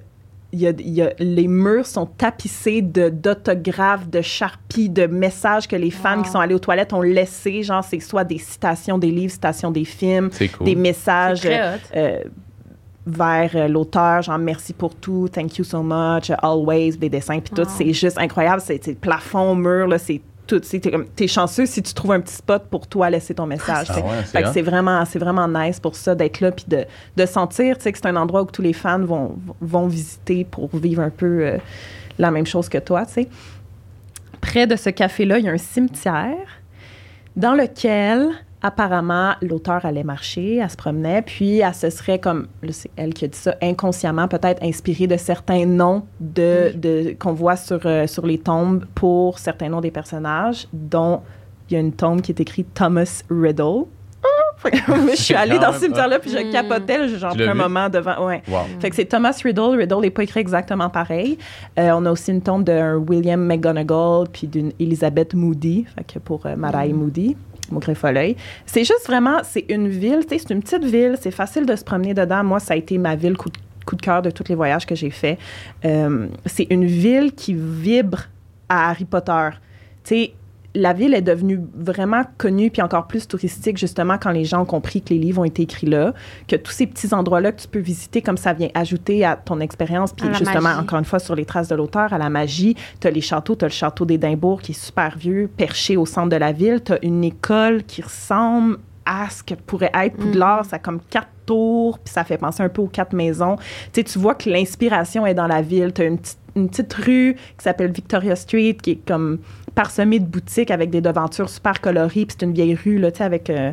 y 0.52 1.04
les 1.20 1.46
murs 1.46 1.86
sont 1.86 2.06
tapissés 2.06 2.82
de 2.82 3.08
d'autographes, 3.08 4.08
de 4.10 4.20
charpies, 4.20 4.88
de 4.88 5.06
messages 5.06 5.68
que 5.68 5.76
les 5.76 5.92
fans 5.92 6.16
Wow. 6.18 6.22
qui 6.24 6.30
sont 6.30 6.40
allés 6.40 6.54
aux 6.56 6.58
toilettes 6.58 6.92
ont 6.92 7.02
laissés. 7.02 7.62
Genre, 7.62 7.84
c'est 7.84 8.00
soit 8.00 8.24
des 8.24 8.38
citations 8.38 8.98
des 8.98 9.12
livres, 9.12 9.32
citations 9.32 9.70
des 9.70 9.84
films, 9.84 10.28
cool. 10.58 10.66
des 10.66 10.74
messages 10.74 11.46
hot. 11.46 11.78
euh, 11.96 12.24
vers 13.06 13.50
euh, 13.54 13.66
l'auteur, 13.68 14.22
genre 14.22 14.38
merci 14.38 14.72
pour 14.72 14.94
tout, 14.94 15.28
thank 15.32 15.56
you 15.58 15.64
so 15.64 15.82
much, 15.82 16.30
always, 16.42 16.96
des 16.96 17.08
dessins, 17.08 17.40
puis 17.40 17.52
tout. 17.54 17.62
C'est 17.68 17.92
juste 17.92 18.18
incroyable. 18.18 18.60
C'est 18.64 18.84
c'est 18.84 18.94
plafond, 18.94 19.54
mur, 19.54 19.86
là, 19.86 19.98
c'est 19.98 20.20
tout. 20.59 20.90
comme- 20.90 21.07
t'es 21.07 21.26
chanceux 21.28 21.66
si 21.66 21.82
tu 21.82 21.94
trouves 21.94 22.12
un 22.12 22.20
petit 22.20 22.34
spot 22.34 22.64
pour 22.70 22.86
toi 22.86 23.09
laisser 23.11 23.34
ton 23.34 23.46
message. 23.46 23.86
Ah 23.90 23.94
tu 23.94 24.01
sais. 24.01 24.38
ouais, 24.38 24.53
c'est 24.53 24.62
vraiment, 24.62 25.05
c'est 25.05 25.18
vraiment 25.18 25.46
nice 25.48 25.78
pour 25.80 25.94
ça 25.94 26.14
d'être 26.14 26.40
là 26.40 26.51
puis 26.53 26.64
de, 26.68 26.84
de 27.16 27.26
sentir 27.26 27.76
tu 27.76 27.84
sais, 27.84 27.92
que 27.92 27.98
c'est 27.98 28.07
un 28.09 28.16
endroit 28.16 28.42
où 28.42 28.46
tous 28.46 28.62
les 28.62 28.72
fans 28.72 28.98
vont, 29.05 29.36
vont 29.61 29.86
visiter 29.86 30.44
pour 30.44 30.68
vivre 30.76 31.03
un 31.03 31.11
peu 31.11 31.46
euh, 31.46 31.59
la 32.18 32.30
même 32.30 32.46
chose 32.46 32.68
que 32.68 32.78
toi. 32.78 33.07
tu 33.07 33.12
sais. 33.12 33.28
Près 34.40 34.66
de 34.66 34.76
ce 34.76 34.90
café-là, 34.90 35.38
il 35.38 35.44
y 35.44 35.48
a 35.48 35.53
un 35.53 35.59
cimetière 35.59 36.34
dans 37.36 37.55
lequel 37.55 38.30
apparemment 38.62 39.32
l'auteur 39.42 39.84
allait 39.84 40.04
marcher, 40.04 40.56
elle 40.56 40.70
se 40.70 40.76
promenait, 40.76 41.22
puis 41.22 41.58
elle 41.61 41.74
se 41.74 41.90
serait 41.90 42.18
comme, 42.18 42.46
c'est 42.70 42.90
elle 42.96 43.14
qui 43.14 43.24
a 43.24 43.28
dit 43.28 43.38
ça, 43.38 43.54
inconsciemment 43.62 44.28
peut-être 44.28 44.62
inspirée 44.62 45.06
de 45.06 45.16
certains 45.16 45.66
noms 45.66 46.04
de, 46.20 46.72
de- 46.74 47.16
qu'on 47.18 47.32
voit 47.32 47.56
sur, 47.56 47.80
euh, 47.84 48.06
sur 48.06 48.26
les 48.26 48.38
tombes 48.38 48.84
pour 48.94 49.38
certains 49.38 49.68
noms 49.68 49.80
des 49.80 49.90
personnages, 49.90 50.66
dont 50.72 51.20
il 51.70 51.74
y 51.74 51.76
a 51.76 51.80
une 51.80 51.92
tombe 51.92 52.20
qui 52.20 52.32
est 52.32 52.40
écrite 52.40 52.68
Thomas 52.74 53.22
Riddle. 53.30 53.84
Ah! 54.22 54.26
Fait 54.58 54.72
que 54.72 54.90
moi, 54.90 54.98
je 55.14 55.22
suis 55.22 55.34
allée 55.34 55.58
dans 55.58 55.72
ce 55.72 55.78
cimetière-là, 55.80 56.18
puis 56.18 56.30
je 56.30 56.36
Mm. 56.38 56.50
capotais, 56.52 56.98
là, 56.98 57.06
j'ai 57.06 57.16
genre 57.18 57.32
Tu 57.32 57.38
pris 57.38 57.48
un 57.48 57.52
vu? 57.54 57.58
moment 57.58 57.88
devant. 57.88 58.26
Ouais. 58.26 58.42
Wow. 58.48 58.58
Fait 58.78 58.90
que 58.90 58.96
c'est 58.96 59.06
Thomas 59.06 59.38
Riddle. 59.42 59.76
Riddle 59.78 60.00
n'est 60.00 60.11
pas 60.11 60.22
écrit 60.24 60.40
exactement 60.40 60.90
pareil. 60.90 61.38
Euh, 61.78 61.92
on 61.94 62.04
a 62.04 62.11
aussi 62.11 62.30
une 62.30 62.42
tombe 62.42 62.64
d'un 62.64 62.96
William 62.96 63.40
McGonagall 63.42 64.26
puis 64.30 64.46
d'une 64.48 64.72
Elizabeth 64.78 65.32
Moody, 65.32 65.86
fait 65.96 66.04
que 66.04 66.18
pour 66.18 66.44
euh, 66.44 66.56
Mariah 66.56 66.92
Moody. 66.92 67.36
Maugré-Foleuil. 67.70 68.36
C'est 68.66 68.84
juste 68.84 69.06
vraiment, 69.06 69.38
c'est 69.44 69.64
une 69.68 69.88
ville, 69.88 70.20
tu 70.22 70.36
sais, 70.36 70.44
c'est 70.46 70.54
une 70.54 70.62
petite 70.62 70.84
ville, 70.84 71.16
c'est 71.20 71.30
facile 71.30 71.66
de 71.66 71.76
se 71.76 71.84
promener 71.84 72.14
dedans. 72.14 72.44
Moi, 72.44 72.60
ça 72.60 72.74
a 72.74 72.76
été 72.76 72.98
ma 72.98 73.16
ville 73.16 73.36
coup 73.36 73.50
de, 73.50 73.58
de 73.96 74.00
cœur 74.02 74.22
de 74.22 74.30
tous 74.30 74.44
les 74.48 74.54
voyages 74.54 74.86
que 74.86 74.94
j'ai 74.94 75.10
faits. 75.10 75.38
Euh, 75.84 76.26
c'est 76.46 76.66
une 76.70 76.84
ville 76.84 77.32
qui 77.32 77.54
vibre 77.54 78.24
à 78.68 78.90
Harry 78.90 79.04
Potter. 79.04 79.50
Tu 80.04 80.14
sais, 80.14 80.32
la 80.74 80.92
ville 80.92 81.14
est 81.14 81.22
devenue 81.22 81.60
vraiment 81.74 82.22
connue 82.38 82.70
puis 82.70 82.82
encore 82.82 83.06
plus 83.06 83.26
touristique 83.26 83.76
justement 83.76 84.18
quand 84.18 84.30
les 84.30 84.44
gens 84.44 84.62
ont 84.62 84.66
compris 84.66 85.02
que 85.02 85.10
les 85.10 85.18
livres 85.18 85.40
ont 85.40 85.44
été 85.44 85.62
écrits 85.62 85.86
là, 85.86 86.14
que 86.46 86.56
tous 86.56 86.72
ces 86.72 86.86
petits 86.86 87.12
endroits-là 87.12 87.52
que 87.52 87.60
tu 87.60 87.68
peux 87.68 87.80
visiter 87.80 88.22
comme 88.22 88.36
ça 88.36 88.52
vient 88.52 88.68
ajouter 88.74 89.24
à 89.24 89.36
ton 89.36 89.60
expérience 89.60 90.12
puis 90.12 90.28
justement 90.34 90.60
magie. 90.60 90.80
encore 90.80 90.98
une 90.98 91.04
fois 91.04 91.18
sur 91.18 91.34
les 91.34 91.44
traces 91.44 91.68
de 91.68 91.74
l'auteur 91.74 92.12
à 92.12 92.18
la 92.18 92.30
magie, 92.30 92.76
tu 93.00 93.06
as 93.06 93.10
les 93.10 93.20
châteaux, 93.20 93.56
tu 93.56 93.64
as 93.64 93.68
le 93.68 93.72
château 93.72 94.04
d'Édimbourg 94.04 94.62
qui 94.62 94.72
est 94.72 94.80
super 94.80 95.16
vieux, 95.16 95.50
perché 95.56 95.96
au 95.96 96.06
centre 96.06 96.28
de 96.28 96.36
la 96.36 96.52
ville, 96.52 96.82
tu 96.84 96.92
as 96.92 97.04
une 97.04 97.24
école 97.24 97.82
qui 97.84 98.02
ressemble 98.02 98.78
à 99.04 99.28
ce 99.28 99.42
que 99.42 99.54
pourrait 99.54 99.90
être 99.94 100.16
Poudlard, 100.16 100.64
ça 100.64 100.76
a 100.76 100.78
comme 100.78 101.00
quatre 101.10 101.28
tours, 101.51 101.98
puis 101.98 102.12
ça 102.12 102.22
fait 102.24 102.38
penser 102.38 102.62
un 102.62 102.68
peu 102.68 102.82
aux 102.82 102.86
quatre 102.88 103.12
maisons. 103.12 103.57
Tu 103.57 103.64
sais, 104.01 104.05
tu 104.05 104.18
vois 104.18 104.34
que 104.34 104.48
l'inspiration 104.48 105.26
est 105.26 105.34
dans 105.34 105.46
la 105.48 105.62
ville. 105.62 105.92
Tu 105.92 106.03
as 106.03 106.05
une 106.07 106.18
petite, 106.18 106.38
une 106.55 106.68
petite 106.68 106.92
rue 106.94 107.34
qui 107.59 107.64
s'appelle 107.64 107.90
Victoria 107.90 108.36
Street, 108.36 108.76
qui 108.82 108.90
est 108.92 109.07
comme 109.07 109.38
parsemée 109.74 110.18
de 110.20 110.26
boutiques 110.26 110.70
avec 110.70 110.90
des 110.90 111.01
devantures 111.01 111.48
super 111.48 111.80
colorées, 111.80 112.26
puis 112.26 112.36
c'est 112.38 112.42
une 112.46 112.53
vieille 112.53 112.74
rue, 112.74 112.98
là, 112.98 113.11
tu 113.11 113.18
sais, 113.18 113.24
avec... 113.24 113.51
euh, 113.51 113.72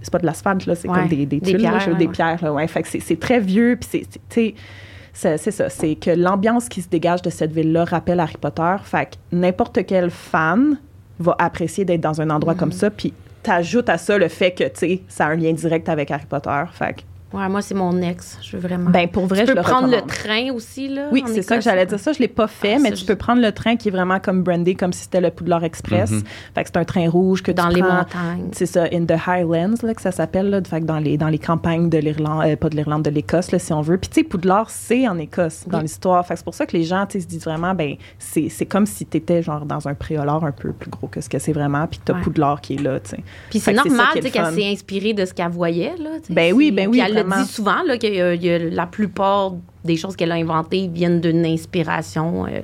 c'est 0.00 0.12
pas 0.12 0.18
de 0.18 0.26
l'asphalte, 0.26 0.66
là, 0.66 0.74
c'est 0.76 0.88
Ouais, 0.88 0.94
comme 0.98 1.08
des, 1.08 1.16
des, 1.26 1.26
des 1.26 1.40
tuiles, 1.40 1.62
là, 1.62 1.70
pierres, 1.78 1.88
ouais, 1.88 1.94
des 1.98 2.06
ouais. 2.06 2.12
pierres, 2.12 2.38
là, 2.42 2.52
ouais. 2.52 2.66
Fait 2.68 2.82
que 2.82 2.88
c'est- 2.88 3.20
très 3.20 3.40
vieux, 3.40 3.76
puis 3.80 3.88
c'est, 3.90 4.06
c'est- 4.08 4.20
tu 4.28 4.54
sais, 4.54 4.54
c'est 5.12 5.38
c'est 5.38 5.50
ça, 5.50 5.68
c'est 5.68 5.94
que 5.96 6.10
l'ambiance 6.10 6.68
qui 6.68 6.80
se 6.82 6.88
dégage 6.88 7.20
de 7.22 7.30
cette 7.30 7.52
ville-là 7.52 7.84
rappelle 7.84 8.18
Harry 8.20 8.36
Potter. 8.40 8.76
Fait 8.84 9.06
que 9.06 9.36
n'importe 9.36 9.84
quel 9.86 10.10
fan 10.10 10.78
va 11.18 11.34
apprécier 11.38 11.84
d'être 11.84 12.00
dans 12.00 12.20
un 12.20 12.30
endroit 12.30 12.54
comme 12.54 12.72
ça, 12.72 12.90
puis 12.90 13.12
t'ajoutes 13.42 13.88
à 13.88 13.98
ça 13.98 14.18
le 14.18 14.28
fait 14.28 14.52
que, 14.52 14.64
tu 14.64 14.70
sais, 14.74 15.00
ça 15.08 15.26
a 15.26 15.30
un 15.30 15.36
lien 15.36 15.52
direct 15.52 15.88
avec 15.88 16.10
Harry 16.10 16.26
Potter. 16.26 16.62
Fait 16.72 17.04
Ouais, 17.32 17.48
moi, 17.48 17.62
c'est 17.62 17.74
mon 17.74 18.00
ex. 18.02 18.38
Je 18.42 18.56
veux 18.56 18.62
vraiment. 18.62 18.90
ben, 18.90 19.08
pour 19.08 19.26
vrai, 19.26 19.40
tu 19.44 19.48
je 19.48 19.52
peux 19.52 19.58
le 19.58 19.62
prendre 19.64 19.88
le 19.88 20.00
train 20.02 20.50
aussi, 20.52 20.88
là. 20.88 21.08
Oui, 21.10 21.22
c'est 21.26 21.42
ça 21.42 21.56
que 21.56 21.62
j'allais 21.62 21.86
dire. 21.86 21.98
Ça, 21.98 22.12
je 22.12 22.18
l'ai 22.18 22.28
pas 22.28 22.46
fait, 22.46 22.74
Ah, 22.76 22.78
mais 22.80 22.90
ça, 22.90 22.96
tu 22.96 23.02
je- 23.02 23.06
peux 23.06 23.16
prendre 23.16 23.40
le 23.42 23.52
train 23.52 23.76
qui 23.76 23.88
est 23.88 23.90
vraiment 23.90 24.18
comme 24.20 24.42
brandé, 24.42 24.74
comme 24.74 24.92
si 24.92 25.02
c'était 25.04 25.20
le 25.20 25.30
Poudlard 25.30 25.64
Express. 25.64 26.10
Mhm. 26.10 26.22
Fait 26.54 26.62
que 26.64 26.68
c'est 26.72 26.76
un 26.78 26.84
train 26.84 27.08
rouge 27.08 27.42
que 27.42 27.52
Dans 27.52 27.68
tu 27.68 27.76
les 27.76 27.82
prends. 27.82 27.94
montagnes. 27.94 28.48
C'est 28.52 28.66
ça, 28.66 28.84
in 28.92 29.04
the 29.06 29.14
Highlands, 29.26 29.76
là, 29.82 29.94
que 29.94 30.02
ça 30.02 30.12
s'appelle, 30.12 30.50
là, 30.50 30.60
fait 30.62 30.80
que 30.80 30.86
dans 30.86 30.98
les, 30.98 31.16
dans 31.16 31.28
les 31.28 31.38
campagnes 31.38 31.88
de 31.88 31.98
l'Irlande, 31.98 32.44
euh, 32.46 32.56
pas 32.56 32.68
de 32.68 32.76
l'Irlande, 32.76 33.02
de 33.02 33.10
l'Écosse, 33.10 33.50
là, 33.52 33.58
si 33.58 33.72
on 33.72 33.80
veut. 33.80 33.98
Puis, 33.98 34.10
tu 34.10 34.20
sais, 34.20 34.24
Poudlard, 34.24 34.70
c'est 34.70 35.08
en 35.08 35.18
Écosse, 35.18 35.64
dans 35.66 35.80
l'histoire. 35.80 36.26
Fait 36.26 36.34
que 36.34 36.38
c'est 36.38 36.44
pour 36.44 36.54
ça 36.54 36.66
que 36.66 36.76
les 36.76 36.84
gens, 36.84 37.06
tu 37.06 37.12
sais, 37.18 37.20
se 37.20 37.26
disent 37.28 37.44
vraiment, 37.44 37.74
ben, 37.74 37.94
c'est 38.18 38.48
c'est 38.48 38.66
comme 38.66 38.86
si 38.86 39.06
tu 39.06 39.16
étais, 39.16 39.42
genre, 39.42 39.64
dans 39.66 39.88
un 39.88 39.94
préolard 39.94 40.44
un 40.44 40.52
peu 40.52 40.72
plus 40.72 40.90
gros 40.90 41.06
que 41.06 41.20
ce 41.20 41.28
que 41.28 41.38
c'est 41.38 41.52
vraiment, 41.52 41.86
puis 41.86 41.98
que 41.98 42.04
t'as 42.04 42.12
Ouais. 42.14 42.20
Poudlard 42.22 42.60
qui 42.60 42.74
est 42.74 42.82
là, 42.82 43.00
tu 43.00 43.10
sais. 43.10 43.16
Puis 43.50 43.58
Fait 43.60 43.70
c'est 43.70 43.76
normal, 43.76 44.06
tu 44.16 44.22
sais, 44.22 44.30
qu'elle 44.30 44.52
s'est 44.52 44.70
inspirée 44.70 45.14
de 45.14 45.24
ce 45.24 45.32
qu'elle 45.32 45.48
voyait, 45.48 45.94
là. 45.98 46.10
Ben 46.28 46.52
oui, 46.52 46.70
ben 46.70 46.88
oui, 46.88 47.00
Le 47.22 47.28
vraiment. 47.28 47.42
dit 47.44 47.50
souvent, 47.50 47.82
là, 47.86 47.96
que 47.98 48.06
euh, 48.06 48.34
il 48.34 48.44
y 48.44 48.50
a- 48.50 48.58
la 48.58 48.86
plupart 48.86 49.52
des 49.84 49.96
choses 49.96 50.16
qu'elle 50.16 50.32
a 50.32 50.36
inventées 50.36 50.88
viennent 50.88 51.20
d'une 51.20 51.44
inspiration 51.46 52.46
euh, 52.46 52.60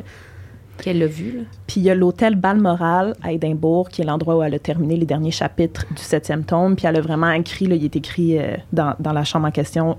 qu'elle 0.82 1.02
a 1.02 1.06
vue, 1.06 1.32
là. 1.38 1.42
Puis 1.66 1.80
il 1.80 1.82
y 1.84 1.90
a 1.90 1.94
l'hôtel 1.94 2.36
Balmoral 2.36 3.14
à 3.22 3.32
Édimbourg, 3.32 3.88
qui 3.88 4.02
est 4.02 4.04
l'endroit 4.04 4.36
où 4.36 4.42
elle 4.42 4.54
a 4.54 4.58
terminé 4.60 4.96
les 4.96 5.06
derniers 5.06 5.32
chapitres 5.32 5.84
du 5.94 6.00
septième 6.02 6.44
tome. 6.44 6.76
Puis 6.76 6.86
elle 6.86 6.96
a 6.96 7.00
vraiment 7.00 7.30
écrit, 7.32 7.66
là, 7.66 7.74
il 7.74 7.84
est 7.84 7.96
écrit 7.96 8.38
euh, 8.38 8.56
dans, 8.72 8.94
dans 9.00 9.12
la 9.12 9.24
chambre 9.24 9.48
en 9.48 9.50
question, 9.50 9.98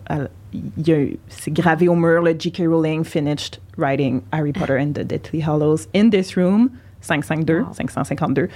c'est 1.28 1.52
gravé 1.52 1.88
au 1.90 1.96
mur, 1.96 2.22
le 2.24 2.34
J.K. 2.38 2.64
Rowling 2.68 3.04
finished 3.04 3.60
writing 3.78 4.22
Harry 4.32 4.52
Potter 4.54 4.78
and 4.80 4.94
the 4.94 5.04
Deathly 5.04 5.42
Hallows 5.42 5.88
in 5.96 6.10
this 6.10 6.36
room, 6.38 6.70
552, 7.02 7.60
Wow. 7.60 7.68
552, 7.74 8.48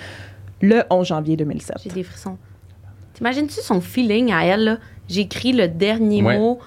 le 0.61 0.83
11 0.89 1.07
janvier 1.07 1.35
2007. 1.37 1.77
J'ai 1.83 1.89
des 1.89 2.03
frissons. 2.03 2.37
T'imagines-tu 3.13 3.61
son 3.61 3.79
feeling 3.81 4.31
à 4.31 4.43
elle, 4.45 4.63
là? 4.63 4.77
J'écris 5.09 5.53
le 5.53 5.67
dernier 5.67 6.23
Ouais. 6.23 6.37
mot 6.37 6.59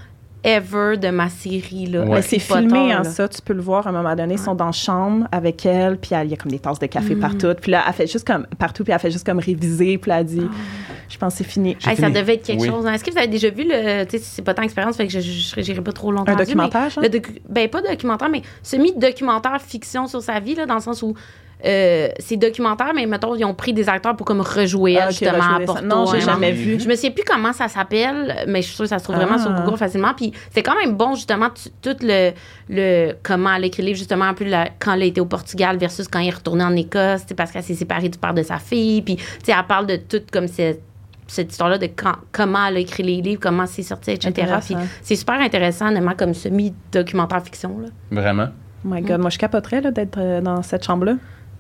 ever 0.45 0.97
de 0.97 1.09
ma 1.09 1.29
série, 1.29 1.87
là. 1.87 2.01
Ouais. 2.01 2.07
Mais 2.07 2.13
Harry 2.13 2.23
c'est 2.23 2.39
filmé 2.39 2.95
en 2.95 2.99
là. 2.99 3.05
ça, 3.05 3.27
tu 3.27 3.43
peux 3.43 3.53
le 3.55 3.63
voir 3.63 3.85
à 3.87 3.91
un 3.91 3.93
moment 3.93 4.15
donné. 4.15 4.35
Ils 4.35 4.39
sont 4.41 4.55
dans 4.55 4.67
la 4.67 4.73
chambre 4.73 5.27
avec 5.33 5.67
elle, 5.67 5.97
puis 5.99 6.11
elle- 6.15 6.29
il 6.29 6.31
y 6.31 6.35
a 6.35 6.37
comme 6.37 6.53
des 6.53 6.61
tasses 6.61 6.79
de 6.79 6.87
café 6.87 7.17
Mm. 7.17 7.21
partout. 7.21 7.49
Puis 7.61 7.73
là, 7.73 7.83
elle 7.87 7.93
fait 7.95 8.07
juste 8.07 8.25
comme 8.27 8.47
partout, 8.59 8.85
puis 8.85 8.93
elle 8.93 9.01
fait 9.01 9.11
juste 9.11 9.27
comme 9.27 9.41
réviser, 9.41 9.99
puis 9.99 10.11
elle 10.13 10.19
a 10.19 10.23
dit, 10.23 10.43
je 11.09 11.19
pense 11.19 11.33
que 11.35 11.39
c'est 11.39 11.51
fini. 11.51 11.77
Ça 11.81 12.11
devait 12.11 12.35
être 12.35 12.45
quelque 12.47 12.61
Oui. 12.63 12.69
chose. 12.69 12.87
hein. 12.87 12.93
Est-ce 12.93 13.03
que 13.03 13.11
vous 13.11 13.19
avez 13.19 13.27
déjà 13.27 13.51
vu 13.51 13.65
le. 13.65 14.05
Tu 14.05 14.19
sais, 14.19 14.25
c'est 14.25 14.43
pas 14.43 14.55
tant 14.55 14.63
expérience, 14.63 14.97
fait 14.97 15.09
que 15.09 15.13
je 15.13 15.21
j'irai 15.21 15.81
pas 15.81 15.93
trop 15.93 16.13
longtemps. 16.13 16.31
Un 16.31 16.37
documentaire, 16.37 16.83
mais 16.85 16.91
genre? 16.91 17.03
le 17.05 17.09
docu- 17.11 17.41
Ben, 17.49 17.69
pas 17.69 17.83
documentaire, 17.83 18.29
mais 18.29 18.43
semi-documentaire 18.63 19.61
fiction 19.61 20.07
sur 20.07 20.23
sa 20.23 20.39
vie, 20.39 20.55
là, 20.55 20.67
dans 20.67 20.75
le 20.77 20.81
sens 20.81 21.03
où. 21.03 21.15
Euh, 21.65 22.09
c'est 22.19 22.37
documentaire, 22.37 22.93
mais 22.95 23.07
mettons, 23.07 23.35
ils 23.35 23.45
ont 23.45 23.55
pris 23.55 23.73
des 23.73 23.89
acteurs 23.89 24.15
pour 24.15 24.27
comme 24.27 24.41
rejouer, 24.43 24.99
Ah, 25.01 25.11
justement, 25.11 25.33
rejouer 25.39 25.63
à. 25.63 25.67
Porto. 25.67 25.85
Non, 25.87 26.07
j'ai 26.07 26.19
hein. 26.19 26.21
jamais 26.21 26.51
non. 26.53 26.57
vu. 26.59 26.81
Je 26.81 26.89
me 26.89 26.95
souviens 26.95 27.11
plus 27.13 27.25
comment 27.27 27.53
ça 27.53 27.69
s'appelle, 27.69 28.45
mais 28.47 28.61
je 28.63 28.67
suis 28.67 28.77
sûre 28.77 28.85
que 28.85 28.89
ça 28.91 28.99
se 28.99 29.05
trouve 29.05 29.17
vraiment 29.17 29.37
Ah. 29.37 29.43
sur 29.43 29.53
Google 29.53 29.79
facilement. 29.79 30.13
Puis 30.15 30.33
c'est 30.51 30.63
quand 30.63 30.77
même 30.77 30.95
bon, 30.97 31.15
justement, 31.15 31.49
tu- 31.51 31.71
tout 31.81 31.97
le, 32.03 32.33
le 32.69 33.13
comment 33.23 33.55
elle 33.55 33.65
écrit 33.65 33.83
le 33.83 33.87
livre, 33.89 33.99
justement, 33.99 34.27
un 34.27 34.35
peu 34.35 34.45
la- 34.45 34.69
quand 34.79 34.93
elle 34.93 35.03
a 35.03 35.07
été 35.07 35.21
au 35.21 35.27
Portugal 35.27 35.79
versus 35.79 36.09
quand 36.09 36.19
elle 36.19 36.29
est 36.29 36.31
retournée 36.35 36.65
en 36.65 36.77
Écosse, 36.77 37.23
sais, 37.27 37.35
parce 37.35 37.51
qu'elle 37.53 37.63
s'est 37.63 37.75
séparée 37.75 38.09
du 38.11 38.19
père 38.19 38.35
de 38.35 38.43
sa 38.43 38.59
fille. 38.59 39.01
Puis, 39.03 39.17
tu 39.17 39.23
sais, 39.45 39.53
elle 39.59 39.67
parle 39.67 39.87
de 39.87 39.97
tout 39.97 40.21
comme 40.33 40.49
cette, 40.49 40.83
cette 41.27 41.51
histoire-là 41.51 41.79
de 41.79 41.87
quand- 41.87 42.17
comment 42.33 42.67
elle 42.67 42.77
a 42.77 42.81
écrit 42.81 43.03
les 43.03 43.21
livres, 43.23 43.41
comment 43.43 43.67
c'est 43.67 43.83
sorti, 43.83 44.11
etc. 44.13 44.53
C'est 45.03 45.17
super 45.17 45.41
intéressant, 45.41 45.89
honnêtement, 45.89 46.15
comme 46.17 46.35
semi-documentaire 46.35 47.43
fiction. 47.43 47.79
Là. 47.81 47.89
Vraiment. 48.11 48.49
Oh 48.85 48.89
my 48.89 49.01
God, 49.03 49.21
moi, 49.21 49.31
je 49.31 49.39
capoterais 49.39 49.81
là, 49.81 49.91
d'être 49.91 50.19
euh, 50.19 50.41
dans 50.41 50.63
cette 50.63 50.85
chambre-là. 50.85 51.15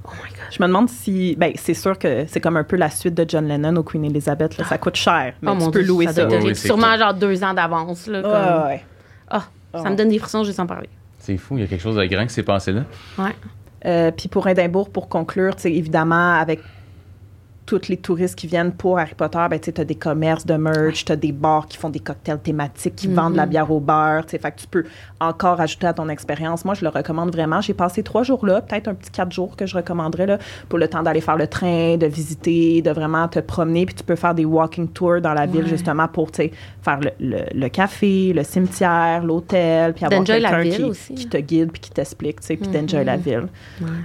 Oh 0.06 0.10
my 0.24 0.30
God. 0.30 0.38
Je 0.50 0.62
me 0.62 0.66
demande 0.68 0.88
si. 0.88 1.34
Ben, 1.36 1.52
c'est 1.56 1.74
sûr 1.74 1.98
que 1.98 2.24
c'est 2.28 2.40
comme 2.40 2.56
un 2.56 2.64
peu 2.64 2.76
la 2.76 2.90
suite 2.90 3.14
de 3.14 3.24
John 3.28 3.46
Lennon 3.46 3.76
au 3.76 3.82
Queen 3.82 4.04
Elizabeth. 4.04 4.56
Là. 4.58 4.64
Ça 4.64 4.78
coûte 4.78 4.96
cher, 4.96 5.34
mais 5.42 5.50
oh 5.50 5.54
tu 5.54 5.64
mon 5.64 5.70
peux 5.70 5.80
Dieu, 5.80 5.88
louer 5.88 6.06
ça. 6.06 6.12
ça. 6.12 6.24
doit 6.26 6.38
Oui, 6.40 6.54
sûrement 6.54 6.94
clair. 6.94 6.98
genre 6.98 7.14
deux 7.14 7.42
ans 7.44 7.54
d'avance. 7.54 8.06
Là, 8.06 8.22
comme... 8.22 8.30
Ouais, 8.32 8.66
ouais. 8.74 8.84
Ah, 9.28 9.42
Oh. 9.74 9.82
Ça 9.82 9.90
me 9.90 9.96
donne 9.96 10.08
des 10.08 10.18
frissons 10.18 10.42
juste 10.44 10.58
en 10.60 10.66
parler. 10.66 10.88
C'est 11.18 11.36
fou, 11.36 11.58
il 11.58 11.60
y 11.60 11.64
a 11.64 11.66
quelque 11.66 11.82
chose 11.82 11.96
de 11.96 12.04
grand 12.06 12.24
qui 12.26 12.32
s'est 12.32 12.42
passé 12.44 12.72
là. 12.72 12.84
Ouais. 13.18 13.34
Euh, 13.84 14.10
Puis 14.10 14.28
pour 14.28 14.48
Édimbourg, 14.48 14.88
pour 14.90 15.08
conclure, 15.10 15.54
tu 15.56 15.62
sais, 15.62 15.72
évidemment, 15.72 16.32
avec 16.34 16.60
tous 17.66 17.88
les 17.88 17.96
touristes 17.96 18.36
qui 18.36 18.46
viennent 18.46 18.72
pour 18.72 18.98
Harry 18.98 19.14
Potter, 19.16 19.44
ben, 19.50 19.58
tu 19.58 19.72
as 19.78 19.84
des 19.84 19.94
commerces 19.96 20.46
de 20.46 20.54
merch, 20.54 21.04
tu 21.04 21.10
as 21.12 21.16
des 21.16 21.32
bars 21.32 21.66
qui 21.66 21.76
font 21.76 21.90
des 21.90 21.98
cocktails 21.98 22.38
thématiques, 22.38 22.94
qui 22.94 23.08
vendent 23.08 23.32
de 23.32 23.38
la 23.38 23.46
bière 23.46 23.70
au 23.70 23.80
beurre. 23.80 24.24
tu 24.24 24.30
sais, 24.30 24.38
Fait 24.38 24.52
que 24.52 24.60
tu 24.60 24.66
peux 24.68 24.84
encore 25.20 25.60
ajouter 25.60 25.88
à 25.88 25.92
ton 25.92 26.08
expérience. 26.08 26.64
Moi, 26.64 26.74
je 26.74 26.82
le 26.84 26.88
recommande 26.90 27.32
vraiment. 27.32 27.60
J'ai 27.60 27.74
passé 27.74 28.02
trois 28.04 28.22
jours 28.22 28.46
là, 28.46 28.60
peut-être 28.60 28.86
un 28.88 28.94
petit 28.94 29.10
quatre 29.10 29.32
jours 29.32 29.56
que 29.56 29.66
je 29.66 29.74
recommanderais 29.76 30.26
là, 30.26 30.38
pour 30.68 30.78
le 30.78 30.86
temps 30.88 31.02
d'aller 31.02 31.20
faire 31.20 31.36
le 31.36 31.48
train, 31.48 31.96
de 31.96 32.06
visiter, 32.06 32.82
de 32.82 32.90
vraiment 32.90 33.26
te 33.28 33.40
promener. 33.40 33.84
Puis 33.84 33.96
tu 33.96 34.04
peux 34.04 34.16
faire 34.16 34.34
des 34.34 34.44
walking 34.44 34.88
tours 34.88 35.20
dans 35.20 35.34
la 35.34 35.46
ville 35.46 35.66
justement 35.66 36.06
pour 36.08 36.30
faire 36.34 37.00
le, 37.00 37.10
le- 37.18 37.36
le 37.52 37.68
café, 37.68 38.32
le 38.32 38.44
cimetière, 38.44 39.24
l'hôtel, 39.24 39.92
puis 39.94 40.04
avoir 40.04 40.20
quelqu'un 40.40 40.50
qui, 40.76 40.84
aussi. 40.84 41.14
qui 41.14 41.26
te 41.28 41.36
guide 41.38 41.72
puis 41.72 41.80
qui 41.80 41.90
t'explique, 41.90 42.40
puis 42.40 42.56
d'enjoy 42.58 43.04
la 43.04 43.16
ville. 43.16 43.46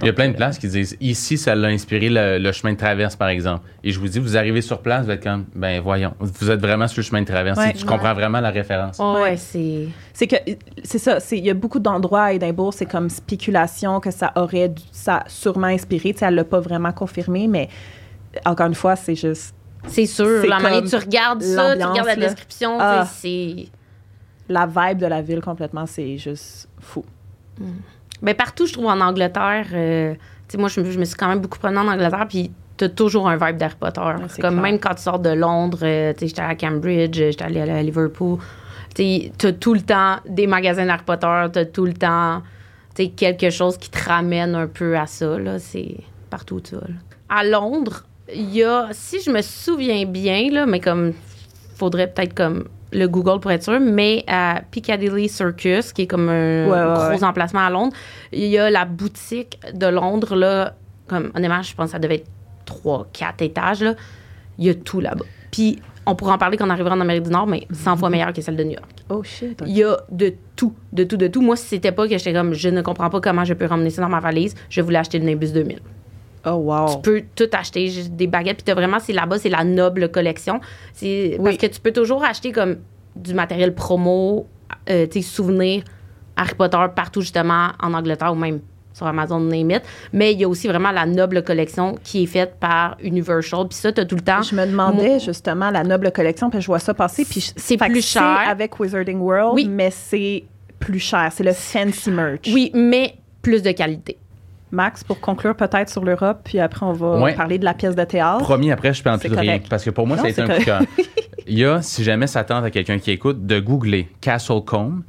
Il 0.00 0.06
y 0.06 0.08
a 0.08 0.12
plein 0.12 0.28
de 0.30 0.34
places 0.36 0.58
qui 0.58 0.66
disent 0.68 0.96
ici, 1.00 1.38
ça 1.38 1.54
l'a 1.54 1.68
inspiré 1.68 2.08
le, 2.08 2.38
le 2.38 2.52
chemin 2.52 2.72
de 2.72 2.78
traverse, 2.78 3.14
par 3.14 3.28
exemple. 3.28 3.51
Et 3.84 3.90
je 3.90 3.98
vous 4.00 4.08
dis, 4.08 4.18
vous 4.18 4.36
arrivez 4.36 4.60
sur 4.62 4.80
place, 4.80 5.04
vous 5.06 5.10
êtes 5.10 5.22
comme, 5.22 5.46
ben 5.54 5.80
voyons, 5.80 6.14
vous 6.20 6.50
êtes 6.50 6.60
vraiment 6.60 6.86
sur 6.88 7.00
le 7.00 7.04
chemin 7.04 7.20
de 7.22 7.26
traverse. 7.26 7.58
Ouais. 7.58 7.72
tu 7.72 7.84
comprends 7.84 8.14
vraiment 8.14 8.40
la 8.40 8.50
référence. 8.50 8.96
Oh, 9.00 9.14
Ouais. 9.14 9.20
ouais, 9.22 9.36
c'est. 9.36 9.88
C'est 10.12 10.26
que 10.26 10.36
c'est 10.84 10.98
ça, 10.98 11.20
c'est 11.20 11.38
il 11.38 11.44
y 11.44 11.50
a 11.50 11.54
beaucoup 11.54 11.78
d'endroits 11.80 12.24
à 12.24 12.32
Édimbourg, 12.32 12.72
c'est 12.74 12.86
comme 12.86 13.08
spéculation 13.10 14.00
que 14.00 14.10
ça 14.10 14.32
aurait 14.36 14.68
dû- 14.68 14.82
ça 14.92 15.16
a 15.18 15.28
sûrement 15.28 15.66
inspiré, 15.68 16.12
tu 16.12 16.18
sais, 16.20 16.26
elle 16.26 16.34
l'a 16.34 16.44
pas 16.44 16.60
vraiment 16.60 16.92
confirmé 16.92 17.48
mais 17.48 17.68
encore 18.44 18.66
une 18.66 18.74
fois, 18.74 18.96
c'est 18.96 19.14
juste 19.14 19.54
C'est 19.86 20.06
sûr. 20.06 20.46
La 20.46 20.58
manière 20.60 20.84
tu 20.84 20.94
regardes 20.96 21.42
ça, 21.42 21.76
tu 21.76 21.82
regardes 21.84 22.06
la 22.06 22.16
description, 22.16 22.76
Ah. 22.80 23.04
c'est. 23.06 23.66
la 24.48 24.66
vibe 24.66 24.98
de 24.98 25.06
la 25.06 25.22
ville 25.22 25.40
complètement, 25.40 25.86
c'est 25.86 26.18
juste 26.18 26.68
fou. 26.80 27.04
Ben, 28.20 28.34
partout, 28.34 28.66
je 28.66 28.72
trouve, 28.72 28.86
en 28.86 29.00
Angleterre, 29.00 29.66
euh, 29.72 30.14
tu 30.14 30.20
sais, 30.48 30.58
moi, 30.58 30.68
je, 30.68 30.80
me- 30.80 30.90
je 30.90 30.98
me 30.98 31.04
suis 31.04 31.16
quand 31.16 31.28
même 31.28 31.40
beaucoup 31.40 31.58
promenée 31.58 31.80
en 31.80 31.88
Angleterre, 31.88 32.26
puis 32.28 32.52
t'as 32.88 32.88
toujours 32.88 33.28
un 33.28 33.36
vibe 33.36 33.56
d'Harry 33.58 33.74
Potter. 33.78 34.00
c'est 34.28 34.40
Comme 34.42 34.54
clair. 34.54 34.62
même 34.62 34.78
quand 34.80 34.94
tu 34.94 35.02
sors 35.02 35.18
de 35.18 35.30
Londres, 35.30 35.78
euh, 35.82 36.12
tu 36.12 36.20
sais, 36.20 36.26
j'étais 36.28 36.42
à 36.42 36.54
Cambridge, 36.56 37.14
j'étais 37.14 37.44
allée 37.44 37.60
à 37.60 37.82
Liverpool, 37.82 38.38
tu 38.94 39.30
t'as 39.38 39.52
tout 39.52 39.74
le 39.74 39.80
temps 39.82 40.16
des 40.28 40.46
magasins 40.46 40.84
d'Harry 40.86 41.04
Potter, 41.04 41.44
t'as 41.52 41.64
tout 41.66 41.84
le 41.86 41.94
temps, 41.94 42.42
tu 42.94 43.08
quelque 43.10 43.50
chose 43.50 43.76
qui 43.78 43.88
te 43.90 43.98
ramène 44.08 44.54
un 44.54 44.66
peu 44.66 44.96
à 44.98 45.06
ça, 45.06 45.38
là, 45.38 45.58
c'est 45.58 45.96
partout 46.30 46.60
ça, 46.64 46.76
là. 46.76 46.94
À 47.28 47.44
Londres, 47.44 48.02
il 48.34 48.50
y 48.54 48.62
a, 48.64 48.88
si 48.92 49.20
je 49.22 49.30
me 49.30 49.40
souviens 49.42 50.04
bien, 50.04 50.50
là, 50.50 50.66
mais 50.66 50.80
comme, 50.80 51.12
faudrait 51.76 52.08
peut-être 52.12 52.34
comme 52.34 52.64
le 52.92 53.06
Google 53.06 53.40
pour 53.40 53.50
être 53.50 53.62
sûr, 53.62 53.80
mais 53.80 54.22
à 54.26 54.60
Piccadilly 54.70 55.28
Circus, 55.28 55.92
qui 55.94 56.02
est 56.02 56.06
comme 56.06 56.28
un 56.28 56.66
Ouais, 56.66 56.72
ouais, 56.72 56.94
gros 56.94 57.08
ouais. 57.20 57.24
emplacement 57.24 57.60
à 57.60 57.70
Londres, 57.70 57.96
il 58.32 58.44
y 58.48 58.58
a 58.58 58.68
la 58.70 58.84
boutique 58.84 59.58
de 59.72 59.86
Londres, 59.86 60.34
là, 60.36 60.74
comme, 61.08 61.30
honnêtement, 61.34 61.62
je 61.62 61.74
pense 61.74 61.86
que 61.86 61.92
ça 61.92 61.98
devait 61.98 62.16
être 62.16 62.26
3, 62.80 63.06
4 63.12 63.42
étages, 63.42 63.82
là. 63.82 63.94
Il 64.58 64.66
y 64.66 64.70
a 64.70 64.74
tout 64.74 65.00
là-bas. 65.00 65.24
Puis, 65.50 65.80
on 66.06 66.14
pourra 66.14 66.34
en 66.34 66.38
parler 66.38 66.56
quand 66.56 66.66
on 66.66 66.70
arrivera 66.70 66.94
en 66.94 67.00
Amérique 67.00 67.22
du 67.24 67.30
Nord, 67.30 67.46
mais 67.46 67.66
100 67.72 67.96
fois 67.96 68.10
meilleure 68.10 68.32
que 68.32 68.40
celle 68.42 68.56
de 68.56 68.64
New 68.64 68.72
York. 68.72 68.90
Oh 69.08 69.22
shit. 69.22 69.62
Il 69.66 69.76
y 69.76 69.84
a 69.84 69.96
de 70.10 70.34
tout, 70.56 70.74
de 70.92 71.04
tout, 71.04 71.16
de 71.16 71.28
tout. 71.28 71.40
Moi, 71.42 71.56
si 71.56 71.66
c'était 71.66 71.92
pas 71.92 72.08
que 72.08 72.16
j'étais 72.18 72.32
comme, 72.32 72.54
je 72.54 72.68
ne 72.68 72.82
comprends 72.82 73.08
pas 73.10 73.20
comment 73.20 73.44
je 73.44 73.54
peux 73.54 73.66
ramener 73.66 73.90
ça 73.90 74.02
dans 74.02 74.08
ma 74.08 74.20
valise, 74.20 74.54
je 74.68 74.80
voulais 74.80 74.98
acheter 74.98 75.18
le 75.18 75.24
Nimbus 75.26 75.52
2000. 75.52 75.78
Oh, 76.44 76.50
wow. 76.50 76.86
Tu 76.96 77.02
peux 77.02 77.22
tout 77.36 77.48
acheter, 77.52 77.88
des 78.10 78.26
baguettes. 78.26 78.56
Puis 78.56 78.64
t'as 78.64 78.74
vraiment, 78.74 78.98
c'est 78.98 79.12
là-bas, 79.12 79.38
c'est 79.38 79.48
la 79.48 79.62
noble 79.64 80.08
collection. 80.10 80.60
C'est 80.92 81.36
Oui. 81.38 81.44
parce 81.44 81.56
que 81.58 81.66
tu 81.66 81.80
peux 81.80 81.92
toujours 81.92 82.24
acheter 82.24 82.50
comme 82.52 82.78
du 83.14 83.32
matériel 83.34 83.74
promo, 83.74 84.46
euh, 84.90 85.06
tes 85.06 85.22
souvenirs, 85.22 85.84
Harry 86.36 86.54
Potter 86.54 86.78
partout 86.96 87.20
justement 87.20 87.68
en 87.80 87.94
Angleterre 87.94 88.32
ou 88.32 88.36
même 88.36 88.60
sur 89.02 89.06
Amazon 89.08 89.40
name 89.40 89.70
it. 89.72 89.82
Mais 90.12 90.32
il 90.32 90.40
y 90.40 90.44
a 90.44 90.48
aussi 90.48 90.68
vraiment 90.68 90.92
la 90.92 91.06
noble 91.06 91.42
collection 91.42 91.96
qui 92.02 92.22
est 92.22 92.26
faite 92.26 92.56
par 92.60 92.96
Universal. 93.02 93.66
Puis 93.68 93.78
ça, 93.78 93.92
t'as 93.92 94.04
tout 94.04 94.14
le 94.16 94.20
temps. 94.22 94.42
Je 94.42 94.54
me 94.54 94.64
demandais 94.66 95.18
justement 95.18 95.70
la 95.70 95.82
noble 95.82 96.12
collection, 96.12 96.50
puis 96.50 96.60
je 96.60 96.66
vois 96.66 96.78
ça 96.78 96.94
passer, 96.94 97.24
puis 97.24 97.52
C'est 97.56 97.76
plus 97.76 98.06
cher. 98.06 98.22
avec 98.48 98.78
Wizarding 98.78 99.18
World, 99.18 99.54
Oui. 99.54 99.66
mais 99.68 99.90
c'est 99.90 100.44
plus 100.78 100.98
cher. 101.00 101.28
C'est 101.32 101.44
le 101.44 101.52
fancy 101.52 102.10
merch. 102.10 102.48
Oui, 102.52 102.70
mais 102.74 103.14
plus 103.42 103.62
de 103.62 103.72
qualité. 103.72 104.18
Max, 104.70 105.04
pour 105.04 105.20
conclure 105.20 105.54
peut-être 105.54 105.90
sur 105.90 106.02
l'Europe, 106.04 106.40
puis 106.44 106.58
après 106.58 106.86
on 106.86 106.92
va 106.92 107.18
Ouais. 107.20 107.34
parler 107.34 107.58
de 107.58 107.64
la 107.64 107.74
pièce 107.74 107.94
de 107.94 108.04
théâtre. 108.04 108.38
Promis, 108.42 108.70
après, 108.72 108.94
je 108.94 109.02
parle 109.02 109.18
C'est 109.20 109.28
plus 109.28 109.36
rien. 109.36 109.52
correct. 109.54 109.66
Parce 109.68 109.84
que 109.84 109.90
pour 109.90 110.06
moi, 110.06 110.16
Non, 110.16 110.22
ça 110.22 110.28
a 110.28 110.30
été 110.30 110.36
c'est 110.46 110.50
un 110.50 110.54
coup 110.54 110.60
de 110.60 110.64
cœur. 110.64 110.80
Il 111.46 111.58
y 111.58 111.64
a, 111.64 111.82
si 111.82 112.02
jamais 112.04 112.26
ça 112.26 112.42
tente 112.44 112.64
à 112.64 112.70
quelqu'un 112.70 112.98
qui 112.98 113.10
écoute, 113.10 113.44
de 113.46 113.60
googler 113.60 114.08
Castlecombe. 114.22 115.02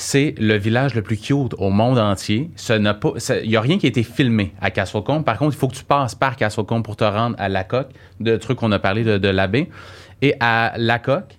C'est 0.00 0.36
le 0.38 0.54
village 0.56 0.94
le 0.94 1.02
plus 1.02 1.16
cute 1.16 1.54
au 1.58 1.70
monde 1.70 1.98
entier. 1.98 2.50
N'a 2.78 2.94
pas, 2.94 3.14
il 3.42 3.48
n'y 3.48 3.56
a 3.56 3.60
rien 3.60 3.78
qui 3.78 3.86
a 3.86 3.88
été 3.88 4.04
filmé 4.04 4.52
à 4.60 4.70
Castlecombe. 4.70 5.24
Par 5.24 5.36
contre, 5.38 5.56
il 5.56 5.58
faut 5.58 5.66
que 5.66 5.74
tu 5.74 5.82
passes 5.82 6.14
par 6.14 6.36
Castlecombe 6.36 6.84
pour 6.84 6.94
te 6.94 7.02
rendre 7.02 7.34
à 7.40 7.48
la 7.48 7.64
coque, 7.64 7.88
de 8.20 8.36
trucs 8.36 8.58
qu'on 8.58 8.70
a 8.70 8.78
parlé 8.78 9.02
de, 9.02 9.18
de 9.18 9.28
l'abbé. 9.28 9.68
Et 10.22 10.34
à 10.38 10.72
la 10.76 11.00
coque, 11.00 11.36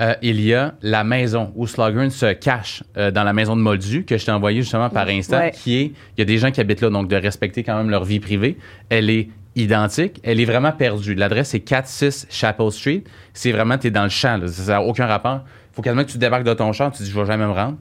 euh, 0.00 0.14
il 0.22 0.40
y 0.40 0.54
a 0.54 0.74
la 0.82 1.02
maison 1.02 1.50
où 1.56 1.66
Slughorn 1.66 2.10
se 2.10 2.32
cache 2.32 2.84
euh, 2.96 3.10
dans 3.10 3.24
la 3.24 3.32
maison 3.32 3.56
de 3.56 3.60
Moldu, 3.62 4.04
que 4.04 4.16
je 4.18 4.24
t'ai 4.24 4.30
envoyé 4.30 4.60
justement 4.62 4.88
par 4.88 5.08
instant, 5.08 5.38
Ouais. 5.38 5.50
qui 5.50 5.76
est, 5.76 5.84
il 5.86 6.18
y 6.18 6.22
a 6.22 6.26
des 6.26 6.38
gens 6.38 6.52
qui 6.52 6.60
habitent 6.60 6.82
là, 6.82 6.90
donc 6.90 7.08
de 7.08 7.16
respecter 7.16 7.64
quand 7.64 7.76
même 7.76 7.90
leur 7.90 8.04
vie 8.04 8.20
privée. 8.20 8.56
Elle 8.88 9.10
est 9.10 9.30
identique, 9.56 10.20
elle 10.22 10.38
est 10.38 10.44
vraiment 10.44 10.70
perdue. 10.70 11.14
L'adresse 11.16 11.54
est 11.54 11.60
46 11.60 12.28
Chapel 12.30 12.70
Street. 12.70 13.02
C'est 13.34 13.50
vraiment, 13.50 13.78
tu 13.78 13.88
es 13.88 13.90
dans 13.90 14.04
le 14.04 14.10
champ, 14.10 14.36
là. 14.36 14.46
ça 14.46 14.74
n'a 14.74 14.82
aucun 14.82 15.06
rapport. 15.06 15.40
faut 15.72 15.82
quasiment 15.82 16.04
que 16.04 16.10
tu 16.10 16.18
débarques 16.18 16.44
de 16.44 16.54
ton 16.54 16.72
champ, 16.72 16.90
tu 16.92 17.02
dis, 17.02 17.10
je 17.10 17.18
vais 17.18 17.26
jamais 17.26 17.46
me 17.46 17.50
rendre. 17.52 17.78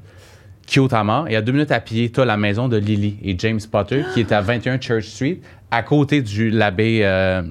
Mort. 1.04 1.28
Et 1.30 1.36
à 1.36 1.42
deux 1.42 1.52
minutes 1.52 1.72
à 1.72 1.80
pied, 1.80 2.12
tu 2.12 2.20
as 2.22 2.26
la 2.26 2.38
maison 2.38 2.68
de 2.68 2.78
Lily 2.78 3.18
et 3.24 3.36
James 3.38 3.60
Potter, 3.72 4.04
qui 4.14 4.20
est 4.22 4.32
à 4.32 4.42
21 4.42 4.80
Church 4.80 5.06
Street, 5.06 5.40
à 5.72 5.84
côté 5.84 6.22
du 6.22 6.50
l'abbé 6.50 7.02
euh, 7.04 7.42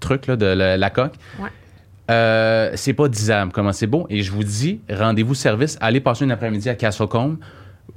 truc 0.00 0.26
là, 0.26 0.36
de 0.36 0.46
la, 0.46 0.76
la 0.76 0.90
coque. 0.90 1.14
Ouais. 1.40 1.48
Euh, 2.10 2.70
c'est 2.74 2.92
pas 2.92 3.08
disable 3.08 3.50
comment 3.52 3.72
c'est 3.72 3.86
beau? 3.88 4.06
Et 4.10 4.22
je 4.22 4.30
vous 4.30 4.44
dis, 4.44 4.80
rendez-vous 4.90 5.34
service, 5.34 5.76
allez 5.80 6.00
passer 6.00 6.24
une 6.24 6.30
après-midi 6.30 6.68
à 6.68 6.74
Castlecombe. 6.74 7.38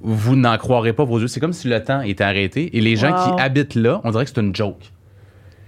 Vous 0.01 0.35
n'en 0.35 0.57
croirez 0.57 0.93
pas 0.93 1.03
vos 1.03 1.19
yeux. 1.19 1.27
C'est 1.27 1.39
comme 1.39 1.53
si 1.53 1.67
le 1.67 1.83
temps 1.83 2.01
était 2.01 2.23
arrêté. 2.23 2.75
Et 2.77 2.81
les 2.81 2.95
gens 2.95 3.11
Wow. 3.11 3.35
qui 3.35 3.41
habitent 3.41 3.75
là, 3.75 4.01
on 4.03 4.11
dirait 4.11 4.25
que 4.25 4.31
c'est 4.33 4.41
une 4.41 4.55
joke. 4.55 4.81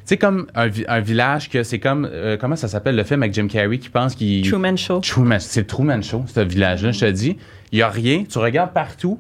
C'est 0.06 0.18
comme 0.18 0.47
un, 0.56 0.68
vi- 0.68 0.86
un 0.88 0.99
village 0.99 1.49
que 1.49 1.64
c'est 1.64 1.80
comme. 1.80 2.10
euh, 2.12 2.36
comment 2.38 2.56
ça 2.56 2.68
s'appelle? 2.68 2.95
Le 2.95 3.04
film 3.04 3.22
avec 3.24 3.34
Jim 3.36 3.47
Carrey 3.47 3.78
qui 3.78 3.89
pense 3.89 4.16
qu'il. 4.16 4.47
Truman 4.49 4.76
Show. 4.76 4.99
Truman- 5.02 5.39
c'est 5.39 5.66
Truman 5.68 6.02
Show, 6.02 6.24
ce 6.28 6.39
village-là, 6.39 6.91
je 6.91 6.99
te 6.99 7.12
dis. 7.12 7.38
Il 7.72 7.78
n'y 7.78 7.82
a 7.82 7.89
rien. 7.89 8.24
Tu 8.30 8.38
regardes 8.38 8.74
partout 8.74 9.19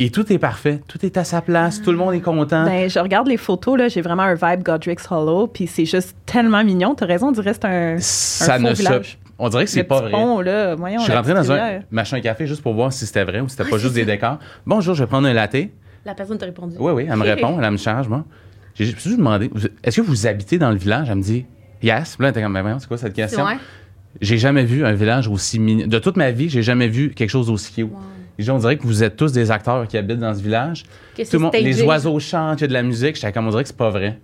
et 0.00 0.10
tout 0.10 0.32
est 0.32 0.38
parfait. 0.38 0.80
Tout 0.86 1.04
est 1.04 1.16
à 1.16 1.24
sa 1.24 1.40
place. 1.40 1.82
Tout 1.82 1.90
le 1.90 1.96
monde 1.96 2.14
est 2.14 2.20
content. 2.20 2.64
Ben, 2.64 2.88
je 2.88 2.98
regarde 2.98 3.26
les 3.26 3.36
photos, 3.36 3.78
là, 3.78 3.88
j'ai 3.88 4.00
vraiment 4.00 4.22
un 4.22 4.34
vibe 4.34 4.62
Godric's 4.62 5.06
Hollow, 5.10 5.48
puis 5.48 5.66
c'est 5.66 5.84
juste 5.84 6.16
tellement 6.24 6.62
mignon. 6.62 6.94
T'as 6.94 7.06
raison, 7.06 7.28
on 7.28 7.32
dirait 7.32 7.50
que 7.52 7.58
c'est 7.60 7.66
un, 7.66 7.96
ça 7.98 8.54
un 8.54 8.58
ne 8.60 8.68
faux 8.68 8.74
se. 8.76 8.82
village. 8.82 9.18
On 9.40 9.48
dirait 9.48 9.64
que 9.64 9.70
c'est 9.70 9.84
pas 9.84 10.00
vrai. 10.00 10.10
pont, 10.10 10.40
là, 10.40 10.74
voyons, 10.74 10.98
Je 10.98 11.04
suis 11.04 11.12
rentré 11.12 11.34
dans 11.34 11.50
un 11.52 11.80
machin 11.90 12.20
café 12.20 12.46
juste 12.46 12.62
pour 12.62 12.74
voir 12.74 12.92
si 12.92 13.06
c'était 13.06 13.24
vrai 13.24 13.40
ou 13.40 13.48
si 13.48 13.56
c'était 13.56 13.70
pas 13.70 13.78
juste 13.78 13.94
des 13.94 14.04
décors. 14.04 14.38
Bonjour, 14.66 14.94
je 14.94 15.04
vais 15.04 15.08
prendre 15.08 15.28
un 15.28 15.32
latte. 15.32 15.56
La 16.04 16.14
personne 16.14 16.38
t'a 16.38 16.46
répondu. 16.46 16.76
Oui, 16.78 16.92
oui, 16.92 17.06
elle 17.08 17.16
me 17.16 17.22
répond, 17.34 17.60
elle 17.60 17.70
me 17.70 17.76
charge, 17.76 18.08
moi. 18.08 18.24
J'ai 18.74 18.84
juste 18.84 19.16
demandé, 19.16 19.50
est-ce 19.82 20.00
que 20.00 20.06
vous 20.06 20.26
habitez 20.26 20.58
dans 20.58 20.70
le 20.70 20.76
village? 20.76 21.08
Elle 21.10 21.16
me 21.16 21.22
dit, 21.22 21.44
yes. 21.82 22.16
Puis 22.16 22.22
là, 22.22 22.28
elle 22.28 22.30
était 22.30 22.42
comme, 22.42 22.54
Ben 22.54 22.78
c'est 22.78 22.86
quoi 22.88 22.98
cette 22.98 23.14
question? 23.14 23.44
Ouais. 23.44 23.58
J'ai 24.20 24.38
jamais 24.38 24.64
vu 24.64 24.84
un 24.84 24.92
village 24.94 25.28
aussi 25.28 25.58
mignon. 25.58 25.86
De 25.86 25.98
toute 25.98 26.16
ma 26.16 26.30
vie, 26.30 26.48
j'ai 26.48 26.62
jamais 26.62 26.88
vu 26.88 27.10
quelque 27.10 27.30
chose 27.30 27.50
aussi 27.50 27.72
cute. 27.72 27.88
Les 28.38 28.44
gens, 28.44 28.56
on 28.56 28.58
dirait 28.60 28.76
que 28.76 28.86
vous 28.86 29.02
êtes 29.02 29.16
tous 29.16 29.32
des 29.32 29.50
acteurs 29.50 29.86
qui 29.88 29.96
habitent 29.98 30.18
dans 30.20 30.34
ce 30.34 30.40
village. 30.42 30.84
Que 31.16 31.22
Tout 31.22 31.28
le 31.34 31.38
monde, 31.40 31.52
les 31.54 31.82
oiseaux 31.82 32.18
chantent, 32.20 32.60
il 32.60 32.62
y 32.62 32.64
a 32.64 32.68
de 32.68 32.72
la 32.72 32.82
musique. 32.84 33.16
J'étais 33.16 33.32
comme, 33.32 33.46
on 33.46 33.50
dirait 33.50 33.64
que 33.64 33.68
c'est 33.68 33.76
pas 33.76 33.90
vrai. 33.90 34.18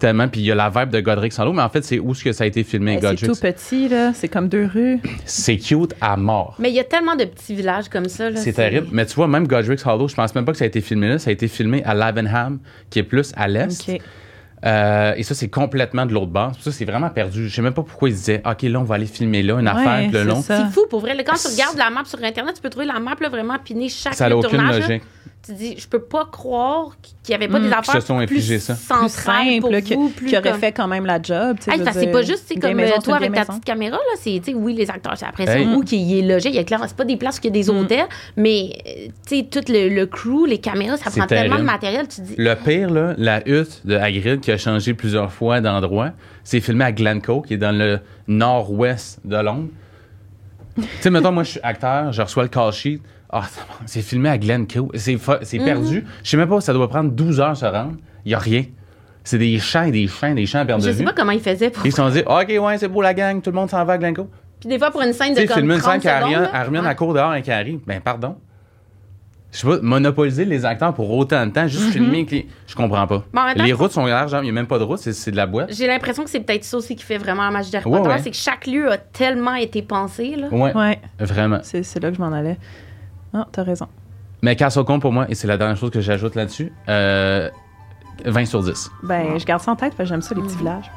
Tellement. 0.00 0.26
Puis 0.26 0.40
il 0.40 0.44
y 0.46 0.50
a 0.50 0.56
la 0.56 0.70
vibe 0.70 0.90
de 0.90 1.00
Godric 1.00 1.32
Sanlo, 1.32 1.52
mais 1.52 1.62
en 1.62 1.68
fait, 1.68 1.84
c'est 1.84 2.00
où 2.00 2.14
ce 2.14 2.24
que 2.24 2.32
ça 2.32 2.42
a 2.42 2.46
été 2.48 2.64
filmé, 2.64 2.98
Ben, 3.00 3.10
c'est 3.16 3.26
tout 3.26 3.32
Godric. 3.32 3.54
petit, 3.54 3.88
là. 3.88 4.12
C'est 4.12 4.26
comme 4.26 4.48
deux 4.48 4.66
rues. 4.66 4.98
C'est 5.24 5.56
cute 5.56 5.94
à 6.00 6.16
mort. 6.16 6.56
Mais 6.58 6.70
il 6.70 6.74
y 6.74 6.80
a 6.80 6.84
tellement 6.84 7.14
de 7.14 7.24
petits 7.24 7.54
villages 7.54 7.88
comme 7.88 8.08
ça. 8.08 8.28
là, 8.28 8.36
C'est 8.40 8.52
terrible. 8.54 8.88
Mais 8.90 9.06
tu 9.06 9.14
vois, 9.14 9.28
même 9.28 9.46
Godric's 9.46 9.86
Hollow, 9.86 10.08
je 10.08 10.14
pense 10.16 10.34
même 10.34 10.44
pas 10.44 10.50
que 10.50 10.58
ça 10.58 10.64
a 10.64 10.66
été 10.66 10.80
filmé 10.80 11.08
là. 11.08 11.18
Ça 11.20 11.30
a 11.30 11.32
été 11.32 11.46
filmé 11.46 11.82
à 11.84 11.94
Lavenham, 11.94 12.58
qui 12.90 12.98
est 12.98 13.04
plus 13.04 13.32
à 13.36 13.46
l'est. 13.46 13.88
Euh, 14.64 15.12
et 15.16 15.22
ça, 15.22 15.34
c'est 15.34 15.48
complètement 15.48 16.06
de 16.06 16.12
l'autre 16.14 16.30
bord. 16.32 16.52
Ça, 16.60 16.72
c'est 16.72 16.84
vraiment 16.86 17.10
perdu. 17.10 17.48
Je 17.48 17.54
sais 17.54 17.60
même 17.62 17.74
pas 17.74 17.82
pourquoi 17.82 18.08
ils 18.08 18.14
disaient, 18.14 18.42
OK, 18.46 18.62
là, 18.62 18.80
on 18.80 18.84
va 18.84 18.94
aller 18.94 19.06
filmer 19.06 19.42
là, 19.42 19.58
une 19.60 19.66
Ouais, 19.68 19.72
affaire, 19.72 20.10
le 20.10 20.24
long. 20.24 20.40
ça. 20.40 20.64
C'est 20.66 20.72
fou, 20.72 20.86
pour 20.88 21.00
vrai. 21.00 21.14
Quand 21.24 21.34
tu 21.34 21.48
regardes 21.48 21.76
la 21.76 21.90
map 21.90 22.04
sur 22.06 22.22
Internet, 22.22 22.54
tu 22.54 22.62
peux 22.62 22.70
trouver 22.70 22.86
la 22.86 22.98
map 22.98 23.14
là, 23.20 23.28
vraiment 23.28 23.58
pinée 23.58 23.88
chaque 23.88 24.14
Ça 24.14 24.28
n'a 24.28 24.34
lieu 24.34 24.40
de 24.40 24.46
aucune 24.46 24.62
là. 24.62 24.98
Tu 25.46 25.52
dis, 25.52 25.74
je 25.78 25.86
peux 25.86 25.98
pas 26.00 26.24
croire 26.32 26.96
qu'il 27.22 27.32
y 27.32 27.34
avait 27.34 27.48
pas 27.48 27.58
Mm. 27.58 27.64
des 27.64 27.72
affaires 27.72 28.00
se 28.00 28.06
sont 28.06 28.24
plus 28.24 28.58
ça. 28.60 28.74
Pour 28.88 29.10
simple, 29.10 29.82
que- 29.82 29.94
vous, 29.94 30.08
plus 30.08 30.26
qui 30.28 30.38
aurait 30.38 30.52
comme- 30.52 30.58
fait 30.60 30.72
quand 30.72 30.88
même 30.88 31.04
la 31.04 31.20
job. 31.20 31.58
tu 31.58 31.64
sais, 31.64 31.72
Hey, 31.78 31.84
c'est 31.92 32.06
pas 32.10 32.22
juste 32.22 32.50
une 32.50 32.60
comme 32.60 32.80
c'est 32.80 33.02
toi 33.02 33.16
avec 33.16 33.34
ta 33.34 33.44
petite 33.44 33.64
caméra, 33.64 33.96
là, 33.96 34.02
c'est, 34.18 34.40
tu 34.42 34.52
sais, 34.52 34.54
oui, 34.54 34.72
les 34.72 34.90
acteurs, 34.90 35.12
c'est 35.16 35.26
après 35.26 35.44
ça, 35.44 35.58
Hey. 35.58 35.66
où 35.66 35.82
qui 35.82 36.18
est 36.18 36.22
logé, 36.22 36.48
il 36.48 36.54
y 36.54 36.58
a 36.58 36.64
clairement, 36.64 36.86
c'est 36.88 36.96
pas 36.96 37.04
des 37.04 37.16
places 37.18 37.36
où 37.36 37.40
il 37.42 37.44
y 37.44 37.48
a 37.60 37.62
des 37.62 37.70
Mm. 37.70 37.76
hôtels, 37.76 38.06
mais, 38.38 38.70
tu 39.28 39.36
sais, 39.36 39.46
tout 39.50 39.60
le, 39.70 39.90
le 39.90 40.06
crew, 40.06 40.46
les 40.46 40.56
caméras, 40.58 40.96
ça 40.96 41.10
C'est 41.10 41.20
prend 41.20 41.26
tellement 41.26 41.58
de 41.58 41.62
matériel, 41.62 42.08
tu 42.08 42.22
dis, 42.22 42.34
Le 42.38 42.54
pire, 42.54 42.88
là, 42.88 43.14
la 43.18 43.46
hutte 43.46 43.82
de 43.86 43.96
Hagrid, 43.96 44.40
qui 44.40 44.50
a 44.50 44.56
changé 44.56 44.94
plusieurs 44.94 45.30
fois 45.30 45.60
d'endroit, 45.60 46.12
c'est 46.42 46.60
filmé 46.60 46.86
à 46.86 46.92
Glencoe, 46.92 47.42
qui 47.46 47.52
est 47.54 47.58
dans 47.58 47.76
le 47.76 48.00
nord-ouest 48.28 49.20
de 49.26 49.36
Londres. 49.36 49.68
tu 50.76 50.82
sais, 51.02 51.10
mettons, 51.10 51.32
moi, 51.32 51.42
je 51.44 51.50
suis 51.52 51.60
acteur, 51.62 52.12
je 52.12 52.22
reçois 52.22 52.42
le 52.44 52.48
call 52.48 52.72
sheet. 52.72 53.00
Ah, 53.36 53.42
c'est 53.86 54.00
filmé 54.02 54.28
à 54.28 54.38
Glencoe. 54.38 54.88
C'est 54.94 55.16
fa- 55.16 55.40
c'est 55.42 55.58
Mhm. 55.58 55.64
perdu. 55.64 56.04
Je 56.22 56.30
sais 56.30 56.36
même 56.36 56.48
pas, 56.48 56.60
ça 56.60 56.72
doit 56.72 56.88
prendre 56.88 57.10
12 57.10 57.40
heures 57.40 57.56
se 57.56 57.64
rendre. 57.66 57.94
Il 58.24 58.30
y 58.30 58.34
a 58.34 58.38
rien. 58.38 58.64
C'est 59.24 59.38
des 59.38 59.58
champs 59.58 59.82
et 59.82 59.90
des 59.90 60.06
champs, 60.06 60.32
des 60.34 60.46
champs 60.46 60.60
à 60.60 60.64
perte 60.64 60.82
je 60.82 60.86
de 60.86 60.92
sais 60.92 60.98
vue. 61.00 61.04
pas 61.04 61.12
comment 61.14 61.32
ils 61.32 61.40
faisaient 61.40 61.70
pour. 61.70 61.84
Ils 61.84 61.90
se 61.90 61.96
sont 61.96 62.08
dit, 62.10 62.20
OK, 62.24 62.46
ouais, 62.64 62.78
c'est 62.78 62.88
beau 62.88 63.02
la 63.02 63.12
gang, 63.14 63.40
tout 63.42 63.50
le 63.50 63.56
monde 63.56 63.70
s'en 63.70 63.84
va 63.84 63.94
à 63.94 63.98
Glencoe. 63.98 64.28
Puis 64.60 64.68
des 64.68 64.78
fois, 64.78 64.90
pour 64.90 65.02
une 65.02 65.12
scène 65.12 65.28
Tu 65.30 65.34
de 65.34 65.40
sais, 65.40 65.46
comme 65.46 65.56
filmer 65.58 65.74
une 65.74 65.80
30 65.80 65.92
scène 65.94 66.00
qui 66.02 66.08
a 66.08 66.16
secondes, 66.18 66.28
rien, 66.30 66.40
là, 66.42 66.50
elle 66.54 66.66
remet 66.66 66.78
ouais. 66.80 66.86
à 66.86 66.94
court 66.94 67.12
dehors 67.14 67.34
et 67.34 67.42
qui 67.42 67.50
arrive. 67.50 67.80
Ben, 67.86 68.00
pardon. 68.00 68.36
Je 69.50 69.58
sais 69.58 69.66
pas, 69.68 69.78
monopoliser 69.82 70.44
les 70.44 70.64
acteurs 70.64 70.92
pour 70.94 71.10
autant 71.12 71.46
de 71.46 71.52
temps, 71.52 71.66
juste 71.68 71.90
filmer. 71.92 72.18
avec 72.18 72.30
les- 72.32 72.48
Je 72.66 72.74
comprends 72.74 73.06
pas. 73.06 73.22
Les 73.56 73.68
je 73.68 73.74
routes 73.74 73.92
sont 73.92 74.04
larges, 74.04 74.30
genre, 74.32 74.40
il 74.40 74.44
n'y 74.44 74.50
a 74.50 74.52
même 74.52 74.66
pas 74.66 74.78
de 74.78 74.84
route, 74.84 74.98
c'est- 74.98 75.12
c'est 75.12 75.30
de 75.30 75.36
la 75.36 75.46
boîte. 75.46 75.72
J'ai 75.72 75.86
l'impression 75.86 76.24
que 76.24 76.30
c'est 76.30 76.40
peut-être 76.40 76.64
ça 76.64 76.76
aussi 76.76 76.96
qui 76.96 77.04
fait 77.04 77.18
vraiment 77.18 77.44
la 77.44 77.50
magie 77.52 77.70
d'Harry 77.70 77.88
Ouais, 77.88 77.98
Potter, 77.98 78.10
ouais. 78.10 78.18
c'est 78.20 78.30
que 78.30 78.36
chaque 78.36 78.66
lieu 78.66 78.90
a 78.90 78.98
tellement 78.98 79.54
été 79.54 79.80
pensé, 79.82 80.34
là. 80.36 80.48
Ouais, 80.50 80.74
Ouais, 80.74 80.98
vraiment. 81.20 81.60
c'est 81.62 81.82
c'est 81.84 82.00
là 82.00 82.10
que 82.10 82.16
je 82.16 82.20
m'en 82.20 82.32
allais. 82.32 82.58
Ah, 83.34 83.46
t'as 83.50 83.64
raison. 83.64 83.88
Mais 84.42 84.56
Castlecombe, 84.56 85.00
pour 85.00 85.12
moi, 85.12 85.26
et 85.28 85.34
c'est 85.34 85.48
la 85.48 85.56
dernière 85.58 85.76
chose 85.76 85.90
que 85.90 86.00
j'ajoute 86.00 86.34
là-dessus, 86.36 86.72
euh, 86.88 87.50
20 88.24 88.44
sur 88.44 88.62
10. 88.62 88.90
Ben, 89.02 89.38
je 89.38 89.44
garde 89.44 89.60
ça 89.62 89.72
en 89.72 89.76
tête, 89.76 89.94
parce 89.96 90.08
que 90.08 90.14
j'aime 90.14 90.22
ça, 90.22 90.34
les 90.34 90.42
petits 90.42 90.56
villages. 90.58 90.90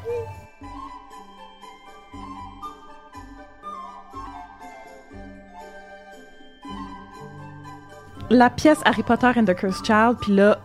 La 8.30 8.50
pièce 8.50 8.80
Harry 8.86 9.04
Potter 9.04 9.32
and 9.38 9.46
the 9.46 9.56
Cursed 9.56 9.86
Child, 9.86 10.18
puis 10.20 10.36
là, 10.36 10.60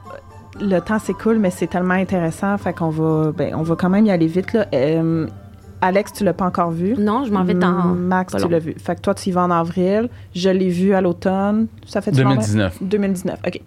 le 0.61 0.81
temps 0.81 0.99
s'écoule, 0.99 1.39
mais 1.39 1.51
c'est 1.51 1.69
tellement 1.69 1.95
intéressant, 1.95 2.59
fait 2.59 2.73
qu'on 2.75 2.91
va, 2.91 3.33
ben, 3.33 3.55
on 3.55 3.63
va 3.63 3.77
quand 3.77 3.89
même 3.89 4.05
y 4.05 4.11
aller 4.11 4.27
vite, 4.27 4.53
là. 4.53 4.67
Euh, 4.75 5.27
Alex, 5.83 6.13
tu 6.13 6.25
l'as 6.25 6.33
pas 6.33 6.47
encore 6.47 6.71
vu? 6.71 6.95
Non, 6.97 7.25
je 7.25 7.33
m'en 7.33 7.45
vais 7.45 7.55
dans. 7.55 7.85
Max, 7.95 8.33
pas 8.33 8.41
tu 8.41 8.49
l'as 8.49 8.59
vu. 8.59 8.75
Fait 8.83 8.95
que 8.95 9.01
toi, 9.01 9.15
tu 9.15 9.29
y 9.29 9.33
vas 9.33 9.43
en 9.43 9.51
avril. 9.51 10.09
Je 10.35 10.49
l'ai 10.49 10.69
vu 10.71 10.95
à 10.95 11.01
l'automne. 11.01 11.67
Ça 11.87 12.01
fait 12.01 12.13
du 12.13 12.19
2019. 12.23 12.79
2019, 12.81 13.39
OK. 13.47 13.61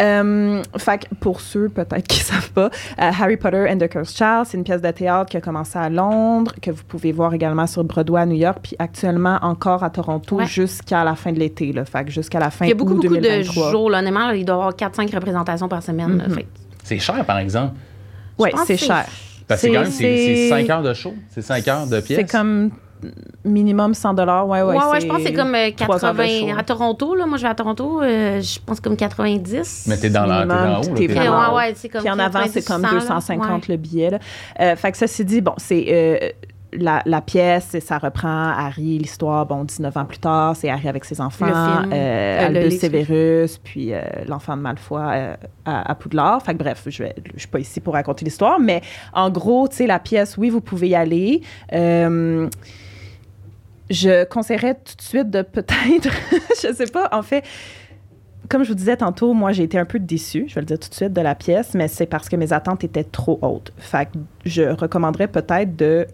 Euh, 0.00 0.62
fait 0.78 0.98
que 1.06 1.14
pour 1.16 1.42
ceux 1.42 1.68
peut-être 1.68 2.06
qui 2.08 2.20
savent 2.20 2.50
pas, 2.52 2.66
euh, 3.00 3.10
Harry 3.20 3.36
Potter 3.36 3.66
and 3.70 3.76
the 3.78 3.88
Cursed 3.88 4.16
Child, 4.16 4.44
c'est 4.46 4.56
une 4.56 4.64
pièce 4.64 4.80
de 4.80 4.90
théâtre 4.92 5.28
qui 5.30 5.36
a 5.36 5.42
commencé 5.42 5.78
à 5.78 5.90
Londres, 5.90 6.52
que 6.62 6.70
vous 6.70 6.84
pouvez 6.84 7.12
voir 7.12 7.34
également 7.34 7.66
sur 7.66 7.84
Broadway 7.84 8.20
à 8.22 8.24
New 8.24 8.36
York, 8.36 8.60
puis 8.62 8.76
actuellement 8.78 9.38
encore 9.42 9.82
à 9.84 9.90
Toronto 9.90 10.36
Ouais. 10.36 10.46
jusqu'à 10.46 11.04
la 11.04 11.16
fin 11.16 11.32
de 11.32 11.38
l'été. 11.38 11.72
Là, 11.72 11.84
fait 11.84 12.04
que 12.06 12.10
jusqu'à 12.10 12.38
la 12.38 12.50
fin 12.50 12.64
Il 12.64 12.68
y 12.68 12.72
a 12.72 12.74
beaucoup, 12.74 12.94
beaucoup 12.94 13.08
de 13.08 13.20
2023. 13.20 13.70
jours, 13.72 13.90
là, 13.90 13.98
honnêtement, 13.98 14.28
là, 14.28 14.34
il 14.36 14.44
doit 14.46 14.54
y 14.54 14.58
avoir 14.58 14.74
4-5 14.74 15.12
représentations 15.14 15.68
par 15.68 15.82
semaine. 15.82 16.16
là, 16.16 16.24
fait 16.34 16.44
que- 16.44 16.48
C'est 16.84 16.98
cher, 16.98 17.22
par 17.26 17.36
exemple. 17.38 17.74
Pense 18.38 18.60
c'est 18.66 18.78
cher. 18.78 19.04
Parce 19.50 19.60
que 19.62 19.66
c'est 19.68 19.74
quand 19.74 19.80
même, 19.82 19.90
c'est- 19.90 20.16
c'est 20.16 20.34
c'est- 20.36 20.48
5 20.48 20.70
heures 20.70 20.82
de 20.82 20.94
show? 20.94 21.12
C'est 21.28 21.42
5 21.42 21.66
heures 21.68 21.86
de 21.86 22.00
pièce? 22.00 22.20
C'est 22.20 22.30
comme 22.30 22.70
minimum 23.44 23.94
100 23.94 24.14
dollars. 24.14 24.46
Ouais, 24.46 24.62
ouais. 24.62 24.76
Ouais, 24.76 24.84
ouais, 24.92 25.00
je 25.00 25.06
pense 25.06 25.16
que 25.18 25.22
c'est 25.24 25.32
comme 25.32 25.54
euh, 25.54 25.70
trois 25.76 26.04
heures 26.04 26.12
de 26.12 26.18
80 26.18 26.50
show. 26.52 26.58
à 26.58 26.62
Toronto. 26.62 27.14
Là, 27.16 27.26
moi, 27.26 27.36
je 27.38 27.42
vais 27.42 27.48
à 27.48 27.54
Toronto, 27.54 28.02
euh, 28.02 28.40
je 28.40 28.58
pense 28.64 28.78
comme 28.80 28.96
90. 28.96 29.86
Mais 29.88 29.96
t'es 29.96 30.10
dans, 30.10 30.26
la, 30.26 30.42
t'es 30.42 30.46
dans 30.48 30.54
haut. 30.80 30.94
là, 30.94 31.14
vraiment 31.14 31.54
ouais, 31.54 31.68
ouais, 31.68 31.72
c'est 31.76 31.88
comme 31.88 32.02
Puis 32.02 32.10
en 32.10 32.18
avant, 32.18 32.40
c'est 32.46 32.62
90, 32.62 32.64
comme 32.66 32.82
100, 32.82 32.88
là. 32.92 33.00
250 33.00 33.50
Ouais. 33.68 33.74
le 33.74 33.76
billet. 33.76 34.10
Là. 34.10 34.18
Euh, 34.60 34.76
fait 34.76 34.92
que 34.92 34.98
ça, 34.98 35.06
c'est 35.06 35.24
dit, 35.24 35.40
bon, 35.40 35.54
c'est. 35.56 36.34
La, 36.72 37.02
la 37.04 37.20
pièce, 37.20 37.76
ça 37.80 37.98
reprend 37.98 38.28
Harry, 38.48 38.98
l'histoire, 38.98 39.44
bon, 39.46 39.64
19 39.64 39.96
ans 39.96 40.04
plus 40.04 40.18
tard, 40.18 40.54
c'est 40.54 40.68
Harry 40.70 40.88
avec 40.88 41.04
ses 41.04 41.20
enfants, 41.20 41.46
Le 41.46 41.52
film. 41.52 41.92
euh, 41.92 42.40
Euh, 42.40 42.46
Albus. 42.46 42.78
Severus, 42.78 43.58
puis 43.58 43.92
euh, 43.92 44.00
l'enfant 44.28 44.56
de 44.56 44.62
Malfoy 44.62 45.00
euh, 45.02 45.34
à, 45.64 45.90
à 45.90 45.94
Poudlard. 45.94 46.42
Fait 46.42 46.52
que 46.52 46.58
bref, 46.58 46.84
je 46.86 47.04
ne 47.04 47.08
suis 47.38 47.48
pas 47.48 47.58
ici 47.58 47.80
pour 47.80 47.94
raconter 47.94 48.24
l'histoire, 48.24 48.60
mais 48.60 48.82
en 49.12 49.30
gros, 49.30 49.66
tu 49.68 49.76
sais, 49.76 49.86
la 49.86 49.98
pièce, 49.98 50.36
oui, 50.36 50.48
vous 50.50 50.60
pouvez 50.60 50.88
y 50.90 50.94
aller. 50.94 51.42
Je 53.90 54.24
conseillerais 54.24 54.74
tout 54.74 54.94
de 54.96 55.02
suite 55.02 55.30
de 55.30 55.42
peut-être, 55.42 56.08
je 56.62 56.72
sais 56.72 56.86
pas, 56.86 57.08
en 57.10 57.22
fait, 57.22 57.44
comme 58.48 58.62
je 58.62 58.68
vous 58.68 58.74
disais 58.76 58.96
tantôt, 58.96 59.32
moi, 59.32 59.50
j'ai 59.50 59.64
été 59.64 59.78
un 59.78 59.84
peu 59.84 59.98
déçue, 59.98 60.44
je 60.46 60.54
vais 60.54 60.60
le 60.60 60.66
dire 60.66 60.78
tout 60.78 60.88
de 60.88 60.94
suite, 60.94 61.12
de 61.12 61.20
la 61.20 61.34
pièce, 61.34 61.74
mais 61.74 61.88
c'est 61.88 62.06
parce 62.06 62.28
que 62.28 62.36
mes 62.36 62.52
attentes 62.52 62.84
étaient 62.84 63.02
trop 63.04 63.38
hautes. 63.42 63.72
Fait 63.78 64.06
que 64.06 64.18
je 64.44 64.62
recommanderais 64.62 65.26
peut-être 65.26 65.74
de 65.74 66.06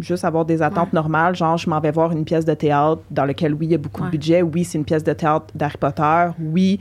juste 0.00 0.24
avoir 0.24 0.44
des 0.44 0.60
attentes 0.62 0.88
Ouais. 0.92 0.94
normales, 0.94 1.34
genre 1.36 1.56
je 1.56 1.68
m'en 1.70 1.80
vais 1.80 1.90
voir 1.92 2.10
une 2.12 2.24
pièce 2.24 2.44
de 2.44 2.54
théâtre 2.54 3.00
dans 3.10 3.24
laquelle, 3.24 3.54
oui, 3.54 3.66
il 3.66 3.72
y 3.72 3.74
a 3.74 3.78
beaucoup 3.78 4.00
Ouais. 4.02 4.06
de 4.08 4.12
budget, 4.12 4.42
oui, 4.42 4.64
c'est 4.64 4.78
une 4.78 4.84
pièce 4.84 5.04
de 5.04 5.12
théâtre 5.12 5.46
d'Harry 5.54 5.76
Potter, 5.78 6.26
oui, 6.40 6.80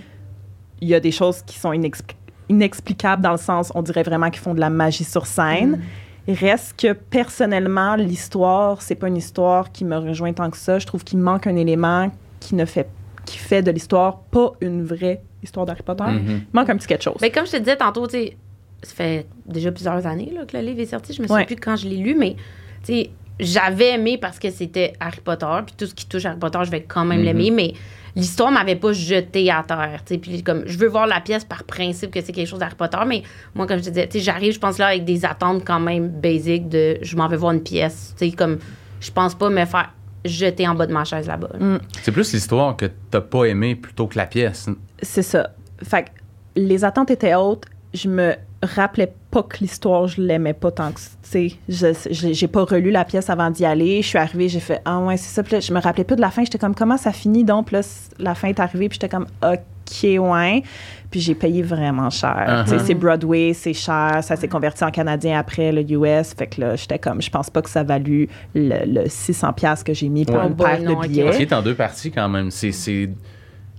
il 0.82 0.88
y 0.88 0.96
a 0.96 1.00
des 1.00 1.12
choses 1.12 1.42
qui 1.44 1.58
sont 1.60 1.72
inexpli- 1.72 2.16
inexplicables 2.50 3.22
dans 3.22 3.32
le 3.32 3.38
sens, 3.38 3.72
on 3.76 3.82
dirait 3.82 4.04
vraiment 4.04 4.30
qu'ils 4.30 4.42
font 4.42 4.54
de 4.54 4.60
la 4.60 4.70
magie 4.70 5.04
sur 5.04 5.26
scène. 5.26 5.82
Il 6.28 6.36
Reste 6.36 6.80
que 6.80 6.94
personnellement, 6.94 7.96
l'histoire, 7.96 8.82
c'est 8.82 8.96
pas 8.96 9.08
une 9.10 9.18
histoire 9.18 9.72
qui 9.72 9.84
me 9.86 9.98
rejoint 9.98 10.32
tant 10.34 10.50
que 10.50 10.56
ça. 10.58 10.80
Je 10.80 10.86
trouve 10.86 11.04
qu'il 11.04 11.20
manque 11.20 11.48
un 11.48 11.56
élément 11.56 12.10
qui 12.40 12.56
ne 12.56 12.66
fait 12.66 12.88
qui 13.26 13.38
fait 13.38 13.62
de 13.62 13.72
l'histoire 13.72 14.20
pas 14.32 14.52
une 14.60 14.84
vraie 14.84 15.22
histoire 15.42 15.66
d'Harry 15.66 15.82
Potter. 15.84 16.04
Mhm. 16.04 16.24
Il 16.28 16.46
manque 16.54 16.70
un 16.70 16.76
petit 16.78 16.88
quelque 16.88 17.04
chose. 17.04 17.16
Ben, 17.22 17.32
comme 17.32 17.46
je 17.46 17.52
te 17.52 17.58
disais 17.58 17.78
tantôt, 17.78 18.06
tu 18.08 18.18
sais, 18.18 18.38
ça 18.82 18.94
fait 18.96 19.28
déjà 19.46 19.72
plusieurs 19.72 20.06
années 20.06 20.32
là, 20.36 20.46
que 20.46 20.58
le 20.58 20.64
livre 20.64 20.82
est 20.82 20.86
sorti. 20.88 21.14
Je 21.14 21.22
me 21.22 21.28
souviens 21.28 21.46
plus 21.46 21.56
quand 21.56 21.76
je 21.78 21.88
l'ai 21.88 21.96
lu, 21.98 22.16
mais 22.20 22.36
sais, 22.84 23.10
j'avais 23.40 23.92
aimé 23.94 24.18
parce 24.20 24.40
que 24.40 24.50
c'était 24.52 24.94
Harry 25.00 25.20
Potter. 25.24 25.48
Puis 25.66 25.76
tout 25.78 25.86
ce 25.86 25.94
qui 25.96 26.06
touche 26.08 26.26
Harry 26.26 26.38
Potter, 26.40 26.60
je 26.64 26.72
vais 26.72 26.84
quand 26.84 27.06
même 27.06 27.20
Mhm. 27.20 27.26
l'aimer, 27.26 27.52
mais 27.52 27.74
l'histoire 28.16 28.52
m'avait 28.52 28.76
pas 28.76 28.94
jeté 28.94 29.50
à 29.50 29.64
terre. 29.68 30.02
tu 30.06 30.14
sais. 30.14 30.20
Puis 30.20 30.44
comme, 30.44 30.64
je 30.68 30.78
veux 30.78 30.88
voir 30.88 31.08
la 31.08 31.20
pièce 31.20 31.44
par 31.44 31.64
principe 31.64 32.12
que 32.12 32.22
c'est 32.22 32.32
quelque 32.32 32.48
chose 32.48 32.60
d'Harry 32.60 32.76
Potter, 32.76 33.00
mais 33.08 33.24
moi, 33.56 33.66
comme 33.66 33.80
je 33.80 33.84
te 33.86 33.90
disais, 33.90 34.08
tu 34.08 34.20
sais, 34.20 34.24
j'arrive, 34.24 34.54
je 34.54 34.60
pense 34.60 34.78
là, 34.78 34.88
avec 34.88 35.04
des 35.06 35.26
attentes 35.26 35.64
quand 35.66 35.80
même 35.80 36.08
basiques 36.10 36.70
de 36.70 36.98
je 37.02 37.16
m'en 37.16 37.28
vais 37.28 37.38
voir 37.38 37.52
une 37.54 37.64
pièce. 37.64 38.14
Tu 38.18 38.30
sais, 38.30 38.36
comme, 38.36 38.60
je 39.00 39.12
pense 39.12 39.34
pas 39.36 39.50
me 39.50 39.66
faire 39.66 39.92
jeter 40.26 40.66
en 40.68 40.76
bas 40.76 40.86
de 40.88 40.94
ma 40.94 41.04
chaise 41.04 41.28
là-bas. 41.28 41.50
là. 41.60 41.80
C'est 42.02 42.12
plus 42.12 42.32
l'histoire 42.34 42.78
que 42.78 42.86
t'as 43.12 43.20
pas 43.22 43.46
aimé 43.46 43.76
plutôt 43.76 44.08
que 44.08 44.18
la 44.18 44.26
pièce. 44.26 44.70
C'est 45.02 45.22
ça. 45.24 45.50
Fait 45.84 46.04
que 46.04 46.10
les 46.56 46.86
attentes 46.86 47.12
étaient 47.12 47.36
hautes. 47.36 47.66
Je 47.94 48.08
me 48.08 48.34
rappelais 48.62 49.12
pas 49.34 49.44
que 49.44 49.58
l'histoire, 49.62 50.08
je 50.08 50.22
l'aimais 50.22 50.54
pas 50.54 50.72
tant 50.72 50.92
que 50.92 51.00
tu 51.00 51.04
sais. 51.24 51.52
Je- 51.68 52.32
J'ai 52.34 52.48
pas 52.48 52.64
relu 52.64 52.92
la 52.92 53.04
pièce 53.04 53.30
avant 53.30 53.50
d'y 53.50 53.66
aller. 53.66 54.02
Je 54.02 54.08
suis 54.08 54.18
arrivée, 54.20 54.48
j'ai 54.48 54.60
fait 54.60 54.80
Ah 54.86 55.00
ouais, 55.00 55.18
c'est 55.18 55.34
ça. 55.34 55.42
Puis 55.44 55.54
là, 55.54 55.60
je 55.60 55.74
me 55.74 55.80
rappelais 55.82 56.04
plus 56.04 56.16
de 56.16 56.22
la 56.22 56.30
fin. 56.30 56.44
J'étais 56.44 56.60
comme 56.60 56.76
Comment 56.76 56.98
ça 56.98 57.12
finit? 57.12 57.44
Donc? 57.44 57.68
Puis 57.68 57.76
là, 57.78 57.82
la 58.20 58.36
fin 58.36 58.48
est 58.50 58.60
arrivée. 58.60 58.88
Puis 58.90 59.00
j'étais 59.02 59.10
comme 59.10 59.26
OK, 59.44 60.04
ouais. 60.04 60.64
Puis 61.10 61.20
j'ai 61.20 61.36
payé 61.36 61.62
vraiment 61.62 62.10
cher. 62.10 62.64
Tu 62.66 62.70
sais, 62.72 62.78
Uh-huh. 62.78 62.86
C'est 62.86 62.94
Broadway, 62.96 63.54
c'est 63.54 63.74
cher. 63.74 64.20
Ça 64.22 64.36
s'est 64.36 64.48
converti 64.48 64.84
en 64.84 64.92
canadien 64.92 65.38
après 65.40 65.72
le 65.72 65.82
US. 65.92 66.34
Fait 66.38 66.48
que 66.48 66.62
là, 66.62 66.76
j'étais 66.76 67.00
comme 67.00 67.22
Je 67.22 67.30
pense 67.30 67.50
pas 67.50 67.62
que 67.62 67.70
ça 67.70 67.84
valu 67.84 68.30
le, 68.56 68.86
le 68.86 69.04
600$ 69.10 69.84
que 69.84 69.94
j'ai 69.94 70.10
mis 70.10 70.26
pour 70.26 70.36
Ouais. 70.36 70.46
une 70.46 70.52
Oh 70.52 70.56
boy, 70.56 70.68
paire 70.68 70.82
non, 70.82 71.02
de 71.02 71.08
billets. 71.08 71.32
Qui 71.32 71.42
est 71.44 71.54
en 71.54 71.62
deux 71.62 71.76
parties 71.76 72.12
quand 72.12 72.30
même. 72.30 72.50
C'est- 72.52 72.72
C'est 72.72 73.10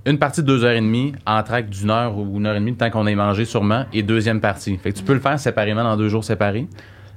une 0.07 0.18
partie 0.18 0.42
de 0.42 0.46
deux 0.46 0.64
heures 0.64 0.72
et 0.72 0.80
demie, 0.80 1.12
entraque 1.26 1.68
d'une 1.70 1.90
heure 1.90 2.16
ou 2.18 2.36
une 2.36 2.46
heure 2.46 2.57
et 2.57 2.61
demie, 2.61 2.72
le 2.72 2.76
temps 2.76 2.90
qu'on 2.90 3.07
ait 3.07 3.14
mangé 3.14 3.44
sûrement, 3.44 3.84
et 3.92 4.02
deuxième 4.02 4.40
partie. 4.40 4.76
Fait 4.78 4.92
que 4.92 4.98
tu 4.98 5.05
peux 5.05 5.14
le 5.14 5.20
faire 5.20 5.38
séparément 5.38 5.82
dans 5.82 5.96
deux 5.96 6.09
jours 6.09 6.24
séparés? 6.24 6.66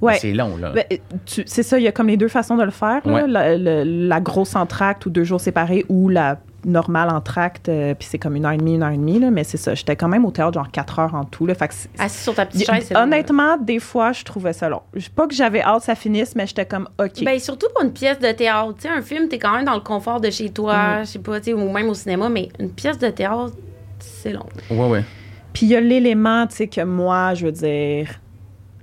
Ouais. 0.00 0.14
C'est 0.14 0.32
long, 0.32 0.56
là. 0.56 0.72
Ben, 0.72 0.84
c'est 1.26 1.62
ça, 1.64 1.78
il 1.78 1.82
y 1.82 1.88
a 1.88 1.92
comme 1.92 2.06
les 2.06 2.16
deux 2.16 2.28
façons 2.28 2.56
de 2.56 2.62
le 2.62 2.70
faire. 2.70 3.00
là. 3.04 3.12
Ouais. 3.12 3.26
La, 3.26 3.56
le- 3.58 3.82
la 3.84 4.20
grosse 4.20 4.54
entracte 4.54 5.04
ou 5.06 5.10
deux 5.10 5.24
jours 5.24 5.40
séparés 5.40 5.84
ou 5.88 6.08
la 6.08 6.38
normale 6.64 7.08
entracte, 7.10 7.68
euh, 7.68 7.94
puis 7.94 8.08
c'est 8.10 8.18
comme 8.18 8.34
une 8.36 8.44
heure 8.44 8.52
et 8.52 8.56
demie, 8.56 8.74
une 8.74 8.82
heure 8.82 8.90
et 8.90 8.96
demie. 8.96 9.18
Là, 9.18 9.30
mais 9.30 9.44
c'est 9.44 9.56
ça, 9.56 9.74
j'étais 9.74 9.94
quand 9.96 10.08
même 10.08 10.24
au 10.24 10.30
théâtre 10.30 10.54
genre 10.54 10.70
quatre 10.70 10.98
heures 10.98 11.14
en 11.14 11.24
tout. 11.24 11.46
Là, 11.46 11.54
fait 11.54 11.68
que 11.68 11.74
c'est- 11.74 11.88
Assis 11.98 12.22
sur 12.24 12.34
ta 12.34 12.46
petite 12.46 12.66
chaise, 12.66 12.84
c'est 12.88 12.94
long, 12.94 13.00
là. 13.00 13.06
honnêtement, 13.06 13.56
des 13.58 13.78
fois, 13.78 14.12
je 14.12 14.24
trouvais 14.24 14.52
ça 14.52 14.68
long. 14.68 14.82
Je- 14.94 15.08
Pas 15.08 15.26
que 15.26 15.34
j'avais 15.34 15.62
hâte 15.62 15.78
que 15.80 15.84
ça 15.84 15.94
finisse, 15.94 16.34
mais 16.34 16.46
j'étais 16.46 16.66
comme 16.66 16.88
OK. 17.00 17.24
Ben, 17.24 17.38
surtout 17.38 17.66
pour 17.74 17.84
une 17.84 17.92
pièce 17.92 18.18
de 18.18 18.30
théâtre. 18.32 18.74
Tu 18.76 18.82
sais, 18.82 18.88
un 18.88 19.02
film, 19.02 19.28
t'es 19.28 19.38
quand 19.38 19.54
même 19.54 19.64
dans 19.64 19.74
le 19.74 19.80
confort 19.80 20.20
de 20.20 20.30
chez 20.30 20.50
toi, 20.50 21.00
je 21.00 21.04
sais 21.04 21.18
pas, 21.20 21.38
tu 21.40 21.46
sais, 21.46 21.52
ou 21.52 21.70
même 21.70 21.88
au 21.88 21.94
cinéma, 21.94 22.28
mais 22.28 22.48
une 22.58 22.70
pièce 22.70 22.98
de 22.98 23.08
théâtre, 23.08 23.52
c'est 24.00 24.32
long. 24.32 24.46
Ouais, 24.70 24.88
ouais. 24.88 25.04
Puis 25.52 25.66
il 25.66 25.68
y 25.70 25.76
a 25.76 25.80
l'élément, 25.80 26.46
tu 26.46 26.56
sais, 26.56 26.66
que 26.66 26.80
moi, 26.82 27.34
je 27.34 27.46
veux 27.46 27.52
dire, 27.52 28.08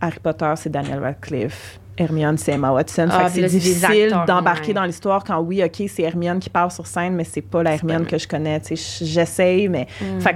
Harry 0.02 0.20
Potter, 0.22 0.52
c'est 0.56 0.70
Daniel 0.72 1.00
Radcliffe. 1.00 1.80
Hermione, 1.98 2.38
c'est 2.38 2.54
Emma 2.54 2.72
Watson. 2.72 3.08
Ah, 3.10 3.30
c'est 3.30 3.44
difficile 3.44 4.16
d'embarquer 4.28 4.70
ouais. 4.70 4.74
dans 4.74 4.84
l'histoire 4.84 5.24
quand, 5.24 5.40
oui, 5.40 5.64
OK, 5.64 5.84
c'est 5.88 6.04
Hermione 6.04 6.40
qui 6.40 6.50
parle 6.50 6.72
sur 6.72 6.88
scène, 6.88 7.16
mais 7.16 7.24
c'est 7.24 7.42
pas 7.42 7.64
la 7.64 7.74
Hermione 7.74 8.06
que 8.06 8.18
je 8.18 8.28
connais. 8.28 8.62
J'essaye, 9.02 9.68
mais. 9.70 9.88
Mm. 10.02 10.20
Fait 10.20 10.36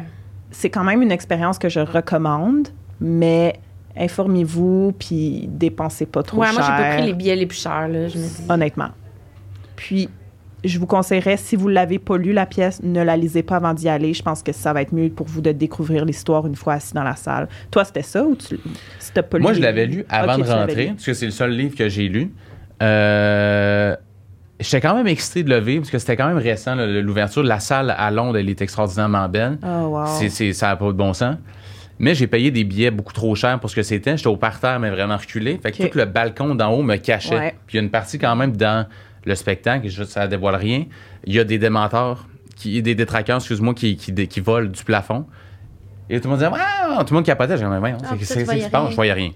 c'est 0.52 0.70
quand 0.70 0.84
même 0.84 1.02
une 1.02 1.12
expérience 1.12 1.60
que 1.60 1.70
je 1.70 1.80
recommande, 1.80 2.70
mais 3.00 3.60
informez-vous, 3.96 4.96
puis 4.98 5.48
dépensez 5.48 6.06
pas 6.06 6.24
trop 6.24 6.40
Ouais, 6.40 6.48
cher. 6.48 6.56
moi, 6.56 6.64
j'ai 6.64 6.84
pas 6.84 6.96
pris 6.96 7.06
les 7.06 7.14
billets 7.14 7.36
les 7.36 7.46
plus 7.46 7.62
chers, 7.62 7.88
là, 7.88 8.08
je 8.08 8.18
me 8.18 8.24
dis. 8.24 8.46
Honnêtement. 8.50 8.90
Puis, 9.76 10.10
je 10.64 10.78
vous 10.80 10.86
conseillerais, 10.88 11.38
si 11.38 11.56
vous 11.56 11.68
l'avez 11.68 12.00
pas 12.00 12.18
lu, 12.18 12.34
la 12.34 12.46
pièce, 12.46 12.82
ne 12.84 13.02
la 13.02 13.16
lisez 13.18 13.44
pas 13.44 13.56
avant 13.58 13.74
d'y 13.74 13.88
aller. 13.90 14.14
Je 14.14 14.22
pense 14.24 14.44
que 14.44 14.52
ça 14.52 14.74
va 14.74 14.82
être 14.82 14.94
mieux 14.94 15.10
pour 15.10 15.28
vous 15.28 15.42
de 15.42 15.52
découvrir 15.52 16.04
l'histoire 16.06 16.46
une 16.48 16.56
fois 16.56 16.74
assis 16.74 16.94
dans 16.94 17.04
la 17.04 17.16
salle. 17.16 17.48
Toi, 17.72 17.86
c'était 17.86 18.02
ça 18.02 18.24
ou 18.24 18.36
tu 18.36 18.60
t'as 19.14 19.24
pas 19.24 19.38
lu? 19.38 19.44
Moi, 19.44 19.54
je 19.54 19.62
l'avais 19.62 19.86
lu 19.86 20.06
avant 20.10 20.38
de 20.38 20.44
rentrer, 20.44 20.88
parce 20.88 21.06
que 21.06 21.14
c'est 21.14 21.26
le 21.26 21.32
seul 21.32 21.52
livre 21.52 21.76
que 21.76 21.88
j'ai 21.90 22.08
lu. 22.10 22.32
Euh, 22.82 23.96
J'étais 24.62 24.82
quand 24.82 24.94
même 24.96 25.08
excité 25.08 25.44
de 25.44 25.50
le 25.50 25.62
vivre, 25.62 25.84
parce 25.84 25.90
que 25.92 26.00
c'était 26.00 26.18
quand 26.18 26.28
même 26.28 26.38
récent. 26.38 26.76
L'ouverture 26.76 27.44
de 27.44 27.48
la 27.48 27.62
salle 27.62 27.96
à 27.98 28.12
Londres, 28.12 28.38
elle 28.38 28.50
est 28.50 28.62
extraordinairement 28.62 29.30
belle. 29.30 29.58
Oh, 29.64 29.86
wow. 29.88 30.06
C'est- 30.06 30.52
ça 30.52 30.68
n'a 30.68 30.76
pas 30.76 30.88
de 30.88 30.92
bon 30.92 31.14
sens. 31.14 31.38
Mais 31.98 32.14
j'ai 32.14 32.28
payé 32.28 32.52
des 32.52 32.66
billets 32.66 32.92
beaucoup 32.92 33.14
trop 33.14 33.34
chers 33.36 33.58
pour 33.62 33.70
ce 33.70 33.76
que 33.78 33.84
c'était. 33.84 34.18
J'étais 34.18 34.28
au 34.28 34.36
parterre, 34.36 34.80
mais 34.82 34.90
vraiment 34.90 35.16
reculé. 35.16 35.58
Fait 35.64 35.72
que 35.72 35.84
tout 35.88 35.98
le 35.98 36.04
balcon 36.04 36.56
d'en 36.56 36.72
haut 36.74 36.84
me 36.84 36.98
cachait. 36.98 37.38
Ouais. 37.38 37.56
Puis 37.68 37.78
il 37.78 37.80
y 37.80 37.80
a 37.80 37.84
une 37.84 37.90
partie 37.90 38.20
quand 38.20 38.36
même 38.36 38.56
dans 38.58 38.86
le 39.30 39.36
spectacle, 39.36 39.88
je, 39.88 40.04
ça 40.04 40.28
dévoile 40.28 40.56
rien. 40.56 40.86
Il 41.26 41.34
y 41.34 41.40
a 41.40 41.44
des 41.44 41.58
démenteurs, 41.58 42.28
qui, 42.56 42.82
des 42.82 42.96
détraqueurs, 42.96 43.38
excuse-moi, 43.38 43.74
qui, 43.74 43.96
qui, 43.96 44.14
qui 44.28 44.40
volent 44.42 44.70
du 44.70 44.84
plafond. 44.84 45.26
Et 46.10 46.20
tout 46.20 46.28
le 46.28 46.32
monde 46.36 46.40
disait, 46.40 46.52
ah! 46.54 47.04
Tout 47.06 47.14
le 47.14 47.16
monde 47.18 47.26
capotait. 47.26 47.56
J'ai 47.58 47.64
dit, 47.64 47.70
mais 47.82 47.94
Ah, 48.04 48.16
c'est, 48.22 48.44
voyais 48.44 48.66
tu 48.66 48.70
penses? 48.72 48.82
rien. 48.82 48.90
Je 48.90 48.96
voyais 48.96 49.14
rien. 49.14 49.32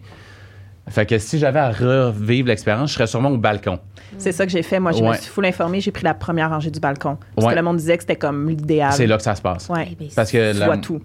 Fait 0.90 1.06
que 1.06 1.18
si 1.18 1.40
j'avais 1.40 1.60
à 1.60 1.70
revivre 1.72 2.50
l'expérience, 2.50 2.90
je 2.90 2.96
serais 2.96 3.08
sûrement 3.08 3.30
au 3.30 3.38
balcon. 3.38 3.80
C'est 4.18 4.34
ça 4.34 4.46
que 4.46 4.52
j'ai 4.52 4.64
fait. 4.64 4.80
Moi, 4.82 4.92
je 4.92 5.02
me 5.02 5.14
suis 5.14 5.30
full 5.30 5.46
informée. 5.46 5.80
J'ai 5.80 5.92
pris 5.92 6.04
la 6.04 6.14
première 6.14 6.50
rangée 6.50 6.72
du 6.72 6.80
balcon. 6.82 7.18
Parce 7.36 7.48
Ouais. 7.48 7.54
que 7.54 7.58
le 7.58 7.64
monde 7.64 7.78
disait 7.78 7.96
que 7.96 8.04
c'était 8.04 8.18
comme 8.18 8.50
l'idéal. 8.50 8.92
C'est 8.92 9.08
là 9.08 9.16
que 9.16 9.24
ça 9.24 9.34
se 9.36 9.42
passe. 9.42 9.70
Ouais. 9.70 9.88
Eh 9.92 9.96
ben, 9.96 10.08
Parce 10.14 10.30
que 10.32 10.52
Tu 10.52 10.60
la- 10.60 10.66
vois 10.66 10.78
tout. 10.78 11.00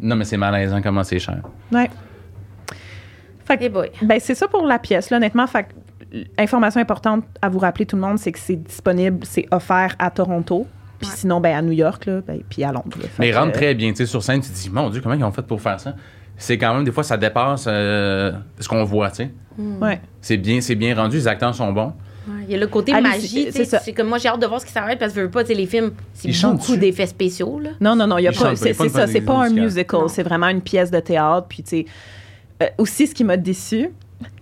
Non, 0.00 0.16
mais 0.16 0.24
c'est 0.24 0.36
malaisant 0.36 0.82
comment 0.82 1.04
c'est 1.04 1.20
cher. 1.20 1.40
Ouais. 1.70 1.88
Fait 3.44 3.58
que, 3.58 3.64
Eh 3.64 4.04
ben, 4.06 4.18
c'est 4.20 4.34
ça 4.34 4.48
pour 4.48 4.66
la 4.66 4.78
pièce, 4.78 5.10
là, 5.10 5.18
honnêtement. 5.18 5.46
Fait 5.46 5.64
que, 5.64 5.68
information 6.38 6.80
importante 6.80 7.24
à 7.40 7.48
vous 7.48 7.58
rappeler, 7.58 7.86
tout 7.86 7.96
le 7.96 8.02
monde, 8.02 8.18
c'est 8.18 8.32
que 8.32 8.38
c'est 8.38 8.56
disponible, 8.56 9.20
c'est 9.24 9.46
offert 9.50 9.94
à 9.98 10.10
Toronto. 10.10 10.66
Puis 11.00 11.10
Ouais. 11.10 11.16
sinon, 11.16 11.40
ben, 11.40 11.56
à 11.56 11.62
New 11.62 11.72
York, 11.72 12.06
là, 12.06 12.20
ben, 12.24 12.40
puis 12.48 12.62
à 12.62 12.70
Londres. 12.70 12.96
là. 13.00 13.06
Mais 13.18 13.28
il 13.28 13.32
que, 13.32 13.38
rentre 13.38 13.52
très 13.52 13.74
bien. 13.74 13.90
Tu 13.90 13.96
sais, 13.96 14.06
sur 14.06 14.22
scène, 14.22 14.40
tu 14.40 14.50
te 14.50 14.54
dis, 14.54 14.70
mon 14.70 14.88
Dieu, 14.88 15.00
comment 15.00 15.14
ils 15.16 15.24
ont 15.24 15.32
fait 15.32 15.42
pour 15.42 15.60
faire 15.60 15.80
ça? 15.80 15.94
C'est 16.36 16.56
quand 16.58 16.72
même, 16.74 16.84
des 16.84 16.92
fois, 16.92 17.02
ça 17.02 17.16
dépasse 17.16 17.64
euh, 17.66 18.32
ce 18.60 18.68
qu'on 18.68 18.84
voit, 18.84 19.10
tu 19.10 19.16
sais. 19.16 19.30
Ouais. 19.58 20.00
C'est 20.20 20.36
bien, 20.36 20.60
c'est 20.60 20.76
bien 20.76 20.94
rendu, 20.94 21.16
les 21.16 21.26
acteurs 21.28 21.54
sont 21.54 21.72
bons. 21.72 21.92
Ouais, 22.28 22.44
Il 22.46 22.50
y 22.52 22.54
a 22.54 22.58
le 22.58 22.68
côté 22.68 22.92
Allez, 22.92 23.02
magie, 23.02 23.48
c'est- 23.50 23.92
comme 23.92 24.06
moi 24.06 24.18
j'ai 24.18 24.28
hâte 24.28 24.40
de 24.40 24.46
voir 24.46 24.60
ce 24.60 24.66
qui 24.66 24.70
s'arrête 24.72 24.98
parce 25.00 25.12
que 25.12 25.18
je 25.20 25.24
veux 25.24 25.30
pas, 25.30 25.42
tu 25.42 25.48
sais, 25.48 25.54
les 25.54 25.66
films, 25.66 25.90
c'est 26.14 26.28
Ils 26.28 26.40
beaucoup 26.40 26.76
d'effets 26.76 27.06
spéciaux 27.06 27.58
là. 27.58 27.70
Non, 27.80 27.96
non, 27.96 28.06
non, 28.06 28.18
il 28.18 28.22
y 28.22 28.28
a 28.28 28.30
Ils 28.30 28.38
pas. 28.38 28.54
C'est 28.54 28.72
ça, 28.74 29.08
c'est 29.08 29.20
pas 29.22 29.44
un 29.46 29.50
musical. 29.50 30.02
c'est 30.08 30.22
vraiment 30.22 30.46
une 30.48 30.60
pièce 30.62 30.90
de 30.92 31.00
théâtre. 31.00 31.46
Puis, 31.48 31.64
tu 31.64 31.68
sais, 31.70 31.86
euh, 32.62 32.66
aussi, 32.78 33.08
ce 33.08 33.14
qui 33.14 33.24
m'a 33.24 33.36
déçu, 33.36 33.90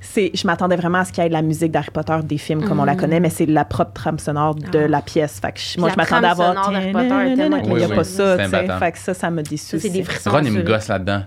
c'est. 0.01 0.31
Je 0.35 0.47
m'attendais 0.47 0.77
vraiment 0.77 0.99
à 0.99 1.05
ce 1.05 1.13
qu'il 1.13 1.23
y 1.23 1.27
ait 1.27 1.29
de 1.31 1.35
la 1.35 1.43
musique 1.43 1.71
d'Harry 1.73 1.91
Potter 1.93 2.17
des 2.25 2.39
films 2.39 2.65
comme 2.65 2.81
on 2.81 2.85
la 2.85 2.95
Mhm. 2.95 3.01
connaît, 3.01 3.21
mais 3.21 3.31
c'est 3.31 3.47
la 3.47 3.65
propre 3.65 3.93
trame 3.93 4.19
sonore 4.19 4.55
de 4.55 4.79
Ah. 4.85 4.89
la 4.89 5.03
pièce. 5.03 5.41
Fait 5.41 5.53
que 5.53 5.61
je- 5.61 5.79
moi, 5.79 5.89
La 5.89 5.95
je 5.95 5.99
m'attendais 5.99 6.27
à 6.27 6.31
avoir. 6.31 6.49
sonore 6.51 6.71
d'Harry 6.73 6.93
Potter 6.93 7.05
est 7.33 7.37
tellement 7.37 7.57
Mais 7.57 7.63
il 7.67 7.75
n'y 7.77 7.85
a 7.85 7.89
Oui, 7.89 7.95
pas 7.97 8.05
ça. 8.05 8.37
Fait 8.79 8.93
que 8.93 8.99
ça, 8.99 9.15
ça 9.15 9.31
m'a 9.31 9.43
déçu. 9.43 9.65
Ça, 9.67 9.79
c'est 9.79 9.89
des 9.89 10.01
aussi. 10.01 10.05
frissons. 10.11 10.31
Ron, 10.31 10.43
il 10.45 10.53
me 10.53 10.63
gosse 10.63 10.89
là-dedans. 10.89 11.23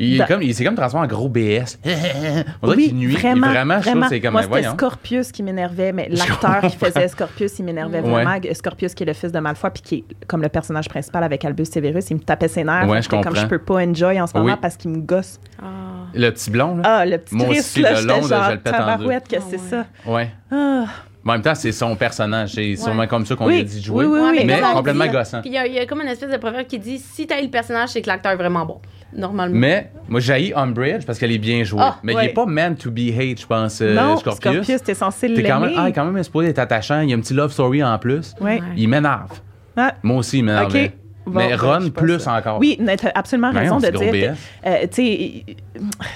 Il, 0.00 0.14
est 0.14 0.18
Da- 0.18 0.26
comme, 0.26 0.42
il 0.42 0.52
s'est 0.54 0.64
comme 0.64 0.74
transformé 0.74 1.06
en 1.06 1.08
gros 1.08 1.28
BS. 1.28 1.78
On 1.84 2.66
dirait 2.68 2.76
Oui, 2.76 2.88
qu'il 2.88 2.96
nuit. 2.96 3.14
vraiment, 3.14 3.46
vraiment, 3.48 3.78
vraiment. 3.78 4.06
c'est 4.08 4.20
comme, 4.20 4.32
Moi, 4.32 4.42
mais 4.50 4.56
c'était. 4.62 4.74
Scorpius 4.74 5.30
qui 5.32 5.42
m'énervait, 5.44 5.92
mais 5.92 6.08
l'acteur 6.10 6.60
qui 6.62 6.76
comprends. 6.76 6.86
faisait 6.86 7.08
Scorpius, 7.08 7.58
il 7.60 7.64
m'énervait 7.64 8.00
Ouais. 8.00 8.10
vraiment. 8.24 8.36
Scorpius, 8.54 8.94
qui 8.94 9.04
est 9.04 9.06
le 9.06 9.12
fils 9.12 9.30
de 9.30 9.38
Malfoy, 9.38 9.70
puis 9.70 9.82
qui 9.82 9.94
est 9.96 10.26
comme 10.26 10.42
le 10.42 10.48
personnage 10.48 10.88
principal 10.88 11.22
avec 11.22 11.44
Albus 11.44 11.66
Severus, 11.66 12.10
il 12.10 12.14
me 12.16 12.20
tapait 12.22 12.48
ses 12.48 12.64
nerfs. 12.64 12.88
Ouais, 12.88 13.02
je 13.02 13.08
que 13.08 13.14
Comme 13.14 13.24
comprends. 13.24 13.40
je 13.40 13.46
peux 13.46 13.58
pas 13.58 13.74
enjoy 13.84 14.20
en 14.20 14.26
ce 14.26 14.36
moment 14.36 14.52
Oui. 14.54 14.58
parce 14.60 14.76
qu'il 14.76 14.90
me 14.90 14.98
gosse. 14.98 15.38
Ah. 15.62 15.66
Le 16.12 16.30
petit 16.30 16.50
blond, 16.50 16.76
là? 16.76 16.82
Ah, 16.84 17.06
le 17.06 17.18
petit 17.18 17.34
Moi 17.36 17.48
aussi, 17.50 17.80
là, 17.82 18.00
le 18.00 18.06
long 18.06 18.20
de 18.20 18.28
genre, 18.28 18.44
je 18.46 18.50
le 18.52 18.58
pète 18.60 18.74
en 18.74 18.96
deux. 18.98 19.06
que 19.08 19.12
Ah 19.36 19.40
c'est 19.48 19.56
ouais. 19.56 19.62
ça. 19.70 19.86
Ouais. 20.06 20.30
Ah. 20.50 20.84
En 21.26 21.32
même 21.32 21.42
temps, 21.42 21.54
c'est 21.54 21.72
son 21.72 21.96
personnage. 21.96 22.52
C'est 22.54 22.76
sûrement 22.76 23.06
comme 23.06 23.24
ça 23.24 23.34
qu'on 23.34 23.48
lui 23.48 23.60
a 23.60 23.62
dit 23.62 23.78
de 23.80 23.84
jouer. 23.84 24.04
Oui, 24.04 24.12
oui, 24.14 24.20
Ouais, 24.20 24.30
oui. 24.40 24.44
Mais 24.44 24.60
complètement 24.74 25.04
dit, 25.04 25.10
gossant. 25.10 25.40
Puis 25.40 25.50
il 25.50 25.54
y, 25.54 25.58
a- 25.58 25.66
il 25.66 25.72
y 25.72 25.78
a 25.78 25.86
comme 25.86 26.02
une 26.02 26.08
espèce 26.08 26.30
de 26.30 26.36
proverbe 26.36 26.66
qui 26.66 26.78
dit 26.78 26.98
si 26.98 27.26
t'as 27.26 27.40
le 27.40 27.48
personnage, 27.48 27.88
c'est 27.90 28.02
que 28.02 28.08
l'acteur 28.08 28.32
est 28.32 28.36
vraiment 28.36 28.66
bon. 28.66 28.80
Normalement. 29.16 29.56
Mais 29.58 29.90
moi, 30.08 30.20
j'ai 30.20 30.52
Umbridge 30.54 31.06
parce 31.06 31.18
qu'elle 31.18 31.32
est 31.32 31.38
bien 31.38 31.62
jouée. 31.64 31.80
Ah, 31.82 31.96
mais 32.02 32.12
il 32.12 32.16
ouais. 32.16 32.26
est 32.26 32.34
pas 32.34 32.46
meant 32.46 32.74
to 32.74 32.90
be 32.90 33.10
hate, 33.16 33.40
je 33.40 33.46
pense, 33.46 33.80
euh, 33.80 33.94
non, 33.94 34.16
Scorpius. 34.16 34.52
Scorpius, 34.54 34.82
t'es 34.82 34.94
censé 34.94 35.32
T'es 35.32 35.42
quand 35.44 35.60
même, 35.60 35.70
l'aimer. 35.70 35.82
ah, 35.86 35.92
quand 35.92 36.04
même 36.04 36.22
supposé 36.22 36.48
être 36.48 36.58
attachant. 36.58 37.00
Il 37.00 37.10
y 37.10 37.12
a 37.14 37.16
un 37.16 37.20
petit 37.20 37.32
love 37.34 37.52
story 37.52 37.82
en 37.84 37.96
plus. 37.98 38.34
Ouais. 38.40 38.56
Ouais. 38.56 38.60
Il 38.76 38.88
m'énerve. 38.88 39.40
Ah, 39.76 39.94
Moi 40.02 40.18
aussi, 40.18 40.38
il 40.38 40.44
m'énerve. 40.44 40.74
OK. 40.74 40.92
Mais 41.34 41.54
Ron, 41.54 41.90
plus 41.90 42.26
encore. 42.26 42.58
Oui, 42.58 42.76
mais 42.80 42.96
t'as 42.96 43.10
absolument 43.14 43.52
Ben 43.52 43.60
raison 43.60 43.74
non, 43.74 43.80
de 43.80 44.10
dire. 44.10 44.34
euh, 44.66 44.76
tu 44.82 44.88
sais, 44.92 45.44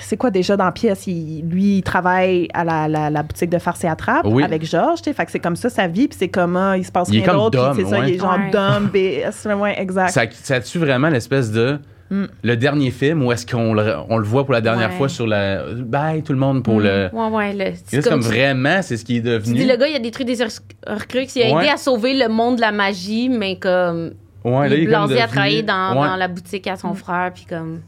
c'est 0.01 0.17
quoi 0.17 0.31
déjà 0.31 0.57
dans 0.57 0.65
la 0.65 0.73
pièce? 0.73 1.07
Il- 1.07 1.45
lui, 1.49 1.79
il 1.79 1.83
travaille 1.83 2.49
à 2.55 2.65
la, 2.65 2.89
la- 2.89 3.11
la 3.11 3.23
boutique 3.23 3.51
de 3.51 3.59
farce 3.59 3.83
et 3.85 3.89
attrape 3.89 4.27
Oui. 4.27 4.43
avec 4.43 4.65
Georges, 4.65 5.03
tu 5.03 5.11
sais. 5.11 5.13
Fait 5.15 5.25
que 5.25 5.31
c'est 5.33 5.39
comme 5.41 5.57
ça 5.57 5.69
sa 5.71 5.87
vie, 5.87 6.09
puis 6.09 6.17
c'est 6.19 6.29
comme, 6.29 6.57
ah, 6.57 6.77
il 6.77 6.85
se 6.85 6.93
passe 6.93 7.11
rien 7.11 7.23
comme 7.25 7.37
d'autre. 7.37 7.73
c'est 7.77 7.85
ça, 7.85 7.99
il 8.07 8.15
est 8.15 8.19
genre 8.19 8.39
Ouais. 8.39 8.51
dumb, 8.51 8.91
BS, 8.93 9.47
ouais, 9.61 9.81
exact. 9.81 10.11
Ça, 10.11 10.23
ça 10.31 10.61
tue 10.61 10.79
vraiment 10.79 11.09
l'espèce 11.09 11.51
de. 11.51 11.79
Mm. 12.11 12.25
Le 12.43 12.57
dernier 12.57 12.91
film 12.91 13.23
où 13.23 13.33
est-ce 13.33 13.45
qu'on 13.47 13.75
le, 13.75 13.95
on 14.09 14.17
le 14.17 14.25
voit 14.25 14.45
pour 14.45 14.55
la 14.55 14.63
dernière 14.63 14.89
Ouais. 14.89 14.97
fois 14.97 15.11
sur 15.11 15.27
la. 15.27 15.63
Bye 15.75 16.23
tout 16.23 16.33
le 16.33 16.39
monde 16.39 16.61
Mm. 16.61 16.63
pour 16.63 16.81
le. 16.81 17.11
Ouais, 17.13 17.29
ouais. 17.29 17.53
Le, 17.53 17.61
Et 17.61 17.71
là, 17.73 17.77
C'est 17.85 18.09
comme 18.09 18.21
vraiment, 18.23 18.81
c'est 18.81 18.97
ce 18.97 19.05
qui 19.05 19.19
est 19.19 19.21
Tu 19.21 19.27
devenu. 19.29 19.59
dis, 19.59 19.67
le 19.67 19.77
gars, 19.77 19.89
il 19.89 19.95
a 19.97 19.99
détruit 19.99 20.25
des 20.25 20.43
recrues, 20.87 21.27
il 21.37 21.43
a 21.43 21.55
Ouais. 21.55 21.65
aidé 21.65 21.69
à 21.71 21.77
sauver 21.77 22.15
le 22.15 22.29
monde 22.31 22.57
de 22.57 22.61
la 22.63 22.73
magie, 22.73 23.29
mais 23.29 23.59
comme. 23.59 24.13
Ouais, 24.49 24.69
là, 24.69 24.77
il 24.77 24.89
est 24.91 25.21
à 25.21 25.27
travailler 25.29 25.63
dans, 25.63 25.91
Ouais. 26.01 26.09
dans 26.09 26.17
la 26.17 26.29
boutique 26.29 26.67
à 26.67 26.77
son 26.77 26.95
frère, 26.95 27.33
puis 27.35 27.45
comme. 27.49 27.81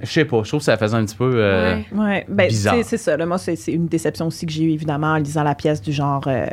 Je 0.00 0.06
sais 0.10 0.24
pas, 0.24 0.42
je 0.42 0.48
trouve 0.48 0.60
que 0.60 0.64
ça 0.64 0.76
faisait 0.76 0.96
un 0.96 1.04
petit 1.04 1.16
peu. 1.16 1.32
euh, 1.36 1.76
Ouais. 1.92 1.98
Ouais, 1.98 2.26
ben, 2.28 2.48
Bizarre. 2.48 2.76
c'est 2.82 2.96
ça. 2.98 3.16
Là, 3.16 3.24
moi, 3.26 3.38
c'est 3.38 3.56
c'est 3.56 3.72
une 3.72 3.86
déception 3.86 4.26
aussi 4.26 4.44
que 4.44 4.52
j'ai 4.52 4.64
eue, 4.64 4.70
évidemment, 4.72 5.12
en 5.12 5.16
lisant 5.16 5.42
la 5.44 5.54
pièce 5.54 5.80
du 5.80 5.92
genre 5.92 6.22
euh, 6.26 6.46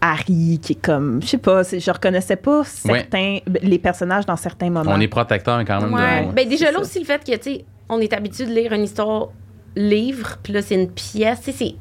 Harry, 0.00 0.58
qui 0.62 0.72
est 0.72 0.80
comme, 0.82 1.20
je 1.22 1.26
sais 1.28 1.38
pas, 1.38 1.62
c'est- 1.62 1.78
je 1.78 1.90
reconnaissais 1.90 2.36
pas 2.36 2.64
certains, 2.64 3.38
les 3.62 3.78
personnages 3.78 4.24
dans 4.24 4.36
certains 4.36 4.70
moments. 4.70 4.92
On 4.94 5.00
est 5.00 5.08
protecteur 5.08 5.58
quand 5.66 5.80
même. 5.82 5.92
Ouais. 5.92 6.26
de- 6.26 6.32
Ben, 6.32 6.48
déjà 6.48 6.72
là 6.72 6.80
aussi, 6.80 6.98
le 7.00 7.04
fait 7.04 7.22
que, 7.22 7.36
tu 7.36 7.42
sais, 7.42 7.64
on 7.88 8.00
est 8.00 8.12
habitué 8.14 8.46
de 8.46 8.50
lire 8.52 8.72
une 8.72 8.84
histoire 8.84 9.28
livre, 9.76 10.38
puis 10.42 10.52
là, 10.54 10.62
c'est 10.62 10.74
une 10.74 10.90
pièce. 10.90 11.40
C'est. 11.42 11.74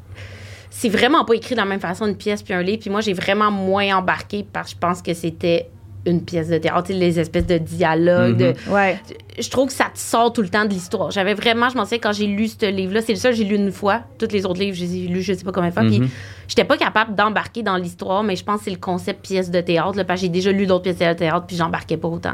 C'est 0.72 0.89
vraiment 0.89 1.26
pas 1.26 1.34
écrit 1.34 1.55
de 1.55 1.60
la 1.60 1.66
même 1.66 1.80
façon 1.80 2.05
une 2.05 2.16
pièce 2.16 2.43
puis 2.43 2.53
un 2.53 2.62
livre. 2.62 2.80
Puis 2.82 2.89
moi, 2.89 3.01
j'ai 3.01 3.14
vraiment 3.14 3.49
moins 3.51 3.97
embarqué 3.97 4.45
parce 4.53 4.70
que 4.70 4.76
je 4.76 4.80
pense 4.80 5.01
que 5.01 5.14
c'était 5.14 5.68
une 6.10 6.22
pièce 6.24 6.49
de 6.49 6.57
théâtre. 6.57 6.88
Sais, 6.88 6.93
les 6.93 7.20
espèces 7.20 7.45
de 7.47 7.57
dialogues, 7.57 8.38
de, 8.38 8.53
Ouais. 8.70 8.99
je 9.39 9.49
trouve 9.49 9.68
que 9.68 9.74
ça 9.74 9.86
te 9.93 9.99
sort 9.99 10.34
tout 10.34 10.41
le 10.41 10.49
temps 10.49 10.66
de 10.66 10.70
l'histoire. 10.70 11.12
J'avais 11.12 11.34
vraiment, 11.34 11.70
je 11.70 11.76
m'en 11.76 11.84
souviens, 11.86 11.99
quand 11.99 12.14
j'ai 12.14 12.28
lu 12.28 12.47
ce 12.47 12.66
livre-là, 12.70 13.01
c'est 13.01 13.14
le 13.14 13.20
seul 13.20 13.32
que 13.32 13.38
j'ai 13.38 13.43
lu 13.45 13.55
une 13.55 13.72
fois. 13.72 14.01
Tous 14.18 14.28
les 14.32 14.45
autres 14.45 14.60
livres, 14.60 14.76
je 14.76 14.82
les 14.84 14.95
ai 14.97 15.07
lus 15.07 15.22
je 15.22 15.34
sais 15.34 15.43
pas 15.43 15.51
combien 15.51 15.70
de 15.70 15.74
fois. 15.74 15.84
Puis 15.84 15.99
Mhm. 15.99 16.10
j'étais 16.47 16.64
pas 16.66 16.78
capable 16.78 17.16
d'embarquer 17.16 17.64
dans 17.64 17.78
l'histoire, 17.78 18.24
mais 18.24 18.36
je 18.36 18.43
pense 18.43 18.60
que 18.60 18.64
c'est 18.66 18.72
le 18.72 18.78
concept 18.78 19.22
pièce 19.26 19.51
de 19.51 19.62
théâtre. 19.62 19.95
Là, 19.97 20.03
parce 20.03 20.20
que 20.20 20.26
j'ai 20.28 20.32
déjà 20.32 20.51
lu 20.51 20.66
d'autres 20.68 20.84
pièces 20.84 20.97
de 20.99 21.14
théâtre, 21.14 21.45
puis 21.47 21.55
j'embarquais 21.55 21.97
pas 21.97 22.07
autant. 22.07 22.34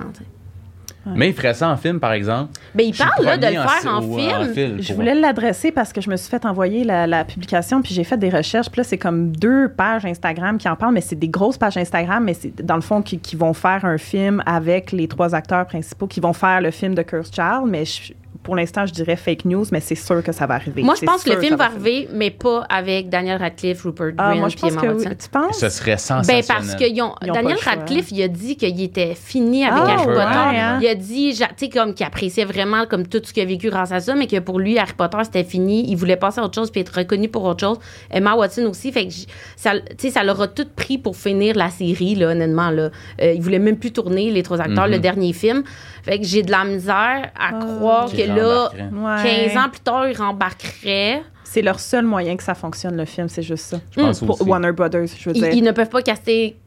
Mais 1.13 1.29
il 1.29 1.33
ferait 1.33 1.53
ça 1.53 1.69
en 1.69 1.77
film, 1.77 1.99
par 1.99 2.13
exemple. 2.13 2.51
Ben, 2.73 2.85
il 2.87 2.95
parle 2.95 3.23
là, 3.25 3.37
de 3.37 3.45
le 3.45 3.51
faire 3.53 3.93
en, 3.93 4.01
film. 4.01 4.53
film 4.53 4.81
Je 4.81 4.93
voulais 4.93 5.13
l'adresser 5.15 5.71
parce 5.71 5.93
que 5.93 6.01
je 6.01 6.09
me 6.09 6.15
suis 6.15 6.29
fait 6.29 6.45
envoyer 6.45 6.83
la, 6.83 7.05
la 7.05 7.23
publication, 7.25 7.81
puis 7.81 7.93
j'ai 7.93 8.03
fait 8.03 8.17
des 8.17 8.29
recherches. 8.29 8.69
Puis 8.69 8.79
là, 8.79 8.83
c'est 8.83 8.97
comme 8.97 9.35
deux 9.35 9.69
pages 9.69 10.05
Instagram 10.05 10.57
qui 10.57 10.67
en 10.67 10.75
parlent, 10.75 10.93
mais 10.93 11.01
c'est 11.01 11.15
des 11.15 11.29
grosses 11.29 11.57
pages 11.57 11.77
Instagram, 11.77 12.23
mais 12.23 12.33
c'est 12.33 12.65
dans 12.65 12.75
le 12.75 12.81
fond 12.81 13.01
qui, 13.01 13.19
qui 13.19 13.35
vont 13.35 13.53
faire 13.53 13.85
un 13.85 13.97
film 13.97 14.41
avec 14.45 14.91
les 14.91 15.07
trois 15.07 15.35
acteurs 15.35 15.65
principaux 15.65 16.07
qui 16.07 16.19
vont 16.19 16.33
faire 16.33 16.61
le 16.61 16.71
film 16.71 16.95
de 16.95 17.01
Curse 17.03 17.31
Child. 17.33 17.65
Mais 17.67 17.85
je- 17.85 18.13
pour 18.45 18.55
l'instant, 18.55 18.85
je 18.85 18.93
dirais 18.93 19.15
fake 19.15 19.43
news, 19.45 19.65
mais 19.71 19.79
c'est 19.81 19.95
sûr 19.95 20.23
que 20.23 20.31
ça 20.31 20.45
va 20.45 20.53
arriver. 20.53 20.83
Moi, 20.83 20.93
je 20.97 21.05
pense 21.05 21.23
que 21.23 21.31
le 21.31 21.41
film 21.41 21.55
va 21.55 21.65
arriver, 21.65 22.07
mais 22.13 22.29
pas 22.31 22.61
avec 22.69 23.09
Daniel 23.09 23.37
Radcliffe, 23.41 23.81
Rupert 23.83 24.11
Grint, 24.13 24.15
Ah, 24.31 24.35
moi, 24.35 24.49
je 24.49 24.53
puis 24.55 24.61
pense 24.61 24.71
Emma 24.73 24.81
que 24.81 24.87
Watson. 24.87 25.09
oui. 25.09 25.17
Tu 25.17 25.29
penses? 25.29 25.59
Ce 25.59 25.69
serait 25.69 25.91
Ben 25.93 25.97
sensationnel. 25.97 26.45
parce 26.47 26.75
que 26.75 26.83
ils 26.89 27.01
ont- 27.01 27.15
Ils 27.23 27.31
ont 27.31 27.33
pas 27.33 27.41
Daniel. 27.41 27.57
Radcliffe, 27.63 28.11
il 28.11 28.21
a 28.21 28.27
dit 28.27 28.55
qu'il 28.55 28.81
était 28.81 29.15
fini 29.15 29.65
avec 29.65 29.83
Ah, 29.85 29.91
Harry 29.93 30.07
ouais, 30.07 30.13
Potter. 30.13 30.59
hein? 30.59 30.79
Il 30.81 30.87
a 30.87 30.95
dit, 30.95 31.33
tu 31.35 31.43
sais, 31.57 31.69
comme 31.69 31.93
qu'il 31.95 32.05
appréciait 32.05 32.45
vraiment 32.45 32.85
comme 32.85 33.07
tout 33.07 33.19
ce 33.23 33.33
qu'il 33.33 33.41
a 33.41 33.45
vécu 33.47 33.69
grâce 33.69 33.91
à 33.91 33.99
ça, 33.99 34.13
mais 34.15 34.27
que 34.27 34.37
pour 34.39 34.59
lui, 34.59 34.77
Harry 34.77 34.93
Potter, 34.95 35.17
c'était 35.23 35.43
fini. 35.43 35.89
Il 35.89 35.95
voulait 35.95 36.15
passer 36.15 36.39
à 36.39 36.43
autre 36.43 36.53
chose 36.55 36.69
puis 36.69 36.81
être 36.81 36.95
reconnu 36.95 37.27
pour 37.29 37.43
autre 37.45 37.61
chose. 37.65 37.79
Emma 38.11 38.35
Watson 38.35 38.65
aussi. 38.69 38.91
Fait 38.91 39.07
que 39.07 39.13
ça, 39.55 39.71
tu 39.79 39.85
sais, 39.97 40.09
ça 40.11 40.23
leur 40.23 40.39
a 40.41 40.47
tout 40.47 40.67
pris 40.75 40.97
pour 40.99 41.15
finir 41.17 41.55
la 41.55 41.69
série, 41.71 42.13
là, 42.15 42.27
honnêtement. 42.29 42.69
Là. 42.69 42.89
Euh, 43.21 43.33
il 43.33 43.41
voulait 43.41 43.59
même 43.59 43.77
plus 43.77 43.91
tourner 43.91 44.29
les 44.29 44.43
trois 44.43 44.61
acteurs, 44.61 44.85
Mhm. 44.85 44.91
le 44.91 44.99
dernier 44.99 45.33
film. 45.33 45.63
Fait 46.03 46.19
que 46.19 46.25
j'ai 46.25 46.43
de 46.43 46.51
la 46.51 46.63
misère 46.65 47.31
à 47.35 47.51
croire 47.53 48.09
Qu'il 48.09 48.27
que 48.27 48.34
là, 48.35 48.69
rembarquerait. 48.69 49.23
Ouais. 49.23 49.47
15 49.53 49.57
ans 49.57 49.69
plus 49.69 49.79
tard, 49.81 50.07
il 50.09 50.17
rembarquerait. 50.17 51.23
C'est 51.43 51.61
leur 51.61 51.79
seul 51.79 52.05
moyen 52.05 52.35
que 52.35 52.43
ça 52.43 52.55
fonctionne, 52.55 52.97
le 52.97 53.05
film, 53.05 53.29
c'est 53.29 53.43
juste 53.43 53.65
ça. 53.65 53.79
Je 53.91 53.99
pense 54.01 54.19
Pour 54.19 54.41
aussi. 54.41 54.49
Warner 54.49 54.71
Brothers, 54.71 55.07
je 55.17 55.29
veux 55.29 55.35
Ils, 55.35 55.41
dire. 55.41 55.51
ils 55.53 55.63
ne 55.63 55.71
peuvent 55.71 55.89
pas 55.89 56.01
caster 56.01 56.57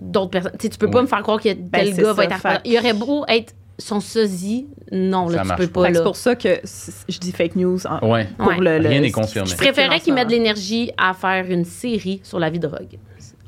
d'autres 0.00 0.30
personnes. 0.30 0.52
Tu 0.58 0.64
sais, 0.64 0.68
tu 0.68 0.78
peux 0.78 0.90
pas 0.90 1.02
me 1.02 1.06
faire 1.08 1.22
croire 1.22 1.38
que 1.38 1.44
tel 1.48 1.56
Ben, 1.60 1.92
c'est 1.94 2.02
gars 2.02 2.12
va 2.12 2.22
ça, 2.28 2.34
être 2.36 2.42
Potter. 2.42 2.58
Il 2.70 2.78
aurait 2.78 2.92
beau 2.92 3.24
être 3.26 3.54
son 3.78 4.00
sosie. 4.00 4.66
Non, 4.92 5.28
Ça 5.28 5.36
là, 5.36 5.42
tu 5.56 5.56
peux 5.56 5.66
pas. 5.68 5.82
pas. 5.88 5.94
C'est 5.94 6.02
pour 6.02 6.16
ça 6.16 6.34
que 6.36 6.60
je 7.08 7.18
dis 7.18 7.32
fake 7.32 7.56
news. 7.56 7.78
en- 7.86 8.08
Ouais. 8.10 8.28
pour 8.38 8.48
Ouais. 8.48 8.58
le, 8.58 8.78
le- 8.78 8.88
Rien 8.88 9.00
n'est 9.00 9.10
confirmé. 9.10 9.48
Je 9.50 9.56
préférais 9.56 9.98
qu'ils 10.00 10.12
en 10.12 10.16
mettent 10.16 10.28
de 10.28 10.32
l'énergie 10.32 10.92
à 10.98 11.14
faire 11.14 11.46
une 11.50 11.64
série 11.64 12.20
sur 12.22 12.38
la 12.38 12.50
vie 12.50 12.58
de 12.58 12.66
Rogue. 12.66 12.98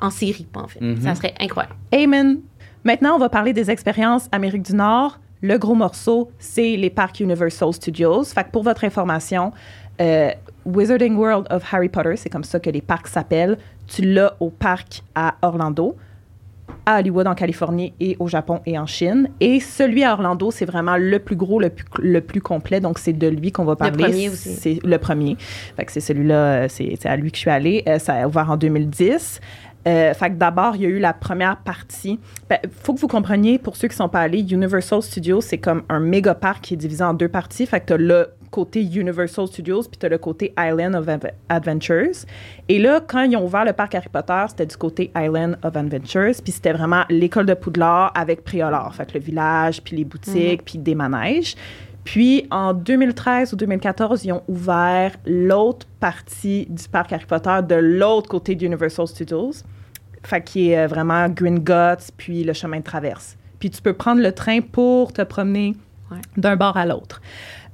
En 0.01 0.11
série, 0.11 0.47
pas 0.53 0.61
en 0.61 0.69
film. 0.69 0.93
Mhm. 0.93 1.03
Ça 1.03 1.15
serait 1.15 1.35
incroyable. 1.41 1.75
Amen. 1.93 2.41
Maintenant, 2.85 3.15
on 3.17 3.19
va 3.19 3.29
parler 3.29 3.53
des 3.53 3.71
expériences 3.71 4.29
Amérique 4.33 4.63
du 4.63 4.75
Nord. 4.75 5.19
Le 5.43 5.57
gros 5.57 5.75
morceau, 5.75 6.31
c'est 6.39 6.77
les 6.77 6.91
parcs 6.91 7.21
Universal 7.21 7.73
Studios. 7.73 8.25
Fait 8.25 8.45
que 8.45 8.51
pour 8.51 8.63
votre 8.63 8.85
information, 8.85 9.53
euh, 10.01 10.31
Wizarding 10.67 11.17
World 11.17 11.47
of 11.51 11.63
Harry 11.73 11.89
Potter, 11.89 12.17
c'est 12.17 12.29
comme 12.29 12.45
ça 12.45 12.61
que 12.61 12.71
les 12.71 12.83
parcs 12.83 13.09
s'appellent. 13.09 13.57
Tu 13.87 14.03
l'as 14.03 14.35
au 14.41 14.51
parc 14.51 15.03
à 15.15 15.37
Orlando, 15.43 15.97
à 16.87 16.99
Hollywood 16.99 17.27
en 17.27 17.35
Californie 17.35 17.93
et 18.01 18.17
au 18.19 18.29
Japon 18.29 18.61
et 18.67 18.79
en 18.79 18.87
Chine. 18.87 19.29
Et 19.41 19.61
celui 19.61 20.05
à 20.05 20.13
Orlando, 20.13 20.51
c'est 20.51 20.65
vraiment 20.65 20.97
le 20.97 21.19
plus 21.19 21.37
gros, 21.37 21.59
le 21.59 21.71
plus, 21.71 21.85
le 21.99 22.21
plus 22.21 22.41
complet. 22.41 22.81
Donc, 22.81 22.99
c'est 22.99 23.13
de 23.13 23.27
lui 23.27 23.51
qu'on 23.51 23.65
va 23.65 23.77
parler. 23.77 24.05
premier 24.05 24.29
aussi. 24.29 24.55
C'est 24.55 24.79
le 24.85 24.99
premier. 24.99 25.37
Fait 25.77 25.85
que 25.85 25.93
c'est 25.93 26.01
celui-là, 26.01 26.35
euh, 26.35 26.67
c'est 26.69 26.97
c'est 27.01 27.09
à 27.09 27.17
lui 27.17 27.31
que 27.31 27.37
je 27.37 27.43
suis 27.43 27.51
allée. 27.51 27.83
Euh, 27.89 27.99
ça 27.99 28.15
a 28.15 28.27
ouvert 28.27 28.51
en 28.51 28.57
2010. 28.57 29.41
Euh, 29.87 30.13
fait 30.15 30.31
que 30.31 30.35
d'abord, 30.35 30.77
il 30.77 30.83
y 30.83 30.87
a 30.87 30.89
eu 30.89 30.99
la 30.99 31.13
première 31.13 31.57
partie. 31.57 32.19
Il 32.51 32.71
faut 32.83 32.95
que 32.95 33.01
vous 33.01 33.09
compreniez, 33.09 33.59
pour 33.59 33.77
ceux 33.77 33.89
qui 33.89 33.95
ne 33.95 33.99
sont 33.99 34.09
pas 34.09 34.21
allés, 34.21 34.41
Universal 34.41 35.03
Studios, 35.03 35.41
c'est 35.41 35.59
comme 35.59 35.83
un 35.89 36.01
méga 36.01 36.35
parc 36.35 36.63
qui 36.63 36.75
est 36.75 36.77
divisé 36.77 37.03
en 37.03 37.15
deux 37.15 37.29
parties. 37.29 37.67
Fait 37.67 37.81
que 37.81 37.87
tu 37.87 37.93
as 37.95 37.97
le 37.97 38.29
côté 38.51 38.83
Universal 38.83 39.47
Studios, 39.47 39.85
puis 39.85 39.99
tu 39.99 40.07
as 40.07 40.09
le 40.09 40.19
côté 40.19 40.53
Island 40.59 40.95
of 40.95 41.09
Adventures. 41.49 42.27
Et 42.69 42.79
là, 42.79 43.01
quand 43.01 43.23
ils 43.23 43.37
ont 43.37 43.45
ouvert 43.45 43.65
le 43.65 43.73
parc 43.73 43.95
Harry 43.95 44.09
Potter, 44.13 44.45
c'était 44.49 44.67
du 44.67 44.77
côté 44.77 45.11
Island 45.17 45.57
of 45.63 45.77
Adventures, 45.77 46.35
puis 46.43 46.53
c'était 46.53 46.73
vraiment 46.73 47.05
l'école 47.09 47.47
de 47.47 47.55
Poudlard 47.55 48.13
avec 48.15 48.45
Préolard. 48.45 48.95
Fait 48.95 49.07
que 49.07 49.15
le 49.15 49.21
village, 49.21 49.83
puis 49.83 49.97
les 49.97 50.05
boutiques, 50.05 50.65
puis 50.65 50.79
des 50.79 50.95
manèges. 50.95 51.55
Puis 52.05 52.47
en 52.51 52.73
2013 52.75 53.53
ou 53.53 53.57
2014, 53.57 54.25
ils 54.25 54.33
ont 54.33 54.43
ouvert 54.49 55.13
l'autre 55.27 55.87
partie 56.01 56.67
du 56.69 56.89
parc 56.89 57.13
Harry 57.13 57.27
Potter 57.27 57.59
de 57.69 57.75
l'autre 57.75 58.29
côté 58.29 58.55
d'Universal 58.55 59.07
Studios. 59.07 59.53
Fait 60.23 60.43
qui 60.43 60.71
est 60.71 60.79
euh, 60.79 60.87
vraiment 60.87 61.29
Green 61.29 61.59
Guts, 61.61 62.11
puis 62.17 62.45
le 62.45 62.53
chemin 62.53 62.79
de 62.79 62.85
traverse. 62.85 63.37
Puis 63.59 63.71
tu 63.71 63.81
peux 63.83 63.93
prendre 63.95 64.21
le 64.23 64.33
train 64.33 64.61
pour 64.61 65.13
te 65.13 65.23
promener 65.23 65.75
Ouais. 66.11 66.19
d'un 66.37 66.57
bord 66.57 66.77
à 66.77 66.87
l'autre. 66.87 67.23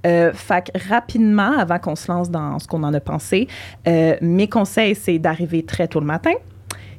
Euh, 0.07 0.31
fait 0.35 0.71
que 0.71 0.89
rapidement, 0.91 1.57
avant 1.59 1.79
qu'on 1.79 1.97
se 1.97 2.13
lance 2.13 2.31
dans 2.31 2.59
ce 2.59 2.69
qu'on 2.69 2.83
en 2.83 2.93
a 2.93 3.01
pensé, 3.01 3.49
euh, 3.89 4.15
mes 4.21 4.47
conseils, 4.47 4.95
c'est 4.95 5.19
d'arriver 5.19 5.65
très 5.65 5.89
tôt 5.89 6.01
le 6.01 6.07
matin, 6.07 6.35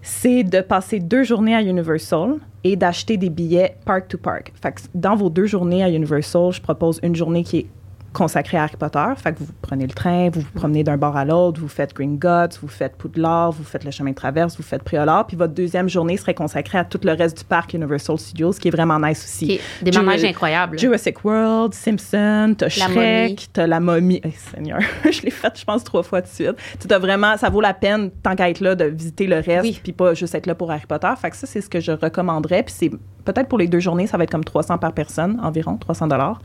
c'est 0.08 0.44
de 0.44 0.62
passer 0.62 1.00
deux 1.02 1.24
journées 1.24 1.54
à 1.54 1.62
Universal 1.62 2.36
et 2.64 2.78
d'acheter 2.78 3.18
des 3.18 3.30
billets 3.30 3.76
park 3.84 4.08
to 4.08 4.18
park. 4.18 4.54
Dans 4.96 5.18
vos 5.18 5.30
deux 5.30 5.48
journées 5.48 5.84
à 5.84 5.90
Universal, 5.90 6.54
je 6.54 6.62
propose 6.62 7.02
une 7.04 7.14
journée 7.14 7.44
qui 7.44 7.58
est 7.58 7.68
consacrée 8.14 8.58
à 8.58 8.64
Harry 8.64 8.76
Potter. 8.78 9.04
Fait 9.18 9.34
que 9.34 9.40
vous 9.40 9.48
prenez 9.62 9.86
le 9.86 9.94
train, 9.94 10.30
vous 10.30 10.42
vous 10.42 10.52
promenez 10.54 10.84
d'un 10.84 10.98
bord 10.98 11.16
à 11.18 11.26
l'autre, 11.26 11.60
vous 11.62 11.68
faites 11.68 11.94
Green 11.94 12.18
Guts, 12.18 12.58
vous 12.62 12.68
faites 12.68 12.96
Poudlard, 12.96 13.52
vous 13.52 13.64
faites 13.64 13.84
le 13.84 13.92
chemin 13.92 14.12
de 14.12 14.16
traverse, 14.16 14.58
vous 14.58 14.64
faites 14.64 14.84
Préolard. 14.84 15.28
Puis 15.28 15.38
votre 15.38 15.54
deuxième 15.54 15.88
journée 15.90 16.18
serait 16.18 16.34
consacrée 16.34 16.78
à 16.80 16.86
tout 16.86 17.00
le 17.04 17.12
reste 17.14 17.38
du 17.40 17.44
parc 17.44 17.74
Universal 17.74 18.18
Studios, 18.18 18.54
ce 18.54 18.60
qui 18.60 18.70
est 18.70 18.72
vraiment 18.72 19.00
nice 19.00 19.24
aussi. 19.24 19.48
Qui 19.48 19.54
est 19.54 19.62
des 19.84 19.92
manèges 19.92 20.24
incroyables. 20.24 20.80
Jurassic 20.80 21.24
World, 21.24 21.74
Simpson, 21.74 22.56
t'as. 22.58 22.70
Shrek, 22.70 23.50
t'as 23.54 23.68
la 23.68 23.80
momie. 23.80 24.22
Eh, 24.24 24.32
Seigneur, 24.32 24.80
je 25.04 25.22
l'ai 25.22 25.32
faite, 25.32 25.60
je 25.60 25.66
pense, 25.66 25.84
trois 25.84 26.04
fois 26.04 26.22
de 26.22 26.28
suite. 26.28 26.56
Tu 26.80 26.88
t'as 26.88 27.00
vraiment, 27.00 27.38
ça 27.38 27.50
vaut 27.50 27.62
la 27.62 27.74
peine, 27.74 28.10
tant 28.24 28.36
qu'à 28.36 28.50
être 28.50 28.60
là, 28.62 28.76
de 28.76 28.86
visiter 28.86 29.28
le 29.28 29.38
reste, 29.38 29.64
Oui. 29.64 29.80
puis 29.84 29.94
pas 29.94 30.14
juste 30.14 30.34
être 30.36 30.46
là 30.48 30.56
pour 30.56 30.72
Harry 30.72 30.86
Potter. 30.88 31.12
Fait 31.22 31.30
que 31.30 31.36
ça, 31.36 31.46
c'est 31.48 31.62
ce 31.62 31.70
que 31.70 31.80
je 31.80 31.92
recommanderais. 31.92 32.64
Puis 32.64 32.74
c'est 32.78 32.92
peut-être 33.32 33.48
pour 33.48 33.58
les 33.58 33.68
deux 33.68 33.80
journées, 33.80 34.08
ça 34.08 34.18
va 34.18 34.24
être 34.24 34.32
comme 34.32 34.44
300 34.44 34.78
par 34.78 34.94
personne, 34.94 35.40
environ, 35.44 35.78
300 35.78 36.08
dollars. 36.08 36.40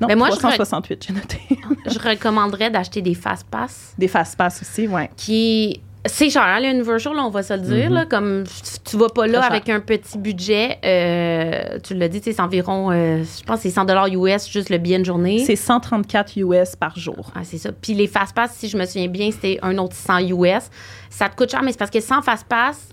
Non, 0.00 0.08
Mais 0.08 0.16
moi, 0.16 0.28
je 0.30 0.36
368, 0.36 1.06
j'ai 1.06 1.12
noté. 1.14 1.40
Je 1.86 1.98
recommanderais 1.98 2.70
d'acheter 2.70 3.00
des 3.00 3.14
fast-pass 3.14 3.94
Des 3.96 4.08
fast-pass 4.08 4.60
aussi, 4.62 4.88
ouais. 4.88 5.08
qui 5.16 5.80
C'est 6.06 6.28
cher, 6.30 6.42
hein, 6.42 6.60
le 6.60 6.68
Universal, 6.68 7.14
là, 7.14 7.22
on 7.24 7.30
va 7.30 7.42
se 7.42 7.54
le 7.54 7.60
dire. 7.60 7.88
Mhm. 7.88 7.94
là, 7.94 8.04
comme 8.06 8.44
tu- 8.84 8.96
vas 8.98 9.08
pas 9.08 9.26
là 9.26 9.42
avec 9.44 9.68
un 9.70 9.80
petit 9.80 10.18
budget. 10.18 10.78
euh, 10.84 11.78
tu 11.82 11.94
l'as 11.94 12.08
dit, 12.08 12.20
c'est 12.22 12.38
environ, 12.40 12.90
euh, 12.90 13.22
je 13.24 13.42
pense, 13.44 13.60
c'est 13.60 13.70
100 13.70 13.86
US 14.08 14.50
juste 14.50 14.68
le 14.70 14.78
billet 14.78 14.98
de 14.98 15.04
journée. 15.04 15.42
C'est 15.46 15.56
134 15.56 16.36
US 16.36 16.76
par 16.76 16.98
jour. 16.98 17.30
Ah, 17.34 17.40
c'est 17.44 17.58
ça. 17.58 17.70
Puis 17.72 17.94
les 17.94 18.06
fast-pass, 18.08 18.52
si 18.54 18.68
je 18.68 18.76
me 18.76 18.84
souviens 18.84 19.08
bien, 19.08 19.30
c'était 19.30 19.58
un 19.62 19.78
autre 19.78 19.94
100 19.96 20.18
US. 20.28 20.64
Ça 21.08 21.28
te 21.28 21.36
coûte 21.36 21.50
cher, 21.50 21.62
mais 21.62 21.70
c'est 21.72 21.78
parce 21.78 21.90
que 21.90 22.00
sans 22.00 22.20
fast-pass, 22.20 22.88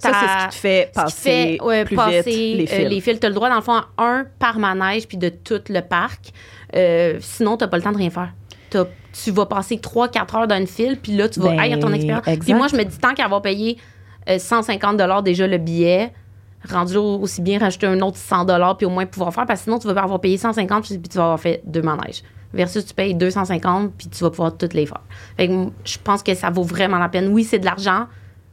Ça, 0.00 0.12
c'est 0.12 0.26
ce 0.26 0.44
qui 0.44 0.48
te 0.48 0.54
fait 0.54 0.86
qui 0.86 1.00
passer 1.00 1.20
fait, 1.20 1.62
ouais, 1.62 1.84
plus 1.84 1.96
passer, 1.96 2.22
vite 2.22 2.26
les 2.26 2.64
euh, 2.64 2.76
fils. 2.76 2.88
les 2.88 3.00
fils. 3.00 3.20
Tu 3.20 3.26
as 3.26 3.28
le 3.28 3.34
droit, 3.34 3.48
dans 3.48 3.56
le 3.56 3.60
fond, 3.60 3.74
à 3.74 3.86
un 3.98 4.26
par 4.38 4.58
manège 4.58 5.06
puis 5.06 5.18
de 5.18 5.28
tout 5.28 5.60
le 5.68 5.80
parc. 5.80 6.32
Euh, 6.74 7.18
sinon, 7.20 7.56
tu 7.56 7.66
pas 7.68 7.76
le 7.76 7.82
temps 7.82 7.92
de 7.92 7.98
rien 7.98 8.10
faire. 8.10 8.32
Tu 9.12 9.32
vas 9.32 9.46
passer 9.46 9.76
3-4 9.76 10.36
heures 10.36 10.46
dans 10.46 10.56
une 10.56 10.68
file, 10.68 10.96
puis 11.02 11.12
là, 11.16 11.28
tu 11.28 11.40
vas 11.40 11.50
Ben, 11.50 11.58
haïr 11.58 11.80
ton 11.80 11.92
expérience. 11.92 12.24
Puis 12.24 12.54
moi, 12.54 12.68
je 12.68 12.76
me 12.76 12.84
dis, 12.84 12.96
tant 12.98 13.12
qu'à 13.12 13.24
avoir 13.24 13.42
payé 13.42 13.76
euh, 14.28 14.38
150 14.38 15.24
déjà 15.24 15.46
le 15.46 15.58
billet, 15.58 16.12
rendu 16.68 16.96
aussi 16.96 17.42
bien 17.42 17.58
rajouter 17.58 17.86
un 17.86 18.00
autre 18.00 18.16
100 18.18 18.46
puis 18.76 18.86
au 18.86 18.90
moins 18.90 19.06
pouvoir 19.06 19.34
faire, 19.34 19.46
parce 19.46 19.60
que 19.60 19.64
sinon, 19.64 19.78
tu 19.78 19.88
vas 19.88 20.00
avoir 20.00 20.20
payé 20.20 20.36
150 20.36 20.84
puis 20.84 21.00
tu 21.00 21.16
vas 21.16 21.24
avoir 21.24 21.40
fait 21.40 21.62
deux 21.64 21.82
manèges. 21.82 22.22
Versus 22.52 22.84
tu 22.84 22.94
payes 22.94 23.14
250 23.14 23.92
puis 23.96 24.08
tu 24.08 24.22
vas 24.24 24.30
pouvoir 24.30 24.56
toutes 24.56 24.74
les 24.74 24.86
faire. 24.86 25.02
Fait 25.36 25.48
que 25.48 25.52
je 25.84 25.98
pense 26.02 26.22
que 26.22 26.34
ça 26.34 26.50
vaut 26.50 26.64
vraiment 26.64 26.98
la 26.98 27.08
peine. 27.08 27.28
Oui, 27.28 27.44
c'est 27.44 27.58
de 27.58 27.64
l'argent, 27.64 28.06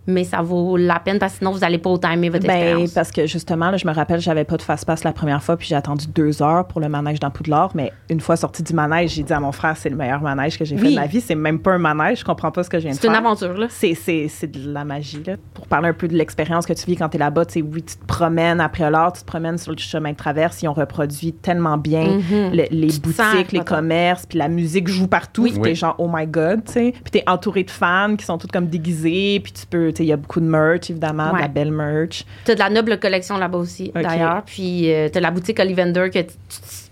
mais 0.08 0.24
ça 0.24 0.42
vaut 0.42 0.78
la 0.78 1.00
peine 1.00 1.20
parce 1.20 1.34
que 1.34 1.38
sinon, 1.40 1.52
vous 1.52 1.60
n'allez 1.60 1.78
pas 1.78 1.90
autant 1.90 2.10
aimer 2.12 2.30
votre 2.30 2.46
Ben, 2.48 2.56
expérience. 2.56 2.92
parce 2.92 3.12
que 3.12 3.28
justement, 3.28 3.70
là, 3.72 3.78
je 3.78 3.86
me 3.88 3.94
rappelle, 3.94 4.20
j'avais 4.20 4.44
pas 4.46 4.58
de 4.58 4.62
fast-pass 4.62 5.04
la 5.04 5.12
première 5.14 5.44
fois, 5.44 5.58
puis 5.58 5.68
j'ai 5.68 5.76
attendu 5.76 6.08
deux 6.08 6.42
heures 6.42 6.66
pour 6.68 6.80
le 6.82 6.90
manège 6.90 7.20
dans 7.20 7.30
Poudlard. 7.30 7.72
Mais 7.76 7.92
une 8.10 8.20
fois 8.22 8.36
sorti 8.36 8.64
du 8.64 8.74
manège, 8.74 9.12
j'ai 9.16 9.24
dit 9.24 9.34
à 9.34 9.40
mon 9.40 9.52
frère, 9.52 9.76
c'est 9.78 9.90
le 9.90 9.96
meilleur 9.96 10.22
manège 10.22 10.58
que 10.58 10.66
j'ai 10.66 10.78
fait 10.78 10.90
de 10.90 10.96
ma 10.96 11.06
vie. 11.08 11.22
C'est 11.22 11.36
même 11.36 11.60
pas 11.60 11.74
un 11.74 11.78
manège, 11.78 12.20
je 12.20 12.26
comprends 12.26 12.52
pas 12.52 12.64
ce 12.64 12.70
que 12.70 12.78
je 12.80 12.84
viens 12.84 12.92
de 12.92 12.96
C'est 12.96 13.02
faire. 13.02 13.12
une 13.12 13.18
aventure, 13.26 13.54
là. 13.58 13.68
C'est, 13.70 13.94
c'est, 13.94 14.28
c'est 14.30 14.48
de 14.52 14.72
la 14.72 14.84
magie, 14.86 15.22
là. 15.26 15.36
Pour 15.54 15.68
parler 15.68 15.90
un 15.90 15.94
peu 15.94 16.08
de 16.08 16.16
l'expérience 16.16 16.66
que 16.66 16.74
tu 16.74 16.86
vis 16.86 16.96
quand 16.96 17.10
tu 17.10 17.18
es 17.18 17.20
là-bas, 17.20 17.46
tu 17.46 17.54
sais, 17.54 17.62
oui, 17.62 17.84
tu 17.84 17.98
te 17.98 18.06
promènes 18.06 18.62
après 18.62 18.90
l'heure, 18.90 19.12
tu 19.14 19.22
te 19.22 19.26
promènes 19.26 19.58
sur 19.58 19.72
le 19.72 19.78
chemin 19.78 20.12
de 20.12 20.18
traverse, 20.18 20.62
ils 20.62 20.68
ont 20.68 20.74
reproduit 20.74 21.34
tellement 21.34 21.78
bien 21.78 22.06
Mhm. 22.08 22.52
le- 22.54 22.64
les 22.72 22.88
Tu 22.88 23.00
te 23.02 23.10
sens 23.12 23.34
boutiques, 23.34 23.52
les 23.52 23.60
commerces, 23.64 24.26
puis 24.26 24.38
la 24.38 24.48
musique 24.48 24.88
joue 24.88 25.08
partout. 25.08 25.44
Oui. 25.44 25.50
Puis 25.52 25.60
Oui. 25.62 25.70
t'es 25.70 25.76
genre, 25.76 25.96
oh 25.98 26.10
my 26.12 26.26
God, 26.28 26.64
tu 26.66 26.72
sais. 26.74 26.94
Puis 27.04 27.12
t'es 27.12 27.24
entouré 27.28 27.64
de 27.64 27.72
fans 27.72 28.16
qui 28.18 28.26
sont 28.26 28.38
tous 28.38 28.48
comme 28.48 28.68
déguisés, 28.68 29.40
puis 29.44 29.52
tu 29.52 29.66
peux, 29.66 29.92
il 30.00 30.06
y 30.08 30.14
a 30.14 30.18
beaucoup 30.18 30.40
de 30.40 30.46
merch, 30.46 30.90
évidemment, 30.90 31.34
de 31.34 31.40
la 31.40 31.48
belle 31.48 31.72
merch. 31.72 32.26
Tu 32.46 32.52
as 32.52 32.56
de 32.56 32.60
la 32.60 32.70
noble 32.70 33.00
collection 33.00 33.38
là-bas 33.38 33.58
aussi, 33.58 33.92
d'ailleurs. 33.94 34.44
Puis 34.46 34.90
tu 35.12 35.18
as 35.18 35.22
la 35.22 35.32
boutique 35.32 35.60
Ollivander 35.60 36.10
que 36.14 36.20
tu, 36.20 36.36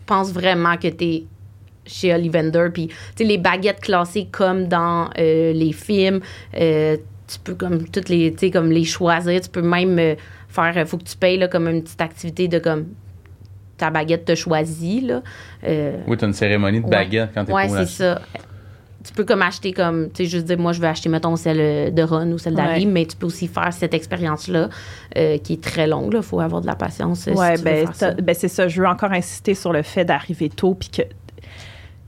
penses 0.06 0.32
vraiment 0.32 0.78
que 0.78 0.88
tu 0.88 1.04
es 1.06 1.24
chez 1.86 2.14
Ollivander. 2.14 2.70
Puis 2.74 2.88
tu 2.88 2.96
sais, 3.18 3.24
les 3.24 3.38
baguettes 3.38 3.80
classées 3.82 4.28
comme 4.32 4.68
dans 4.68 5.10
euh, 5.18 5.54
les 5.54 5.72
films. 5.72 6.20
euh, 6.60 6.98
tu 7.28 7.40
peux 7.40 7.56
comme 7.56 7.88
toutes 7.90 8.10
les, 8.10 8.32
tu 8.34 8.40
sais, 8.40 8.52
comme 8.52 8.72
les 8.72 8.84
choisir. 8.84 9.42
Tu 9.42 9.50
peux 9.50 9.62
même 9.62 9.98
euh, 9.98 10.16
faire, 10.48 10.74
euh, 10.78 10.86
faut 10.86 10.98
que 10.98 11.04
tu 11.04 11.18
payes 11.18 11.38
là, 11.38 11.48
comme 11.48 11.68
une 11.68 11.82
petite 11.84 12.02
activité 12.02 12.48
de 12.48 12.60
comme 12.60 12.86
ta 13.78 13.90
baguette 13.90 14.26
te 14.26 14.36
choisit. 14.36 15.04
Là. 15.04 15.22
Euh, 15.64 15.98
Oui, 16.08 16.18
tu 16.18 16.24
as 16.24 16.28
une 16.28 16.34
cérémonie 16.34 16.80
de 16.80 16.86
Ouais. 16.86 16.92
baguette 16.92 17.32
quand 17.34 17.46
tu 17.46 17.52
es 17.52 17.68
pour 17.68 17.78
c'est 17.78 17.86
ça. 17.88 18.22
Tu 19.06 19.14
peux 19.14 19.24
comme 19.24 19.42
acheter 19.44 19.72
comme, 19.72 20.10
tu 20.12 20.24
sais, 20.24 20.26
juste 20.30 20.46
dire, 20.46 20.58
moi, 20.58 20.74
je 20.74 20.82
vais 20.82 20.88
acheter, 20.88 21.10
mettons, 21.10 21.36
celle 21.36 21.94
de 21.94 22.02
Ron 22.04 22.32
ou 22.32 22.38
celle 22.38 22.56
d'Harry, 22.56 22.86
Ouais. 22.86 22.92
mais 22.92 23.06
tu 23.06 23.16
peux 23.16 23.28
aussi 23.28 23.48
faire 23.48 23.72
cette 23.72 23.94
expérience-là 23.94 24.70
euh, 25.18 25.38
qui 25.38 25.54
est 25.54 25.64
très 25.64 25.86
longue. 25.88 26.14
Il 26.16 26.24
faut 26.24 26.40
avoir 26.40 26.62
de 26.62 26.68
la 26.68 26.76
patience. 26.76 27.28
euh, 27.28 27.32
si 27.34 27.38
Ouais, 27.38 27.52
tu 27.54 27.58
veux 27.60 27.64
ben, 27.64 28.16
ben, 28.24 28.36
c'est 28.36 28.48
ça. 28.48 28.68
Je 28.68 28.82
veux 28.82 28.88
encore 28.88 29.12
insister 29.12 29.54
sur 29.54 29.72
le 29.72 29.84
fait 29.84 30.06
d'arriver 30.06 30.50
tôt, 30.50 30.74
puis 30.74 30.90
que. 30.90 31.02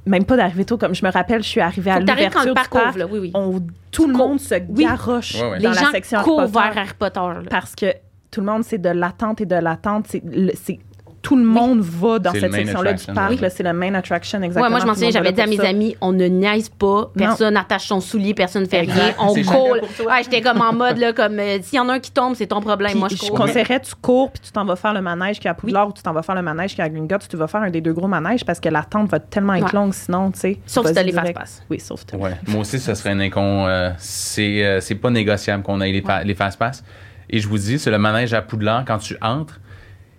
Même 0.05 0.23
pas 0.23 0.37
d'arriver 0.37 0.63
tôt, 0.63 0.77
comme 0.77 0.95
je 0.95 1.05
me 1.05 1.11
rappelle, 1.11 1.43
je 1.43 1.49
suis 1.49 1.59
arrivée 1.59 1.91
à 1.91 1.95
Faut 1.99 2.05
quand 2.05 2.13
l'ouverture 2.13 2.45
du 2.45 2.53
parc 2.53 2.73
là. 2.95 3.05
Oui, 3.11 3.19
oui. 3.19 3.31
on- 3.33 3.61
tout 3.91 4.07
le 4.07 4.13
monde 4.13 4.39
se 4.39 4.55
garoche 4.55 5.35
ouais. 5.35 5.59
dans 5.59 5.69
Les 5.69 5.75
la 5.75 5.81
gens 5.81 5.91
section 5.91 6.19
Harry 6.19 6.29
Potter 6.29 6.51
vers 6.53 6.77
Harry 6.77 6.93
Potter. 6.97 7.19
là. 7.19 7.39
parce 7.49 7.75
que 7.75 7.93
tout 8.31 8.39
le 8.41 8.47
monde, 8.47 8.63
c'est 8.63 8.77
de 8.77 8.89
l'attente 8.89 9.41
et 9.41 9.45
de 9.45 9.55
l'attente. 9.55 10.05
C'est, 10.07 10.21
le- 10.25 10.53
c'est- 10.55 10.79
tout 11.27 11.35
le 11.35 11.43
monde 11.43 11.81
va 11.81 12.19
dans 12.19 12.31
cette 12.31 12.53
section-là 12.53 12.93
du 12.93 13.05
parc. 13.07 13.33
c'est 13.49 13.61
le 13.61 13.73
main 13.73 13.93
attraction, 13.95 14.41
exactement. 14.41 14.63
Ouais, 14.63 14.69
moi, 14.69 14.79
je 14.79 14.85
m'en 14.85 14.93
souviens, 14.93 15.11
j'avais 15.11 15.25
va 15.25 15.31
dit 15.33 15.41
à 15.41 15.45
mes 15.47 15.57
ça. 15.57 15.67
amis, 15.67 15.97
on 15.99 16.13
ne 16.13 16.25
niaise 16.25 16.69
pas, 16.69 17.11
personne 17.17 17.53
n'attache 17.55 17.85
son 17.87 17.99
soulier, 17.99 18.33
personne 18.33 18.61
ne 18.63 18.67
fait 18.69 18.79
rien, 18.79 19.13
on 19.19 19.33
court. 19.43 19.75
Ouais, 20.05 20.23
j'étais 20.23 20.39
comme 20.39 20.61
en 20.61 20.71
mode, 20.71 20.97
là, 20.99 21.11
comme 21.11 21.37
euh, 21.37 21.57
s'il 21.61 21.75
y 21.75 21.79
en 21.81 21.89
a 21.89 21.95
un 21.95 21.99
qui 21.99 22.11
tombe, 22.11 22.35
c'est 22.35 22.47
ton 22.47 22.61
problème. 22.61 22.91
Puis 22.91 22.99
moi, 22.99 23.09
je 23.09 23.17
je 23.17 23.27
cours. 23.27 23.39
conseillerais, 23.39 23.81
tu 23.81 23.93
cours, 24.01 24.31
puis 24.31 24.41
tu 24.41 24.51
t'en 24.53 24.63
vas 24.63 24.77
faire 24.77 24.93
le 24.93 25.01
manège 25.01 25.41
qui 25.41 25.47
est 25.47 25.49
à 25.49 25.53
Poudlard 25.53 25.89
ou 25.89 25.91
tu 25.91 26.01
t'en 26.01 26.13
vas 26.13 26.21
faire 26.23 26.35
le 26.35 26.41
manège 26.43 26.75
qui 26.75 26.79
est 26.79 26.85
à 26.85 26.89
Gringotts. 26.89 27.27
Tu 27.27 27.35
vas 27.35 27.47
faire 27.47 27.61
un 27.61 27.71
des 27.71 27.81
deux 27.81 27.91
gros 27.91 28.07
manèges 28.07 28.45
parce 28.45 28.61
que 28.61 28.69
l'attente 28.69 29.09
va 29.09 29.19
tellement 29.19 29.55
être 29.55 29.73
longue 29.73 29.93
sinon, 29.93 30.31
tu 30.31 30.39
sais. 30.39 30.59
Sauf 30.65 30.87
si 30.87 30.93
Vas-y 30.93 30.95
t'as 30.95 31.03
les 31.03 31.11
fast-pass. 31.11 31.63
Oui, 31.69 31.81
sauf 31.81 32.05
si. 32.09 32.15
Moi 32.15 32.61
aussi, 32.61 32.79
ce 32.79 32.93
serait 32.93 33.09
un 33.09 33.19
incon. 33.19 33.65
euh, 33.67 33.91
c'est, 33.97 34.63
euh, 34.63 34.79
c'est 34.79 34.95
pas 34.95 35.09
négociable 35.09 35.61
qu'on 35.63 35.81
ait 35.81 35.91
les 35.91 36.35
fast-pass. 36.35 36.85
Et 37.29 37.41
je 37.41 37.49
vous 37.49 37.57
dis, 37.57 37.79
c'est 37.79 37.91
le 37.91 37.97
manège 37.99 38.33
à 38.33 38.41
Poudlard, 38.41 38.85
quand 38.85 38.99
tu 38.99 39.17
entres, 39.21 39.59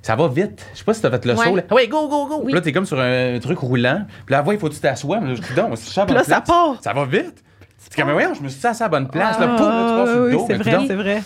ça 0.08 0.16
va 0.16 0.26
vite. 0.26 0.66
Je 0.72 0.78
sais 0.78 0.84
pas 0.84 0.94
si 0.94 1.02
t'as 1.02 1.10
fait 1.10 1.22
le 1.26 1.34
Ouais. 1.34 1.44
saut. 1.44 1.54
Là. 1.56 1.62
Ah 1.68 1.74
Ouais, 1.74 1.86
go, 1.86 2.08
go, 2.08 2.26
go. 2.26 2.40
Oui. 2.44 2.52
Là, 2.54 2.62
t'es 2.62 2.72
comme 2.72 2.86
sur 2.86 2.98
un 2.98 3.38
truc 3.40 3.58
roulant. 3.58 4.06
Puis 4.24 4.34
là, 4.34 4.42
il 4.50 4.58
faut 4.58 4.68
que 4.70 4.74
tu 4.74 4.80
t'assoies. 4.80 5.20
Mais 5.20 5.28
là, 5.28 5.34
je 5.34 5.42
dis, 5.42 5.52
donc, 5.54 5.76
si 5.76 5.92
je 5.94 6.00
Puis 6.06 6.14
là, 6.14 6.24
ça 6.24 6.40
part. 6.40 6.76
Ça 6.80 6.94
va 6.94 7.04
vite. 7.04 7.44
C'est 7.76 7.94
comme, 7.94 8.10
voyons, 8.12 8.32
je 8.32 8.40
me 8.42 8.48
suis 8.48 8.66
assis 8.66 8.82
à 8.82 8.86
la 8.86 8.88
bonne 8.88 9.08
place. 9.08 9.38
Là, 9.38 9.46
Ah, 9.50 9.56
pouf, 9.58 9.66
là, 9.66 9.86
tu 9.90 9.96
passes 9.98 10.10
sur 10.10 10.18
le 10.20 10.26
oui, 10.28 10.32
dos. 10.32 10.44
c'est 10.48 10.56
mais 10.58 10.64
vrai, 10.64 10.84
c'est 10.86 10.94
vrai. 10.94 11.22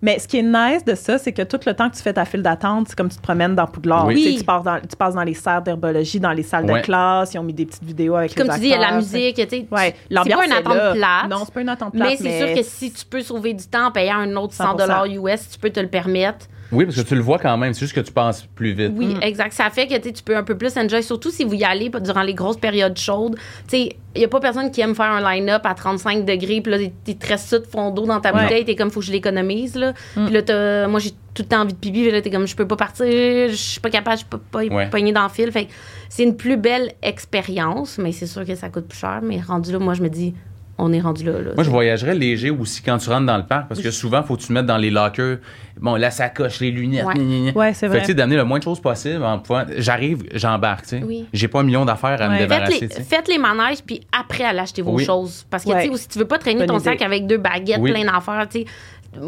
Mais 0.00 0.18
ce 0.20 0.28
qui 0.28 0.38
est 0.38 0.42
nice 0.42 0.84
de 0.84 0.94
ça, 0.94 1.18
c'est 1.18 1.32
que 1.32 1.42
tout 1.42 1.58
le 1.66 1.74
temps 1.74 1.90
que 1.90 1.96
tu 1.96 2.02
fais 2.02 2.12
ta 2.12 2.24
file 2.24 2.42
d'attente, 2.42 2.86
c'est 2.88 2.96
comme 2.96 3.08
tu 3.10 3.16
te 3.16 3.22
promènes 3.22 3.56
dans 3.56 3.66
Poudlard. 3.66 4.06
Oui. 4.06 4.14
Tu, 4.14 4.22
sais, 4.22 4.28
Oui. 4.30 4.36
tu, 4.38 4.44
passes 4.44 4.62
dans, 4.62 4.78
tu 4.80 4.96
passes 4.96 5.14
dans 5.14 5.24
les 5.24 5.34
salles 5.34 5.64
d'herbologie, 5.64 6.20
dans 6.20 6.30
les 6.30 6.44
salles 6.44 6.64
Ouais. 6.70 6.80
de 6.80 6.84
classe, 6.84 7.34
ils 7.34 7.38
ont 7.38 7.42
mis 7.42 7.52
des 7.52 7.66
petites 7.66 7.82
vidéos 7.84 8.14
avec 8.14 8.34
Comme 8.36 8.46
les 8.46 8.54
tu 8.54 8.60
dis, 8.60 8.66
il 8.66 8.70
y 8.70 8.74
a 8.74 8.78
la 8.78 8.92
musique, 8.96 9.34
tu 9.36 9.42
sais. 9.48 9.66
Ouais, 9.72 9.96
c'est 10.08 10.14
l'ambiance 10.14 10.38
pas 10.40 10.46
une 10.46 10.52
attente 10.52 10.92
plate. 10.94 11.28
Non, 11.28 11.42
c'est 11.44 11.52
pas 11.54 11.60
une 11.62 11.68
attente 11.68 11.92
plate, 11.94 12.08
Mais 12.08 12.16
c'est 12.16 12.46
sûr 12.46 12.54
que 12.56 12.62
si 12.62 12.92
tu 12.92 13.04
peux 13.04 13.22
sauver 13.22 13.54
du 13.54 13.66
temps 13.66 13.88
en 13.88 13.90
payant 13.90 14.18
un 14.18 14.36
autre 14.36 14.54
100 14.54 14.76
100%. 14.76 15.06
US, 15.34 15.48
tu 15.50 15.58
peux 15.58 15.70
te 15.70 15.80
le 15.80 15.88
permettre. 15.88 16.46
Oui, 16.72 16.84
parce 16.84 16.96
que 16.96 17.02
tu 17.02 17.14
le 17.14 17.20
vois 17.20 17.38
quand 17.38 17.56
même. 17.56 17.74
C'est 17.74 17.80
juste 17.80 17.94
que 17.94 18.00
tu 18.00 18.12
passes 18.12 18.42
plus 18.54 18.72
vite. 18.72 18.92
Oui, 18.96 19.14
Mm. 19.14 19.22
exact. 19.22 19.52
Ça 19.52 19.68
fait 19.70 19.86
que 19.88 19.96
tu 20.08 20.22
peux 20.22 20.36
un 20.36 20.42
peu 20.44 20.56
plus 20.56 20.76
enjoy, 20.76 21.02
surtout 21.02 21.30
si 21.30 21.44
vous 21.44 21.54
y 21.54 21.64
allez 21.64 21.90
durant 22.02 22.22
les 22.22 22.34
grosses 22.34 22.58
périodes 22.58 22.96
chaudes. 22.98 23.36
Tu 23.36 23.42
sais, 23.68 23.96
il 24.14 24.18
n'y 24.18 24.24
a 24.24 24.28
pas 24.28 24.40
personne 24.40 24.70
qui 24.70 24.80
aime 24.80 24.94
faire 24.94 25.10
un 25.10 25.20
line-up 25.34 25.62
à 25.64 25.74
35 25.74 26.24
degrés, 26.24 26.60
puis 26.60 26.70
là, 26.72 26.78
t'es 27.04 27.14
très 27.14 27.36
ça 27.38 27.58
de 27.58 27.64
fond 27.66 27.90
d'eau 27.90 28.06
dans 28.06 28.20
ta 28.20 28.32
Ouais. 28.34 28.42
bouteille, 28.42 28.64
t'es 28.64 28.76
comme, 28.76 28.90
faut 28.90 29.00
que 29.00 29.06
je 29.06 29.12
l'économise, 29.12 29.74
là. 29.76 29.92
Mm. 30.16 30.24
Puis 30.26 30.34
là, 30.34 30.42
t'as- 30.42 30.88
moi, 30.88 31.00
j'ai 31.00 31.10
tout 31.32 31.42
le 31.42 31.44
temps 31.48 31.60
envie 31.62 31.72
de 31.74 31.78
pipi, 31.78 32.02
puis 32.02 32.10
là, 32.10 32.20
t'es 32.20 32.30
comme, 32.30 32.46
je 32.46 32.56
peux 32.56 32.66
pas 32.66 32.76
partir, 32.76 33.06
je 33.06 33.54
suis 33.54 33.80
pas 33.80 33.90
capable, 33.90 34.18
je 34.18 34.24
peux 34.24 34.38
pas 34.38 34.64
Ouais. 34.64 34.88
pogner 34.90 35.12
dans 35.12 35.22
le 35.22 35.28
fil. 35.28 35.50
Fait 35.52 35.66
que 35.66 35.70
c'est 36.08 36.24
une 36.24 36.36
plus 36.36 36.56
belle 36.56 36.92
expérience, 37.02 37.98
mais 37.98 38.12
c'est 38.12 38.26
sûr 38.26 38.44
que 38.44 38.54
ça 38.54 38.68
coûte 38.68 38.86
plus 38.88 38.98
cher. 38.98 39.20
Mais 39.22 39.40
rendu 39.40 39.72
là, 39.72 39.78
moi, 39.78 39.94
je 39.94 40.02
me 40.02 40.08
dis, 40.08 40.34
on 40.80 40.92
est 40.92 41.00
rendu 41.00 41.24
là. 41.24 41.32
là. 41.32 41.50
Moi, 41.54 41.64
je 41.64 41.70
voyagerais 41.70 42.14
léger 42.14 42.50
aussi 42.50 42.82
quand 42.82 42.98
tu 42.98 43.08
rentres 43.10 43.26
dans 43.26 43.36
le 43.36 43.44
parc 43.46 43.68
parce 43.68 43.80
que 43.80 43.90
souvent, 43.90 44.22
faut 44.22 44.36
que 44.36 44.40
tu 44.42 44.48
te 44.48 44.52
mettes 44.52 44.66
dans 44.66 44.76
les 44.78 44.90
lockers. 44.90 45.38
Bon, 45.80 45.94
la 45.96 46.10
sacoche, 46.10 46.60
les 46.60 46.70
lunettes. 46.70 47.04
Ouais. 47.04 47.14
gna, 47.14 47.22
gna, 47.22 47.50
gna. 47.52 47.58
Ouais, 47.58 47.72
c'est 47.72 47.80
Fait 47.80 47.88
vrai. 47.88 47.96
que, 47.98 48.02
tu 48.02 48.06
sais, 48.08 48.14
d'amener 48.14 48.36
le 48.36 48.44
moins 48.44 48.58
de 48.58 48.64
choses 48.64 48.80
possible 48.80 49.22
en 49.24 49.38
pouvant. 49.38 49.64
J'arrive, 49.78 50.24
j'embarque, 50.34 50.82
tu 50.82 50.88
sais. 50.98 51.02
Oui. 51.02 51.26
J'ai 51.32 51.48
pas 51.48 51.60
un 51.60 51.62
million 51.62 51.84
d'affaires 51.84 52.20
à 52.20 52.28
me. 52.28 52.36
Faites 52.36 52.48
débarrasser, 52.48 52.80
les, 52.80 52.88
faites 53.04 53.28
les 53.28 53.38
manèges, 53.38 53.82
puis 53.86 54.00
après, 54.18 54.44
allez 54.44 54.58
acheter 54.58 54.82
vos 54.82 54.92
Oui. 54.94 55.04
choses. 55.04 55.46
Parce 55.48 55.64
que, 55.64 55.70
Ouais. 55.70 55.86
tu 55.86 55.92
sais, 55.92 55.98
si 55.98 56.08
tu 56.08 56.18
veux 56.18 56.26
pas 56.26 56.38
traîner 56.38 56.58
Bonne 56.60 56.68
ton 56.68 56.74
idée. 56.78 56.84
sac 56.84 57.02
avec 57.02 57.26
deux 57.26 57.38
baguettes 57.38 57.78
Oui. 57.80 57.92
plein 57.92 58.04
d'affaires, 58.04 58.46
tu 58.50 58.60
sais. 58.60 58.66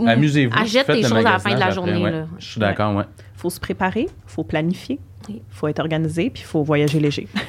Amusez-vous. 0.06 0.56
Achète 0.56 0.86
tes 0.86 1.02
choses 1.02 1.12
à 1.12 1.22
la 1.22 1.38
fin 1.38 1.54
de 1.54 1.60
la 1.60 1.70
journée. 1.70 1.92
après, 1.92 2.04
ouais. 2.04 2.10
là. 2.12 2.26
Je 2.38 2.46
suis 2.46 2.60
d'accord, 2.60 2.94
ouais. 2.94 3.04
faut 3.36 3.50
se 3.50 3.58
préparer, 3.58 4.08
faut 4.26 4.44
planifier, 4.44 5.00
Oui. 5.28 5.42
faut 5.50 5.68
être 5.68 5.78
organisé, 5.80 6.30
puis 6.30 6.42
il 6.42 6.46
faut 6.46 6.62
voyager 6.62 7.00
léger. 7.00 7.28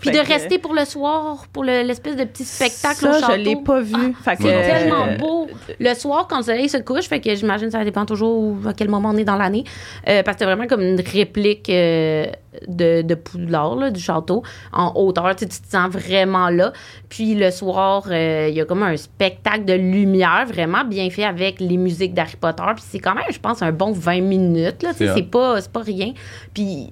Puis 0.00 0.10
de 0.10 0.16
que- 0.18 0.26
rester 0.28 0.58
pour 0.58 0.74
le 0.74 0.84
soir, 0.84 1.46
pour 1.52 1.64
le- 1.64 1.82
l'espèce 1.82 2.16
de 2.16 2.24
petit 2.24 2.44
spectacle 2.44 2.96
ça, 3.00 3.10
au 3.10 3.20
château. 3.20 3.32
je 3.34 3.38
l'ai 3.38 3.56
pas 3.56 3.80
vu. 3.80 3.92
Non 3.92 4.12
plus. 4.12 4.44
tellement 4.44 5.06
beau. 5.18 5.46
Le 5.78 5.94
soir, 5.94 6.26
quand 6.28 6.38
le 6.38 6.42
soleil 6.42 6.68
se 6.68 6.78
couche, 6.78 7.04
fait 7.08 7.20
que 7.20 7.34
j'imagine 7.34 7.66
que 7.66 7.72
ça 7.72 7.84
dépend 7.84 8.04
toujours 8.06 8.56
à 8.66 8.72
quel 8.72 8.88
moment 8.88 9.10
on 9.12 9.16
est 9.16 9.24
dans 9.24 9.36
l'année. 9.36 9.64
Euh, 10.08 10.22
parce 10.22 10.36
que 10.36 10.40
c'est 10.40 10.44
vraiment 10.46 10.66
comme 10.66 10.82
une 10.82 11.00
réplique 11.00 11.68
euh, 11.70 12.26
de, 12.68 13.02
de 13.02 13.14
Poudlard, 13.14 13.76
là, 13.76 13.90
du 13.90 14.00
château, 14.00 14.42
en 14.72 14.92
hauteur. 14.94 15.34
Tu 15.36 15.44
sais, 15.44 15.48
tu 15.50 15.60
te 15.60 15.70
sens 15.70 15.90
vraiment 15.90 16.48
là. 16.50 16.72
Puis 17.08 17.34
le 17.34 17.50
soir, 17.50 18.04
euh, 18.10 18.48
il 18.50 18.54
y 18.56 18.60
a 18.60 18.64
comme 18.64 18.82
un 18.82 18.96
spectacle 18.96 19.64
de 19.64 19.72
lumière 19.74 20.44
vraiment 20.46 20.84
bien 20.84 21.08
fait 21.10 21.24
avec 21.24 21.60
les 21.60 21.76
musiques 21.76 22.14
d'Harry 22.14 22.36
Potter. 22.36 22.62
Puis 22.76 22.84
c'est 22.88 22.98
quand 23.00 23.14
même, 23.14 23.24
je 23.30 23.38
pense, 23.38 23.62
un 23.62 23.72
bon 23.72 23.92
20 23.92 24.20
minutes. 24.20 24.86
C'est 24.96 25.14
c'est 25.14 25.22
pas, 25.22 25.60
c'est 25.60 25.72
pas 25.72 25.80
rien. 25.82 26.12
Puis 26.52 26.90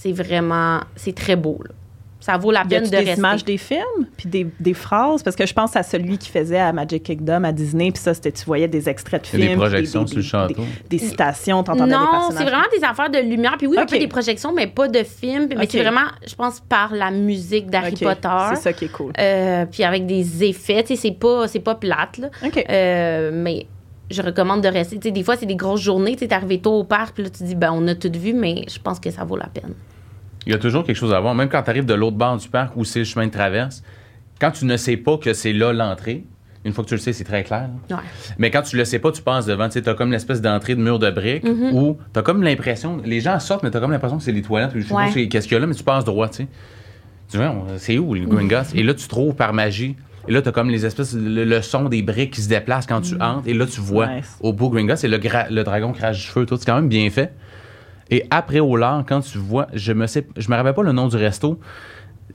c'est 0.00 0.12
vraiment, 0.12 0.80
c'est 0.96 1.14
très 1.14 1.34
beau. 1.36 1.58
là. 1.66 1.74
Ça 2.20 2.36
vaut 2.36 2.50
la 2.50 2.64
peine 2.64 2.82
de 2.84 2.88
des 2.90 2.96
rester. 2.98 3.14
images 3.16 3.44
des 3.44 3.56
films, 3.56 4.06
puis 4.16 4.28
des, 4.28 4.46
des 4.58 4.74
phrases? 4.74 5.22
Parce 5.22 5.36
que 5.36 5.46
je 5.46 5.54
pense 5.54 5.76
à 5.76 5.82
celui 5.84 6.18
qui 6.18 6.28
faisait 6.30 6.58
à 6.58 6.72
Magic 6.72 7.04
Kingdom 7.04 7.44
à 7.44 7.52
Disney, 7.52 7.90
puis 7.92 8.02
ça, 8.02 8.12
c'était, 8.12 8.32
tu 8.32 8.44
voyais 8.44 8.66
des 8.66 8.88
extraits 8.88 9.22
de 9.22 9.26
films. 9.28 9.46
des 9.48 9.54
projections 9.56 10.02
des, 10.02 10.08
sur 10.08 10.16
le 10.18 10.22
château. 10.22 10.62
Des, 10.90 10.98
des 10.98 10.98
citations, 10.98 11.62
t'entendais 11.62 11.92
Non, 11.92 12.06
personnages. 12.10 12.38
c'est 12.38 12.50
vraiment 12.50 12.66
des 12.76 12.84
affaires 12.84 13.08
de 13.10 13.18
lumière. 13.20 13.54
Puis 13.56 13.68
oui, 13.68 13.78
un 13.78 13.82
Ok. 13.82 13.90
peu 13.90 13.98
des 14.00 14.08
projections, 14.08 14.52
mais 14.52 14.66
pas 14.66 14.88
de 14.88 15.02
films. 15.04 15.46
Mais 15.48 15.56
Ok. 15.62 15.68
c'est 15.70 15.80
vraiment, 15.82 16.06
je 16.26 16.34
pense, 16.34 16.60
par 16.60 16.92
la 16.92 17.10
musique 17.12 17.70
d'Harry 17.70 17.92
Potter. 17.94 18.28
C'est 18.50 18.62
ça 18.62 18.72
qui 18.72 18.86
est 18.86 18.92
cool. 18.92 19.12
Euh, 19.18 19.64
puis 19.70 19.84
avec 19.84 20.04
des 20.06 20.44
effets. 20.44 20.82
Tu 20.82 20.96
sais, 20.96 21.00
c'est 21.02 21.12
pas, 21.18 21.46
c'est 21.48 21.60
pas 21.60 21.76
plate, 21.76 22.18
là. 22.18 22.30
OK. 22.44 22.64
Euh, 22.68 23.30
mais 23.32 23.66
je 24.10 24.22
recommande 24.22 24.62
de 24.62 24.68
rester. 24.68 24.98
Tu 24.98 25.12
des 25.12 25.22
fois, 25.22 25.36
c'est 25.36 25.46
des 25.46 25.56
grosses 25.56 25.80
journées. 25.82 26.16
Tu 26.16 26.24
es 26.24 26.32
arrivé 26.32 26.60
tôt 26.60 26.74
au 26.80 26.84
parc, 26.84 27.14
puis 27.14 27.24
là, 27.24 27.30
tu 27.30 27.42
dis, 27.44 27.54
ben, 27.54 27.72
on 27.72 27.86
a 27.88 27.94
tout 27.94 28.10
vu, 28.14 28.32
mais 28.34 28.64
je 28.68 28.78
pense 28.78 28.98
que 29.00 29.10
ça 29.10 29.24
vaut 29.24 29.36
la 29.36 29.48
peine. 29.48 29.74
Il 30.46 30.52
y 30.52 30.54
a 30.54 30.58
toujours 30.58 30.84
quelque 30.84 30.96
chose 30.96 31.12
à 31.12 31.20
voir. 31.20 31.34
Même 31.34 31.48
quand 31.48 31.62
tu 31.62 31.70
arrives 31.70 31.84
de 31.86 31.94
l'autre 31.94 32.16
bord 32.16 32.36
du 32.38 32.48
parc 32.48 32.74
où 32.76 32.84
c'est 32.84 33.00
le 33.00 33.04
chemin 33.04 33.26
de 33.26 33.32
traverse, 33.32 33.82
quand 34.40 34.50
tu 34.52 34.64
ne 34.64 34.76
sais 34.76 34.96
pas 34.96 35.18
que 35.18 35.32
c'est 35.34 35.52
là 35.52 35.72
l'entrée, 35.72 36.24
Une 36.64 36.72
fois 36.74 36.82
que 36.84 36.88
tu 36.88 36.96
le 36.96 37.00
sais, 37.00 37.12
c'est 37.12 37.24
très 37.24 37.44
clair. 37.44 37.70
Ouais. 37.88 37.96
Mais 38.36 38.50
quand 38.50 38.62
tu 38.62 38.76
le 38.76 38.84
sais 38.84 38.98
pas, 38.98 39.12
tu 39.12 39.22
passes 39.22 39.46
devant, 39.46 39.68
tu 39.68 39.80
t'as 39.80 39.94
comme 39.94 40.10
l'espèce 40.10 40.40
d'entrée 40.42 40.74
de 40.74 40.80
mur 40.82 40.98
de 40.98 41.08
briques 41.08 41.44
Mm-hmm. 41.44 41.72
où 41.72 41.96
t'as 42.12 42.20
comme 42.22 42.42
l'impression, 42.42 43.00
les 43.04 43.20
gens 43.20 43.38
sortent, 43.38 43.62
mais 43.62 43.70
t'as 43.70 43.78
comme 43.80 43.92
l'impression 43.92 44.18
que 44.18 44.24
c'est 44.24 44.32
les 44.32 44.42
toilettes, 44.42 44.74
ou 44.74 44.80
je 44.80 44.86
sais 44.88 44.92
Ouais. 44.92 45.06
pas 45.06 45.12
c'est- 45.12 45.28
qu'est-ce 45.28 45.46
qu'il 45.46 45.54
y 45.54 45.56
a 45.56 45.60
là, 45.60 45.66
mais 45.68 45.74
tu 45.74 45.84
passes 45.84 46.04
droit, 46.04 46.28
tu. 46.28 46.46
Tu 47.30 47.36
vois, 47.36 47.54
c'est 47.78 47.96
où 47.98 48.12
le 48.12 48.26
Gringotts? 48.26 48.74
Et 48.74 48.82
là, 48.82 48.92
tu 48.92 49.06
trouves 49.06 49.34
par 49.34 49.52
magie. 49.54 49.94
Et 50.28 50.32
là, 50.32 50.42
t'as 50.42 50.52
comme 50.52 50.68
les 50.70 50.84
espèces, 50.86 51.14
le, 51.14 51.44
le 51.44 51.62
son 51.62 51.88
des 51.88 52.02
briques 52.02 52.34
qui 52.34 52.42
se 52.42 52.48
déplacent 52.48 52.86
quand 52.86 53.00
tu 53.00 53.14
entres. 53.20 53.46
Et 53.46 53.54
là, 53.54 53.66
tu 53.66 53.80
vois 53.80 54.06
Nice. 54.08 54.36
au 54.40 54.52
bout 54.52 54.68
Gringotts, 54.68 55.02
et 55.04 55.08
le, 55.08 55.18
gra- 55.18 55.50
le 55.50 55.64
dragon 55.64 55.92
crache 55.92 56.20
du 56.20 56.26
feu, 56.26 56.44
tout. 56.46 56.56
C'est 56.58 56.66
quand 56.66 56.76
même 56.76 56.88
bien 56.88 57.08
fait. 57.10 57.32
Et 58.10 58.24
après 58.30 58.60
au 58.60 58.76
lard, 58.76 59.04
quand 59.08 59.20
tu 59.20 59.38
vois, 59.38 59.66
je 59.72 59.92
me 59.92 60.06
sais, 60.06 60.26
je 60.36 60.50
me 60.50 60.56
rappelle 60.56 60.74
pas 60.74 60.82
le 60.82 60.92
nom 60.92 61.08
du 61.08 61.16
resto. 61.16 61.58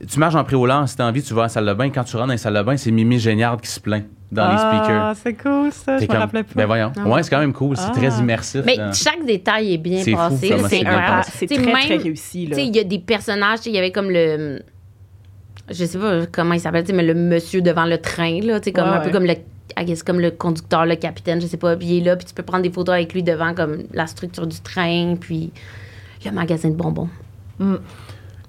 Tu 0.10 0.20
marches 0.20 0.36
en 0.36 0.44
préau-lard, 0.44 0.90
si 0.90 0.98
t'as 0.98 1.07
envie, 1.07 1.22
tu 1.22 1.34
vas 1.34 1.41
à 1.41 1.45
la 1.45 1.49
salle 1.49 1.65
de 1.68 1.74
bain. 1.74 1.90
Quand 1.91 2.03
tu 2.03 2.15
rentres 2.15 2.28
dans 2.28 2.34
la 2.34 2.38
salle 2.38 2.56
de 2.56 2.61
bain, 2.64 2.76
c'est 2.78 2.91
Mimi 2.91 3.20
Géniard 3.20 3.61
qui 3.61 3.70
se 3.70 3.80
plaint 3.80 4.03
dans 4.32 4.52
les 4.52 4.57
speakers. 4.57 5.02
Ah, 5.02 5.14
c'est 5.15 5.34
cool, 5.36 5.72
ça. 5.72 5.98
T'es 5.98 6.07
Je 6.07 6.11
me 6.11 6.18
rappelais 6.18 6.44
pas. 6.44 6.52
Ben 6.56 6.65
voyons. 6.65 6.91
Ah. 6.98 7.07
Ouais, 7.07 7.22
c'est 7.24 7.30
quand 7.30 7.40
même 7.40 7.53
cool. 7.53 7.78
C'est 7.78 7.86
Ah. 7.90 7.91
très 7.95 8.10
immersif. 8.20 8.61
Mais 8.65 8.76
chaque 8.94 9.24
détail 9.26 9.74
est 9.76 9.78
bien 9.78 10.02
C'est 10.03 10.14
passé. 10.14 10.36
C'est 10.41 10.48
c'est. 10.48 10.84
C'est 11.38 11.48
Tu 11.48 11.56
très, 11.61 11.65
même- 11.74 11.76
très 11.86 11.98
réussi, 11.98 12.48
là. 12.48 12.56
Tu 12.56 12.61
sais, 12.64 12.68
il 12.68 12.76
y 12.76 12.80
a 12.80 12.84
des 12.84 12.99
personnages, 12.99 13.61
tu 13.61 13.70
il 13.70 13.76
y 13.76 13.78
avait 13.78 13.91
comme 13.91 14.10
le. 14.10 14.61
Je 15.69 15.85
sais 15.85 15.98
pas 15.98 16.26
comment 16.31 16.53
il 16.53 16.60
s'appelle, 16.60 16.84
mais 16.94 17.03
le 17.03 17.14
monsieur 17.14 17.61
devant 17.61 17.85
le 17.85 17.98
train, 17.98 18.41
là, 18.41 18.60
comme 18.60 18.90
Ouais, 18.90 18.95
un 18.98 18.99
peu 18.99 19.10
comme 19.11 19.26
le. 19.26 19.35
I 19.80 19.85
guess, 19.85 20.03
comme 20.03 20.19
le 20.19 20.30
conducteur, 20.30 20.85
le 20.85 20.95
capitaine, 20.95 21.41
je 21.41 21.48
sais 21.48 21.57
pas. 21.57 21.76
Puis 21.76 21.88
il 21.88 21.98
est 22.02 22.06
là, 22.06 22.15
puis 22.15 22.26
tu 22.26 22.34
peux 22.34 22.44
prendre 22.44 22.64
des 22.64 22.69
photos 22.69 22.94
avec 22.95 23.14
lui 23.14 23.23
devant, 23.23 23.53
comme 23.56 23.84
la 23.94 24.06
structure 24.07 24.45
du 24.45 24.60
train, 24.60 25.15
puis 25.19 25.52
le 26.26 26.31
magasin 26.31 26.69
de 26.69 26.76
bonbons. 26.76 27.10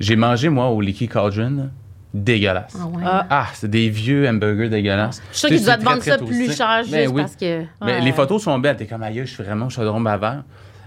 J'ai 0.01 0.17
mangé, 0.17 0.49
moi, 0.49 0.69
au 0.69 0.81
Leaky 0.81 1.09
Cauldron. 1.09 1.71
Dégueulasse. 2.13 2.77
Ah 2.81 2.87
ouais. 2.87 3.03
Ah. 3.05 3.27
Ah, 3.29 3.47
c'est 3.55 3.69
des 3.69 3.89
vieux 3.89 4.29
hamburgers 4.29 4.69
dégueulasses. 4.69 5.21
Je 5.33 5.37
suis 5.39 5.49
sais, 5.49 5.57
qu'ils 5.57 5.65
doivent 5.65 5.83
vendre 5.83 6.03
ça 6.03 6.17
plus 6.17 6.55
cher 6.57 6.83
juste 6.85 6.93
Ben 6.93 7.09
oui. 7.13 7.23
parce 7.23 7.35
que. 7.35 7.63
Mais 7.85 7.95
Ouais. 7.95 8.01
les 8.03 8.13
photos 8.13 8.41
sont 8.41 8.57
belles. 8.61 8.77
T'es 8.77 8.87
comme, 8.87 9.03
aïe, 9.03 9.23
je 9.25 9.33
suis 9.35 9.43
vraiment 9.43 9.69
chaudron 9.69 10.01
bavard. 10.01 10.45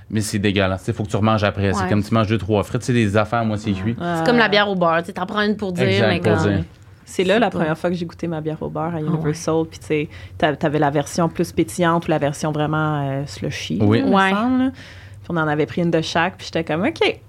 Mais 0.09 0.21
c'est 0.21 0.39
dégueulasse. 0.39 0.85
Il 0.87 0.93
faut 0.93 1.03
que 1.03 1.09
tu 1.09 1.17
remanges 1.17 1.43
après. 1.43 1.73
C'est 1.73 1.89
comme 1.89 2.01
tu 2.03 2.13
manges 2.13 2.27
deux, 2.27 2.37
trois 2.37 2.63
frites. 2.63 2.83
C'est 2.83 2.93
des 2.93 3.17
affaires 3.17 3.43
moitié 3.43 3.73
cuites. 3.73 3.97
Ah. 4.01 4.17
C'est 4.19 4.25
comme 4.25 4.37
la 4.37 4.47
bière 4.47 4.69
au 4.69 4.75
beurre, 4.75 5.03
tu 5.03 5.11
t'en 5.13 5.25
prends 5.25 5.41
une 5.41 5.57
pour 5.57 5.73
dire, 5.73 5.87
Exact, 5.87 6.07
mais 6.07 6.19
pour 6.21 6.33
comme. 6.41 6.51
dire. 6.53 6.63
C'est 7.09 7.23
là 7.23 7.39
la 7.39 7.49
pas. 7.49 7.59
première 7.59 7.77
fois 7.77 7.89
que 7.89 7.95
j'ai 7.95 8.05
goûté 8.05 8.27
ma 8.27 8.41
bière 8.41 8.61
au 8.61 8.69
beurre 8.69 8.91
Ah 8.93 8.97
à 8.97 8.99
Universal. 9.01 9.63
Puis, 9.69 9.79
tu 9.79 9.85
sais, 9.85 10.09
t'a- 10.37 10.55
t'avais 10.55 10.79
la 10.79 10.89
version 10.89 11.29
plus 11.29 11.51
pétillante 11.53 12.05
ou 12.07 12.11
la 12.11 12.17
version 12.17 12.51
vraiment 12.51 13.01
euh, 13.09 13.25
slushy. 13.25 13.79
Oui. 13.81 13.99
là, 13.99 14.05
il 14.05 14.09
me 14.11 14.15
Ouais. 14.15 14.29
semble, 14.31 14.63
là. 14.63 14.71
Puis, 14.71 15.27
on 15.29 15.37
en 15.37 15.47
avait 15.47 15.65
pris 15.65 15.81
une 15.83 15.91
de 15.91 16.01
chaque. 16.01 16.37
Puis, 16.37 16.45
j'étais 16.47 16.63
comme, 16.65 16.83
OK. 16.85 17.19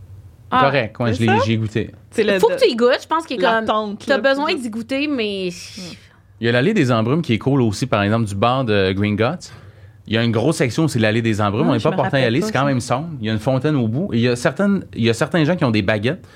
Ah, 0.50 0.62
Correct. 0.64 0.96
Moi, 0.98 1.12
c'est 1.14 1.24
je 1.26 1.48
l'ai- 1.48 1.56
goûté. 1.58 1.90
C'est 2.10 2.24
le- 2.24 2.38
Faut 2.38 2.48
que 2.48 2.58
tu 2.58 2.68
y 2.70 2.74
goûtes, 2.76 3.02
je 3.02 3.06
pense 3.06 3.26
qu'il 3.26 3.38
est 3.40 3.44
comme. 3.44 3.96
T'as 4.04 4.18
besoin 4.18 4.54
d'y 4.54 4.70
goûter, 4.70 5.06
mais. 5.08 5.48
Il 6.40 6.46
y 6.46 6.48
a 6.48 6.52
l'allée 6.52 6.74
des 6.74 6.90
embrumes 6.92 7.22
qui 7.22 7.34
est 7.34 7.38
cool 7.38 7.60
aussi, 7.62 7.86
par 7.86 8.02
exemple, 8.02 8.26
du 8.26 8.34
bar 8.34 8.64
de 8.64 8.92
Green 8.92 9.14
Guts. 9.16 9.50
Il 10.08 10.14
y 10.14 10.18
a 10.18 10.24
une 10.24 10.32
grosse 10.32 10.56
section, 10.56 10.88
c'est 10.88 10.98
l'allée 10.98 11.20
des 11.22 11.40
embrumes. 11.40 11.66
Ah, 11.66 11.70
on 11.70 11.74
n'est 11.74 11.80
pas 11.80 11.92
porté 11.92 12.16
à 12.16 12.20
y 12.20 12.24
aller, 12.24 12.40
c'est 12.40 12.50
quand 12.50 12.64
même 12.64 12.80
sombre. 12.80 13.08
Il 13.20 13.26
y 13.26 13.30
a 13.30 13.32
une 13.34 13.38
fontaine 13.38 13.76
au 13.76 13.86
bout. 13.86 14.08
Et 14.14 14.16
il 14.16 14.22
y 14.22 14.28
a, 14.28 14.36
certaines, 14.36 14.84
il 14.94 15.04
y 15.04 15.10
a 15.10 15.14
certains 15.14 15.44
gens 15.44 15.54
qui 15.54 15.64
ont 15.64 15.70
des 15.70 15.82
baguettes. 15.82 16.26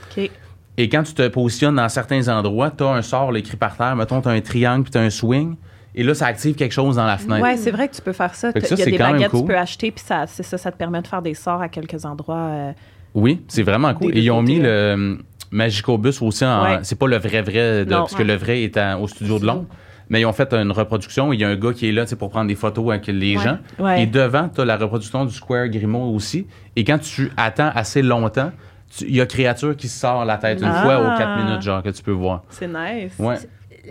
Et 0.78 0.89
quand 0.89 1.03
tu 1.03 1.12
te 1.15 1.27
positionnes 1.28 1.77
dans 1.77 1.89
certains 1.89 2.28
endroits, 2.28 2.70
tu 2.70 2.85
as 2.85 2.89
un 2.90 3.03
sort 3.03 3.35
écrit 3.36 3.57
par 3.57 3.77
terre. 3.77 3.94
Mettons, 3.97 4.20
tu 4.20 4.28
as 4.28 4.32
un 4.32 4.40
triangle 4.40 4.85
puis 4.85 4.93
tu 4.93 4.99
as 4.99 5.03
un 5.03 5.11
swing. 5.11 5.57
Et 5.94 6.03
là, 6.03 6.15
ça 6.15 6.27
active 6.27 6.55
quelque 6.55 6.73
chose 6.73 6.97
dans 6.97 7.05
la 7.07 7.19
fenêtre. 7.19 7.43
Ouais, 7.43 7.57
c'est 7.59 7.70
vrai 7.70 7.89
que 7.89 7.94
tu 7.94 8.01
peux 8.03 8.12
faire 8.15 8.35
ça. 8.35 8.51
Il 8.55 8.62
y 8.78 8.82
a 8.82 8.85
des 8.86 8.97
baguettes 8.99 9.27
que 9.27 9.31
cool. 9.32 9.40
tu 9.40 9.47
peux 9.47 9.57
acheter, 9.59 9.90
puis 9.90 10.03
ça, 10.07 10.24
c'est 10.27 10.43
ça, 10.43 10.57
ça 10.57 10.73
te 10.73 10.77
permet 10.78 11.03
de 11.03 11.07
faire 11.07 11.20
des 11.20 11.35
sorts 11.35 11.61
à 11.61 11.69
quelques 11.69 12.05
endroits. 12.07 12.36
euh, 12.36 12.73
Oui, 13.15 13.43
c'est 13.49 13.62
vraiment 13.62 13.93
cool. 13.93 14.16
Et 14.16 14.20
ils 14.20 14.31
ont 14.31 14.40
mis 14.43 14.59
le 14.59 14.69
euh, 14.69 15.16
Magicobus 15.51 16.23
aussi 16.23 16.44
en. 16.47 16.62
Ouais. 16.65 16.78
C'est 16.82 16.99
pas 16.99 17.07
le 17.07 17.19
vrai 17.19 17.43
vrai, 17.43 17.85
de- 17.85 17.90
Non. 17.90 17.99
parce 18.01 18.15
que 18.15 18.23
le 18.23 18.35
vrai 18.36 18.62
est 18.62 18.77
en- 18.78 19.01
au 19.03 19.09
studio 19.09 19.39
de 19.39 19.44
Londres. 19.47 19.66
Mais 20.12 20.20
ils 20.20 20.26
ont 20.26 20.32
fait 20.32 20.52
une 20.52 20.70
reproduction. 20.70 21.32
Il 21.32 21.40
y 21.40 21.44
a 21.44 21.48
un 21.48 21.56
gars 21.56 21.72
qui 21.72 21.89
est 21.89 21.93
là 21.93 22.05
tu 22.05 22.14
pour 22.16 22.28
prendre 22.30 22.47
des 22.47 22.55
photos 22.55 22.90
avec 22.90 23.06
les 23.06 23.36
Ouais. 23.36 23.43
gens. 23.43 23.59
Ouais. 23.78 24.02
Et 24.02 24.06
devant, 24.06 24.48
tu 24.48 24.60
as 24.60 24.64
la 24.66 24.76
reproduction 24.76 25.24
du 25.24 25.34
Square 25.34 25.68
Grimaud 25.68 26.14
aussi. 26.14 26.47
Et 26.76 26.84
quand 26.84 26.98
tu 26.98 27.32
attends 27.36 27.70
assez 27.74 28.02
longtemps, 28.02 28.52
tu- 28.94 29.05
il 29.09 29.16
y 29.16 29.20
a 29.22 29.26
créature 29.26 29.74
qui 29.74 29.89
sort 29.89 30.24
la 30.26 30.36
tête 30.36 30.60
une 30.60 30.68
Ah. 30.70 30.82
fois 30.82 30.98
aux 31.01 31.18
4 31.18 31.43
minutes, 31.43 31.62
genre, 31.62 31.82
que 31.82 31.89
tu 31.89 32.02
peux 32.02 32.10
voir. 32.12 32.43
C'est 32.51 32.68
nice. 32.68 33.12
Ouais. 33.18 33.36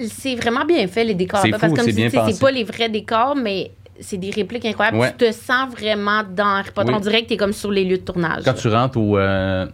c'est 0.08 0.36
vraiment 0.36 0.64
bien 0.64 0.88
fait, 0.88 1.04
les 1.04 1.16
décors. 1.16 1.42
C'est 1.42 1.50
parce 1.50 1.64
que 1.64 1.68
comme 1.70 1.78
c'est 1.80 1.86
tu 1.86 1.92
dis, 1.92 1.96
bien 1.98 2.06
tu 2.06 2.12
sais, 2.12 2.18
pensé. 2.18 2.34
c'est 2.34 2.40
pas 2.40 2.52
les 2.52 2.64
vrais 2.64 2.88
décors, 2.88 3.36
mais 3.36 3.72
c'est 4.00 4.18
des 4.18 4.30
répliques 4.30 4.64
incroyables. 4.66 4.98
Ouais. 4.98 5.12
Tu 5.18 5.26
te 5.26 5.32
sens 5.34 5.70
vraiment 5.72 6.22
dans 6.24 6.46
Harry 6.46 6.70
Potter. 6.74 6.92
Oui. 6.92 6.98
On 6.98 7.02
dirait 7.02 7.24
que 7.24 7.28
t'es 7.30 7.36
comme 7.38 7.52
sur 7.52 7.72
les 7.72 7.84
lieux 7.84 7.98
de 7.98 8.04
tournage. 8.04 8.44
Quand 8.46 8.54
tu 8.54 8.68
rentres 8.70 8.98
au. 8.98 9.18
euh, 9.18 9.66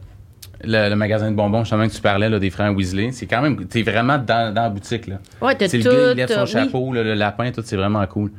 le, 0.64 0.90
le 0.90 0.96
magasin 0.96 1.30
de 1.32 1.36
bonbons, 1.36 1.60
justement, 1.64 1.88
que 1.88 1.94
tu 1.94 2.02
parlais 2.02 2.30
là, 2.30 2.40
des 2.40 2.50
frères 2.50 2.74
Weasley, 2.76 3.12
c'est 3.12 3.26
quand 3.28 3.42
même. 3.42 3.66
T'es 3.68 3.84
vraiment 3.84 4.18
dans, 4.18 4.54
dans 4.54 4.64
la 4.64 4.70
boutique, 4.70 5.08
là. 5.08 5.18
Ouais, 5.42 5.56
t'as 5.56 5.68
C'est 5.68 5.80
tout. 5.80 5.90
le 5.90 5.92
gars, 5.94 6.12
il 6.12 6.18
lève 6.18 6.30
son 6.34 6.42
oui. 6.42 6.48
chapeau, 6.48 6.94
le, 6.94 7.04
le 7.04 7.14
lapin, 7.14 7.52
tout, 7.52 7.62
c'est 7.64 7.76
vraiment 7.78 8.06
cool. 8.08 8.32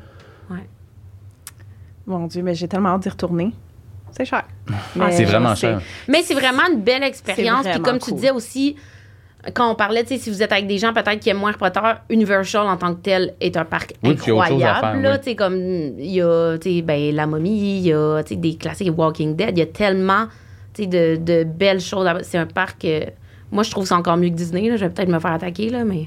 Mon 2.07 2.27
Dieu, 2.27 2.43
mais 2.43 2.55
j'ai 2.55 2.69
tellement 2.69 2.90
hâte 2.95 3.03
d'y 3.03 3.09
retourner. 3.11 3.53
C'est 4.12 4.24
cher. 4.24 4.45
Ah, 4.99 5.11
c'est 5.11 5.24
vraiment 5.24 5.55
cher. 5.55 5.81
Mais 6.09 6.23
c'est 6.23 6.32
vraiment 6.35 6.62
une 6.73 6.81
belle 6.81 7.03
expérience. 7.03 7.65
C'est 7.65 7.73
Puis 7.73 7.82
comme 7.82 7.99
tu 7.99 8.07
cool. 8.07 8.15
disais 8.15 8.31
aussi, 8.31 8.77
quand 9.53 9.70
on 9.70 9.74
parlait, 9.74 10.03
tu 10.05 10.09
sais, 10.15 10.19
si 10.19 10.31
vous 10.31 10.43
êtes 10.43 10.51
avec 10.51 10.66
des 10.66 10.78
gens 10.78 10.95
peut-être 10.95 11.20
qui 11.20 11.28
aiment 11.28 11.36
moins 11.36 11.51
Harry 11.51 11.59
Potter, 11.59 11.81
Universal 12.09 12.66
en 12.66 12.78
tant 12.78 12.95
que 12.95 13.01
tel 13.03 13.35
est 13.43 13.55
un 13.59 13.66
parc 13.66 13.93
Oui, 14.03 14.12
incroyable. 14.12 15.03
là, 15.03 15.12
oui. 15.12 15.19
tu 15.19 15.24
sais, 15.24 15.36
comme 15.36 15.55
il 15.57 16.11
y 16.11 16.23
a 16.23 16.57
tu 16.59 16.77
sais, 16.77 16.82
ben, 16.82 17.15
La 17.15 17.27
Momie, 17.27 17.81
il 17.81 17.86
y 17.89 17.93
a 17.93 18.23
tu 18.23 18.31
sais, 18.31 18.36
des 18.36 18.57
classiques 18.57 18.97
Walking 18.97 19.36
Dead, 19.36 19.51
il 19.53 19.59
y 19.59 19.62
a 19.62 19.66
tellement 19.66 20.27
tu 20.28 20.32
de, 20.86 21.16
de 21.16 21.44
belles 21.44 21.80
choses. 21.80 22.06
C'est 22.22 22.38
un 22.38 22.46
parc. 22.46 22.84
euh, 22.84 23.00
moi, 23.50 23.62
je 23.62 23.70
trouve 23.70 23.84
que 23.84 23.88
c'est 23.88 23.94
encore 23.94 24.16
mieux 24.16 24.28
que 24.28 24.34
Disney. 24.34 24.68
Là. 24.68 24.76
Je 24.76 24.84
vais 24.84 24.90
peut-être 24.90 25.09
me 25.09 25.18
faire 25.18 25.32
attaquer, 25.32 25.70
là, 25.70 25.84
mais. 25.84 26.06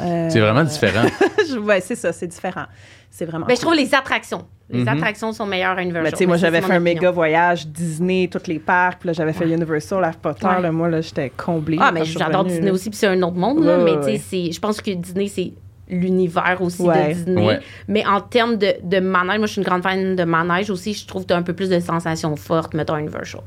Euh, 0.00 0.28
C'est 0.30 0.40
vraiment 0.40 0.64
différent. 0.64 1.08
je- 1.50 1.58
ouais, 1.58 1.80
c'est 1.80 1.96
ça, 1.96 2.12
c'est 2.12 2.26
différent. 2.26 2.66
C'est 3.10 3.24
vraiment. 3.24 3.46
Ben, 3.46 3.56
je 3.56 3.60
trouve 3.60 3.74
les 3.74 3.94
attractions. 3.94 4.46
Les 4.70 4.80
Mhm. 4.82 4.88
attractions 4.88 5.32
sont 5.32 5.46
meilleures 5.46 5.78
à 5.78 5.82
Universal. 5.82 6.04
Mais 6.04 6.12
tu 6.12 6.18
sais, 6.18 6.26
moi, 6.26 6.36
Mais 6.36 6.40
ça, 6.42 6.46
j'avais 6.48 6.58
fait 6.60 6.72
un 6.72 6.76
opinion. 6.76 6.94
méga 6.94 7.10
voyage 7.10 7.66
Disney, 7.66 8.28
tous 8.30 8.46
les 8.46 8.58
parcs. 8.58 9.00
Puis 9.00 9.06
là, 9.08 9.12
j'avais 9.14 9.32
fait 9.32 9.46
Ouais. 9.46 9.54
Universal, 9.54 10.04
Harry 10.04 10.16
Potter. 10.20 10.46
Ouais. 10.46 10.60
Là, 10.60 10.70
moi, 10.70 10.88
là, 10.90 11.00
j'étais 11.00 11.30
comblée. 11.34 11.78
Ah, 11.80 11.90
mais 11.90 12.04
j'adore 12.04 12.40
revenue, 12.40 12.50
Disney 12.50 12.66
là. 12.66 12.72
aussi, 12.74 12.90
puis 12.90 12.98
c'est 12.98 13.06
un 13.06 13.20
autre 13.22 13.36
monde, 13.36 13.64
là, 13.64 13.78
Ouais, 13.78 13.96
mais 13.96 14.12
tu 14.18 14.22
sais, 14.22 14.52
je 14.52 14.60
pense 14.60 14.80
que 14.82 14.90
Disney, 14.90 15.26
c'est 15.28 15.52
l'univers 15.90 16.58
aussi 16.60 16.82
Ouais. 16.82 17.08
de 17.08 17.14
Disney. 17.14 17.46
Ouais. 17.46 17.60
Mais 17.88 18.06
en 18.06 18.20
termes 18.20 18.56
de, 18.56 18.74
de 18.82 19.00
manège, 19.00 19.38
moi, 19.38 19.46
je 19.46 19.52
suis 19.52 19.60
une 19.60 19.66
grande 19.66 19.82
fan 19.82 20.16
de 20.16 20.24
manège 20.24 20.70
aussi. 20.70 20.94
Je 20.94 21.06
trouve 21.06 21.22
que 21.22 21.28
tu 21.28 21.34
as 21.34 21.36
un 21.36 21.42
peu 21.42 21.52
plus 21.54 21.68
de 21.70 21.80
sensations 21.80 22.34
fortes, 22.36 22.74
mettons, 22.74 22.96
Universal. 22.96 23.40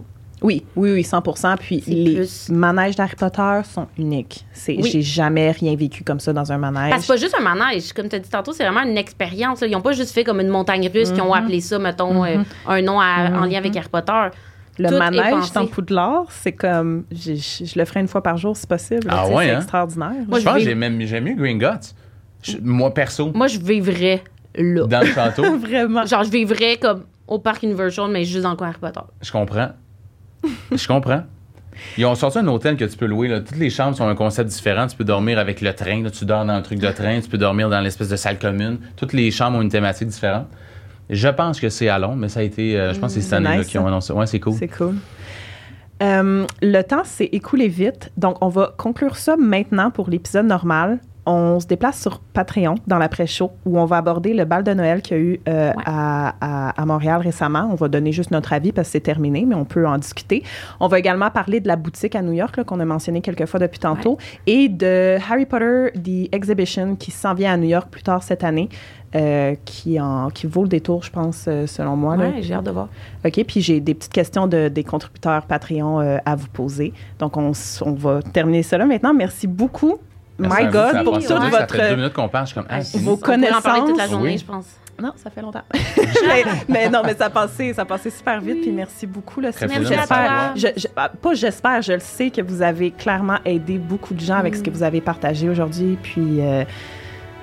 Oui, 0.43 0.65
oui, 0.75 0.91
oui, 0.93 1.01
100% 1.03 1.55
Puis 1.59 1.83
les 1.85 2.15
plus- 2.15 2.49
manèges 2.49 2.95
d'Harry 2.95 3.15
Potter 3.15 3.59
sont 3.63 3.85
uniques. 3.99 4.43
C'est, 4.53 4.75
Oui. 4.75 4.89
J'ai 4.91 5.03
jamais 5.03 5.51
rien 5.51 5.75
vécu 5.75 6.03
comme 6.03 6.19
ça 6.19 6.33
dans 6.33 6.51
un 6.51 6.57
manège. 6.57 6.89
Parce 6.89 7.01
que 7.01 7.05
c'est 7.07 7.13
pas 7.13 7.19
juste 7.19 7.35
un 7.39 7.43
manège. 7.55 7.93
Comme 7.93 8.09
tu 8.09 8.15
as 8.15 8.19
dit 8.19 8.29
tantôt, 8.29 8.51
c'est 8.51 8.63
vraiment 8.67 8.81
une 8.81 8.97
expérience. 8.97 9.61
là. 9.61 9.67
Ils 9.67 9.71
n'ont 9.73 9.81
pas 9.81 9.91
juste 9.91 10.11
fait 10.11 10.23
comme 10.23 10.39
une 10.41 10.47
montagne 10.47 10.89
russe, 10.91 11.11
qui 11.11 11.21
ont 11.21 11.31
Mm-hmm. 11.31 11.37
appelé 11.37 11.61
ça, 11.61 11.77
mettons, 11.77 12.25
euh, 12.25 12.37
un 12.67 12.81
nom 12.81 12.99
à- 12.99 13.29
en 13.39 13.45
lien 13.45 13.59
avec 13.59 13.75
Harry 13.77 13.89
Potter. 13.89 14.35
le 14.79 14.89
tout 14.89 14.97
manège 14.97 15.51
dans 15.53 15.67
Poudlard, 15.67 16.25
c'est 16.31 16.53
comme. 16.53 17.03
Je, 17.11 17.33
je 17.35 17.77
le 17.77 17.85
ferai 17.85 17.99
une 17.99 18.07
fois 18.07 18.23
par 18.23 18.37
jour 18.37 18.57
si 18.57 18.65
possible. 18.65 19.05
Ah 19.09 19.27
ouais, 19.27 19.45
c'est 19.45 19.51
hein? 19.51 19.57
extraordinaire. 19.57 20.11
Moi, 20.27 20.39
je 20.39 20.45
pense 20.45 20.53
je 20.55 20.59
que 20.59 20.63
vais- 20.63 20.69
j'ai 20.71 20.75
même- 20.75 20.99
j'aime 21.01 21.25
mieux 21.25 21.35
Green 21.35 21.59
Guts. 21.59 21.93
Je- 22.41 22.57
moi, 22.61 22.93
perso, 22.93 23.31
Moi, 23.33 23.47
je 23.47 23.59
vivrais 23.59 24.23
là. 24.55 24.85
dans 24.87 24.99
le 25.01 25.07
château, 25.07 25.57
Vraiment. 25.59 26.05
Genre, 26.05 26.23
je 26.23 26.31
vivrais 26.31 26.77
comme 26.77 27.03
au 27.27 27.39
parc 27.39 27.63
Universal, 27.63 28.09
mais 28.11 28.23
juste 28.25 28.41
dans 28.43 28.51
le 28.51 28.55
coin 28.57 28.67
Harry 28.69 28.79
Potter. 28.79 28.99
je 29.21 29.31
comprends. 29.31 29.69
Je 30.71 30.87
comprends. 30.87 31.23
Ils 31.97 32.05
ont 32.05 32.15
sorti 32.15 32.39
un 32.39 32.47
hôtel 32.47 32.75
que 32.75 32.85
tu 32.85 32.97
peux 32.97 33.05
louer. 33.05 33.27
Là. 33.27 33.39
Toutes 33.39 33.57
les 33.57 33.69
chambres 33.69 33.95
sont 33.95 34.07
un 34.07 34.15
concept 34.15 34.49
différent. 34.49 34.87
Tu 34.87 34.95
peux 34.97 35.03
dormir 35.03 35.39
avec 35.39 35.61
le 35.61 35.73
train. 35.73 36.03
Là. 36.03 36.09
Tu 36.09 36.25
dors 36.25 36.43
dans 36.45 36.57
le 36.57 36.63
truc 36.63 36.79
de 36.79 36.89
train. 36.91 37.21
Tu 37.21 37.29
peux 37.29 37.37
dormir 37.37 37.69
dans 37.69 37.79
l'espèce 37.79 38.09
de 38.09 38.15
salle 38.17 38.37
commune. 38.39 38.79
Toutes 38.97 39.13
les 39.13 39.31
chambres 39.31 39.57
ont 39.57 39.61
une 39.61 39.69
thématique 39.69 40.09
différente. 40.09 40.47
Je 41.09 41.27
pense 41.29 41.59
que 41.59 41.69
c'est 41.69 41.87
à 41.89 41.97
Londres, 41.99 42.17
mais 42.17 42.29
ça 42.29 42.41
a 42.41 42.43
été. 42.43 42.77
euh, 42.77 42.93
je 42.93 42.99
pense 42.99 43.13
que 43.15 43.21
c'est 43.21 43.27
cette 43.29 43.41
nice, 43.43 43.67
qu'ils 43.67 43.79
ont 43.79 43.83
ça. 43.83 43.87
annoncé. 43.89 44.13
Ouais, 44.13 44.25
c'est 44.27 44.39
cool. 44.39 44.53
C'est 44.53 44.67
cool. 44.67 44.95
Euh, 46.03 46.45
le 46.61 46.81
temps 46.81 47.03
s'est 47.03 47.29
écoulé 47.31 47.67
vite, 47.67 48.11
donc 48.17 48.37
on 48.41 48.49
va 48.49 48.73
conclure 48.77 49.15
ça 49.17 49.35
maintenant 49.37 49.91
pour 49.91 50.09
l'épisode 50.09 50.47
normal. 50.47 50.99
On 51.27 51.59
se 51.59 51.67
déplace 51.67 52.01
sur 52.01 52.19
Patreon 52.19 52.75
dans 52.87 52.97
l'après-show 52.97 53.51
où 53.65 53.79
on 53.79 53.85
va 53.85 53.97
aborder 53.97 54.33
le 54.33 54.43
bal 54.43 54.63
de 54.63 54.73
Noël 54.73 55.01
qu'il 55.03 55.17
y 55.17 55.19
a 55.19 55.23
eu 55.23 55.39
euh, 55.47 55.69
Ouais. 55.69 55.83
à, 55.85 56.33
à- 56.41 56.81
à 56.81 56.85
Montréal 56.85 57.21
récemment. 57.21 57.67
On 57.71 57.75
va 57.75 57.87
donner 57.89 58.11
juste 58.11 58.31
notre 58.31 58.53
avis 58.53 58.71
parce 58.71 58.87
que 58.87 58.93
c'est 58.93 58.99
terminé, 59.01 59.45
mais 59.45 59.53
on 59.53 59.65
peut 59.65 59.85
en 59.87 59.97
discuter. 59.99 60.43
On 60.79 60.87
va 60.87 60.97
également 60.97 61.29
parler 61.29 61.59
de 61.59 61.67
la 61.67 61.75
boutique 61.75 62.15
à 62.15 62.21
New 62.23 62.31
York 62.33 62.63
qu'on 62.63 62.79
a 62.79 62.85
mentionné 62.85 63.21
quelques 63.21 63.45
fois 63.45 63.59
depuis 63.59 63.77
tantôt 63.79 64.17
et 64.47 64.67
de 64.67 65.17
Harry 65.29 65.45
Potter 65.45 65.89
The 65.93 66.33
Exhibition 66.33 66.95
qui 66.95 67.11
s'en 67.11 67.35
vient 67.35 67.53
à 67.53 67.57
New 67.57 67.69
York 67.69 67.89
plus 67.91 68.01
tard 68.03 68.23
cette 68.23 68.43
année, 68.43 68.69
euh, 69.15 69.53
qui, 69.65 69.99
en, 69.99 70.29
qui 70.29 70.47
vaut 70.47 70.63
le 70.63 70.69
détour, 70.69 71.03
je 71.03 71.11
pense, 71.11 71.45
euh, 71.47 71.67
selon 71.67 71.95
moi. 71.97 72.15
Ouais, 72.15 72.35
j'ai 72.41 72.53
hâte 72.55 72.65
de 72.65 72.71
voir. 72.71 72.87
OK, 73.25 73.43
puis 73.45 73.61
j'ai 73.61 73.79
des 73.79 73.93
petites 73.93 74.13
questions 74.13 74.47
de, 74.47 74.69
des 74.69 74.83
contributeurs 74.83 75.45
Patreon 75.45 75.99
euh, 75.99 76.17
à 76.25 76.35
vous 76.35 76.47
poser. 76.47 76.93
Donc, 77.19 77.37
on, 77.37 77.51
on 77.85 77.91
va 77.91 78.21
terminer 78.23 78.63
cela 78.63 78.85
maintenant. 78.85 79.13
Merci 79.13 79.45
beaucoup, 79.47 79.97
my 80.49 80.53
à 80.65 80.65
vous, 80.69 80.73
ça 80.73 80.87
a 80.87 80.93
God, 80.93 81.03
pour 81.03 81.13
toute 81.19 81.27
votre... 81.29 81.51
Ça 81.57 81.67
fait 81.67 81.89
deux 81.89 81.95
minutes 81.95 82.13
qu'on 82.13 82.29
parle. 82.29 82.45
Je 82.45 82.51
suis 82.51 82.55
comme. 82.55 82.67
Ah, 82.69 82.81
c'est- 82.81 82.97
Vos 82.99 83.13
On 83.13 83.15
en 83.15 83.17
parler 83.19 83.41
toute 83.41 83.57
la 83.57 83.61
connaissances. 83.61 84.09
journée, 84.09 84.29
Oui. 84.31 84.37
je 84.37 84.45
pense. 84.45 84.65
Non, 85.01 85.11
ça 85.15 85.29
fait 85.31 85.41
longtemps. 85.41 85.63
mais, 85.73 86.43
mais 86.69 86.89
non, 86.89 87.01
mais 87.03 87.15
ça 87.15 87.29
passait, 87.29 87.73
ça 87.73 87.85
passait 87.85 88.11
super 88.11 88.39
vite, 88.39 88.61
puis 88.61 88.71
merci 88.71 89.07
beaucoup. 89.07 89.41
Là, 89.41 89.49
J'espère, 89.51 90.53
je, 90.55 90.67
je- 90.77 90.87
ah, 90.95 91.09
pas 91.09 91.33
j'espère, 91.33 91.81
je 91.81 91.93
le 91.93 91.99
sais 91.99 92.29
que 92.29 92.41
vous 92.41 92.61
avez 92.61 92.91
clairement 92.91 93.37
aidé 93.45 93.77
beaucoup 93.79 94.13
de 94.13 94.19
gens 94.19 94.35
avec 94.37 94.55
ce 94.55 94.61
que 94.61 94.69
vous 94.69 94.83
avez 94.83 95.01
partagé 95.01 95.49
aujourd'hui, 95.49 95.97
puis... 96.03 96.41
euh, 96.41 96.63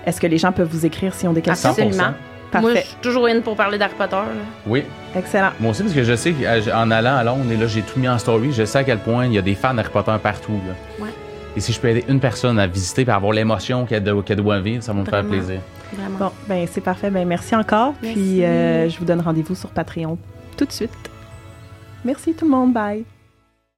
Est-ce 0.06 0.20
que 0.20 0.26
les 0.26 0.38
gens 0.38 0.52
peuvent 0.52 0.68
vous 0.70 0.86
écrire 0.86 1.12
s'ils 1.14 1.28
ont 1.28 1.32
des 1.32 1.42
questions? 1.42 1.70
100%. 1.70 1.72
Absolument. 1.72 2.02
Moi, 2.04 2.62
Parfait. 2.62 2.80
je 2.82 2.86
suis 2.86 2.96
toujours 3.02 3.26
in 3.26 3.40
pour 3.42 3.56
parler 3.56 3.76
d'Harry 3.76 3.92
Potter. 3.98 4.16
là. 4.16 4.24
Oui. 4.66 4.84
Excellent. 5.14 5.50
Moi 5.60 5.72
aussi, 5.72 5.82
parce 5.82 5.94
que 5.94 6.02
je 6.02 6.14
sais 6.14 6.32
qu'en 6.32 6.90
allant 6.90 7.16
à 7.16 7.24
Londres, 7.24 7.50
et 7.52 7.56
là, 7.58 7.66
j'ai 7.66 7.82
tout 7.82 7.98
mis 8.00 8.08
en 8.08 8.16
story, 8.18 8.52
je 8.52 8.64
sais 8.64 8.78
à 8.78 8.84
quel 8.84 8.98
point 9.00 9.26
il 9.26 9.34
y 9.34 9.38
a 9.38 9.42
des 9.42 9.54
fans 9.54 9.74
d'Harry 9.74 9.90
Potter 9.90 10.14
partout. 10.22 10.58
Là. 10.66 11.04
Ouais. 11.04 11.10
Et 11.58 11.60
si 11.60 11.72
je 11.72 11.80
peux 11.80 11.88
aider 11.88 12.04
une 12.08 12.20
personne 12.20 12.56
à 12.60 12.68
visiter 12.68 13.02
et 13.02 13.10
avoir 13.10 13.32
l'émotion 13.32 13.84
qu'elle 13.84 14.04
doit, 14.04 14.60
vivre, 14.60 14.80
ça 14.80 14.92
va 14.92 15.00
me 15.00 15.04
faire 15.04 15.24
plaisir. 15.26 15.58
Vraiment. 15.92 16.16
Bon, 16.16 16.30
ben 16.48 16.68
c'est 16.70 16.80
parfait. 16.80 17.10
Ben 17.10 17.26
merci 17.26 17.56
encore. 17.56 17.94
Merci. 18.00 18.16
Puis 18.16 18.44
euh, 18.44 18.88
je 18.88 18.96
vous 18.96 19.04
donne 19.04 19.20
rendez-vous 19.20 19.56
sur 19.56 19.70
Patreon 19.70 20.16
tout 20.56 20.66
de 20.66 20.70
suite. 20.70 20.92
Merci 22.04 22.32
tout 22.34 22.44
le 22.44 22.52
monde. 22.52 22.72
Bye. 22.72 23.04